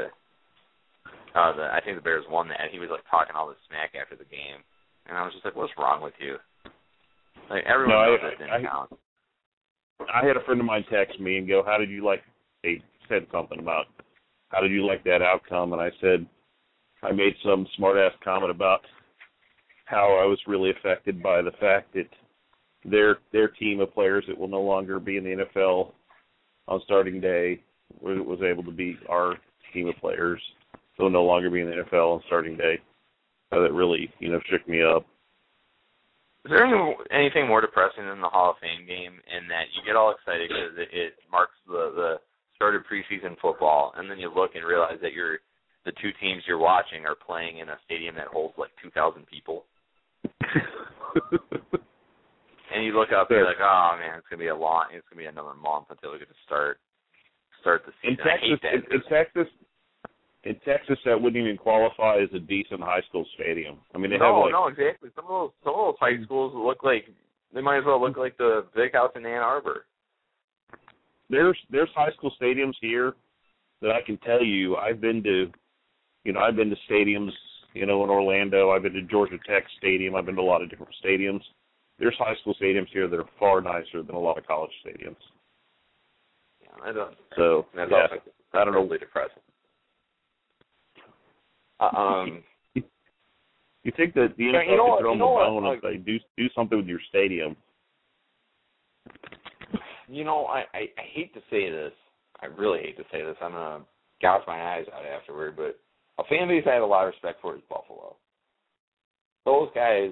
uh, 1.36 1.56
the, 1.56 1.64
I 1.72 1.80
think 1.86 1.98
the 1.98 2.02
Bears 2.02 2.26
won 2.30 2.48
that. 2.50 2.72
He 2.72 2.80
was 2.80 2.90
like 2.90 3.04
talking 3.10 3.36
all 3.36 3.48
this 3.48 3.58
smack 3.70 3.92
after 4.00 4.16
the 4.16 4.26
game, 4.26 4.64
and 5.08 5.18
I 5.18 5.24
was 5.24 5.34
just 5.34 5.46
like, 5.46 5.56
"What's 5.56 5.74
wrong 5.78 6.02
with 6.02 6.14
you?" 6.20 6.38
Like 7.50 7.64
everyone 7.66 7.94
No, 7.94 8.00
I- 8.02 8.06
knows 8.08 8.20
that 8.24 8.38
didn't 8.40 8.54
I- 8.54 8.62
count. 8.64 8.90
I 10.14 10.26
had 10.26 10.36
a 10.38 10.44
friend 10.44 10.60
of 10.60 10.66
mine 10.66 10.84
text 10.92 11.20
me 11.20 11.38
and 11.38 11.48
go, 11.48 11.64
"How 11.64 11.78
did 11.78 11.90
you 11.90 12.04
like?" 12.04 12.24
They 12.64 12.82
said 13.08 13.28
something 13.32 13.60
about, 13.60 13.86
"How 14.50 14.62
did 14.62 14.72
you 14.72 14.86
like 14.86 15.04
that 15.04 15.22
outcome?" 15.22 15.74
And 15.74 15.82
I 15.82 15.92
said, 16.02 16.26
I 17.04 17.12
made 17.12 17.36
some 17.44 17.68
smart 17.78 17.98
ass 17.98 18.14
comment 18.24 18.50
about 18.50 18.82
how 19.86 20.18
I 20.18 20.26
was 20.26 20.40
really 20.48 20.72
affected 20.72 21.22
by 21.22 21.42
the 21.44 21.52
fact 21.60 21.94
that 21.94 22.10
their 22.84 23.20
their 23.32 23.50
team 23.50 23.80
of 23.80 23.94
players 23.94 24.26
that 24.28 24.38
will 24.38 24.48
no 24.48 24.62
longer 24.62 25.00
be 25.00 25.18
in 25.18 25.24
the 25.24 25.46
NFL 25.46 25.94
on 26.68 26.82
starting 26.86 27.22
day 27.22 27.62
was, 28.02 28.18
was 28.26 28.40
able 28.42 28.64
to 28.64 28.72
beat 28.72 28.98
our 29.10 29.36
team 29.74 29.88
of 29.88 29.96
players 29.98 30.42
that 30.74 31.04
will 31.04 31.10
no 31.10 31.24
longer 31.24 31.50
be 31.50 31.62
in 31.62 31.70
the 31.70 31.84
NFL 31.84 32.16
on 32.16 32.22
starting 32.28 32.58
day. 32.58 32.80
So 33.54 33.62
that 33.62 33.74
really, 33.74 34.10
you 34.20 34.32
know, 34.32 34.40
shook 34.50 34.68
me 34.68 34.82
up. 34.84 35.06
Is 36.46 36.52
there 36.52 36.66
any, 36.66 36.78
anything 37.12 37.48
more 37.48 37.62
depressing 37.62 38.06
than 38.06 38.22
the 38.22 38.30
Hall 38.30 38.52
of 38.52 38.58
Fame 38.62 38.86
game 38.86 39.18
in 39.26 39.48
that 39.50 39.66
you 39.74 39.82
get 39.86 39.96
all 39.96 40.14
excited 40.14 40.50
because 40.50 40.78
it, 40.78 40.90
it 40.94 41.14
marks 41.32 41.58
the 41.66 41.92
the 41.96 42.12
start 42.56 42.76
of 42.76 42.84
preseason 42.86 43.36
football, 43.42 43.94
and 43.98 44.10
then 44.10 44.20
you 44.20 44.32
look 44.34 44.56
and 44.56 44.64
realize 44.66 44.98
that 45.02 45.14
you're 45.14 45.40
the 45.86 45.92
two 46.02 46.12
teams 46.22 46.44
you're 46.48 46.62
watching 46.62 47.06
are 47.06 47.18
playing 47.18 47.60
in 47.60 47.70
a 47.70 47.78
stadium 47.86 48.16
that 48.16 48.28
holds 48.28 48.58
like 48.58 48.72
2,000 48.82 49.26
people, 49.28 49.66
and 52.74 52.86
you 52.86 52.98
look 52.98 53.10
up 53.10 53.30
and 53.30 53.38
you're 53.38 53.46
like, 53.46 53.62
oh 53.62 53.98
man, 54.00 54.18
it's 54.18 54.28
gonna 54.30 54.40
be 54.40 54.54
a 54.54 54.56
long, 54.56 54.86
it's 54.94 55.06
gonna 55.10 55.22
be 55.22 55.30
another 55.30 55.54
month 55.54 55.86
until 55.90 56.14
we 56.14 56.20
get 56.20 56.30
to 56.30 56.46
start 56.46 56.78
start 57.66 57.82
the 57.90 57.94
in 58.08 58.14
season. 58.14 58.30
I 58.30 58.38
Texas, 58.38 58.60
in, 58.62 58.80
in 58.94 59.02
Texas, 59.10 59.50
in 60.46 60.56
Texas, 60.62 61.00
that 61.06 61.20
wouldn't 61.20 61.42
even 61.42 61.58
qualify 61.58 62.22
as 62.22 62.30
a 62.34 62.40
decent 62.40 62.82
high 62.82 63.02
school 63.10 63.26
stadium. 63.34 63.78
I 63.94 63.98
mean, 63.98 64.12
they 64.12 64.18
no, 64.18 64.30
have 64.30 64.44
like 64.46 64.54
no, 64.54 64.68
exactly. 64.70 65.10
Some 65.16 65.26
of 65.26 65.30
those 65.30 65.52
some 65.66 65.74
of 65.74 65.82
those 65.90 66.00
high 66.00 66.22
schools 66.24 66.54
look 66.54 66.84
like 66.84 67.10
they 67.54 67.62
might 67.62 67.80
as 67.80 67.86
well 67.86 68.00
look 68.00 68.18
like 68.18 68.38
the 68.38 68.66
big 68.76 68.94
house 68.94 69.12
in 69.16 69.26
Ann 69.26 69.42
Arbor. 69.42 69.86
there's 71.30 71.58
there's 71.72 71.90
high 71.96 72.12
school 72.12 72.32
stadiums 72.40 72.76
here 72.80 73.14
that 73.82 73.92
I 73.92 74.02
can 74.06 74.18
tell 74.20 74.44
you 74.44 74.76
I've 74.76 75.02
been 75.02 75.24
to. 75.24 75.52
You 76.24 76.34
know, 76.34 76.40
I've 76.40 76.56
been 76.56 76.70
to 76.70 76.78
stadiums. 76.90 77.32
You 77.74 77.86
know, 77.86 78.06
in 78.06 78.10
Orlando, 78.10 78.70
I've 78.70 78.84
been 78.84 78.94
to 78.94 79.02
Georgia 79.02 79.38
Tech 79.46 79.64
Stadium. 79.78 80.16
I've 80.16 80.26
been 80.26 80.36
to 80.36 80.42
a 80.42 80.44
lot 80.44 80.62
of 80.62 80.70
different 80.70 80.96
stadiums, 81.04 81.42
there's 82.00 82.16
high 82.18 82.36
school 82.42 82.56
stadiums 82.62 82.88
here 82.92 83.08
that 83.08 83.20
are 83.20 83.30
far 83.40 83.62
nicer 83.62 84.04
than 84.04 84.16
a 84.16 84.20
lot 84.20 84.38
of 84.38 84.46
college 84.46 84.72
stadiums. 84.86 85.16
That 86.84 86.96
does. 86.96 87.14
So 87.36 87.66
That's 87.76 87.92
yeah, 87.92 88.02
also 88.04 88.16
I 88.54 88.64
don't 88.66 88.74
know. 88.74 88.82
really 88.84 88.98
depressing. 89.00 89.42
Uh, 91.80 91.90
um, 91.96 92.44
You 93.84 93.92
think 93.96 94.16
that 94.16 94.34
the 94.38 94.44
Yeah, 94.46 94.52
NFL 94.64 94.66
you 94.72 94.78
know 94.78 94.84
could 94.86 94.90
what- 94.92 95.00
throw 95.02 95.14
you 95.14 95.20
know 95.20 95.28
a 95.28 95.34
what, 95.34 95.46
bone 95.46 95.64
like- 95.64 95.78
if 95.78 95.84
they 95.84 95.98
do 95.98 96.20
do 96.38 96.50
something 96.56 96.78
with 96.78 96.88
your 96.88 97.00
stadium? 97.10 97.56
you 100.08 100.24
know, 100.24 100.46
I, 100.46 100.66
I 100.74 100.80
I 100.98 101.04
hate 101.14 101.34
to 101.34 101.42
say 101.50 101.70
this. 101.70 101.94
I 102.42 102.48
really 102.48 102.80
hate 102.82 102.98
to 102.98 103.04
say 103.12 103.24
this. 103.24 103.36
I'm 103.42 103.52
gonna 103.52 103.84
gouge 104.22 104.42
my 104.48 104.76
eyes 104.76 104.86
out 104.94 105.06
afterward, 105.06 105.56
but 105.56 105.80
a 106.18 106.24
fan 106.28 106.48
base 106.48 106.64
I 106.68 106.74
have 106.74 106.84
a 106.84 106.86
lot 106.86 107.06
of 107.08 107.14
respect 107.14 107.42
for 107.42 107.56
is 107.56 107.62
Buffalo. 107.70 108.16
Those 109.46 109.70
guys. 109.76 110.12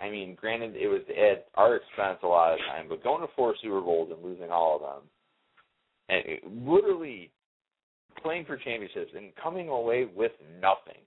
I 0.00 0.10
mean, 0.10 0.36
granted, 0.38 0.74
it 0.76 0.88
was 0.88 1.02
at 1.10 1.46
our 1.54 1.76
expense 1.76 2.18
a 2.22 2.26
lot 2.26 2.52
of 2.52 2.58
the 2.58 2.64
time, 2.64 2.86
but 2.88 3.04
going 3.04 3.20
to 3.20 3.28
four 3.36 3.54
Super 3.62 3.80
Bowls 3.80 4.10
and 4.12 4.24
losing 4.24 4.50
all 4.50 4.76
of 4.76 4.82
them, 4.82 5.08
and 6.08 6.22
it, 6.26 6.42
literally 6.66 7.30
playing 8.22 8.44
for 8.44 8.56
championships 8.56 9.12
and 9.16 9.32
coming 9.40 9.68
away 9.68 10.06
with 10.16 10.32
nothing, 10.60 11.00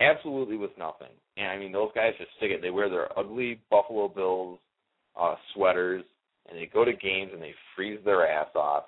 absolutely 0.00 0.56
with 0.56 0.70
nothing. 0.78 1.12
And 1.36 1.48
I 1.48 1.58
mean, 1.58 1.72
those 1.72 1.90
guys 1.94 2.12
just 2.18 2.30
stick 2.38 2.50
it. 2.50 2.62
They 2.62 2.70
wear 2.70 2.88
their 2.88 3.16
ugly 3.18 3.60
Buffalo 3.70 4.08
Bills 4.08 4.58
uh 5.14 5.34
sweaters 5.52 6.02
and 6.48 6.58
they 6.58 6.70
go 6.72 6.84
to 6.84 6.92
games 6.92 7.30
and 7.32 7.42
they 7.42 7.54
freeze 7.76 8.00
their 8.04 8.26
ass 8.26 8.48
off. 8.54 8.84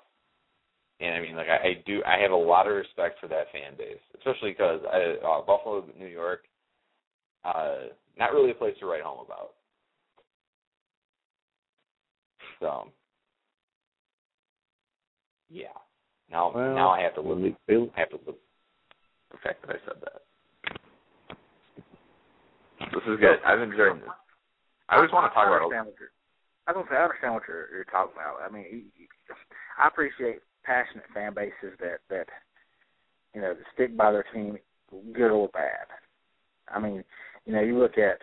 And 0.99 1.13
I 1.13 1.19
mean, 1.19 1.35
like 1.35 1.47
I, 1.47 1.67
I 1.67 1.83
do, 1.85 2.01
I 2.05 2.19
have 2.21 2.31
a 2.31 2.35
lot 2.35 2.67
of 2.67 2.75
respect 2.75 3.19
for 3.19 3.27
that 3.27 3.51
fan 3.51 3.77
base, 3.77 3.99
especially 4.17 4.51
because 4.51 4.79
I, 4.91 5.15
uh, 5.25 5.41
Buffalo, 5.45 5.85
New 5.99 6.07
York, 6.07 6.41
uh, 7.45 7.75
not 8.17 8.33
really 8.33 8.51
a 8.51 8.55
place 8.55 8.75
to 8.79 8.85
write 8.85 9.03
home 9.03 9.23
about. 9.25 9.53
So, 12.59 12.89
yeah. 15.49 15.67
Now, 16.31 16.51
Well, 16.53 16.73
now 16.73 16.89
I 16.89 17.01
have 17.01 17.13
to 17.15 17.21
live. 17.21 17.41
They- 17.41 17.55
they- 17.67 17.91
I 17.95 17.99
have 17.99 18.09
to 18.09 18.19
live 18.25 18.35
the 19.31 19.37
fact 19.37 19.61
that 19.61 19.75
I 19.75 19.79
said 19.85 20.01
that. 20.01 20.21
This 22.91 23.03
is 23.07 23.19
good. 23.19 23.41
I've 23.43 23.61
enjoyed 23.61 24.01
this. 24.01 24.09
I 24.89 24.95
always 24.97 25.11
want 25.11 25.29
to 25.31 25.33
talk 25.35 25.47
I 25.47 25.49
about. 25.49 25.63
understand 25.63 25.87
what 25.87 25.99
you're, 25.99 26.11
I 26.67 26.71
was 26.71 26.75
gonna 26.85 26.89
say 26.89 26.97
I 26.99 27.03
understand 27.03 27.33
what 27.33 27.47
you're, 27.47 27.69
you're 27.71 27.83
talking 27.85 28.13
about. 28.15 28.41
I 28.41 28.49
mean, 28.49 28.65
you- 28.65 28.91
you- 28.95 29.07
I 29.77 29.87
appreciate 29.87 30.41
passionate 30.63 31.07
fan 31.13 31.33
bases 31.33 31.77
that 31.79 32.01
that 32.09 32.29
you 33.33 33.41
know 33.41 33.53
that 33.53 33.71
stick 33.73 33.95
by 33.95 34.11
their 34.11 34.23
team, 34.23 34.57
good 35.13 35.31
or 35.31 35.49
bad. 35.49 35.87
I 36.69 36.79
mean, 36.79 37.03
you 37.45 37.53
know, 37.53 37.61
you 37.61 37.77
look 37.77 37.97
at 37.97 38.21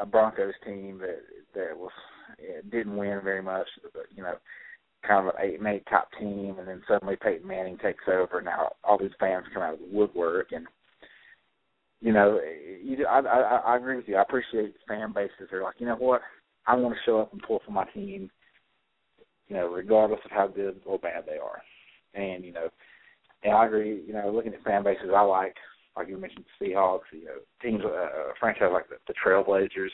a 0.00 0.06
Broncos 0.06 0.54
team 0.64 0.98
that 0.98 1.20
that 1.54 1.76
was 1.76 1.92
it 2.38 2.70
didn't 2.70 2.96
win 2.96 3.20
very 3.22 3.42
much, 3.42 3.66
but 3.92 4.06
you 4.14 4.22
know, 4.22 4.34
kind 5.06 5.26
of 5.26 5.34
an 5.34 5.40
eight 5.40 5.58
and 5.58 5.68
eight 5.68 5.84
top 5.88 6.08
team, 6.18 6.56
and 6.58 6.66
then 6.66 6.82
suddenly 6.88 7.16
Peyton 7.16 7.46
Manning 7.46 7.78
takes 7.78 8.04
over. 8.08 8.40
Now 8.40 8.72
all 8.84 8.98
these 8.98 9.10
fans 9.20 9.46
come 9.52 9.62
out 9.62 9.74
of 9.74 9.80
the 9.80 9.96
woodwork, 9.96 10.52
and 10.52 10.66
you 12.00 12.12
know, 12.12 12.38
eh, 12.38 12.78
you, 12.82 13.06
I, 13.06 13.20
I 13.20 13.56
I 13.72 13.76
agree 13.76 13.96
with 13.96 14.08
you. 14.08 14.16
I 14.16 14.22
appreciate 14.22 14.74
fan 14.88 15.12
bases. 15.12 15.48
They're 15.50 15.62
like, 15.62 15.76
you 15.78 15.86
know 15.86 15.96
what, 15.96 16.22
I 16.66 16.74
want 16.74 16.94
to 16.94 17.00
show 17.04 17.20
up 17.20 17.32
and 17.32 17.42
pull 17.42 17.60
for 17.64 17.72
my 17.72 17.84
team, 17.86 18.30
you 19.48 19.56
know, 19.56 19.68
regardless 19.68 20.20
of 20.24 20.30
how 20.30 20.48
good 20.48 20.80
or 20.84 20.98
bad 20.98 21.24
they 21.26 21.38
are. 21.38 21.62
And 22.14 22.44
you 22.44 22.52
know, 22.52 22.68
and 23.42 23.54
I 23.54 23.66
agree. 23.66 24.02
You 24.06 24.14
know, 24.14 24.30
looking 24.30 24.54
at 24.54 24.64
fan 24.64 24.82
bases, 24.82 25.10
I 25.14 25.22
like, 25.22 25.54
like 25.96 26.08
you 26.08 26.18
mentioned, 26.18 26.44
the 26.60 26.66
Seahawks. 26.66 27.12
You 27.12 27.24
know, 27.24 27.38
teams, 27.62 27.82
uh, 27.84 27.88
uh, 27.88 28.32
franchise 28.38 28.70
like 28.72 28.88
the, 28.88 28.96
the 29.06 29.14
Trailblazers. 29.14 29.90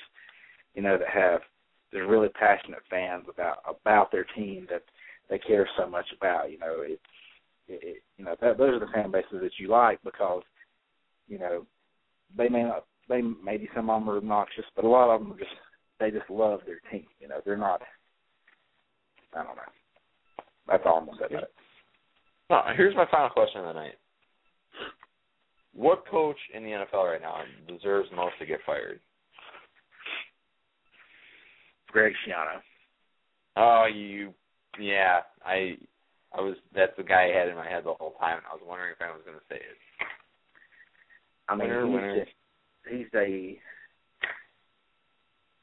You 0.75 0.83
know, 0.83 0.99
that 0.99 1.09
have 1.09 1.41
there's 1.93 2.09
really 2.09 2.29
passionate 2.29 2.81
fans 2.89 3.25
about 3.33 3.59
about 3.69 4.11
their 4.11 4.27
team 4.37 4.67
that 4.71 4.83
they 5.29 5.39
care 5.39 5.69
so 5.79 5.89
much 5.89 6.07
about. 6.17 6.51
You 6.51 6.59
know, 6.59 6.77
it's 6.81 7.03
it, 7.69 7.81
it, 7.83 8.03
you 8.17 8.25
know 8.25 8.37
that, 8.41 8.59
those 8.59 8.75
are 8.75 8.81
the 8.81 8.93
fan 8.93 9.11
bases 9.11 9.41
that 9.43 9.59
you 9.59 9.69
like 9.69 9.99
because 10.03 10.43
you 11.29 11.39
know 11.39 11.67
they 12.37 12.49
may 12.49 12.65
not 12.65 12.85
they 13.09 13.21
maybe 13.21 13.69
some 13.75 13.91
of 13.91 14.01
them 14.01 14.11
are 14.11 14.17
obnoxious, 14.17 14.65
but 14.75 14.85
a 14.85 14.89
lot 14.89 15.15
of 15.15 15.21
them 15.21 15.33
are 15.33 15.39
just 15.39 15.51
they 16.01 16.11
just 16.11 16.29
love 16.31 16.61
their 16.67 16.81
team. 16.91 17.07
You 17.21 17.29
know, 17.29 17.41
they're 17.45 17.57
not. 17.57 17.83
I 19.35 19.45
don't 19.45 19.57
know. 19.57 19.63
That's 20.69 20.83
all 20.87 20.99
I'm 20.99 21.07
gonna 21.07 21.19
say 21.21 21.35
about 22.47 22.71
it. 22.71 22.77
Here's 22.77 22.95
my 22.95 23.07
final 23.11 23.31
question 23.31 23.61
of 23.63 23.69
the 23.69 23.81
night. 23.81 23.95
What 25.75 26.07
coach 26.09 26.37
in 26.55 26.65
the 26.65 26.71
NFL 26.71 27.11
right 27.13 27.21
now 27.21 27.37
deserves 27.67 28.09
most 28.15 28.35
to 28.39 28.47
get 28.47 28.61
fired? 28.67 29.01
Greg 31.89 32.13
Schiano. 32.27 32.61
Oh, 33.57 33.87
you, 33.93 34.33
yeah, 34.79 35.21
I, 35.45 35.77
I 36.33 36.41
was. 36.41 36.57
That's 36.75 36.93
the 36.97 37.03
guy 37.03 37.31
I 37.31 37.39
had 37.39 37.49
in 37.49 37.57
my 37.57 37.69
head 37.69 37.85
the 37.85 37.93
whole 37.93 38.15
time, 38.19 38.39
and 38.39 38.47
I 38.51 38.55
was 38.55 38.63
wondering 38.67 38.93
if 38.93 39.03
I 39.03 39.11
was 39.13 39.21
going 39.27 39.37
to 39.37 39.45
say 39.49 39.57
it. 39.57 39.79
I 41.49 41.55
mean, 41.55 41.69
Winner, 41.69 41.85
he's 41.85 41.95
winner. 41.95 42.25
just 42.25 42.31
he's 42.91 43.07
a 43.15 43.59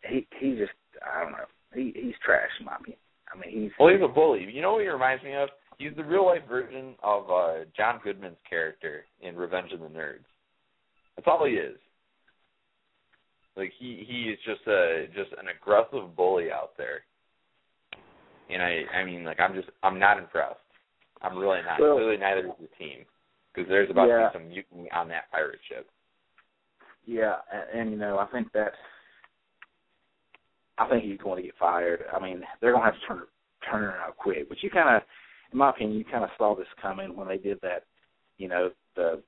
he 0.08 0.28
he 0.40 0.56
just 0.56 0.72
I 1.02 1.24
don't 1.24 1.32
know. 1.32 1.46
He 1.74 1.94
he's 1.96 2.14
trash 2.24 2.50
in 2.60 2.66
my 2.66 2.76
opinion. 2.76 3.00
I 3.34 3.38
mean, 3.38 3.64
he's 3.64 3.72
Well, 3.80 3.90
he's 3.94 4.04
a 4.04 4.08
bully. 4.08 4.48
You 4.52 4.62
know 4.62 4.74
what 4.74 4.84
he 4.84 4.90
reminds 4.90 5.24
me 5.24 5.34
of? 5.36 5.50
He's 5.80 5.96
the 5.96 6.04
real 6.04 6.26
life 6.26 6.44
version 6.48 6.94
of 7.02 7.30
uh 7.32 7.64
John 7.76 8.00
Goodman's 8.04 8.38
character 8.48 9.06
in 9.22 9.36
Revenge 9.36 9.72
of 9.72 9.80
the 9.80 9.88
Nerds. 9.88 10.28
That's 11.16 11.28
all 11.28 11.46
he 11.46 11.54
is. 11.54 11.78
Like 13.56 13.72
he 13.80 14.06
he 14.08 14.24
is 14.30 14.38
just 14.46 14.68
a 14.68 15.08
just 15.16 15.32
an 15.40 15.48
aggressive 15.48 16.16
bully 16.16 16.52
out 16.52 16.74
there. 16.78 17.02
And 18.50 18.62
I 18.62 18.84
I 18.94 19.06
mean 19.06 19.24
like 19.24 19.40
I'm 19.40 19.56
just 19.56 19.70
I'm 19.82 19.98
not 19.98 20.18
impressed. 20.18 20.60
I'm 21.22 21.38
really 21.38 21.62
not. 21.66 21.80
Well- 21.80 21.96
Clearly 21.96 22.18
neither 22.18 22.48
is 22.48 22.54
the 22.60 22.68
team 22.78 23.06
because 23.54 23.68
there's 23.70 23.90
about 23.90 24.08
Yeah. 24.10 24.30
to 24.30 24.38
be 24.40 24.40
some 24.40 24.50
mutiny 24.50 24.92
on 24.92 25.08
that 25.10 25.32
pirate 25.32 25.60
ship. 25.68 25.88
Yeah, 27.06 27.38
and, 27.52 27.80
and 27.82 27.92
you 27.92 27.98
know, 27.98 28.20
I 28.20 28.26
think 28.28 28.52
that 28.52 28.74
I 30.78 30.88
think 30.88 31.04
he's 31.04 31.18
going 31.18 31.38
to 31.38 31.44
get 31.44 31.58
fired. 31.58 32.04
I 32.16 32.20
mean, 32.20 32.44
they're 32.62 32.72
going 32.72 32.84
to 32.86 32.92
have 32.92 33.00
to 33.00 33.08
turn 33.08 33.22
turn 33.70 33.84
it 33.84 33.88
around 33.88 34.14
quick. 34.18 34.48
But 34.48 34.62
you 34.62 34.70
kind 34.70 34.96
of, 34.96 35.02
in 35.52 35.58
my 35.58 35.70
opinion, 35.70 35.98
you 35.98 36.06
kind 36.06 36.24
of 36.24 36.30
saw 36.38 36.56
this 36.56 36.68
coming 36.82 37.16
when 37.16 37.28
they 37.28 37.38
did 37.38 37.60
that. 37.62 37.84
You 38.38 38.48
know, 38.48 38.72
the 38.96 39.22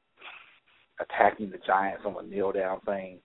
attacking 1.00 1.52
the 1.52 1.60
Giants 1.66 2.04
on 2.06 2.14
the 2.14 2.22
kneel 2.22 2.52
down 2.52 2.80
thing. 2.82 3.20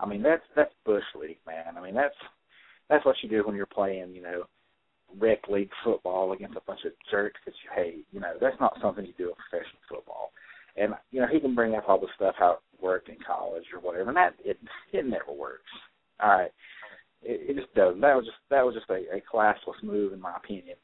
I 0.00 0.06
mean, 0.06 0.22
that's 0.22 0.42
that's 0.54 0.72
bush 0.84 1.04
league, 1.18 1.38
man. 1.46 1.76
I 1.76 1.80
mean, 1.82 1.94
that's 1.94 2.14
that's 2.88 3.04
what 3.04 3.16
you 3.22 3.28
do 3.28 3.46
when 3.46 3.56
you're 3.56 3.66
playing. 3.66 4.14
You 4.14 4.22
know, 4.22 4.42
rec 5.18 5.48
league 5.48 5.70
football 5.84 6.32
against 6.32 6.56
a 6.56 6.62
bunch 6.66 6.80
of 6.84 6.92
jerks 7.10 7.40
that 7.46 7.54
you 7.64 7.70
hate. 7.74 8.06
You 8.12 8.20
know, 8.20 8.34
that's 8.40 8.60
not 8.60 8.78
something 8.82 9.04
you 9.04 9.14
do 9.16 9.28
in 9.28 9.34
professional 9.34 9.80
football. 9.88 10.32
And 10.76 10.94
you 11.10 11.20
know, 11.20 11.26
he 11.26 11.40
can 11.40 11.54
bring 11.54 11.74
up 11.74 11.88
all 11.88 12.00
the 12.00 12.08
stuff 12.16 12.34
how 12.38 12.52
it 12.52 12.82
worked 12.82 13.08
in 13.08 13.16
college 13.26 13.64
or 13.72 13.80
whatever, 13.80 14.08
and 14.08 14.16
that 14.16 14.34
it 14.44 14.58
it 14.92 15.06
never 15.06 15.32
works. 15.32 15.70
All 16.20 16.30
right, 16.30 16.52
it, 17.22 17.50
it 17.50 17.60
just 17.60 17.74
doesn't. 17.74 18.00
That 18.00 18.16
was 18.16 18.26
just 18.26 18.38
that 18.50 18.64
was 18.64 18.74
just 18.74 18.90
a, 18.90 19.16
a 19.16 19.22
classless 19.32 19.82
move 19.82 20.12
in 20.12 20.20
my 20.20 20.36
opinion, 20.36 20.76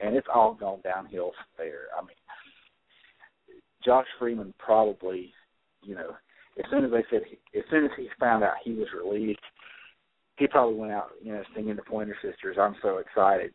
and 0.00 0.16
it's 0.16 0.26
all 0.32 0.54
gone 0.54 0.80
downhill 0.82 1.32
from 1.36 1.64
there. 1.64 1.86
I 1.96 2.02
mean, 2.02 2.16
Josh 3.84 4.06
Freeman 4.18 4.54
probably, 4.58 5.32
you 5.82 5.94
know, 5.94 6.16
as 6.58 6.64
soon 6.70 6.84
as 6.84 6.90
they 6.90 7.04
said, 7.10 7.22
as 7.56 7.64
soon 7.70 7.84
as 7.84 7.90
he 7.96 8.08
found 8.18 8.42
out 8.42 8.54
he 8.64 8.72
was 8.72 8.88
released, 8.96 9.40
he 10.36 10.46
probably 10.46 10.78
went 10.78 10.92
out, 10.92 11.10
you 11.22 11.32
know, 11.32 11.42
singing 11.54 11.76
the 11.76 11.82
Pointer 11.82 12.16
Sisters. 12.22 12.56
I'm 12.60 12.76
so 12.82 12.98
excited, 12.98 13.52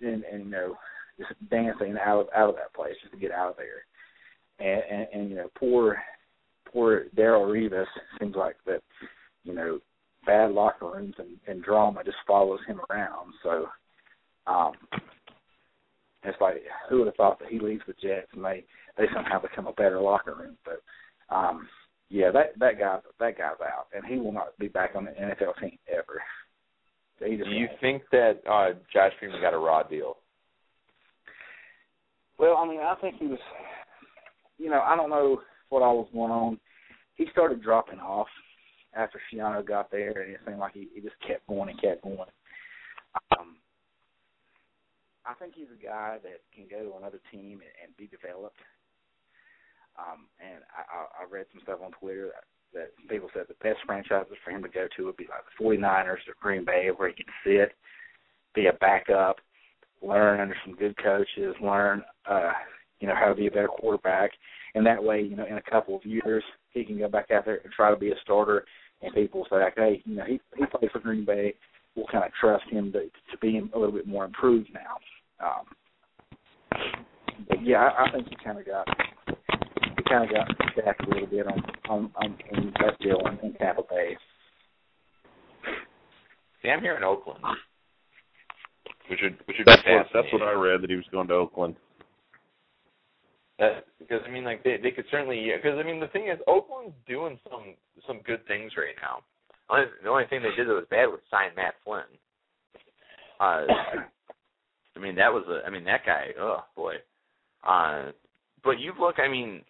and 0.00 0.24
and 0.24 0.44
you 0.44 0.50
know, 0.50 0.76
just 1.18 1.32
dancing 1.50 1.96
out 2.04 2.20
of 2.20 2.26
out 2.34 2.50
of 2.50 2.56
that 2.56 2.74
place 2.74 2.94
just 3.02 3.12
to 3.12 3.20
get 3.20 3.32
out 3.32 3.50
of 3.50 3.56
there. 3.56 3.84
And 4.58 4.82
and, 4.90 5.08
and 5.12 5.30
you 5.30 5.36
know, 5.36 5.48
poor 5.58 5.98
poor 6.72 7.04
Darrelle 7.16 7.46
Revis 7.46 7.86
seems 8.20 8.36
like 8.36 8.56
that, 8.66 8.82
you 9.44 9.54
know, 9.54 9.78
bad 10.26 10.50
locker 10.50 10.90
rooms 10.90 11.14
and, 11.18 11.38
and 11.46 11.62
drama 11.62 12.04
just 12.04 12.16
follows 12.26 12.60
him 12.66 12.80
around. 12.90 13.32
So, 13.42 13.66
um, 14.46 14.72
it's 16.24 16.40
like 16.40 16.62
who 16.88 16.98
would 16.98 17.06
have 17.06 17.16
thought 17.16 17.38
that 17.38 17.48
he 17.48 17.58
leaves 17.58 17.82
the 17.86 17.94
Jets 17.94 18.28
and 18.34 18.44
they 18.44 18.64
they 18.96 19.04
somehow 19.14 19.40
become 19.40 19.66
a 19.66 19.72
better 19.72 20.00
locker 20.00 20.34
room? 20.34 20.56
But 20.64 20.82
um, 21.34 21.68
yeah, 22.10 22.30
that 22.32 22.58
that 22.58 22.78
guy 22.78 22.98
that 23.20 23.38
guy's 23.38 23.60
out, 23.60 23.86
and 23.94 24.04
he 24.04 24.18
will 24.18 24.32
not 24.32 24.56
be 24.58 24.68
back 24.68 24.92
on 24.94 25.04
the 25.04 25.10
NFL 25.12 25.60
team 25.60 25.78
ever. 25.88 26.22
Do 27.20 27.26
you 27.26 27.66
won't. 27.68 27.80
think 27.80 28.02
that 28.12 28.40
uh 28.48 28.78
Josh 28.92 29.12
Freeman 29.18 29.40
got 29.40 29.54
a 29.54 29.58
raw 29.58 29.82
deal? 29.82 30.16
Well, 32.38 32.56
I 32.56 32.66
mean, 32.66 32.80
I 32.80 32.94
think 33.00 33.16
he 33.18 33.26
was. 33.26 33.38
You 34.58 34.70
know, 34.70 34.80
I 34.80 34.96
don't 34.96 35.10
know 35.10 35.40
what 35.68 35.82
all 35.82 35.98
was 35.98 36.08
going 36.12 36.32
on. 36.32 36.58
He 37.16 37.26
started 37.32 37.62
dropping 37.62 37.98
off 38.00 38.28
after 38.94 39.20
Schiano 39.32 39.66
got 39.66 39.90
there, 39.90 40.22
and 40.22 40.32
it 40.32 40.40
seemed 40.46 40.58
like 40.58 40.72
he, 40.72 40.88
he 40.94 41.00
just 41.00 41.14
kept 41.26 41.46
going 41.46 41.68
and 41.68 41.80
kept 41.80 42.02
going. 42.02 42.18
Um, 43.38 43.56
I 45.26 45.26
think 45.38 45.54
he's 45.54 45.72
a 45.72 45.84
guy 45.84 46.18
that 46.22 46.40
can 46.54 46.66
go 46.68 46.82
to 46.82 46.96
another 46.96 47.20
team 47.30 47.60
and, 47.64 47.74
and 47.82 47.96
be 47.96 48.06
developed. 48.06 48.60
Um, 49.98 50.26
and 50.38 50.62
I, 50.70 50.82
I, 50.86 51.24
I 51.24 51.30
read 51.30 51.46
some 51.52 51.62
stuff 51.62 51.80
on 51.84 51.92
Twitter. 51.98 52.30
that 52.74 52.92
people 53.08 53.28
said 53.34 53.46
the 53.48 53.58
best 53.62 53.80
franchises 53.86 54.36
for 54.44 54.50
him 54.50 54.62
to 54.62 54.68
go 54.68 54.86
to 54.96 55.06
would 55.06 55.16
be 55.16 55.26
like 55.28 55.42
the 55.46 55.64
49ers 55.64 56.26
or 56.28 56.38
Green 56.40 56.64
Bay, 56.64 56.90
where 56.94 57.08
he 57.08 57.14
could 57.14 57.32
sit, 57.44 57.72
be 58.54 58.66
a 58.66 58.72
backup, 58.74 59.38
learn 60.02 60.40
under 60.40 60.56
some 60.64 60.76
good 60.76 60.96
coaches, 61.02 61.54
learn 61.62 62.02
uh, 62.28 62.52
you 63.00 63.08
know 63.08 63.14
how 63.14 63.28
to 63.28 63.34
be 63.34 63.46
a 63.46 63.50
better 63.50 63.68
quarterback, 63.68 64.30
and 64.74 64.84
that 64.86 65.02
way, 65.02 65.20
you 65.20 65.36
know, 65.36 65.46
in 65.46 65.58
a 65.58 65.70
couple 65.70 65.96
of 65.96 66.04
years, 66.04 66.42
he 66.70 66.84
can 66.84 66.98
go 66.98 67.08
back 67.08 67.30
out 67.30 67.44
there 67.44 67.60
and 67.62 67.72
try 67.72 67.90
to 67.90 67.96
be 67.96 68.10
a 68.10 68.14
starter, 68.22 68.64
and 69.02 69.14
people 69.14 69.46
say, 69.48 69.56
like, 69.56 69.74
hey, 69.76 70.02
you 70.04 70.16
know, 70.16 70.24
he 70.24 70.40
he 70.56 70.64
played 70.66 70.90
for 70.90 71.00
Green 71.00 71.24
Bay, 71.24 71.54
we'll 71.94 72.06
kind 72.06 72.24
of 72.24 72.32
trust 72.40 72.64
him 72.70 72.92
to 72.92 73.04
to 73.04 73.38
be 73.40 73.58
a 73.58 73.78
little 73.78 73.94
bit 73.94 74.06
more 74.06 74.24
improved 74.24 74.68
now. 74.72 74.96
Um, 75.40 76.80
but 77.48 77.64
yeah, 77.64 77.78
I, 77.78 78.04
I 78.04 78.12
think 78.12 78.28
he 78.28 78.36
kind 78.44 78.58
of 78.58 78.66
got 78.66 78.86
he 79.96 80.02
kind 80.08 80.24
of 80.24 80.30
got 80.30 80.48
stacked 80.72 81.06
a 81.06 81.08
little 81.08 81.26
bit 81.26 81.46
on 81.46 81.62
on 81.88 82.10
on, 82.16 82.36
on 82.56 82.74
that 82.80 82.98
deal 83.00 83.20
in, 83.26 83.38
in 83.46 83.54
Tampa 83.54 83.82
Bay. 83.88 84.16
See, 86.62 86.68
I'm 86.68 86.80
here 86.80 86.96
in 86.96 87.04
Oakland, 87.04 87.42
which 89.08 89.20
would 89.22 89.38
which 89.46 89.56
would 89.58 89.66
That's 89.66 89.82
be 89.82 89.92
what 89.92 90.06
that's 90.12 90.32
what 90.32 90.42
I 90.42 90.52
read 90.52 90.82
that 90.82 90.90
he 90.90 90.96
was 90.96 91.06
going 91.12 91.28
to 91.28 91.34
Oakland. 91.34 91.76
That 93.58 93.86
because 93.98 94.20
I 94.26 94.30
mean, 94.30 94.44
like 94.44 94.64
they 94.64 94.78
they 94.82 94.90
could 94.90 95.06
certainly 95.10 95.50
because 95.54 95.78
I 95.78 95.82
mean 95.84 96.00
the 96.00 96.08
thing 96.08 96.28
is 96.28 96.38
Oakland's 96.46 96.94
doing 97.06 97.38
some 97.48 97.74
some 98.06 98.20
good 98.24 98.44
things 98.46 98.72
right 98.76 98.94
now. 99.00 99.22
Only, 99.70 99.86
the 100.02 100.08
only 100.08 100.26
thing 100.26 100.42
they 100.42 100.54
did 100.56 100.68
that 100.68 100.74
was 100.74 100.86
bad 100.90 101.06
was 101.06 101.20
sign 101.30 101.50
Matt 101.54 101.74
Flynn. 101.84 102.02
Uh, 103.38 103.66
I 104.98 105.02
mean 105.02 105.14
that 105.16 105.32
was 105.32 105.44
a 105.48 105.66
I 105.66 105.70
mean 105.70 105.84
that 105.84 106.04
guy 106.04 106.28
oh 106.40 106.64
boy. 106.76 106.94
Uh, 107.66 108.12
but 108.64 108.80
you 108.80 108.92
look 108.98 109.16
I 109.18 109.28
mean 109.28 109.62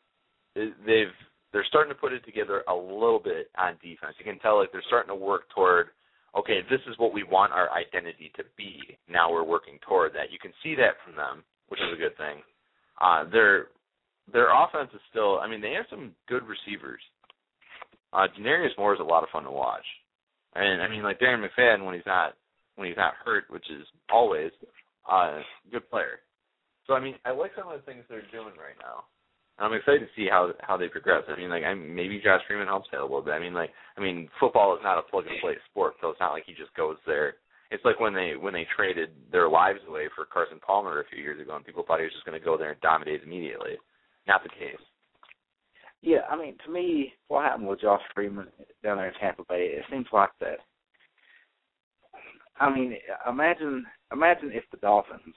they've 0.54 1.14
they're 1.52 1.64
starting 1.68 1.92
to 1.92 2.00
put 2.00 2.12
it 2.12 2.24
together 2.24 2.62
a 2.68 2.74
little 2.74 3.20
bit 3.22 3.50
on 3.58 3.74
defense. 3.82 4.14
You 4.18 4.24
can 4.24 4.38
tell 4.38 4.58
like 4.58 4.72
they're 4.72 4.82
starting 4.86 5.08
to 5.08 5.14
work 5.14 5.42
toward 5.54 5.88
okay 6.36 6.60
this 6.70 6.80
is 6.88 6.98
what 6.98 7.12
we 7.12 7.24
want 7.24 7.52
our 7.52 7.70
identity 7.72 8.32
to 8.36 8.44
be. 8.56 8.96
Now 9.10 9.30
we're 9.30 9.44
working 9.44 9.78
toward 9.86 10.12
that. 10.14 10.32
You 10.32 10.38
can 10.40 10.52
see 10.62 10.74
that 10.76 10.96
from 11.04 11.16
them, 11.16 11.44
which 11.68 11.80
is 11.80 11.92
a 11.92 12.00
good 12.00 12.16
thing. 12.16 12.42
Uh, 13.00 13.24
their 13.30 13.66
their 14.32 14.48
offense 14.52 14.90
is 14.94 15.00
still. 15.10 15.38
I 15.38 15.48
mean, 15.48 15.60
they 15.60 15.72
have 15.72 15.86
some 15.90 16.12
good 16.28 16.42
receivers. 16.44 17.00
Uh, 18.12 18.26
Denarius 18.36 18.76
Moore 18.76 18.94
is 18.94 19.00
a 19.00 19.04
lot 19.04 19.22
of 19.22 19.28
fun 19.30 19.44
to 19.44 19.50
watch, 19.50 19.84
and 20.54 20.82
I 20.82 20.88
mean, 20.88 21.02
like 21.02 21.20
Darren 21.20 21.44
McFadden 21.44 21.84
when 21.84 21.94
he's 21.94 22.06
not 22.06 22.34
when 22.76 22.88
he's 22.88 22.96
not 22.96 23.14
hurt, 23.24 23.44
which 23.50 23.64
is 23.70 23.86
always 24.10 24.50
uh, 25.08 25.40
good 25.70 25.88
player. 25.90 26.20
So 26.86 26.94
I 26.94 27.00
mean, 27.00 27.14
I 27.24 27.32
like 27.32 27.52
some 27.56 27.70
of 27.70 27.78
the 27.78 27.86
things 27.86 28.04
they're 28.08 28.22
doing 28.32 28.56
right 28.56 28.78
now. 28.80 29.04
And 29.58 29.66
I'm 29.66 29.74
excited 29.74 30.00
to 30.00 30.14
see 30.16 30.28
how 30.30 30.52
how 30.60 30.76
they 30.76 30.88
progress. 30.88 31.24
I 31.28 31.36
mean, 31.36 31.50
like 31.50 31.64
I'm 31.64 31.94
maybe 31.94 32.20
Josh 32.22 32.42
Freeman 32.46 32.68
helps 32.68 32.88
out 32.94 33.00
a 33.00 33.02
little 33.02 33.22
bit. 33.22 33.34
I 33.34 33.40
mean, 33.40 33.54
like 33.54 33.70
I 33.96 34.00
mean, 34.00 34.28
football 34.38 34.74
is 34.74 34.80
not 34.82 34.98
a 34.98 35.02
plug 35.02 35.26
and 35.26 35.40
play 35.40 35.54
sport, 35.70 35.94
so 36.00 36.10
it's 36.10 36.20
not 36.20 36.32
like 36.32 36.44
he 36.46 36.52
just 36.52 36.74
goes 36.74 36.96
there 37.06 37.34
it's 37.70 37.84
like 37.84 38.00
when 38.00 38.14
they 38.14 38.34
when 38.40 38.54
they 38.54 38.66
traded 38.76 39.10
their 39.30 39.48
lives 39.48 39.80
away 39.88 40.08
for 40.14 40.24
Carson 40.24 40.58
Palmer 40.64 41.00
a 41.00 41.08
few 41.08 41.22
years 41.22 41.40
ago, 41.40 41.56
and 41.56 41.64
people 41.64 41.84
thought 41.86 41.98
he 41.98 42.04
was 42.04 42.12
just 42.12 42.24
going 42.24 42.38
to 42.38 42.44
go 42.44 42.56
there 42.56 42.72
and 42.72 42.80
dominate 42.80 43.22
immediately. 43.22 43.76
Not 44.26 44.42
the 44.42 44.48
case. 44.48 44.80
Yeah, 46.00 46.20
I 46.30 46.36
mean, 46.36 46.56
to 46.64 46.70
me, 46.70 47.12
what 47.26 47.44
happened 47.44 47.68
with 47.68 47.80
Josh 47.80 48.00
Freeman 48.14 48.46
down 48.82 48.98
there 48.98 49.08
in 49.08 49.14
Tampa 49.14 49.42
Bay, 49.48 49.72
it 49.76 49.84
seems 49.90 50.06
like 50.12 50.30
that. 50.40 50.58
I 52.60 52.72
mean, 52.72 52.94
imagine 53.28 53.84
imagine 54.12 54.50
if 54.52 54.64
the 54.70 54.78
Dolphins 54.78 55.34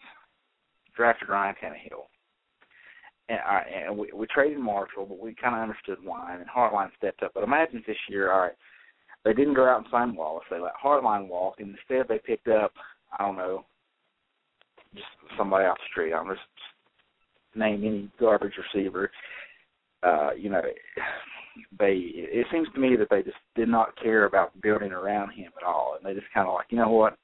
drafted 0.96 1.30
Ryan 1.30 1.56
Tannehill, 1.62 2.06
and 3.30 3.40
I, 3.40 3.64
and 3.88 3.98
we, 3.98 4.10
we 4.14 4.26
traded 4.28 4.60
Marshall, 4.60 5.06
but 5.06 5.20
we 5.20 5.34
kind 5.36 5.56
of 5.56 5.62
understood 5.62 5.98
why, 6.04 6.36
and 6.36 6.46
Hartline 6.48 6.90
stepped 6.98 7.24
up. 7.24 7.32
But 7.34 7.44
imagine 7.44 7.84
this 7.88 7.98
year, 8.10 8.32
all 8.32 8.42
right, 8.42 8.52
they 9.24 9.34
didn't 9.34 9.54
go 9.54 9.70
out 9.70 9.78
and 9.78 9.88
sign 9.92 10.16
Wallace; 10.16 10.46
they 10.50 10.60
let 10.60 10.74
Hartline 10.84 11.28
walk, 11.28 11.56
and 11.60 11.76
instead 11.76 12.08
they 12.08 12.20
picked 12.20 12.48
up, 12.48 12.74
I 13.18 13.26
don't 13.26 13.38
know, 13.38 13.66
just 14.94 15.08
somebody 15.38 15.66
off 15.66 15.78
the 15.78 15.92
street. 15.92 16.14
I'm 16.14 16.28
just 16.28 16.42
name 17.56 17.84
any 17.86 18.10
garbage 18.20 18.54
receiver. 18.74 19.12
Uh, 20.04 20.32
you 20.38 20.50
know, 20.50 20.62
they 21.80 21.94
it 21.94 22.48
seems 22.52 22.68
to 22.74 22.80
me 22.80 22.96
that 22.96 23.10
they 23.10 23.24
just 23.24 23.38
did 23.56 23.70
not 23.70 23.96
care 24.02 24.26
about 24.26 24.60
building 24.62 24.92
around 24.92 25.32
him 25.32 25.52
at 25.58 25.66
all, 25.66 25.96
and 25.96 26.06
they 26.06 26.20
just 26.20 26.32
kind 26.34 26.48
of 26.48 26.54
like, 26.54 26.68
you 26.70 26.78
know 26.78 26.90
what, 26.90 27.18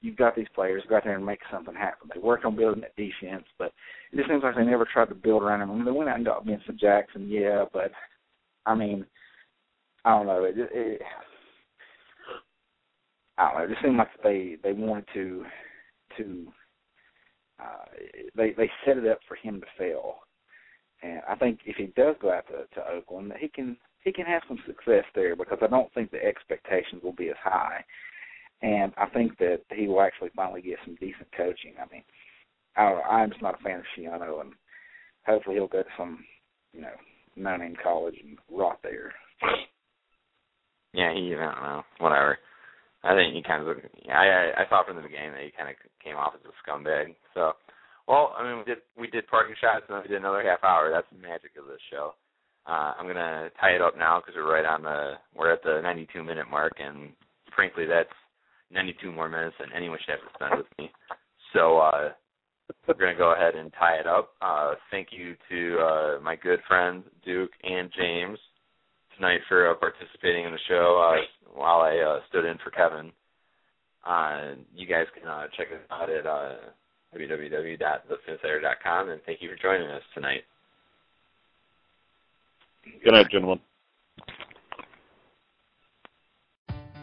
you've 0.00 0.16
got 0.16 0.36
these 0.36 0.46
players, 0.54 0.82
go 0.88 0.96
out 0.96 1.04
there 1.04 1.16
and 1.16 1.26
make 1.26 1.40
something 1.50 1.74
happen. 1.74 2.08
They 2.14 2.20
worked 2.20 2.44
on 2.44 2.56
building 2.56 2.82
that 2.82 2.96
defense, 2.96 3.44
but 3.58 3.72
it 4.12 4.16
just 4.16 4.28
seems 4.28 4.42
like 4.42 4.56
they 4.56 4.64
never 4.64 4.86
tried 4.90 5.08
to 5.08 5.14
build 5.14 5.42
around 5.42 5.62
him. 5.62 5.70
I 5.70 5.74
mean, 5.74 5.84
they 5.84 5.90
went 5.90 6.08
out 6.08 6.16
and 6.16 6.26
got 6.26 6.44
Vincent 6.44 6.78
Jackson, 6.78 7.28
yeah, 7.28 7.64
but 7.72 7.90
I 8.66 8.74
mean, 8.74 9.04
I 10.04 10.10
don't 10.10 10.26
know. 10.26 10.44
It, 10.44 10.54
it, 10.56 11.02
I 13.36 13.50
don't 13.50 13.58
know. 13.58 13.64
It 13.64 13.70
just 13.70 13.82
seemed 13.82 13.96
like 13.96 14.08
they 14.22 14.56
they 14.62 14.72
wanted 14.72 15.06
to 15.14 15.44
to 16.16 16.46
uh, 17.60 17.84
they 18.36 18.52
they 18.56 18.70
set 18.84 18.98
it 18.98 19.06
up 19.06 19.18
for 19.26 19.36
him 19.36 19.60
to 19.60 19.66
fail. 19.76 20.16
And 21.02 21.20
I 21.28 21.36
think 21.36 21.60
if 21.64 21.76
he 21.76 21.92
does 21.96 22.16
go 22.20 22.32
out 22.32 22.44
to, 22.48 22.66
to 22.74 22.90
Oakland, 22.90 23.32
he 23.38 23.48
can 23.48 23.76
he 24.04 24.12
can 24.12 24.26
have 24.26 24.42
some 24.48 24.58
success 24.66 25.04
there 25.14 25.36
because 25.36 25.58
I 25.62 25.66
don't 25.66 25.92
think 25.94 26.10
the 26.10 26.24
expectations 26.24 27.02
will 27.02 27.12
be 27.12 27.30
as 27.30 27.36
high. 27.42 27.84
And 28.62 28.92
I 28.96 29.06
think 29.06 29.38
that 29.38 29.60
he 29.70 29.86
will 29.86 30.00
actually 30.00 30.30
finally 30.34 30.62
get 30.62 30.78
some 30.84 30.96
decent 30.96 31.28
coaching. 31.36 31.74
I 31.78 31.92
mean, 31.92 32.02
I 32.76 32.88
don't 32.88 32.98
know, 32.98 33.04
I'm 33.04 33.30
just 33.30 33.42
not 33.42 33.58
a 33.60 33.62
fan 33.62 33.78
of 33.78 33.84
Schiano, 33.96 34.40
and 34.40 34.52
hopefully 35.26 35.56
he'll 35.56 35.68
go 35.68 35.82
to 35.82 35.88
some, 35.96 36.24
you 36.72 36.80
know, 36.80 36.94
no-name 37.36 37.76
college 37.82 38.16
and 38.22 38.36
rot 38.50 38.78
there. 38.82 39.12
Yeah, 40.92 41.12
he. 41.14 41.34
I 41.34 41.52
don't 41.52 41.62
know. 41.62 41.82
Whatever. 41.98 42.38
I 43.04 43.14
think 43.14 43.34
he 43.34 43.42
kind 43.42 43.62
of. 43.62 43.76
I 44.10 44.26
I, 44.26 44.62
I 44.62 44.68
thought 44.68 44.86
from 44.86 44.96
the 44.96 45.02
beginning 45.02 45.32
that 45.32 45.44
he 45.44 45.52
kind 45.56 45.70
of 45.70 45.76
came 46.02 46.16
off 46.16 46.34
as 46.34 46.40
a 46.42 46.54
scumbag. 46.58 47.14
So, 47.34 47.52
well, 48.08 48.34
I 48.36 48.42
mean, 48.42 48.58
we 48.58 48.64
did 48.64 48.78
we 48.98 49.06
did 49.06 49.28
parking 49.28 49.54
shots 49.60 49.84
and 49.88 49.94
then 49.94 50.02
we 50.02 50.08
did 50.08 50.18
another 50.18 50.42
half 50.42 50.64
hour. 50.64 50.90
That's 50.90 51.06
the 51.12 51.22
magic 51.22 51.52
of 51.58 51.66
this 51.66 51.82
show. 51.92 52.14
Uh, 52.66 52.94
I'm 52.98 53.06
gonna 53.06 53.50
tie 53.60 53.76
it 53.76 53.82
up 53.82 53.96
now 53.96 54.20
because 54.20 54.34
we're 54.34 54.52
right 54.52 54.64
on 54.64 54.82
the 54.82 55.14
we're 55.36 55.52
at 55.52 55.62
the 55.62 55.80
92 55.82 56.24
minute 56.24 56.50
mark, 56.50 56.72
and 56.80 57.12
frankly, 57.54 57.86
that's 57.86 58.12
92 58.72 59.12
more 59.12 59.28
minutes 59.28 59.56
than 59.60 59.68
anyone 59.74 59.98
should 60.04 60.16
have 60.18 60.20
to 60.20 60.34
spend 60.34 60.56
with 60.56 60.66
me. 60.78 60.90
So 61.52 61.78
uh, 61.78 62.10
we're 62.86 62.94
gonna 62.94 63.16
go 63.16 63.32
ahead 63.32 63.54
and 63.54 63.72
tie 63.78 63.96
it 63.96 64.06
up. 64.06 64.30
Uh, 64.42 64.74
thank 64.90 65.08
you 65.10 65.36
to 65.48 65.78
uh, 65.80 66.20
my 66.22 66.36
good 66.36 66.60
friends 66.68 67.04
Duke 67.24 67.52
and 67.64 67.90
James 67.96 68.38
tonight 69.16 69.40
for 69.48 69.70
uh, 69.70 69.74
participating 69.74 70.44
in 70.44 70.52
the 70.52 70.58
show 70.68 71.02
uh, 71.02 71.16
while 71.54 71.80
I 71.80 71.96
uh, 71.98 72.20
stood 72.28 72.44
in 72.44 72.58
for 72.62 72.70
Kevin. 72.70 73.10
Uh, 74.06 74.54
you 74.74 74.86
guys 74.86 75.06
can 75.18 75.28
uh, 75.28 75.46
check 75.56 75.68
us 75.72 75.80
out 75.90 76.08
at 76.10 76.26
uh, 76.26 76.54
www.thephinsider.com, 77.16 79.10
and 79.10 79.20
thank 79.26 79.42
you 79.42 79.50
for 79.50 79.56
joining 79.60 79.88
us 79.88 80.02
tonight. 80.14 80.42
Good 83.04 83.12
night, 83.12 83.30
gentlemen. 83.30 83.60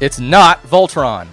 It's 0.00 0.18
not 0.18 0.62
Voltron. 0.64 1.28